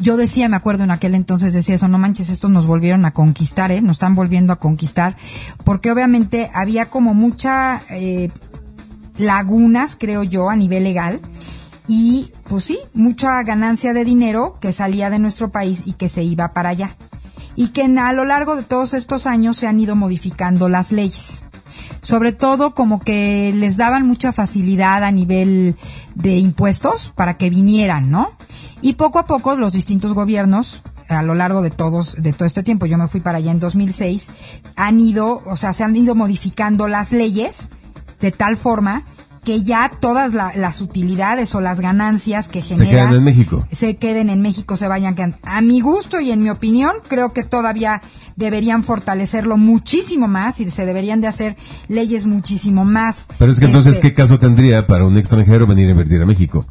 yo 0.00 0.16
decía, 0.16 0.48
me 0.48 0.56
acuerdo 0.56 0.84
en 0.84 0.90
aquel 0.90 1.14
entonces 1.14 1.52
decía 1.52 1.74
eso, 1.74 1.88
no 1.88 1.98
manches, 1.98 2.30
estos 2.30 2.50
nos 2.50 2.66
volvieron 2.66 3.04
a 3.04 3.10
conquistar, 3.10 3.70
¿eh? 3.70 3.82
Nos 3.82 3.92
están 3.92 4.14
volviendo 4.14 4.52
a 4.52 4.56
conquistar. 4.56 5.14
Porque 5.64 5.90
obviamente 5.90 6.50
había 6.54 6.86
como 6.86 7.12
mucha 7.12 7.82
eh, 7.90 8.30
lagunas, 9.18 9.96
creo 9.98 10.22
yo, 10.22 10.48
a 10.48 10.56
nivel 10.56 10.84
legal 10.84 11.20
y 11.92 12.30
pues 12.44 12.62
sí, 12.62 12.78
mucha 12.94 13.42
ganancia 13.42 13.92
de 13.92 14.04
dinero 14.04 14.54
que 14.60 14.70
salía 14.70 15.10
de 15.10 15.18
nuestro 15.18 15.50
país 15.50 15.82
y 15.86 15.94
que 15.94 16.08
se 16.08 16.22
iba 16.22 16.52
para 16.52 16.68
allá. 16.68 16.94
Y 17.56 17.70
que 17.70 17.82
a 17.82 18.12
lo 18.12 18.24
largo 18.24 18.54
de 18.54 18.62
todos 18.62 18.94
estos 18.94 19.26
años 19.26 19.56
se 19.56 19.66
han 19.66 19.80
ido 19.80 19.96
modificando 19.96 20.68
las 20.68 20.92
leyes. 20.92 21.42
Sobre 22.00 22.30
todo 22.30 22.76
como 22.76 23.00
que 23.00 23.52
les 23.56 23.76
daban 23.76 24.06
mucha 24.06 24.32
facilidad 24.32 25.02
a 25.02 25.10
nivel 25.10 25.74
de 26.14 26.36
impuestos 26.36 27.12
para 27.16 27.36
que 27.36 27.50
vinieran, 27.50 28.08
¿no? 28.08 28.30
Y 28.82 28.92
poco 28.92 29.18
a 29.18 29.24
poco 29.24 29.56
los 29.56 29.72
distintos 29.72 30.14
gobiernos 30.14 30.82
a 31.08 31.24
lo 31.24 31.34
largo 31.34 31.60
de 31.60 31.70
todos 31.70 32.14
de 32.22 32.32
todo 32.32 32.44
este 32.44 32.62
tiempo, 32.62 32.86
yo 32.86 32.98
me 32.98 33.08
fui 33.08 33.18
para 33.18 33.38
allá 33.38 33.50
en 33.50 33.58
2006, 33.58 34.28
han 34.76 35.00
ido, 35.00 35.42
o 35.44 35.56
sea, 35.56 35.72
se 35.72 35.82
han 35.82 35.96
ido 35.96 36.14
modificando 36.14 36.86
las 36.86 37.10
leyes 37.10 37.70
de 38.20 38.30
tal 38.30 38.56
forma 38.56 39.02
que 39.44 39.62
ya 39.62 39.90
todas 40.00 40.34
las 40.34 40.80
utilidades 40.80 41.54
o 41.54 41.60
las 41.60 41.80
ganancias 41.80 42.48
que 42.48 42.60
generan 42.60 42.88
se 42.88 42.94
queden 42.94 43.14
en 43.14 43.24
México. 43.24 43.66
Se 43.72 43.96
queden 43.96 44.30
en 44.30 44.42
México, 44.42 44.76
se 44.76 44.86
vayan 44.86 45.14
quedando. 45.14 45.38
A 45.42 45.60
mi 45.62 45.80
gusto 45.80 46.20
y 46.20 46.30
en 46.30 46.42
mi 46.42 46.50
opinión, 46.50 46.92
creo 47.08 47.32
que 47.32 47.42
todavía 47.42 48.02
deberían 48.36 48.84
fortalecerlo 48.84 49.56
muchísimo 49.56 50.28
más 50.28 50.60
y 50.60 50.70
se 50.70 50.86
deberían 50.86 51.20
de 51.20 51.28
hacer 51.28 51.56
leyes 51.88 52.26
muchísimo 52.26 52.84
más. 52.84 53.28
Pero 53.38 53.50
es 53.50 53.60
que 53.60 53.66
entonces, 53.66 53.96
este, 53.96 54.08
¿qué 54.08 54.14
caso 54.14 54.38
tendría 54.38 54.86
para 54.86 55.04
un 55.04 55.16
extranjero 55.16 55.66
venir 55.66 55.88
a 55.88 55.92
invertir 55.92 56.20
a 56.20 56.26
México? 56.26 56.64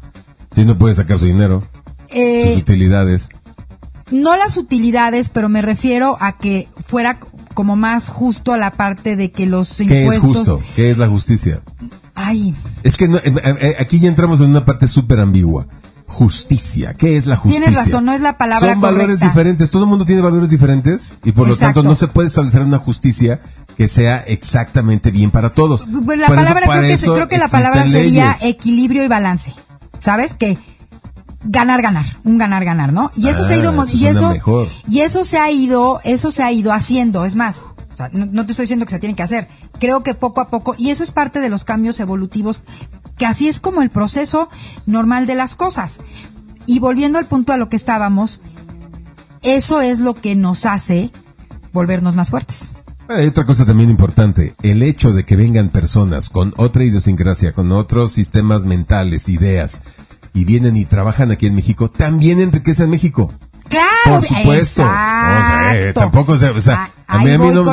Si 0.54 0.64
no 0.64 0.76
puede 0.76 0.94
sacar 0.94 1.18
su 1.18 1.26
dinero, 1.26 1.62
eh, 2.08 2.52
sus 2.52 2.62
utilidades. 2.62 3.30
No 4.10 4.36
las 4.36 4.56
utilidades, 4.56 5.28
pero 5.28 5.48
me 5.48 5.62
refiero 5.62 6.16
a 6.20 6.32
que 6.32 6.68
fuera 6.76 7.18
como 7.54 7.76
más 7.76 8.08
justo 8.08 8.52
a 8.52 8.56
la 8.56 8.72
parte 8.72 9.16
de 9.16 9.30
que 9.30 9.46
los 9.46 9.80
impuestos... 9.80 10.12
¿Qué 10.12 10.16
es 10.16 10.36
justo? 10.36 10.60
¿Qué 10.74 10.90
es 10.90 10.98
la 10.98 11.08
justicia? 11.08 11.60
Ay. 12.20 12.54
Es 12.82 12.96
que 12.96 13.06
eh, 13.06 13.20
eh, 13.24 13.56
eh, 13.60 13.76
aquí 13.78 13.98
ya 13.98 14.08
entramos 14.08 14.40
en 14.40 14.50
una 14.50 14.64
parte 14.64 14.86
súper 14.88 15.20
ambigua. 15.20 15.66
Justicia. 16.06 16.92
¿Qué 16.94 17.16
es 17.16 17.26
la 17.26 17.36
justicia? 17.36 17.66
Tienes 17.66 17.84
razón, 17.84 18.04
no 18.04 18.12
es 18.12 18.20
la 18.20 18.36
palabra 18.36 18.72
Son 18.72 18.80
valores 18.80 19.20
diferentes. 19.20 19.70
Todo 19.70 19.84
el 19.84 19.88
mundo 19.88 20.04
tiene 20.04 20.20
valores 20.20 20.50
diferentes 20.50 21.18
y 21.24 21.32
por 21.32 21.48
lo 21.48 21.56
tanto 21.56 21.82
no 21.82 21.94
se 21.94 22.08
puede 22.08 22.28
establecer 22.28 22.62
una 22.62 22.78
justicia 22.78 23.40
que 23.76 23.86
sea 23.88 24.18
exactamente 24.18 25.10
bien 25.10 25.30
para 25.30 25.50
todos. 25.54 25.86
La 25.88 26.26
palabra 26.26 26.60
creo, 26.62 27.28
que, 27.28 27.38
la 27.38 27.48
palabra 27.48 27.86
sería 27.86 28.34
equilibrio 28.42 29.04
y 29.04 29.08
balance. 29.08 29.54
¿Sabes? 30.00 30.34
Que 30.34 30.58
ganar 31.44 31.80
ganar, 31.80 32.04
un 32.24 32.38
ganar 32.38 32.64
ganar, 32.64 32.92
¿no? 32.92 33.12
Y 33.16 33.28
eso 33.28 33.46
se 33.46 33.54
ha 33.54 33.58
ido 33.58 33.70
ah, 33.70 33.86
y 33.92 34.06
eso 34.06 34.34
y 34.88 35.00
eso 35.00 35.24
se 35.24 35.38
ha 35.38 35.50
ido, 35.50 36.00
eso 36.04 36.30
se 36.30 36.42
ha 36.42 36.52
ido 36.52 36.72
haciendo, 36.72 37.24
es 37.24 37.36
más, 37.36 37.66
no, 38.12 38.46
te 38.46 38.52
estoy 38.52 38.64
diciendo 38.64 38.86
que 38.86 38.92
se 38.92 38.98
tiene 38.98 39.14
que 39.14 39.22
hacer. 39.22 39.48
Creo 39.78 40.02
que 40.02 40.14
poco 40.14 40.40
a 40.40 40.48
poco, 40.48 40.74
y 40.78 40.90
eso 40.90 41.04
es 41.04 41.10
parte 41.10 41.40
de 41.40 41.48
los 41.48 41.64
cambios 41.64 42.00
evolutivos, 42.00 42.62
que 43.18 43.26
así 43.26 43.48
es 43.48 43.60
como 43.60 43.82
el 43.82 43.90
proceso 43.90 44.48
normal 44.86 45.26
de 45.26 45.34
las 45.34 45.54
cosas. 45.54 45.98
Y 46.66 46.78
volviendo 46.78 47.18
al 47.18 47.26
punto 47.26 47.52
a 47.52 47.56
lo 47.56 47.68
que 47.68 47.76
estábamos, 47.76 48.40
eso 49.42 49.80
es 49.80 50.00
lo 50.00 50.14
que 50.14 50.36
nos 50.36 50.66
hace 50.66 51.10
volvernos 51.72 52.14
más 52.14 52.30
fuertes. 52.30 52.72
Hay 53.08 53.26
otra 53.26 53.44
cosa 53.44 53.66
también 53.66 53.90
importante, 53.90 54.54
el 54.62 54.82
hecho 54.82 55.12
de 55.12 55.24
que 55.24 55.34
vengan 55.34 55.70
personas 55.70 56.28
con 56.28 56.54
otra 56.56 56.84
idiosincrasia, 56.84 57.52
con 57.52 57.72
otros 57.72 58.12
sistemas 58.12 58.64
mentales, 58.64 59.28
ideas, 59.28 59.82
y 60.32 60.44
vienen 60.44 60.76
y 60.76 60.84
trabajan 60.84 61.32
aquí 61.32 61.46
en 61.46 61.56
México, 61.56 61.90
también 61.90 62.40
enriquece 62.40 62.84
a 62.84 62.86
México. 62.86 63.32
Claro, 63.70 64.18
Por 64.18 64.22
supuesto. 64.22 64.82
O 64.82 64.86
sea, 64.86 65.70
eh, 65.74 65.92
tampoco, 65.94 66.32
o 66.32 66.36
sea, 66.36 66.50
o 66.52 66.60
sea, 66.60 66.90
Ah, 67.12 67.16
a 67.16 67.24
mí, 67.24 67.30
a 67.30 67.38
mí 67.38 67.48
no, 67.52 67.64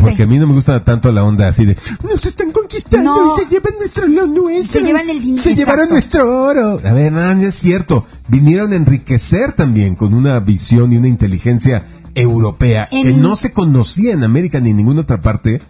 porque 0.00 0.22
a 0.24 0.26
mí 0.26 0.38
no 0.38 0.46
me 0.48 0.54
gusta 0.54 0.82
tanto 0.84 1.12
la 1.12 1.22
onda 1.22 1.46
así 1.48 1.64
de, 1.64 1.76
nos 2.02 2.24
están 2.26 2.50
conquistando 2.50 3.14
No. 3.14 3.26
y 3.28 3.38
se 3.40 3.46
llevan 3.48 3.74
nuestro 3.78 4.08
lo 4.08 4.26
nuestro. 4.26 4.80
Se 4.80 4.86
llevan 4.86 5.08
el 5.10 5.22
din- 5.22 5.36
Se 5.36 5.54
llevaron 5.54 5.84
exacto. 5.92 5.94
nuestro 5.94 6.44
oro. 6.46 6.80
A 6.84 6.92
ver, 6.92 7.12
no, 7.12 7.34
no 7.34 7.42
es 7.42 7.54
cierto. 7.54 8.04
Vinieron 8.28 8.72
a 8.72 8.76
enriquecer 8.76 9.52
también 9.52 9.94
con 9.94 10.14
una 10.14 10.40
visión 10.40 10.92
y 10.92 10.96
una 10.96 11.06
inteligencia 11.08 11.84
europea 12.14 12.88
que 12.90 13.12
no 13.12 13.36
se 13.36 13.52
conocía 13.52 14.12
en 14.14 14.24
América 14.24 14.58
ni 14.60 14.70
en 14.70 14.76
ninguna 14.78 15.02
otra 15.02 15.22
parte. 15.22 15.60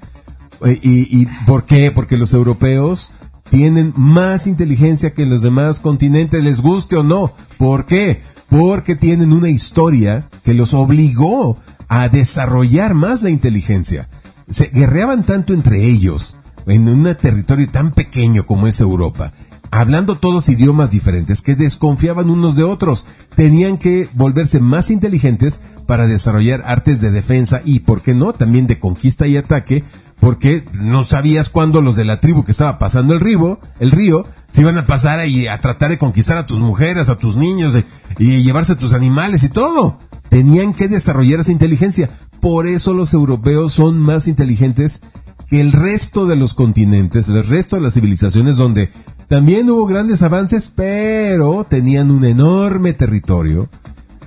Eh, 0.64 0.78
¿Y, 0.82 1.20
y 1.22 1.26
por 1.46 1.64
qué? 1.64 1.90
Porque 1.90 2.16
los 2.16 2.32
europeos 2.34 3.12
tienen 3.50 3.92
más 3.96 4.46
inteligencia 4.46 5.12
que 5.12 5.26
los 5.26 5.42
demás 5.42 5.80
continentes, 5.80 6.42
les 6.42 6.60
guste 6.62 6.96
o 6.96 7.02
no. 7.02 7.30
¿Por 7.58 7.84
qué? 7.84 8.22
Porque 8.52 8.96
tienen 8.96 9.32
una 9.32 9.48
historia 9.48 10.24
que 10.44 10.52
los 10.52 10.74
obligó 10.74 11.56
a 11.88 12.10
desarrollar 12.10 12.92
más 12.92 13.22
la 13.22 13.30
inteligencia. 13.30 14.10
Se 14.46 14.66
guerreaban 14.66 15.24
tanto 15.24 15.54
entre 15.54 15.82
ellos 15.86 16.36
en 16.66 16.86
un 16.86 17.02
territorio 17.14 17.66
tan 17.70 17.92
pequeño 17.92 18.44
como 18.44 18.66
es 18.66 18.78
Europa, 18.82 19.32
hablando 19.70 20.16
todos 20.16 20.50
idiomas 20.50 20.90
diferentes 20.90 21.40
que 21.40 21.54
desconfiaban 21.56 22.28
unos 22.28 22.54
de 22.54 22.64
otros. 22.64 23.06
Tenían 23.34 23.78
que 23.78 24.06
volverse 24.12 24.60
más 24.60 24.90
inteligentes 24.90 25.62
para 25.86 26.06
desarrollar 26.06 26.62
artes 26.66 27.00
de 27.00 27.10
defensa 27.10 27.62
y, 27.64 27.80
¿por 27.80 28.02
qué 28.02 28.12
no?, 28.12 28.34
también 28.34 28.66
de 28.66 28.78
conquista 28.78 29.26
y 29.26 29.38
ataque, 29.38 29.82
porque 30.22 30.64
no 30.74 31.02
sabías 31.02 31.50
cuándo 31.50 31.80
los 31.80 31.96
de 31.96 32.04
la 32.04 32.20
tribu 32.20 32.44
que 32.44 32.52
estaba 32.52 32.78
pasando 32.78 33.12
el 33.12 33.18
río, 33.18 33.58
el 33.80 33.90
río, 33.90 34.24
se 34.48 34.60
iban 34.60 34.78
a 34.78 34.86
pasar 34.86 35.18
ahí 35.18 35.48
a 35.48 35.58
tratar 35.58 35.90
de 35.90 35.98
conquistar 35.98 36.38
a 36.38 36.46
tus 36.46 36.60
mujeres, 36.60 37.08
a 37.08 37.18
tus 37.18 37.34
niños 37.34 37.74
eh, 37.74 37.84
y 38.20 38.44
llevarse 38.44 38.74
a 38.74 38.78
tus 38.78 38.92
animales 38.92 39.42
y 39.42 39.48
todo. 39.48 39.98
Tenían 40.28 40.74
que 40.74 40.86
desarrollar 40.86 41.40
esa 41.40 41.50
inteligencia. 41.50 42.08
Por 42.40 42.68
eso 42.68 42.94
los 42.94 43.12
europeos 43.14 43.72
son 43.72 43.98
más 43.98 44.28
inteligentes 44.28 45.02
que 45.48 45.60
el 45.60 45.72
resto 45.72 46.24
de 46.26 46.36
los 46.36 46.54
continentes, 46.54 47.28
el 47.28 47.44
resto 47.44 47.74
de 47.74 47.82
las 47.82 47.94
civilizaciones 47.94 48.54
donde 48.54 48.90
también 49.26 49.68
hubo 49.70 49.86
grandes 49.86 50.22
avances, 50.22 50.68
pero 50.72 51.66
tenían 51.68 52.12
un 52.12 52.24
enorme 52.24 52.92
territorio, 52.92 53.68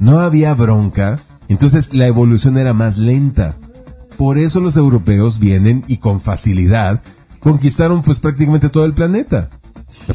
no 0.02 0.20
había 0.20 0.54
bronca, 0.56 1.20
entonces 1.48 1.94
la 1.94 2.06
evolución 2.06 2.58
era 2.58 2.74
más 2.74 2.98
lenta. 2.98 3.56
Por 4.18 4.38
eso 4.38 4.60
los 4.60 4.78
europeos 4.78 5.40
vienen 5.40 5.84
y 5.88 5.98
con 5.98 6.22
facilidad 6.22 7.02
conquistaron 7.40 8.02
pues 8.02 8.20
prácticamente 8.20 8.70
todo 8.70 8.86
el 8.86 8.94
planeta. 8.94 9.50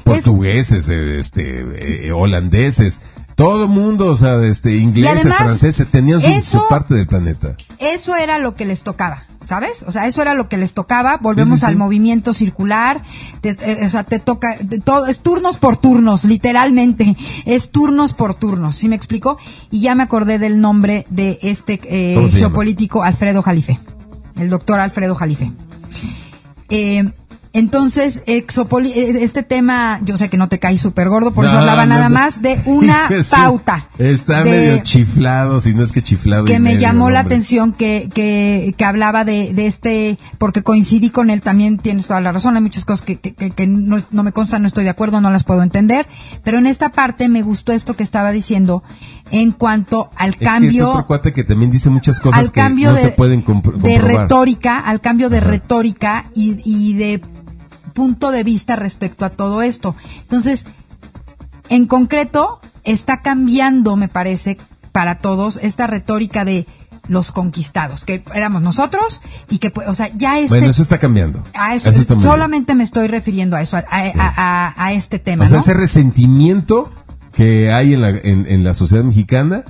Portugueses, 0.05 0.89
eh, 0.89 1.19
este, 1.19 2.07
eh, 2.07 2.13
holandeses, 2.13 3.03
todo 3.45 3.63
el 3.65 3.71
mundo, 3.71 4.07
o 4.09 4.17
sea, 4.17 4.37
este, 4.45 4.77
ingleses, 4.77 5.21
además, 5.21 5.37
franceses, 5.39 5.89
tenían 5.89 6.21
su, 6.21 6.27
eso- 6.27 6.61
su 6.63 6.69
parte 6.69 6.95
del 6.95 7.07
planeta. 7.07 7.57
Eso 7.79 8.15
era 8.17 8.39
lo 8.39 8.55
que 8.55 8.67
les 8.67 8.83
tocaba, 8.83 9.23
¿sabes? 9.47 9.83
O 9.87 9.93
sea, 9.93 10.07
eso 10.07 10.21
era 10.21 10.35
lo 10.35 10.49
que 10.49 10.59
les 10.59 10.75
tocaba. 10.75 11.17
Volvemos 11.17 11.55
Sí, 11.55 11.57
sí, 11.57 11.61
sí. 11.61 11.67
al 11.67 11.77
movimiento 11.77 12.35
circular. 12.35 13.01
te- 13.41 13.57
eh, 13.61 13.87
o 13.87 13.89
sea, 13.89 14.05
te 14.05 14.19
toca, 14.19 14.57
todo, 14.85 15.07
es 15.07 15.21
turnos 15.21 15.57
por 15.57 15.77
turnos, 15.79 16.25
literalmente. 16.25 17.17
Es 17.47 17.71
turnos 17.71 18.13
por 18.13 18.35
turnos, 18.35 18.77
¿sí 18.77 18.89
me 18.89 18.97
explico? 18.97 19.39
Y 19.71 19.81
ya 19.81 19.95
me 19.95 20.03
acordé 20.03 20.39
del 20.39 20.61
nombre 20.61 21.07
de 21.09 21.39
este 21.43 21.81
eh, 21.85 22.29
geopolítico 22.31 23.03
Alfredo 23.03 23.41
Jalife. 23.43 23.79
El 24.37 24.51
doctor 24.51 24.81
Alfredo 24.81 25.15
Jalife. 25.15 25.51
Eh, 26.69 27.11
entonces, 27.53 28.23
exopoli- 28.27 28.93
eh, 28.95 29.25
este 29.25 29.43
tema, 29.43 29.99
yo 30.05 30.17
sé 30.17 30.29
que 30.31 30.37
no 30.37 30.49
te 30.49 30.59
cae 30.59 30.79
súper 30.79 31.09
gordo, 31.09 31.33
por 31.33 31.45
eso 31.47 31.59
hablaba 31.59 31.85
no, 31.85 31.91
nada 31.97 32.09
no. 32.09 32.15
más 32.15 32.43
de 32.43 32.61
una 32.65 32.97
pauta. 33.31 33.89
Está 33.99 34.45
de- 34.45 34.51
medio 34.51 34.79
chiflado, 34.85 35.61
si 35.61 35.75
no 35.75 35.83
es 35.83 35.91
que 35.93 36.03
chiflado. 36.03 36.45
que 36.45 36.55
me 36.61 36.71
medio, 36.75 36.81
llamó 36.81 37.11
la 37.11 37.21
hombre. 37.21 37.35
atención 37.35 37.73
que, 37.73 38.09
que, 38.15 38.75
que 38.77 38.85
hablaba 38.85 39.25
de, 39.25 39.53
de 39.53 39.67
este, 39.67 40.19
porque 40.39 40.63
coincidí 40.63 41.11
con 41.11 41.29
él 41.31 41.43
también, 41.43 41.79
tienes 41.79 42.07
toda 42.07 42.21
la 42.21 42.33
razón, 42.33 42.55
hay 42.57 42.63
muchas 42.63 42.85
cosas 42.85 43.05
que, 43.05 43.19
que, 43.19 43.33
que- 43.51 43.67
no, 43.67 44.01
no 44.11 44.23
me 44.23 44.33
constan, 44.33 44.63
no 44.63 44.69
estoy 44.69 44.85
de 44.85 44.91
acuerdo, 44.91 45.21
no 45.21 45.31
las 45.31 45.45
puedo 45.45 45.63
entender, 45.63 46.07
pero 46.45 46.59
en 46.59 46.67
esta 46.67 46.91
parte 46.91 47.29
me 47.29 47.43
gustó 47.43 47.73
esto 47.73 47.95
que 47.97 48.03
estaba 48.03 48.31
diciendo 48.31 48.83
en 49.31 49.53
cuanto 49.53 50.11
al 50.17 50.31
Es 50.31 50.37
que 50.37 50.45
cambio 50.45 50.71
es 50.71 50.81
otro 50.83 51.07
cuate 51.07 51.33
que 51.33 51.45
también 51.45 51.71
dice 51.71 51.91
muchas 51.91 52.19
cosas 52.21 52.41
al 52.41 52.47
que 52.53 52.61
cambio 52.61 52.91
no 52.91 52.97
de, 52.97 53.03
se 53.03 53.09
pueden 53.11 53.45
compro- 53.45 53.73
de 53.77 53.95
comprobar. 53.95 54.23
retórica, 54.23 54.79
al 54.81 55.01
cambio 55.01 55.29
de 55.31 55.39
Ajá. 55.39 55.47
retórica 55.49 56.25
y, 56.35 56.57
y 56.65 56.95
de 56.95 57.21
punto 57.95 58.31
de 58.31 58.45
vista 58.45 58.77
respecto 58.77 59.25
a 59.25 59.31
todo 59.31 59.63
esto. 59.63 59.95
Entonces, 60.23 60.67
en 61.69 61.87
concreto, 61.87 62.61
está 62.85 63.19
cambiando, 63.23 63.97
me 63.97 64.09
parece, 64.09 64.57
para 64.93 65.19
todos 65.19 65.59
esta 65.63 65.87
retórica 65.87 66.45
de 66.45 66.67
los 67.09 67.33
conquistados, 67.33 68.05
que 68.05 68.23
éramos 68.35 68.63
nosotros 68.63 69.21
y 69.49 69.59
que, 69.59 69.71
pues, 69.71 69.89
o 69.89 69.95
sea, 69.95 70.09
ya 70.15 70.39
este... 70.39 70.51
Bueno, 70.57 70.71
eso 70.71 70.83
está 70.83 70.99
cambiando. 70.99 71.43
a 71.55 71.75
eso, 71.75 71.91
está 71.91 72.15
muy 72.15 72.23
bien. 72.23 72.33
solamente 72.33 72.75
me 72.77 72.85
estoy 72.85 73.09
refiriendo 73.09 73.57
a 73.57 73.63
eso, 73.63 73.77
a, 73.77 73.81
a- 73.91 74.13
a- 74.17 74.75
a 74.77 74.93
este 74.93 75.19
tema, 75.19 75.45
O 75.45 75.49
sea, 75.49 75.57
¿no? 75.59 75.63
ese 75.63 75.75
resentimiento 75.75 76.93
que 77.41 77.73
hay 77.73 77.95
en 77.95 78.03
la, 78.03 78.11
en, 78.11 78.65
la 78.65 78.75
sociedad 78.75 79.03
mexicana, 79.03 79.65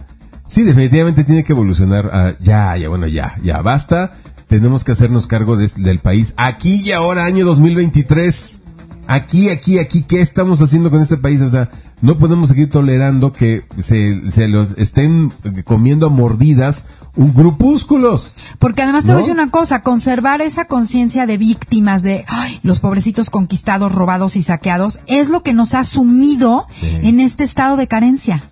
sí, 0.44 0.64
definitivamente 0.64 1.22
tiene 1.22 1.44
que 1.44 1.52
evolucionar. 1.52 2.36
ya, 2.40 2.76
ya, 2.76 2.88
bueno, 2.88 3.06
ya, 3.06 3.36
ya, 3.44 3.62
basta. 3.62 4.12
Tenemos 4.48 4.82
que 4.82 4.90
hacernos 4.90 5.28
cargo 5.28 5.56
de 5.56 5.70
del 5.76 6.00
país. 6.00 6.34
Aquí 6.36 6.82
y 6.84 6.90
ahora, 6.90 7.26
año 7.26 7.44
2023. 7.44 8.62
Aquí, 9.06 9.50
aquí, 9.50 9.78
aquí, 9.78 10.02
¿qué 10.02 10.20
estamos 10.20 10.60
haciendo 10.60 10.90
con 10.90 11.00
este 11.00 11.16
país? 11.16 11.42
O 11.42 11.48
sea, 11.48 11.70
no 12.02 12.16
podemos 12.16 12.48
seguir 12.48 12.70
tolerando 12.70 13.32
que 13.32 13.62
se, 13.78 14.30
se 14.30 14.48
los 14.48 14.72
estén 14.78 15.32
comiendo 15.64 16.06
a 16.06 16.10
mordidas 16.10 16.86
un 17.16 17.34
grupúsculos. 17.34 18.34
Porque 18.58 18.82
además 18.82 19.04
te 19.04 19.08
voy 19.12 19.16
a 19.16 19.18
decir 19.18 19.34
una 19.34 19.50
cosa, 19.50 19.82
conservar 19.82 20.40
esa 20.40 20.66
conciencia 20.66 21.26
de 21.26 21.36
víctimas 21.36 22.02
de 22.02 22.24
"Ay, 22.28 22.60
los 22.62 22.80
pobrecitos 22.80 23.30
conquistados, 23.30 23.92
robados 23.92 24.36
y 24.36 24.42
saqueados, 24.42 25.00
es 25.06 25.28
lo 25.28 25.42
que 25.42 25.52
nos 25.52 25.74
ha 25.74 25.84
sumido 25.84 26.66
en 27.02 27.20
este 27.20 27.44
estado 27.44 27.76
de 27.76 27.88
carencia. 27.88 28.42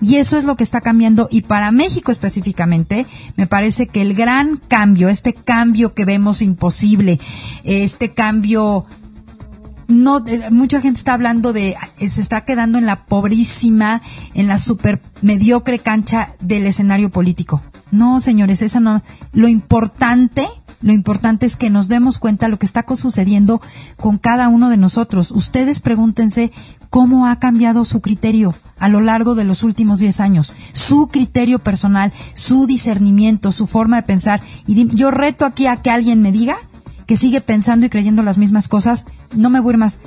Y 0.00 0.16
eso 0.16 0.38
es 0.38 0.44
lo 0.44 0.56
que 0.56 0.64
está 0.64 0.80
cambiando. 0.80 1.28
Y 1.30 1.42
para 1.42 1.70
México 1.70 2.10
específicamente, 2.10 3.06
me 3.36 3.46
parece 3.46 3.86
que 3.86 4.02
el 4.02 4.14
gran 4.14 4.56
cambio, 4.68 5.08
este 5.08 5.34
cambio 5.34 5.94
que 5.94 6.04
vemos 6.04 6.42
imposible, 6.42 7.20
este 7.64 8.12
cambio 8.12 8.86
no 9.88 10.24
eh, 10.26 10.50
mucha 10.50 10.80
gente 10.80 10.98
está 10.98 11.14
hablando 11.14 11.52
de 11.52 11.76
eh, 11.98 12.10
se 12.10 12.20
está 12.20 12.44
quedando 12.44 12.78
en 12.78 12.86
la 12.86 13.06
pobrísima 13.06 14.02
en 14.34 14.48
la 14.48 14.58
super 14.58 15.00
mediocre 15.22 15.78
cancha 15.78 16.34
del 16.40 16.66
escenario 16.66 17.10
político. 17.10 17.62
No 17.90 18.20
señores 18.20 18.62
esa 18.62 18.80
no 18.80 19.02
lo 19.32 19.48
importante 19.48 20.48
lo 20.82 20.92
importante 20.92 21.46
es 21.46 21.56
que 21.56 21.70
nos 21.70 21.88
demos 21.88 22.18
cuenta 22.18 22.46
de 22.46 22.50
lo 22.50 22.58
que 22.58 22.66
está 22.66 22.84
sucediendo 22.96 23.60
con 23.96 24.18
cada 24.18 24.48
uno 24.48 24.68
de 24.68 24.76
nosotros. 24.76 25.30
Ustedes 25.30 25.80
pregúntense 25.80 26.52
cómo 26.90 27.26
ha 27.26 27.38
cambiado 27.38 27.84
su 27.84 28.00
criterio 28.00 28.54
a 28.78 28.88
lo 28.88 29.00
largo 29.00 29.34
de 29.34 29.44
los 29.44 29.62
últimos 29.62 30.00
10 30.00 30.20
años. 30.20 30.52
Su 30.74 31.08
criterio 31.08 31.58
personal 31.58 32.12
su 32.34 32.66
discernimiento 32.66 33.52
su 33.52 33.66
forma 33.66 33.96
de 33.96 34.06
pensar. 34.06 34.40
Y 34.66 34.86
yo 34.94 35.10
reto 35.10 35.46
aquí 35.46 35.66
a 35.66 35.76
que 35.76 35.90
alguien 35.90 36.20
me 36.20 36.30
diga 36.30 36.56
que 37.06 37.16
sigue 37.16 37.40
pensando 37.40 37.86
y 37.86 37.88
creyendo 37.90 38.22
las 38.22 38.38
mismas 38.38 38.68
cosas, 38.68 39.06
no 39.34 39.48
me 39.50 39.60
voy 39.60 39.70
a 39.70 39.74
ir 39.74 39.78
más, 39.78 39.98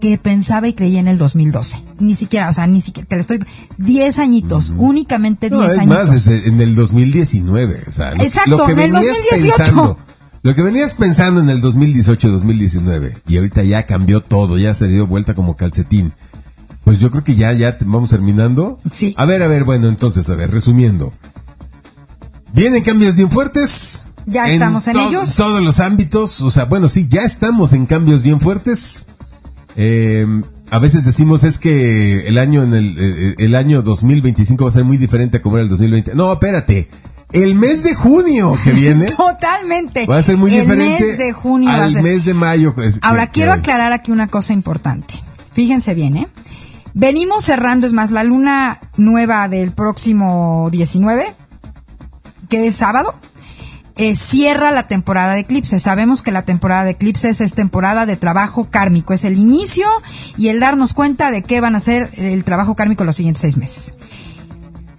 que 0.00 0.18
pensaba 0.18 0.68
y 0.68 0.72
creía 0.74 1.00
en 1.00 1.08
el 1.08 1.18
2012. 1.18 1.82
Ni 1.98 2.14
siquiera, 2.14 2.50
o 2.50 2.52
sea, 2.52 2.66
ni 2.66 2.80
siquiera, 2.80 3.08
te 3.08 3.16
le 3.16 3.20
estoy, 3.22 3.40
10 3.78 4.18
añitos, 4.18 4.72
únicamente 4.76 5.48
10 5.50 5.60
No, 5.60 5.66
es 5.66 5.78
añitos. 5.78 5.98
más, 5.98 6.12
es 6.12 6.26
en 6.28 6.60
el 6.60 6.74
2019. 6.74 7.84
O 7.88 7.92
sea, 7.92 8.14
lo, 8.14 8.22
Exacto, 8.22 8.50
lo 8.50 8.66
que 8.66 8.72
en 8.72 8.80
el 8.80 8.92
venías 8.92 9.16
2018. 9.30 9.56
pensando. 9.56 9.98
Lo 10.42 10.54
que 10.54 10.62
venías 10.62 10.94
pensando 10.94 11.40
en 11.40 11.48
el 11.48 11.60
2018-2019 11.60 13.14
y 13.26 13.36
ahorita 13.38 13.64
ya 13.64 13.84
cambió 13.84 14.20
todo, 14.22 14.58
ya 14.58 14.74
se 14.74 14.86
dio 14.86 15.06
vuelta 15.08 15.34
como 15.34 15.56
calcetín. 15.56 16.12
Pues 16.84 17.00
yo 17.00 17.10
creo 17.10 17.24
que 17.24 17.34
ya, 17.34 17.52
ya 17.52 17.76
vamos 17.84 18.10
terminando. 18.10 18.78
Sí. 18.92 19.12
A 19.18 19.24
ver, 19.24 19.42
a 19.42 19.48
ver, 19.48 19.64
bueno, 19.64 19.88
entonces, 19.88 20.30
a 20.30 20.36
ver, 20.36 20.52
resumiendo. 20.52 21.10
Vienen 22.52 22.84
cambios 22.84 23.16
bien 23.16 23.28
fuertes. 23.28 24.05
Ya 24.26 24.48
estamos 24.48 24.86
en 24.88 24.94
to- 24.94 25.08
ellos. 25.08 25.34
Todos 25.36 25.62
los 25.62 25.78
ámbitos, 25.80 26.40
o 26.40 26.50
sea, 26.50 26.64
bueno, 26.64 26.88
sí, 26.88 27.06
ya 27.08 27.22
estamos 27.22 27.72
en 27.72 27.86
cambios 27.86 28.22
bien 28.22 28.40
fuertes. 28.40 29.06
Eh, 29.76 30.26
a 30.70 30.78
veces 30.80 31.04
decimos 31.04 31.44
es 31.44 31.58
que 31.58 32.26
el 32.26 32.38
año 32.38 32.62
en 32.64 32.74
el, 32.74 32.96
eh, 32.98 33.34
el 33.38 33.54
año 33.54 33.82
2025 33.82 34.64
va 34.64 34.70
a 34.70 34.72
ser 34.72 34.84
muy 34.84 34.96
diferente 34.96 35.36
a 35.36 35.42
como 35.42 35.56
era 35.56 35.62
el 35.64 35.68
2020. 35.68 36.14
No, 36.14 36.32
espérate. 36.32 36.88
El 37.32 37.54
mes 37.54 37.82
de 37.84 37.94
junio 37.94 38.56
que 38.64 38.72
viene 38.72 39.06
Totalmente. 39.06 40.06
va 40.06 40.16
a 40.18 40.22
ser 40.22 40.36
muy 40.38 40.52
el 40.54 40.62
diferente 40.62 41.00
mes 41.06 41.18
de 41.18 41.32
junio 41.32 41.68
va 41.68 41.76
a 41.76 41.84
al 41.84 41.92
ser- 41.92 42.02
mes 42.02 42.24
de 42.24 42.34
mayo. 42.34 42.74
pues, 42.74 42.98
Ahora 43.02 43.26
que- 43.26 43.32
quiero 43.32 43.52
que- 43.54 43.58
aclarar 43.60 43.92
aquí 43.92 44.10
una 44.10 44.26
cosa 44.26 44.52
importante. 44.52 45.14
Fíjense 45.52 45.94
bien, 45.94 46.16
¿eh? 46.16 46.28
Venimos 46.94 47.44
cerrando, 47.44 47.86
es 47.86 47.92
más, 47.92 48.10
la 48.10 48.24
luna 48.24 48.78
nueva 48.96 49.48
del 49.48 49.70
próximo 49.72 50.68
19, 50.72 51.26
que 52.48 52.66
es 52.68 52.74
sábado, 52.76 53.14
eh, 53.96 54.14
cierra 54.14 54.70
la 54.70 54.86
temporada 54.86 55.34
de 55.34 55.40
eclipses. 55.40 55.82
Sabemos 55.82 56.22
que 56.22 56.30
la 56.30 56.42
temporada 56.42 56.84
de 56.84 56.90
eclipses 56.92 57.40
es 57.40 57.54
temporada 57.54 58.06
de 58.06 58.16
trabajo 58.16 58.68
kármico, 58.70 59.14
es 59.14 59.24
el 59.24 59.38
inicio 59.38 59.86
y 60.36 60.48
el 60.48 60.60
darnos 60.60 60.92
cuenta 60.92 61.30
de 61.30 61.42
qué 61.42 61.60
van 61.60 61.74
a 61.74 61.80
ser 61.80 62.10
el 62.16 62.44
trabajo 62.44 62.74
kármico 62.74 63.04
los 63.04 63.16
siguientes 63.16 63.40
seis 63.40 63.56
meses. 63.56 63.94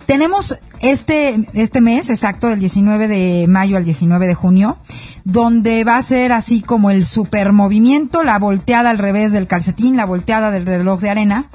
Tenemos 0.07 0.57
este, 0.79 1.45
este 1.53 1.81
mes 1.81 2.09
exacto, 2.09 2.47
del 2.47 2.59
19 2.59 3.07
de 3.07 3.45
mayo 3.47 3.77
al 3.77 3.83
19 3.83 4.25
de 4.25 4.35
junio, 4.35 4.77
donde 5.28 5.84
va 5.84 5.97
a 5.97 6.03
ser 6.03 6.32
así 6.32 6.61
como 6.61 6.89
el 6.89 7.05
super 7.05 7.51
movimiento, 7.51 8.23
la 8.23 8.39
volteada 8.39 8.89
al 8.89 8.97
revés 8.97 9.34
del 9.34 9.45
calcetín, 9.45 9.97
la 9.97 10.05
volteada 10.05 10.51
del 10.51 10.65
reloj 10.65 11.01
de 11.01 11.09
arena, 11.09 11.47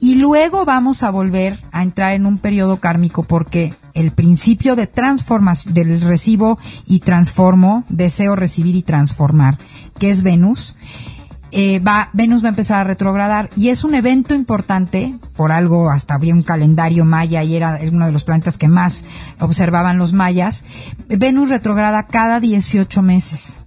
y 0.00 0.14
luego 0.14 0.64
vamos 0.64 1.02
a 1.02 1.10
volver 1.10 1.60
a 1.70 1.82
entrar 1.82 2.14
en 2.14 2.24
un 2.24 2.38
periodo 2.38 2.78
kármico 2.78 3.22
porque 3.22 3.74
el 3.92 4.12
principio 4.12 4.76
de 4.76 4.86
transformación 4.86 5.74
del 5.74 6.00
recibo 6.00 6.58
y 6.86 7.00
transformo, 7.00 7.84
deseo 7.90 8.34
recibir 8.34 8.74
y 8.76 8.82
transformar, 8.82 9.58
que 9.98 10.08
es 10.08 10.22
Venus, 10.22 10.74
eh, 11.50 11.80
va, 11.80 12.10
Venus 12.12 12.42
va 12.42 12.48
a 12.48 12.50
empezar 12.50 12.80
a 12.80 12.84
retrogradar 12.84 13.50
y 13.56 13.70
es 13.70 13.84
un 13.84 13.94
evento 13.94 14.34
importante, 14.34 15.14
por 15.36 15.52
algo 15.52 15.90
hasta 15.90 16.14
había 16.14 16.34
un 16.34 16.42
calendario 16.42 17.04
maya 17.04 17.42
y 17.42 17.56
era 17.56 17.78
uno 17.90 18.06
de 18.06 18.12
los 18.12 18.24
planetas 18.24 18.58
que 18.58 18.68
más 18.68 19.04
observaban 19.40 19.98
los 19.98 20.12
mayas. 20.12 20.64
Venus 21.08 21.50
retrograda 21.50 22.04
cada 22.04 22.40
18 22.40 23.02
meses 23.02 23.60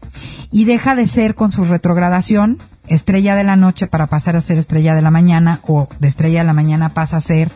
y 0.51 0.65
deja 0.65 0.95
de 0.95 1.07
ser 1.07 1.35
con 1.35 1.51
su 1.51 1.63
retrogradación 1.63 2.59
estrella 2.93 3.35
de 3.35 3.43
la 3.43 3.55
noche 3.55 3.87
para 3.87 4.07
pasar 4.07 4.35
a 4.35 4.41
ser 4.41 4.57
estrella 4.57 4.95
de 4.95 5.01
la 5.01 5.11
mañana 5.11 5.59
o 5.67 5.87
de 5.99 6.07
estrella 6.07 6.39
de 6.39 6.45
la 6.45 6.53
mañana 6.53 6.89
pasa 6.89 7.17
a 7.17 7.21
ser 7.21 7.51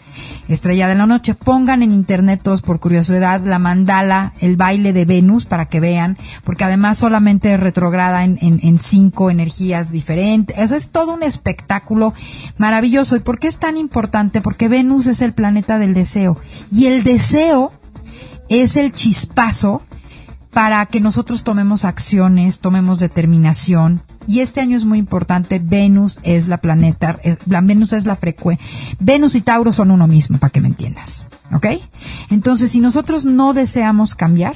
estrella 0.48 0.88
de 0.88 0.96
la 0.96 1.06
noche. 1.06 1.36
Pongan 1.36 1.84
en 1.84 1.92
internet 1.92 2.42
todos 2.44 2.62
por 2.62 2.80
curiosidad 2.80 3.42
la 3.42 3.60
mandala, 3.60 4.34
el 4.40 4.56
baile 4.56 4.94
de 4.94 5.06
Venus 5.06 5.46
para 5.46 5.66
que 5.66 5.80
vean, 5.80 6.18
porque 6.44 6.64
además 6.64 6.98
solamente 6.98 7.58
retrograda 7.58 8.24
en, 8.24 8.38
en, 8.42 8.80
cinco 8.80 9.30
energías 9.30 9.92
diferentes. 9.92 10.58
Eso 10.58 10.76
es 10.76 10.90
todo 10.90 11.14
un 11.14 11.24
espectáculo 11.24 12.14
maravilloso. 12.58 13.16
¿Y 13.16 13.20
por 13.20 13.40
qué 13.40 13.48
es 13.48 13.58
tan 13.58 13.78
importante? 13.78 14.42
Porque 14.42 14.68
Venus 14.68 15.08
es 15.08 15.22
el 15.22 15.34
planeta 15.34 15.78
del 15.80 15.94
deseo 15.94 16.38
y 16.72 16.88
el 16.88 17.04
deseo 17.04 17.72
es 18.50 18.78
el 18.78 18.92
chispazo 18.92 19.82
para 20.56 20.86
que 20.86 21.02
nosotros 21.02 21.44
tomemos 21.44 21.84
acciones, 21.84 22.60
tomemos 22.60 23.00
determinación. 23.00 24.02
Y 24.28 24.40
este 24.40 24.62
año 24.62 24.78
es 24.78 24.86
muy 24.86 25.00
importante, 25.00 25.60
Venus 25.60 26.20
es 26.24 26.48
la 26.48 26.58
planeta, 26.58 27.20
la 27.46 27.62
Venus 27.62 27.94
es 27.94 28.06
la 28.06 28.16
frecuencia. 28.16 28.66
Venus 29.00 29.36
y 29.36 29.42
Tauro 29.42 29.72
son 29.74 29.92
uno 29.92 30.08
mismo, 30.08 30.38
para 30.38 30.52
que 30.52 30.62
me 30.62 30.68
entiendas. 30.68 31.26
¿Ok? 31.54 31.68
Entonces, 32.30 32.72
si 32.72 32.80
nosotros 32.80 33.26
no 33.26 33.54
deseamos 33.54 34.16
cambiar, 34.16 34.56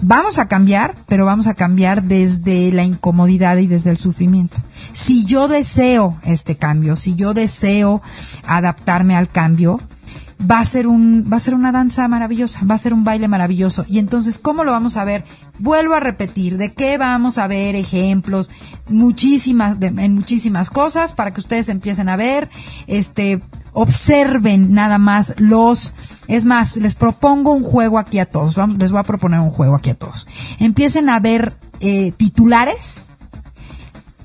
vamos 0.00 0.38
a 0.38 0.46
cambiar, 0.46 0.94
pero 1.06 1.24
vamos 1.24 1.46
a 1.46 1.54
cambiar 1.54 2.02
desde 2.02 2.70
la 2.72 2.84
incomodidad 2.84 3.56
y 3.56 3.66
desde 3.66 3.90
el 3.90 3.96
sufrimiento. 3.96 4.58
Si 4.92 5.24
yo 5.24 5.48
deseo 5.48 6.18
este 6.24 6.56
cambio, 6.56 6.96
si 6.96 7.14
yo 7.14 7.34
deseo 7.34 8.02
adaptarme 8.46 9.16
al 9.16 9.28
cambio, 9.28 9.80
va 10.50 10.60
a 10.60 10.64
ser 10.64 10.86
un 10.86 11.28
va 11.32 11.36
a 11.36 11.40
ser 11.40 11.54
una 11.54 11.72
danza 11.72 12.06
maravillosa, 12.08 12.64
va 12.64 12.74
a 12.74 12.78
ser 12.78 12.92
un 12.92 13.04
baile 13.04 13.28
maravilloso. 13.28 13.84
Y 13.88 13.98
entonces, 13.98 14.38
¿cómo 14.38 14.64
lo 14.64 14.72
vamos 14.72 14.96
a 14.96 15.04
ver? 15.04 15.24
Vuelvo 15.58 15.94
a 15.94 16.00
repetir, 16.00 16.56
¿de 16.56 16.72
qué 16.72 16.98
vamos 16.98 17.38
a 17.38 17.46
ver 17.46 17.76
ejemplos? 17.76 18.50
Muchísimas 18.88 19.76
en 19.80 20.14
muchísimas 20.14 20.70
cosas 20.70 21.12
para 21.12 21.32
que 21.32 21.40
ustedes 21.40 21.68
empiecen 21.68 22.08
a 22.08 22.16
ver, 22.16 22.48
este 22.86 23.38
observen 23.72 24.72
nada 24.72 24.98
más 24.98 25.34
los 25.38 25.94
es 26.28 26.44
más, 26.44 26.76
les 26.76 26.94
propongo 26.94 27.52
un 27.52 27.62
juego 27.62 27.98
aquí 27.98 28.18
a 28.18 28.26
todos. 28.26 28.56
Vamos, 28.56 28.78
les 28.78 28.90
voy 28.90 29.00
a 29.00 29.04
proponer 29.04 29.40
un 29.40 29.50
juego 29.50 29.74
aquí 29.74 29.90
a 29.90 29.94
todos. 29.94 30.26
Empiecen 30.58 31.08
a 31.08 31.20
ver 31.20 31.54
eh, 31.80 32.12
titulares 32.16 33.06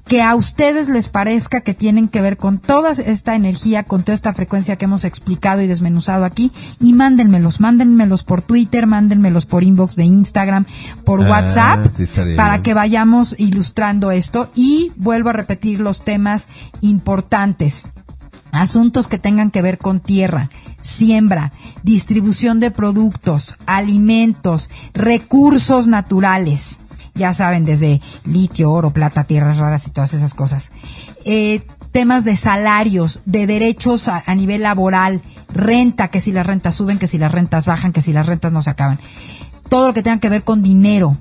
que 0.08 0.22
a 0.22 0.36
ustedes 0.36 0.88
les 0.88 1.10
parezca 1.10 1.62
que 1.62 1.74
tienen 1.74 2.08
que 2.08 2.22
ver 2.22 2.38
con 2.38 2.60
toda 2.60 2.92
esta 2.92 3.36
energía, 3.36 3.84
con 3.84 4.04
toda 4.04 4.16
esta 4.16 4.34
frecuencia 4.34 4.78
que 4.78 4.86
hemos 4.86 5.04
explicado 5.04 5.62
y 5.62 5.68
desmenuzado 5.68 6.24
aquí, 6.24 6.52
y 6.80 6.94
mándenmelos, 6.94 7.60
mándenmelos 7.60 8.24
por 8.24 8.42
Twitter, 8.42 8.88
mándenmelos 8.88 9.46
por 9.46 9.64
inbox 9.64 9.96
de 9.96 10.06
Instagram, 10.06 10.66
por 11.06 11.24
ah, 11.24 11.30
WhatsApp, 11.30 11.88
para 12.38 12.64
que 12.64 12.74
vayamos 12.74 13.36
ilustrando 13.38 14.12
esto. 14.12 14.50
Y 14.56 14.92
vuelvo 14.96 15.30
a 15.30 15.34
repetir 15.34 15.80
los 15.82 16.04
temas 16.04 16.48
importantes. 16.82 17.86
Asuntos 18.52 19.08
que 19.08 19.20
tengan 19.20 19.52
que 19.52 19.62
ver 19.62 19.78
con 19.78 20.00
tierra, 20.00 20.50
siembra, 20.80 21.52
distribución 21.84 22.62
de 22.62 22.72
productos, 22.72 23.56
alimentos, 23.66 24.70
recursos 24.94 25.88
naturales 25.88 26.80
ya 27.18 27.34
saben, 27.34 27.66
desde 27.66 28.02
litio, 28.24 28.72
oro, 28.72 28.92
plata, 28.92 29.24
tierras 29.24 29.58
raras 29.58 29.88
y 29.88 29.92
todas 29.92 30.14
esas 30.14 30.34
cosas. 30.34 30.72
Eh, 31.26 31.62
temas 31.92 32.24
de 32.24 32.36
salarios, 32.36 33.22
de 33.26 33.48
derechos 33.48 34.08
a, 34.08 34.36
nivel 34.36 34.62
laboral, 34.62 35.22
renta, 35.54 36.10
que 36.10 36.22
si 36.22 36.32
las 36.32 36.46
rentas 36.46 36.76
suben, 36.76 37.00
que 37.00 37.08
si 37.08 37.18
las 37.18 37.32
rentas 37.32 37.66
bajan, 37.66 37.92
que 37.92 38.02
si 38.02 38.14
las 38.14 38.26
rentas 38.26 38.52
no 38.52 38.62
se 38.62 38.70
acaban. 38.70 39.00
Todo 39.70 39.88
lo 39.88 39.94
que 39.94 40.04
tenga 40.04 40.20
que 40.20 40.30
ver 40.30 40.44
con 40.44 40.62
dinero, 40.62 41.18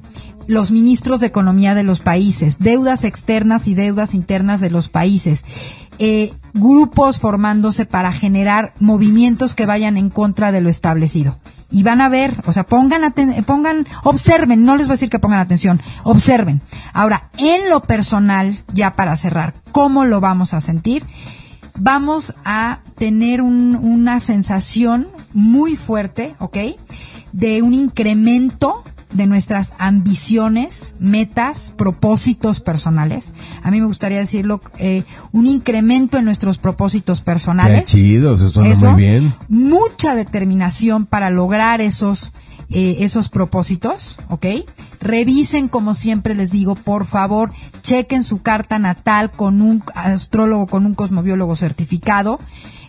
los 0.47 0.71
ministros 0.71 1.21
de 1.21 1.27
economía 1.27 1.75
de 1.75 1.83
los 1.83 2.01
países, 2.01 2.59
deudas 2.59 3.05
externas 3.05 3.67
y 3.67 3.75
deudas 3.75 4.15
internas 4.15 4.61
de 4.61 4.71
los 4.71 4.89
países, 4.89 5.45
eh, 5.99 6.33
grupos 6.55 7.19
formándose 7.19 7.87
para 7.87 8.13
generar 8.13 8.75
movimientos 8.79 9.55
que 9.55 9.67
vayan 9.67 9.97
en 9.97 10.11
contra 10.11 10.53
de 10.53 10.61
lo 10.61 10.69
establecido 10.69 11.37
y 11.71 11.83
van 11.83 12.01
a 12.01 12.09
ver, 12.09 12.35
o 12.47 12.53
sea, 12.53 12.65
pongan, 12.65 13.13
pongan, 13.45 13.87
observen, 14.05 14.65
no 14.65 14.77
les 14.77 14.87
voy 14.87 14.93
a 14.93 14.97
decir 14.97 15.11
que 15.11 15.19
pongan 15.19 15.41
atención, 15.41 15.81
observen. 16.05 16.61
Ahora, 16.93 17.29
en 17.39 17.69
lo 17.69 17.83
personal, 17.83 18.59
ya 18.73 18.95
para 18.95 19.17
cerrar, 19.17 19.55
¿cómo 19.73 20.05
lo 20.05 20.21
vamos 20.21 20.55
a 20.55 20.61
sentir? 20.61 21.05
Vamos 21.79 22.35
a 22.45 22.79
tener 22.97 23.43
una 23.43 24.21
sensación 24.21 25.09
muy 25.35 25.77
fuerte, 25.77 26.35
¿ok? 26.39 26.57
De 27.33 27.63
un 27.63 27.75
incremento 27.75 28.83
de 29.17 29.27
nuestras 29.27 29.73
ambiciones, 29.79 30.95
metas, 30.99 31.73
propósitos 31.77 32.61
personales. 32.61 33.33
A 33.63 33.71
mí 33.71 33.81
me 33.81 33.87
gustaría 33.87 34.19
decirlo, 34.19 34.61
eh, 34.79 35.05
un 35.33 35.47
incremento 35.47 36.19
en 36.19 36.25
nuestros 36.25 36.59
propósitos 36.59 37.21
personales. 37.21 37.81
Qué 37.81 37.87
eso 38.35 38.49
suena 38.49 38.93
muy 38.93 39.03
bien. 39.03 39.35
Mucha 39.49 40.15
determinación 40.15 41.07
para 41.07 41.31
lograr 41.31 41.81
esos, 41.81 42.33
eh, 42.71 42.99
esos 43.01 43.29
propósitos, 43.29 44.19
¿ok? 44.29 44.47
Revisen, 45.01 45.69
como 45.69 45.95
siempre 45.95 46.35
les 46.35 46.51
digo, 46.51 46.75
por 46.75 47.07
favor, 47.07 47.53
chequen 47.83 48.25
su 48.25 48.43
carta 48.43 48.79
natal 48.79 49.31
con 49.31 49.63
un 49.63 49.83
astrólogo, 49.95 50.67
con 50.67 50.87
un 50.87 50.95
cosmobiólogo 50.95 51.57
certificado. 51.57 52.39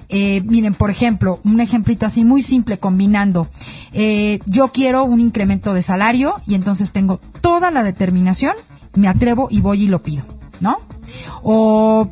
Eh, 0.09 0.41
miren, 0.45 0.73
por 0.73 0.89
ejemplo, 0.89 1.39
un 1.43 1.59
ejemplito 1.59 2.05
así 2.05 2.23
muy 2.23 2.41
simple 2.41 2.77
combinando. 2.77 3.47
Eh, 3.93 4.39
yo 4.45 4.69
quiero 4.69 5.03
un 5.03 5.19
incremento 5.19 5.73
de 5.73 5.81
salario 5.81 6.35
y 6.45 6.55
entonces 6.55 6.91
tengo 6.91 7.19
toda 7.41 7.71
la 7.71 7.83
determinación, 7.83 8.53
me 8.95 9.07
atrevo 9.07 9.47
y 9.51 9.61
voy 9.61 9.83
y 9.83 9.87
lo 9.87 10.01
pido, 10.01 10.23
¿no? 10.59 10.77
O 11.43 12.09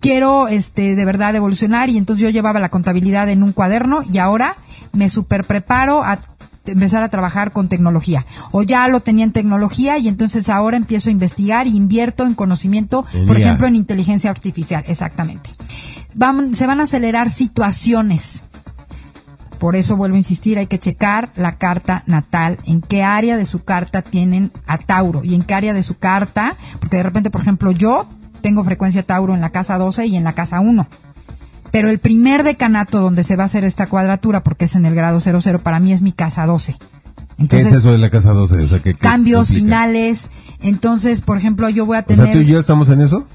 quiero 0.00 0.48
este 0.48 0.94
de 0.94 1.04
verdad 1.04 1.34
evolucionar 1.34 1.90
y 1.90 1.98
entonces 1.98 2.22
yo 2.22 2.30
llevaba 2.30 2.60
la 2.60 2.70
contabilidad 2.70 3.28
en 3.28 3.42
un 3.42 3.52
cuaderno 3.52 4.02
y 4.10 4.18
ahora 4.18 4.56
me 4.92 5.08
super 5.08 5.44
preparo 5.44 6.02
a 6.04 6.20
empezar 6.66 7.02
a 7.02 7.08
trabajar 7.08 7.50
con 7.50 7.68
tecnología. 7.68 8.24
O 8.52 8.62
ya 8.62 8.86
lo 8.86 9.00
tenía 9.00 9.24
en 9.24 9.32
tecnología 9.32 9.98
y 9.98 10.06
entonces 10.06 10.48
ahora 10.48 10.76
empiezo 10.76 11.08
a 11.08 11.12
investigar 11.12 11.66
e 11.66 11.70
invierto 11.70 12.24
en 12.24 12.34
conocimiento, 12.34 13.04
por 13.26 13.36
ejemplo, 13.36 13.66
en 13.66 13.74
inteligencia 13.74 14.30
artificial, 14.30 14.84
exactamente 14.86 15.50
se 16.52 16.66
van 16.66 16.80
a 16.80 16.84
acelerar 16.84 17.30
situaciones. 17.30 18.44
Por 19.58 19.76
eso 19.76 19.96
vuelvo 19.96 20.14
a 20.14 20.18
insistir, 20.18 20.58
hay 20.58 20.66
que 20.66 20.78
checar 20.78 21.28
la 21.36 21.56
carta 21.56 22.02
natal, 22.06 22.56
en 22.64 22.80
qué 22.80 23.02
área 23.02 23.36
de 23.36 23.44
su 23.44 23.62
carta 23.62 24.00
tienen 24.00 24.50
a 24.66 24.78
Tauro 24.78 25.22
y 25.22 25.34
en 25.34 25.42
qué 25.42 25.52
área 25.52 25.74
de 25.74 25.82
su 25.82 25.98
carta, 25.98 26.56
porque 26.78 26.96
de 26.96 27.02
repente, 27.02 27.30
por 27.30 27.42
ejemplo, 27.42 27.70
yo 27.70 28.06
tengo 28.40 28.64
frecuencia 28.64 29.02
Tauro 29.02 29.34
en 29.34 29.42
la 29.42 29.50
casa 29.50 29.76
12 29.76 30.06
y 30.06 30.16
en 30.16 30.24
la 30.24 30.32
casa 30.32 30.60
1. 30.60 30.86
Pero 31.70 31.90
el 31.90 31.98
primer 31.98 32.42
decanato 32.42 33.00
donde 33.00 33.22
se 33.22 33.36
va 33.36 33.44
a 33.44 33.46
hacer 33.46 33.64
esta 33.64 33.86
cuadratura, 33.86 34.42
porque 34.42 34.64
es 34.64 34.74
en 34.76 34.86
el 34.86 34.94
grado 34.94 35.20
00, 35.20 35.58
para 35.60 35.78
mí 35.78 35.92
es 35.92 36.02
mi 36.02 36.12
casa 36.12 36.46
12. 36.46 36.76
Entonces, 37.38 37.68
¿Qué 37.68 37.74
es 37.74 37.80
eso 37.80 37.92
de 37.92 37.98
la 37.98 38.10
casa 38.10 38.32
12? 38.32 38.60
O 38.60 38.66
sea, 38.66 38.80
cambios 38.98 39.48
finales. 39.48 40.30
Entonces, 40.60 41.22
por 41.22 41.38
ejemplo, 41.38 41.68
yo 41.70 41.86
voy 41.86 41.96
a 41.96 42.02
tener... 42.02 42.22
O 42.22 42.26
sea, 42.26 42.32
¿tú 42.32 42.40
y 42.40 42.46
yo 42.46 42.58
estamos 42.58 42.90
en 42.90 43.00
eso? 43.00 43.26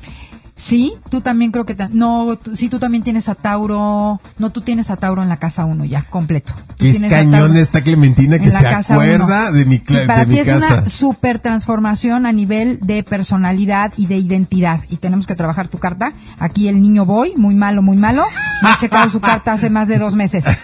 Sí, 0.57 0.93
tú 1.09 1.19
también 1.19 1.51
creo 1.51 1.65
que... 1.65 1.75
no, 1.91 2.37
tú- 2.37 2.55
sí, 2.55 2.69
tú 2.69 2.79
también 2.79 3.03
tienes 3.03 3.27
a 3.27 3.35
Tauro... 3.35 4.21
No, 4.37 4.49
tú 4.51 4.61
tienes 4.61 4.89
a 4.89 4.95
Tauro 4.95 5.21
en 5.21 5.27
la 5.27 5.35
casa 5.35 5.65
1 5.65 5.83
ya, 5.83 6.03
completo. 6.03 6.53
Tú 6.77 6.85
Es 6.85 6.91
tienes 6.91 7.11
a 7.11 7.15
cañón 7.17 7.57
esta 7.57 7.81
Clementina 7.81 8.39
que 8.39 8.51
se 8.53 8.65
acuerda 8.65 9.49
uno. 9.49 9.51
de 9.51 9.65
mi, 9.65 9.77
Sí, 9.85 9.97
para 10.07 10.21
de 10.21 10.25
mi 10.27 10.33
ti 10.35 10.39
es 10.39 10.47
casa. 10.49 10.75
una 10.79 10.89
super 10.89 11.39
transformación 11.39 12.25
a 12.25 12.31
nivel 12.31 12.79
de 12.81 13.03
personalidad 13.03 13.91
y 13.97 14.05
de 14.05 14.15
identidad. 14.15 14.79
Y 14.89 14.95
tenemos 14.95 15.27
que 15.27 15.35
trabajar 15.35 15.67
tu 15.67 15.77
carta. 15.77 16.13
Aquí 16.39 16.69
el 16.69 16.81
niño 16.81 17.05
Boy, 17.05 17.33
muy 17.35 17.53
malo, 17.53 17.81
muy 17.81 17.97
malo. 17.97 18.23
No 18.61 18.71
he 18.73 18.77
checado 18.77 19.09
su 19.09 19.19
carta 19.19 19.51
hace 19.53 19.69
más 19.69 19.89
de 19.89 19.97
dos 19.99 20.15
meses. 20.15 20.45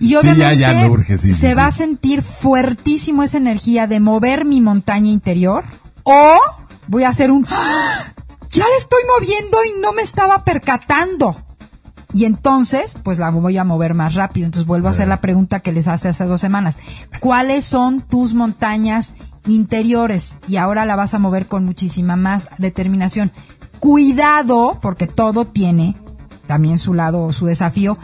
Y 0.00 0.08
Sí, 0.10 0.16
obviamente 0.16 0.58
ya, 0.58 0.72
ya 0.72 0.74
me 0.74 0.88
urge, 0.88 1.18
sí, 1.18 1.32
se 1.32 1.54
va 1.56 1.66
a 1.66 1.70
sentir 1.72 2.22
fuertísimo 2.22 3.24
esa 3.24 3.38
energía 3.38 3.86
de 3.88 3.98
mover 3.98 4.44
mi 4.44 4.60
montaña 4.60 5.10
interior 5.10 5.64
o 6.04 6.38
voy 6.86 7.02
a 7.04 7.08
hacer 7.08 7.32
un. 7.32 7.44
Ya 8.50 8.64
le 8.68 8.76
estoy 8.76 9.02
moviendo 9.18 9.58
y 9.64 9.80
no 9.80 9.92
me 9.92 10.02
estaba 10.02 10.44
percatando. 10.44 11.36
Y 12.12 12.24
entonces, 12.24 12.96
pues 13.02 13.18
la 13.18 13.30
voy 13.30 13.58
a 13.58 13.64
mover 13.64 13.94
más 13.94 14.14
rápido. 14.14 14.46
Entonces 14.46 14.66
vuelvo 14.66 14.88
a 14.88 14.92
hacer 14.92 15.08
la 15.08 15.20
pregunta 15.20 15.60
que 15.60 15.72
les 15.72 15.88
hace 15.88 16.08
hace 16.08 16.24
dos 16.24 16.40
semanas. 16.40 16.78
¿Cuáles 17.20 17.64
son 17.64 18.00
tus 18.00 18.34
montañas 18.34 19.14
interiores? 19.46 20.38
Y 20.48 20.56
ahora 20.56 20.86
la 20.86 20.96
vas 20.96 21.14
a 21.14 21.18
mover 21.18 21.46
con 21.46 21.64
muchísima 21.64 22.16
más 22.16 22.48
determinación. 22.58 23.30
Cuidado, 23.78 24.78
porque 24.80 25.06
todo 25.06 25.44
tiene 25.44 25.96
también 26.46 26.78
su 26.78 26.94
lado 26.94 27.24
o 27.24 27.32
su 27.32 27.46
desafío. 27.46 27.98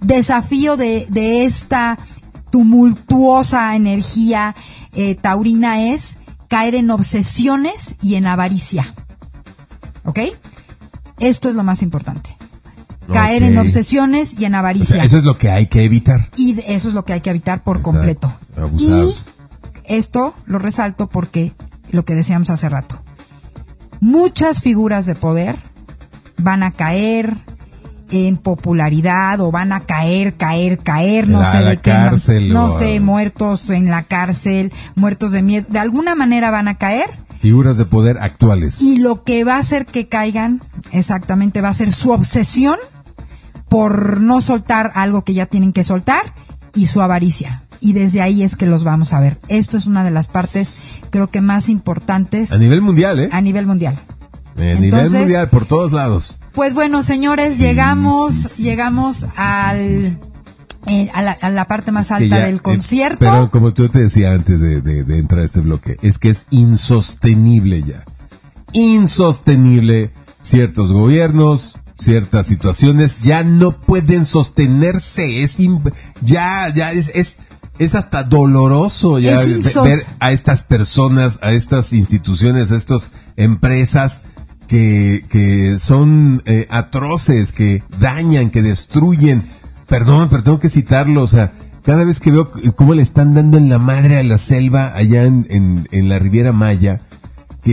Desafío 0.00 0.76
de, 0.76 1.06
de 1.10 1.44
esta 1.44 1.98
tumultuosa 2.50 3.76
energía 3.76 4.54
eh, 4.92 5.14
taurina 5.14 5.82
es 5.82 6.16
caer 6.48 6.74
en 6.74 6.90
obsesiones 6.90 7.96
y 8.02 8.16
en 8.16 8.26
avaricia. 8.26 8.92
¿Ok? 10.06 10.20
Esto 11.18 11.48
es 11.48 11.54
lo 11.54 11.62
más 11.64 11.82
importante. 11.82 12.36
Caer 13.12 13.44
en 13.44 13.56
obsesiones 13.58 14.36
y 14.38 14.46
en 14.46 14.54
O 14.54 14.58
avaricia. 14.58 14.96
sea, 14.96 15.04
eso 15.04 15.18
es 15.18 15.24
lo 15.24 15.36
que 15.38 15.50
hay 15.50 15.66
que 15.66 15.84
evitar. 15.84 16.28
Y 16.36 16.58
eso 16.66 16.88
es 16.88 16.94
lo 16.94 17.04
que 17.04 17.12
hay 17.12 17.20
que 17.20 17.30
evitar 17.30 17.62
por 17.62 17.76
Exacto. 17.76 17.92
completo. 17.98 18.32
Abusados. 18.56 19.28
Y 19.88 19.94
esto 19.94 20.34
lo 20.46 20.58
resalto 20.58 21.06
porque 21.08 21.52
lo 21.92 22.04
que 22.04 22.14
decíamos 22.14 22.50
hace 22.50 22.68
rato. 22.68 23.00
Muchas 24.00 24.60
figuras 24.60 25.06
de 25.06 25.14
poder 25.14 25.56
van 26.38 26.62
a 26.64 26.70
caer 26.72 27.32
en 28.10 28.36
popularidad 28.36 29.40
o 29.40 29.50
van 29.50 29.72
a 29.72 29.80
caer, 29.80 30.34
caer, 30.34 30.78
caer, 30.78 31.28
no 31.28 31.44
sé 31.44 31.60
la 31.60 31.70
de 31.70 31.76
qué, 31.78 31.90
cárcel 31.90 32.52
no 32.52 32.66
o 32.66 32.78
sé, 32.78 33.00
muertos 33.00 33.70
en 33.70 33.90
la 33.90 34.02
cárcel, 34.04 34.72
muertos 34.94 35.32
de 35.32 35.42
miedo, 35.42 35.66
de 35.70 35.78
alguna 35.80 36.14
manera 36.14 36.50
van 36.50 36.68
a 36.68 36.76
caer 36.76 37.08
Figuras 37.46 37.76
de 37.76 37.84
poder 37.84 38.18
actuales. 38.18 38.80
y 38.82 38.96
lo 38.96 39.22
que 39.22 39.44
va 39.44 39.54
a 39.54 39.60
hacer 39.60 39.86
que 39.86 40.08
caigan 40.08 40.60
exactamente 40.90 41.60
va 41.60 41.68
a 41.68 41.74
ser 41.74 41.92
su 41.92 42.10
obsesión 42.10 42.76
por 43.68 44.20
no 44.20 44.40
soltar 44.40 44.90
algo 44.96 45.22
que 45.22 45.32
ya 45.32 45.46
tienen 45.46 45.72
que 45.72 45.84
soltar 45.84 46.22
y 46.74 46.86
su 46.86 47.00
avaricia. 47.02 47.62
Y 47.80 47.92
desde 47.92 48.20
ahí 48.20 48.42
es 48.42 48.56
que 48.56 48.66
los 48.66 48.82
vamos 48.82 49.12
a 49.12 49.20
ver. 49.20 49.38
Esto 49.46 49.76
es 49.76 49.86
una 49.86 50.02
de 50.02 50.10
las 50.10 50.26
partes 50.26 51.02
creo 51.10 51.28
que 51.28 51.40
más 51.40 51.68
importantes 51.68 52.50
A 52.50 52.58
nivel 52.58 52.82
mundial, 52.82 53.20
¿eh? 53.20 53.28
a 53.30 53.40
nivel 53.40 53.64
mundial. 53.64 53.96
A 54.56 54.80
nivel 54.80 55.08
mundial, 55.08 55.48
por 55.48 55.66
todos 55.66 55.92
lados. 55.92 56.40
Pues 56.52 56.74
bueno, 56.74 57.04
señores, 57.04 57.58
llegamos 57.58 58.34
sí, 58.34 58.48
sí, 58.48 58.62
llegamos 58.64 59.18
sí, 59.18 59.26
al. 59.36 60.18
Eh, 60.86 61.10
a, 61.14 61.22
la, 61.22 61.32
a 61.32 61.50
la 61.50 61.66
parte 61.66 61.92
más 61.92 62.10
alta 62.10 62.38
ya, 62.38 62.46
del 62.46 62.56
eh, 62.56 62.60
concierto. 62.60 63.18
pero 63.20 63.50
como 63.50 63.72
yo 63.72 63.88
te 63.90 64.00
decía 64.00 64.32
antes 64.32 64.60
de, 64.60 64.80
de- 64.80 65.04
de 65.04 65.18
entrar 65.18 65.40
a 65.42 65.44
este 65.44 65.60
bloque, 65.60 65.96
es 66.02 66.18
que 66.18 66.30
es 66.30 66.46
insostenible 66.50 67.82
ya. 67.82 68.04
Insostenible. 68.72 70.10
Ciertos 70.42 70.92
gobiernos, 70.92 71.76
ciertas 71.98 72.46
situaciones 72.46 73.22
ya 73.22 73.42
no 73.42 73.72
pueden 73.72 74.24
sostenerse. 74.24 75.42
Es 75.42 75.56
ya, 76.22 76.72
ya 76.72 76.92
es, 76.92 77.10
es, 77.14 77.38
es 77.78 77.94
hasta 77.96 78.22
doloroso 78.22 79.18
ya 79.18 79.40
ver 79.82 79.98
a 80.20 80.30
estas 80.30 80.62
personas, 80.62 81.40
a 81.42 81.50
estas 81.52 81.92
instituciones, 81.92 82.70
a 82.70 82.76
estas 82.76 83.10
empresas 83.36 84.22
que, 84.68 85.24
que 85.30 85.78
son 85.78 86.42
eh, 86.46 86.68
atroces, 86.70 87.52
que 87.52 87.82
dañan, 87.98 88.50
que 88.50 88.62
destruyen. 88.62 89.42
Perdón, 89.88 90.28
pero 90.28 90.42
tengo 90.42 90.58
que 90.58 90.68
citarlo, 90.68 91.22
o 91.22 91.26
sea, 91.26 91.52
cada 91.82 92.04
vez 92.04 92.18
que 92.20 92.32
veo 92.32 92.50
cómo 92.74 92.94
le 92.94 93.02
están 93.02 93.34
dando 93.34 93.58
en 93.58 93.68
la 93.68 93.78
madre 93.78 94.18
a 94.18 94.24
la 94.24 94.38
selva 94.38 94.92
allá 94.94 95.24
en, 95.24 95.46
en, 95.50 95.88
en 95.92 96.08
la 96.08 96.18
Riviera 96.18 96.52
Maya, 96.52 96.98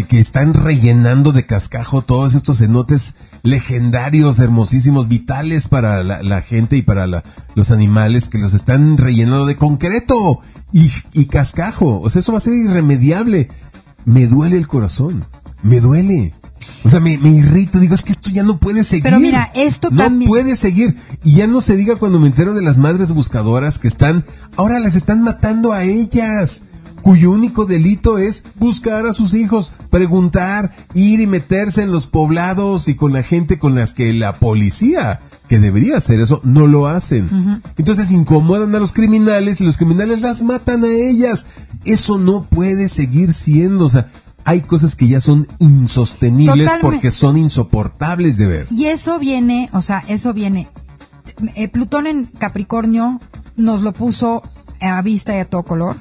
que, 0.01 0.19
están 0.19 0.55
rellenando 0.55 1.31
de 1.31 1.45
cascajo 1.45 2.01
todos 2.01 2.33
estos 2.33 2.59
cenotes 2.59 3.15
legendarios, 3.43 4.39
hermosísimos, 4.39 5.07
vitales 5.07 5.67
para 5.67 6.01
la, 6.01 6.41
gente 6.41 6.77
y 6.77 6.81
para 6.81 7.23
los 7.53 7.71
animales, 7.71 8.27
que 8.27 8.39
los 8.39 8.55
están 8.55 8.97
rellenando 8.97 9.45
de 9.45 9.55
concreto 9.55 10.39
y, 10.71 10.89
y 11.13 11.25
cascajo. 11.25 11.99
O 12.01 12.09
sea, 12.09 12.21
eso 12.21 12.31
va 12.31 12.39
a 12.39 12.41
ser 12.41 12.53
irremediable. 12.53 13.49
Me 14.05 14.25
duele 14.25 14.57
el 14.57 14.67
corazón, 14.67 15.23
me 15.61 15.79
duele. 15.79 16.33
O 16.83 16.89
sea, 16.89 16.99
me, 16.99 17.17
me 17.17 17.29
irrito, 17.29 17.79
digo, 17.79 17.95
es 17.95 18.03
que 18.03 18.11
esto 18.11 18.29
ya 18.29 18.43
no 18.43 18.57
puede 18.57 18.83
seguir. 18.83 19.03
Pero 19.03 19.19
mira, 19.19 19.49
esto 19.55 19.89
no 19.89 19.97
también- 20.03 20.29
puede 20.29 20.55
seguir. 20.55 20.95
Y 21.23 21.35
ya 21.35 21.47
no 21.47 21.61
se 21.61 21.77
diga 21.77 21.95
cuando 21.95 22.19
me 22.19 22.27
entero 22.27 22.53
de 22.53 22.61
las 22.61 22.77
madres 22.77 23.13
buscadoras 23.13 23.79
que 23.79 23.87
están, 23.87 24.25
ahora 24.57 24.79
las 24.79 24.95
están 24.95 25.23
matando 25.23 25.71
a 25.71 25.83
ellas, 25.83 26.63
cuyo 27.01 27.31
único 27.31 27.65
delito 27.65 28.17
es 28.17 28.43
buscar 28.59 29.05
a 29.07 29.13
sus 29.13 29.33
hijos, 29.33 29.71
preguntar, 29.89 30.73
ir 30.93 31.19
y 31.21 31.27
meterse 31.27 31.81
en 31.83 31.91
los 31.91 32.07
poblados 32.07 32.87
y 32.87 32.95
con 32.95 33.13
la 33.13 33.23
gente 33.23 33.59
con 33.59 33.75
las 33.75 33.93
que 33.93 34.13
la 34.13 34.33
policía, 34.33 35.19
que 35.49 35.59
debería 35.59 35.97
hacer 35.97 36.19
eso, 36.19 36.39
no 36.43 36.67
lo 36.67 36.87
hacen. 36.87 37.61
Entonces 37.77 38.11
incomodan 38.11 38.73
a 38.75 38.79
los 38.79 38.93
criminales 38.93 39.59
y 39.59 39.65
los 39.65 39.77
criminales 39.77 40.21
las 40.21 40.43
matan 40.43 40.83
a 40.83 40.87
ellas. 40.87 41.45
Eso 41.85 42.17
no 42.17 42.43
puede 42.43 42.87
seguir 42.87 43.33
siendo, 43.33 43.85
o 43.85 43.89
sea, 43.89 44.09
hay 44.45 44.61
cosas 44.61 44.95
que 44.95 45.07
ya 45.07 45.19
son 45.19 45.47
insostenibles 45.59 46.65
Totalmente. 46.67 46.81
porque 46.85 47.11
son 47.11 47.37
insoportables 47.37 48.37
de 48.37 48.45
ver. 48.47 48.67
Y 48.71 48.85
eso 48.85 49.19
viene, 49.19 49.69
o 49.73 49.81
sea, 49.81 50.03
eso 50.07 50.33
viene. 50.33 50.67
eh, 51.55 51.67
Plutón 51.69 52.07
en 52.07 52.25
Capricornio 52.25 53.19
nos 53.55 53.81
lo 53.81 53.91
puso 53.93 54.43
a 54.81 55.01
vista 55.01 55.35
y 55.35 55.39
a 55.39 55.45
todo 55.45 55.63
color. 55.63 55.95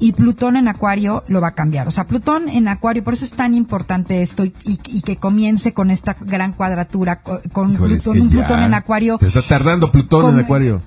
Y 0.00 0.12
Plutón 0.12 0.56
en 0.56 0.66
Acuario 0.68 1.22
lo 1.28 1.40
va 1.40 1.48
a 1.48 1.54
cambiar. 1.54 1.86
O 1.86 1.90
sea, 1.92 2.06
Plutón 2.08 2.48
en 2.48 2.66
Acuario, 2.66 3.04
por 3.04 3.14
eso 3.14 3.24
es 3.24 3.32
tan 3.32 3.54
importante 3.54 4.20
esto 4.22 4.44
y, 4.44 4.52
y- 4.64 4.78
y 4.86 5.02
que 5.02 5.16
comience 5.16 5.72
con 5.74 5.90
esta 5.92 6.16
gran 6.20 6.52
cuadratura, 6.52 7.20
co- 7.22 7.40
con, 7.52 7.72
Híjole, 7.72 7.96
es 7.96 8.02
Plutón, 8.02 8.14
que 8.14 8.20
un 8.22 8.28
Plutón 8.30 8.62
en 8.64 8.74
Acuario. 8.74 9.18
Se 9.18 9.28
está 9.28 9.42
tardando 9.42 9.92
Plutón 9.92 10.22
Con- 10.22 10.34
en 10.38 10.40
Acuario. 10.44 10.82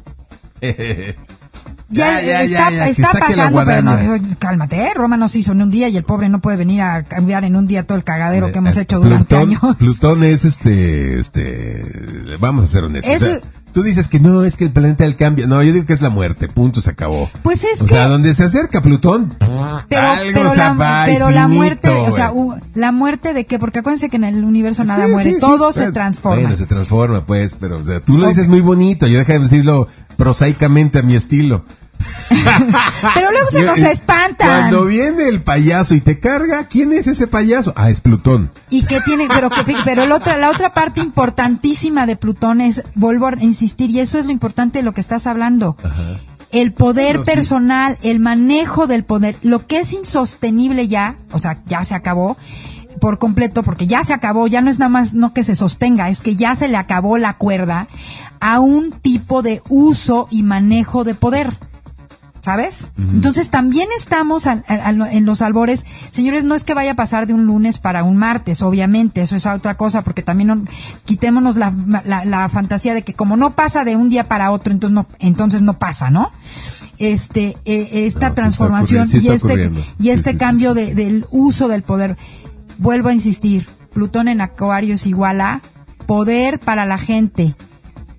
Ya, 1.89 2.19
Ya, 2.21 2.25
ya, 2.25 2.41
está, 2.43 2.71
ya, 2.71 2.87
está 2.87 3.11
pasando, 3.19 3.63
pero 3.63 3.81
no, 3.83 3.97
cálmate, 4.39 4.77
¿eh? 4.87 4.91
Roma 4.95 5.17
no 5.17 5.29
se 5.29 5.39
hizo 5.39 5.51
en 5.51 5.61
un 5.61 5.69
día 5.69 5.87
y 5.87 5.97
el 5.97 6.03
pobre 6.03 6.29
no 6.29 6.39
puede 6.39 6.57
venir 6.57 6.81
a 6.81 7.03
cambiar 7.03 7.43
en 7.43 7.55
un 7.55 7.67
día 7.67 7.83
todo 7.83 7.97
el 7.97 8.03
cagadero 8.03 8.51
que 8.51 8.57
hemos 8.57 8.75
hecho 8.77 8.99
durante 8.99 9.35
Eh, 9.35 9.45
Plutón, 9.45 9.49
años. 9.69 9.75
Plutón 9.77 10.23
es 10.23 10.45
este, 10.45 11.19
este, 11.19 12.37
vamos 12.39 12.63
a 12.63 12.67
ser 12.67 12.83
honestos. 12.85 13.15
O 13.15 13.25
sea, 13.25 13.39
tú 13.71 13.83
dices 13.83 14.07
que 14.07 14.19
no, 14.19 14.43
es 14.43 14.57
que 14.57 14.63
el 14.63 14.71
planeta 14.71 15.03
del 15.03 15.15
cambio. 15.15 15.47
No, 15.47 15.61
yo 15.61 15.73
digo 15.73 15.85
que 15.85 15.93
es 15.93 16.01
la 16.01 16.09
muerte, 16.09 16.47
punto, 16.47 16.81
se 16.81 16.89
acabó. 16.89 17.29
Pues 17.43 17.63
es 17.65 17.81
o 17.81 17.85
que- 17.85 17.91
sea, 17.91 18.07
donde 18.07 18.33
se 18.33 18.45
acerca 18.45 18.81
Plutón, 18.81 19.35
pero, 19.89 20.07
algo 20.07 20.31
pero, 20.33 20.51
se 20.51 20.57
la, 20.57 20.73
va 20.73 21.03
pero 21.05 21.29
la 21.29 21.47
muerte, 21.47 21.89
o 21.89 22.11
sea, 22.11 22.31
la 22.73 22.91
muerte 22.91 23.33
de 23.33 23.45
qué, 23.45 23.59
porque 23.59 23.79
acuérdense 23.79 24.09
que 24.09 24.15
en 24.15 24.23
el 24.23 24.43
universo 24.43 24.83
nada 24.85 25.05
Sí, 25.05 25.11
muere, 25.11 25.29
sí, 25.29 25.35
sí, 25.35 25.41
todo 25.41 25.71
se 25.71 25.91
transforma. 25.91 26.41
Bueno, 26.41 26.55
se 26.55 26.65
transforma, 26.65 27.25
pues, 27.27 27.55
pero 27.59 27.77
o 27.77 27.83
sea, 27.83 27.99
tú 27.99 28.17
lo 28.17 28.27
dices 28.27 28.47
muy 28.47 28.61
bonito, 28.61 29.05
yo 29.07 29.19
deja 29.19 29.33
de 29.33 29.39
decirlo 29.39 29.87
prosaicamente 30.17 30.99
a 30.99 31.01
mi 31.03 31.15
estilo. 31.15 31.63
Pero 33.13 33.31
luego 33.31 33.49
se 33.49 33.63
nos 33.63 33.79
eh, 33.79 33.91
espantan. 33.91 34.47
Cuando 34.47 34.85
viene 34.85 35.27
el 35.27 35.41
payaso 35.41 35.95
y 35.95 36.01
te 36.01 36.19
carga, 36.19 36.67
¿quién 36.67 36.93
es 36.93 37.07
ese 37.07 37.27
payaso? 37.27 37.73
Ah, 37.75 37.89
es 37.89 38.01
Plutón. 38.01 38.51
Y 38.69 38.83
que 38.83 39.01
tiene, 39.01 39.27
pero 39.27 39.49
que, 39.49 39.63
pero 39.83 40.03
el 40.03 40.11
otro, 40.11 40.37
la 40.37 40.49
otra 40.49 40.73
parte 40.73 41.01
importantísima 41.01 42.05
de 42.05 42.15
Plutón 42.15 42.61
es, 42.61 42.83
vuelvo 42.95 43.27
a 43.27 43.35
insistir, 43.39 43.89
y 43.89 43.99
eso 43.99 44.19
es 44.19 44.25
lo 44.25 44.31
importante 44.31 44.79
de 44.79 44.83
lo 44.83 44.93
que 44.93 45.01
estás 45.01 45.27
hablando. 45.27 45.77
El 46.51 46.73
poder 46.73 47.17
sí. 47.17 47.23
personal, 47.23 47.97
el 48.03 48.19
manejo 48.19 48.87
del 48.87 49.03
poder, 49.03 49.35
lo 49.41 49.65
que 49.65 49.79
es 49.79 49.93
insostenible 49.93 50.87
ya, 50.87 51.15
o 51.31 51.39
sea, 51.39 51.57
ya 51.65 51.83
se 51.83 51.95
acabó 51.95 52.37
por 52.99 53.19
completo, 53.19 53.63
porque 53.63 53.87
ya 53.87 54.03
se 54.03 54.13
acabó, 54.13 54.47
ya 54.47 54.61
no 54.61 54.69
es 54.69 54.79
nada 54.79 54.89
más 54.89 55.13
no 55.13 55.33
que 55.33 55.43
se 55.43 55.55
sostenga, 55.55 56.09
es 56.09 56.21
que 56.21 56.35
ya 56.35 56.55
se 56.55 56.67
le 56.67 56.77
acabó 56.77 57.17
la 57.17 57.33
cuerda 57.33 57.87
a 58.47 58.59
un 58.59 58.91
tipo 58.91 59.41
de 59.41 59.61
uso 59.69 60.27
y 60.29 60.43
manejo 60.43 61.03
de 61.03 61.15
poder. 61.15 61.51
¿Sabes? 62.41 62.89
Entonces 62.99 63.49
también 63.49 63.89
estamos 63.97 64.45
en 64.45 65.25
los 65.25 65.41
albores. 65.41 65.83
Señores, 66.11 66.43
no 66.43 66.53
es 66.53 66.63
que 66.63 66.75
vaya 66.75 66.91
a 66.91 66.95
pasar 66.95 67.25
de 67.25 67.33
un 67.33 67.45
lunes 67.47 67.79
para 67.79 68.03
un 68.03 68.17
martes, 68.17 68.61
obviamente, 68.61 69.23
eso 69.23 69.35
es 69.35 69.47
otra 69.47 69.75
cosa, 69.77 70.03
porque 70.03 70.21
también 70.21 70.49
no- 70.49 70.63
quitémonos 71.05 71.55
la, 71.55 71.73
la- 72.05 72.23
la 72.23 72.47
fantasía 72.49 72.93
de 72.93 73.01
que 73.01 73.15
como 73.15 73.35
no 73.35 73.55
pasa 73.55 73.83
de 73.83 73.95
un 73.95 74.09
día 74.09 74.25
para 74.25 74.51
otro, 74.51 74.71
entonces 74.73 74.93
no, 74.93 75.07
entonces 75.17 75.63
no 75.63 75.79
pasa, 75.79 76.11
¿no? 76.11 76.29
Este, 76.99 77.57
eh, 77.65 77.89
esta 77.91 77.95
No, 77.95 78.03
sí 78.03 78.05
está 78.05 78.33
transformación 78.35 79.07
sí 79.07 79.17
y 79.23 79.27
este, 79.29 79.71
y 79.97 80.09
este 80.09 80.31
sí, 80.33 80.37
cambio 80.37 80.75
de- 80.75 80.93
del 80.93 81.25
uso 81.31 81.67
del 81.67 81.81
poder. 81.81 82.15
Vuelvo 82.77 83.09
a 83.09 83.13
insistir, 83.13 83.67
Plutón 83.91 84.27
en 84.27 84.39
Acuario 84.41 84.93
es 84.93 85.07
igual 85.07 85.41
a 85.41 85.61
poder 86.05 86.59
para 86.59 86.85
la 86.85 86.99
gente. 86.99 87.55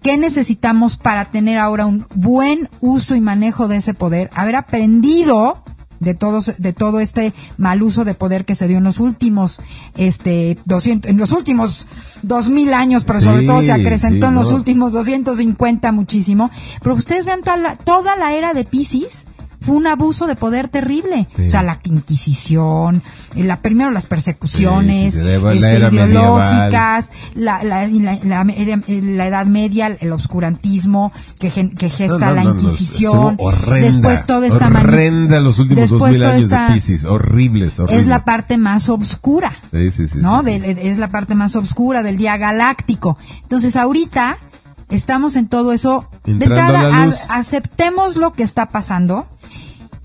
¿Qué 0.06 0.16
necesitamos 0.18 0.96
para 0.96 1.24
tener 1.24 1.58
ahora 1.58 1.84
un 1.84 2.06
buen 2.14 2.68
uso 2.80 3.16
y 3.16 3.20
manejo 3.20 3.66
de 3.66 3.78
ese 3.78 3.92
poder? 3.92 4.30
Haber 4.34 4.54
aprendido 4.54 5.60
de 5.98 6.14
todos 6.14 6.52
de 6.58 6.72
todo 6.72 7.00
este 7.00 7.32
mal 7.58 7.82
uso 7.82 8.04
de 8.04 8.14
poder 8.14 8.44
que 8.44 8.54
se 8.54 8.68
dio 8.68 8.78
en 8.78 8.84
los 8.84 9.00
últimos 9.00 9.58
este 9.96 10.58
200 10.64 11.10
en 11.10 11.16
los 11.18 11.32
últimos 11.32 11.88
2000 12.22 12.74
años 12.74 13.02
pero 13.02 13.20
sobre 13.20 13.46
todo 13.46 13.62
se 13.62 13.72
acrecentó 13.72 14.28
en 14.28 14.36
los 14.36 14.52
últimos 14.52 14.92
250 14.92 15.90
muchísimo 15.90 16.52
pero 16.82 16.94
ustedes 16.94 17.24
vean 17.24 17.40
toda 17.40 17.56
la, 17.56 17.76
toda 17.76 18.14
la 18.14 18.34
era 18.34 18.54
de 18.54 18.62
Pisces 18.62 19.24
fue 19.60 19.76
un 19.76 19.86
abuso 19.86 20.26
de 20.26 20.36
poder 20.36 20.68
terrible. 20.68 21.26
O 21.46 21.50
sea, 21.50 21.62
la 21.62 21.80
Inquisición, 21.84 23.02
eh, 23.36 23.44
la, 23.44 23.58
primero 23.58 23.90
las 23.90 24.06
persecuciones 24.06 25.14
este, 25.14 25.38
ideológicas, 25.38 27.10
la, 27.34 27.62
la, 27.62 27.84
Edad 27.84 29.46
Media, 29.46 29.86
el 29.86 30.12
obscurantismo 30.12 31.12
que, 31.38 31.50
que 31.50 31.90
gesta 31.90 32.30
la 32.32 32.44
Inquisición. 32.44 33.38
después 33.80 34.26
toda 34.26 34.46
esta 34.46 34.66
horrenda 34.66 35.40
los 35.40 35.58
últimos 35.58 35.90
dos 35.90 36.10
mil 36.10 36.24
años 36.24 36.48
de 36.48 36.58
Pisces, 36.72 37.04
horribles, 37.04 37.78
horribles, 37.78 38.02
Es 38.02 38.06
la 38.08 38.24
parte 38.24 38.58
más 38.58 38.88
oscura. 38.88 39.52
¿no? 39.72 40.40
es 40.46 40.98
la 40.98 41.08
parte 41.08 41.34
más 41.34 41.56
oscura 41.56 42.02
del 42.02 42.16
día 42.16 42.36
galáctico. 42.36 43.18
Entonces, 43.42 43.76
ahorita 43.76 44.38
estamos 44.90 45.36
en 45.36 45.48
todo 45.48 45.72
eso. 45.72 46.08
de 46.24 46.32
entrada, 46.32 47.08
aceptemos 47.30 48.16
lo 48.16 48.32
que 48.32 48.42
está 48.42 48.66
pasando 48.68 49.26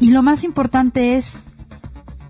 y 0.01 0.09
lo 0.09 0.23
más 0.23 0.43
importante 0.43 1.15
es, 1.15 1.43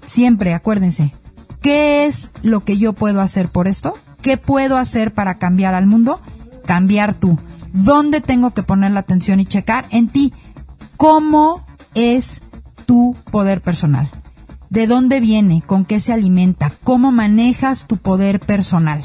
siempre 0.05 0.53
acuérdense, 0.53 1.13
¿qué 1.61 2.05
es 2.05 2.29
lo 2.43 2.65
que 2.65 2.77
yo 2.77 2.91
puedo 2.91 3.21
hacer 3.21 3.47
por 3.47 3.67
esto? 3.67 3.93
¿Qué 4.21 4.35
puedo 4.35 4.77
hacer 4.77 5.13
para 5.13 5.35
cambiar 5.35 5.73
al 5.73 5.87
mundo? 5.87 6.19
Cambiar 6.65 7.13
tú. 7.15 7.39
¿Dónde 7.71 8.19
tengo 8.19 8.51
que 8.51 8.61
poner 8.61 8.91
la 8.91 8.99
atención 8.99 9.39
y 9.39 9.45
checar? 9.45 9.85
En 9.89 10.09
ti. 10.09 10.33
¿Cómo 10.97 11.65
es 11.95 12.41
tu 12.85 13.15
poder 13.31 13.61
personal? 13.61 14.11
¿De 14.69 14.85
dónde 14.85 15.21
viene? 15.21 15.63
¿Con 15.65 15.85
qué 15.85 16.01
se 16.01 16.11
alimenta? 16.11 16.73
¿Cómo 16.83 17.13
manejas 17.13 17.87
tu 17.87 17.95
poder 17.95 18.41
personal? 18.41 19.01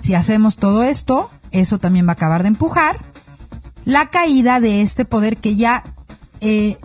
Si 0.00 0.14
hacemos 0.14 0.56
todo 0.56 0.82
esto, 0.82 1.30
eso 1.52 1.78
también 1.78 2.06
va 2.06 2.10
a 2.10 2.14
acabar 2.14 2.42
de 2.42 2.48
empujar 2.48 2.98
la 3.84 4.10
caída 4.10 4.58
de 4.58 4.82
este 4.82 5.04
poder 5.04 5.36
que 5.36 5.54
ya 5.54 5.84
eh, 6.40 6.76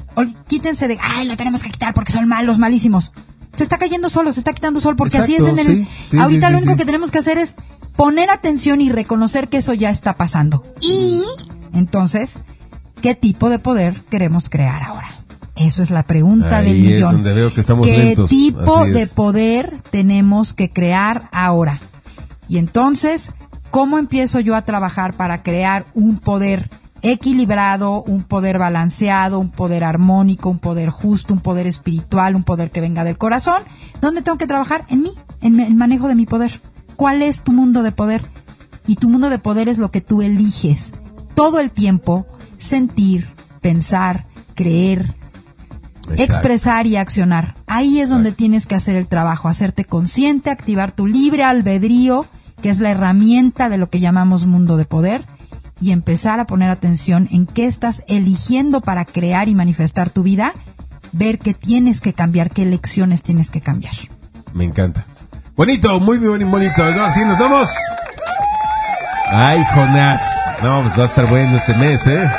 quítense 0.47 0.87
de, 0.87 0.97
ay, 1.01 1.27
lo 1.27 1.37
tenemos 1.37 1.63
que 1.63 1.69
quitar 1.69 1.93
porque 1.93 2.11
son 2.11 2.27
malos, 2.27 2.57
malísimos. 2.57 3.11
Se 3.55 3.63
está 3.63 3.77
cayendo 3.77 4.09
solo, 4.09 4.31
se 4.31 4.39
está 4.39 4.53
quitando 4.53 4.79
solo 4.79 4.97
porque 4.97 5.17
así 5.17 5.35
es 5.35 5.43
en 5.43 5.59
el... 5.59 5.87
ahorita 6.19 6.49
lo 6.49 6.57
único 6.57 6.75
que 6.75 6.85
tenemos 6.85 7.11
que 7.11 7.19
hacer 7.19 7.37
es 7.37 7.55
poner 7.95 8.29
atención 8.29 8.81
y 8.81 8.91
reconocer 8.91 9.47
que 9.47 9.57
eso 9.57 9.73
ya 9.73 9.89
está 9.89 10.13
pasando. 10.13 10.63
Y 10.81 11.23
entonces, 11.73 12.41
¿qué 13.01 13.15
tipo 13.15 13.49
de 13.49 13.59
poder 13.59 13.95
queremos 14.09 14.49
crear 14.49 14.83
ahora? 14.83 15.15
Eso 15.55 15.83
es 15.83 15.89
la 15.89 16.03
pregunta 16.03 16.61
del 16.61 16.77
millón. 16.77 17.23
¿Qué 17.83 18.15
tipo 18.27 18.85
de 18.85 19.07
poder 19.07 19.73
tenemos 19.89 20.53
que 20.53 20.69
crear 20.69 21.29
ahora? 21.31 21.79
Y 22.49 22.57
entonces, 22.57 23.31
¿cómo 23.71 23.97
empiezo 23.97 24.41
yo 24.41 24.55
a 24.55 24.63
trabajar 24.63 25.13
para 25.13 25.43
crear 25.43 25.85
un 25.93 26.19
poder 26.19 26.69
equilibrado, 27.11 28.03
un 28.03 28.23
poder 28.23 28.57
balanceado, 28.57 29.39
un 29.39 29.49
poder 29.49 29.83
armónico, 29.83 30.49
un 30.49 30.59
poder 30.59 30.89
justo, 30.89 31.33
un 31.33 31.39
poder 31.39 31.67
espiritual, 31.67 32.35
un 32.35 32.43
poder 32.43 32.71
que 32.71 32.81
venga 32.81 33.03
del 33.03 33.17
corazón. 33.17 33.61
¿Dónde 34.01 34.21
tengo 34.21 34.37
que 34.37 34.47
trabajar? 34.47 34.85
En 34.89 35.03
mí, 35.03 35.11
en 35.41 35.59
el 35.59 35.75
manejo 35.75 36.07
de 36.07 36.15
mi 36.15 36.25
poder. 36.25 36.59
¿Cuál 36.95 37.21
es 37.21 37.43
tu 37.43 37.51
mundo 37.51 37.83
de 37.83 37.91
poder? 37.91 38.23
Y 38.87 38.95
tu 38.95 39.09
mundo 39.09 39.29
de 39.29 39.39
poder 39.39 39.69
es 39.69 39.77
lo 39.77 39.91
que 39.91 40.01
tú 40.01 40.21
eliges. 40.21 40.93
Todo 41.35 41.59
el 41.59 41.71
tiempo, 41.71 42.25
sentir, 42.57 43.27
pensar, 43.61 44.25
creer, 44.55 45.13
expresar 46.17 46.87
y 46.87 46.95
accionar. 46.95 47.55
Ahí 47.67 47.99
es 47.99 48.09
donde 48.09 48.31
tienes 48.31 48.65
que 48.67 48.75
hacer 48.75 48.95
el 48.95 49.07
trabajo, 49.07 49.47
hacerte 49.47 49.85
consciente, 49.85 50.49
activar 50.49 50.91
tu 50.91 51.07
libre 51.07 51.43
albedrío, 51.43 52.25
que 52.61 52.69
es 52.69 52.79
la 52.79 52.91
herramienta 52.91 53.69
de 53.69 53.77
lo 53.77 53.89
que 53.89 53.99
llamamos 53.99 54.45
mundo 54.45 54.77
de 54.77 54.85
poder 54.85 55.23
y 55.79 55.91
empezar 55.91 56.39
a 56.39 56.45
poner 56.45 56.69
atención 56.69 57.27
en 57.31 57.45
qué 57.45 57.67
estás 57.67 58.03
eligiendo 58.07 58.81
para 58.81 59.05
crear 59.05 59.49
y 59.49 59.55
manifestar 59.55 60.09
tu 60.09 60.23
vida, 60.23 60.53
ver 61.11 61.39
qué 61.39 61.53
tienes 61.53 62.01
que 62.01 62.13
cambiar, 62.13 62.49
qué 62.49 62.65
lecciones 62.65 63.23
tienes 63.23 63.51
que 63.51 63.61
cambiar. 63.61 63.93
Me 64.53 64.63
encanta. 64.63 65.05
Bonito, 65.55 65.99
muy 65.99 66.17
bien 66.17 66.51
bonito. 66.51 66.83
Así 66.83 67.23
nos 67.25 67.39
vamos. 67.39 67.73
Ay, 69.27 69.63
Jonás. 69.73 70.51
No, 70.61 70.81
pues 70.81 70.97
va 70.97 71.03
a 71.03 71.05
estar 71.05 71.27
bueno 71.27 71.55
este 71.55 71.73
mes, 71.73 72.05
¿eh? 72.07 72.29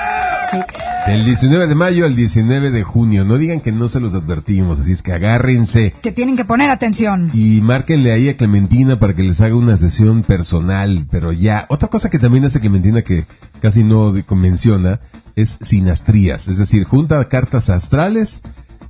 Sí. 0.50 0.58
Del 1.06 1.24
19 1.24 1.68
de 1.68 1.74
mayo 1.76 2.04
al 2.04 2.16
19 2.16 2.72
de 2.72 2.82
junio. 2.82 3.24
No 3.24 3.38
digan 3.38 3.60
que 3.60 3.70
no 3.70 3.86
se 3.86 4.00
los 4.00 4.14
advertimos, 4.16 4.80
así 4.80 4.90
es 4.90 5.04
que 5.04 5.12
agárrense. 5.12 5.94
Que 6.02 6.10
tienen 6.10 6.36
que 6.36 6.44
poner 6.44 6.68
atención. 6.68 7.30
Y 7.32 7.60
márquenle 7.60 8.12
ahí 8.12 8.28
a 8.28 8.36
Clementina 8.36 8.98
para 8.98 9.14
que 9.14 9.22
les 9.22 9.40
haga 9.40 9.54
una 9.54 9.76
sesión 9.76 10.22
personal, 10.22 11.06
pero 11.08 11.30
ya. 11.30 11.66
Otra 11.68 11.88
cosa 11.88 12.10
que 12.10 12.18
también 12.18 12.44
hace 12.44 12.58
Clementina 12.58 13.02
que 13.02 13.24
casi 13.60 13.84
no 13.84 14.12
menciona 14.30 14.98
es 15.36 15.58
sinastrías, 15.60 16.48
es 16.48 16.58
decir, 16.58 16.84
junta 16.84 17.22
cartas 17.28 17.70
astrales 17.70 18.42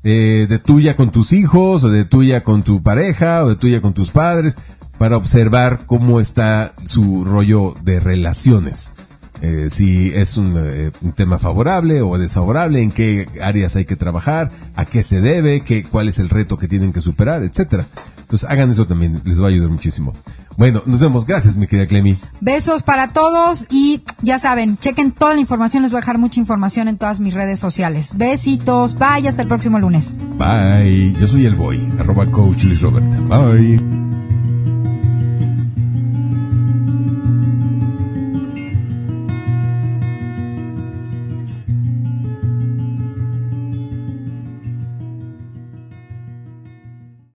eh, 0.02 0.47
de 0.48 0.59
tuya 0.59 0.97
con 0.97 1.10
tus 1.10 1.32
hijos, 1.34 1.84
o 1.84 1.90
de 1.90 2.05
tuya 2.05 2.44
con 2.44 2.62
tu 2.62 2.82
pareja, 2.82 3.44
o 3.44 3.51
de 3.51 3.56
tuya 3.56 3.82
con 3.82 3.93
tus 3.93 4.10
padres, 4.10 4.56
para 4.97 5.16
observar 5.16 5.80
cómo 5.84 6.20
está 6.20 6.72
su 6.84 7.24
rollo 7.24 7.74
de 7.82 8.01
relaciones. 8.01 8.94
Eh, 9.42 9.66
si 9.68 10.12
es 10.14 10.38
eh, 10.38 10.90
un, 11.02 11.12
tema 11.12 11.38
favorable 11.38 12.00
o 12.00 12.16
desfavorable, 12.16 12.80
en 12.80 12.90
qué 12.90 13.26
áreas 13.42 13.76
hay 13.76 13.84
que 13.84 13.96
trabajar, 13.96 14.50
a 14.74 14.84
qué 14.84 15.02
se 15.02 15.20
debe, 15.20 15.60
qué, 15.60 15.84
cuál 15.84 16.08
es 16.08 16.18
el 16.18 16.30
reto 16.30 16.56
que 16.56 16.68
tienen 16.68 16.92
que 16.92 17.00
superar, 17.00 17.42
etcétera. 17.42 17.86
Entonces 18.20 18.48
hagan 18.48 18.70
eso 18.70 18.86
también, 18.86 19.20
les 19.24 19.40
va 19.40 19.46
a 19.46 19.50
ayudar 19.50 19.70
muchísimo. 19.70 20.12
Bueno, 20.56 20.82
nos 20.86 21.00
vemos. 21.00 21.26
Gracias, 21.26 21.56
mi 21.56 21.66
querida 21.66 21.86
Clemi. 21.86 22.16
Besos 22.40 22.82
para 22.82 23.12
todos 23.12 23.66
y 23.70 24.02
ya 24.22 24.38
saben, 24.38 24.76
chequen 24.78 25.12
toda 25.12 25.34
la 25.34 25.40
información. 25.40 25.82
Les 25.82 25.92
voy 25.92 25.98
a 25.98 26.00
dejar 26.00 26.18
mucha 26.18 26.40
información 26.40 26.88
en 26.88 26.96
todas 26.96 27.20
mis 27.20 27.34
redes 27.34 27.58
sociales. 27.58 28.12
Besitos. 28.16 28.96
Bye. 28.98 29.28
Hasta 29.28 29.42
el 29.42 29.48
próximo 29.48 29.78
lunes. 29.78 30.16
Bye. 30.38 31.14
Yo 31.20 31.26
soy 31.26 31.46
el 31.46 31.54
boy. 31.54 31.86
Arroba 32.00 32.26
coach 32.26 32.64
Luis 32.64 32.80
Roberta. 32.80 33.20
Bye. 33.20 34.35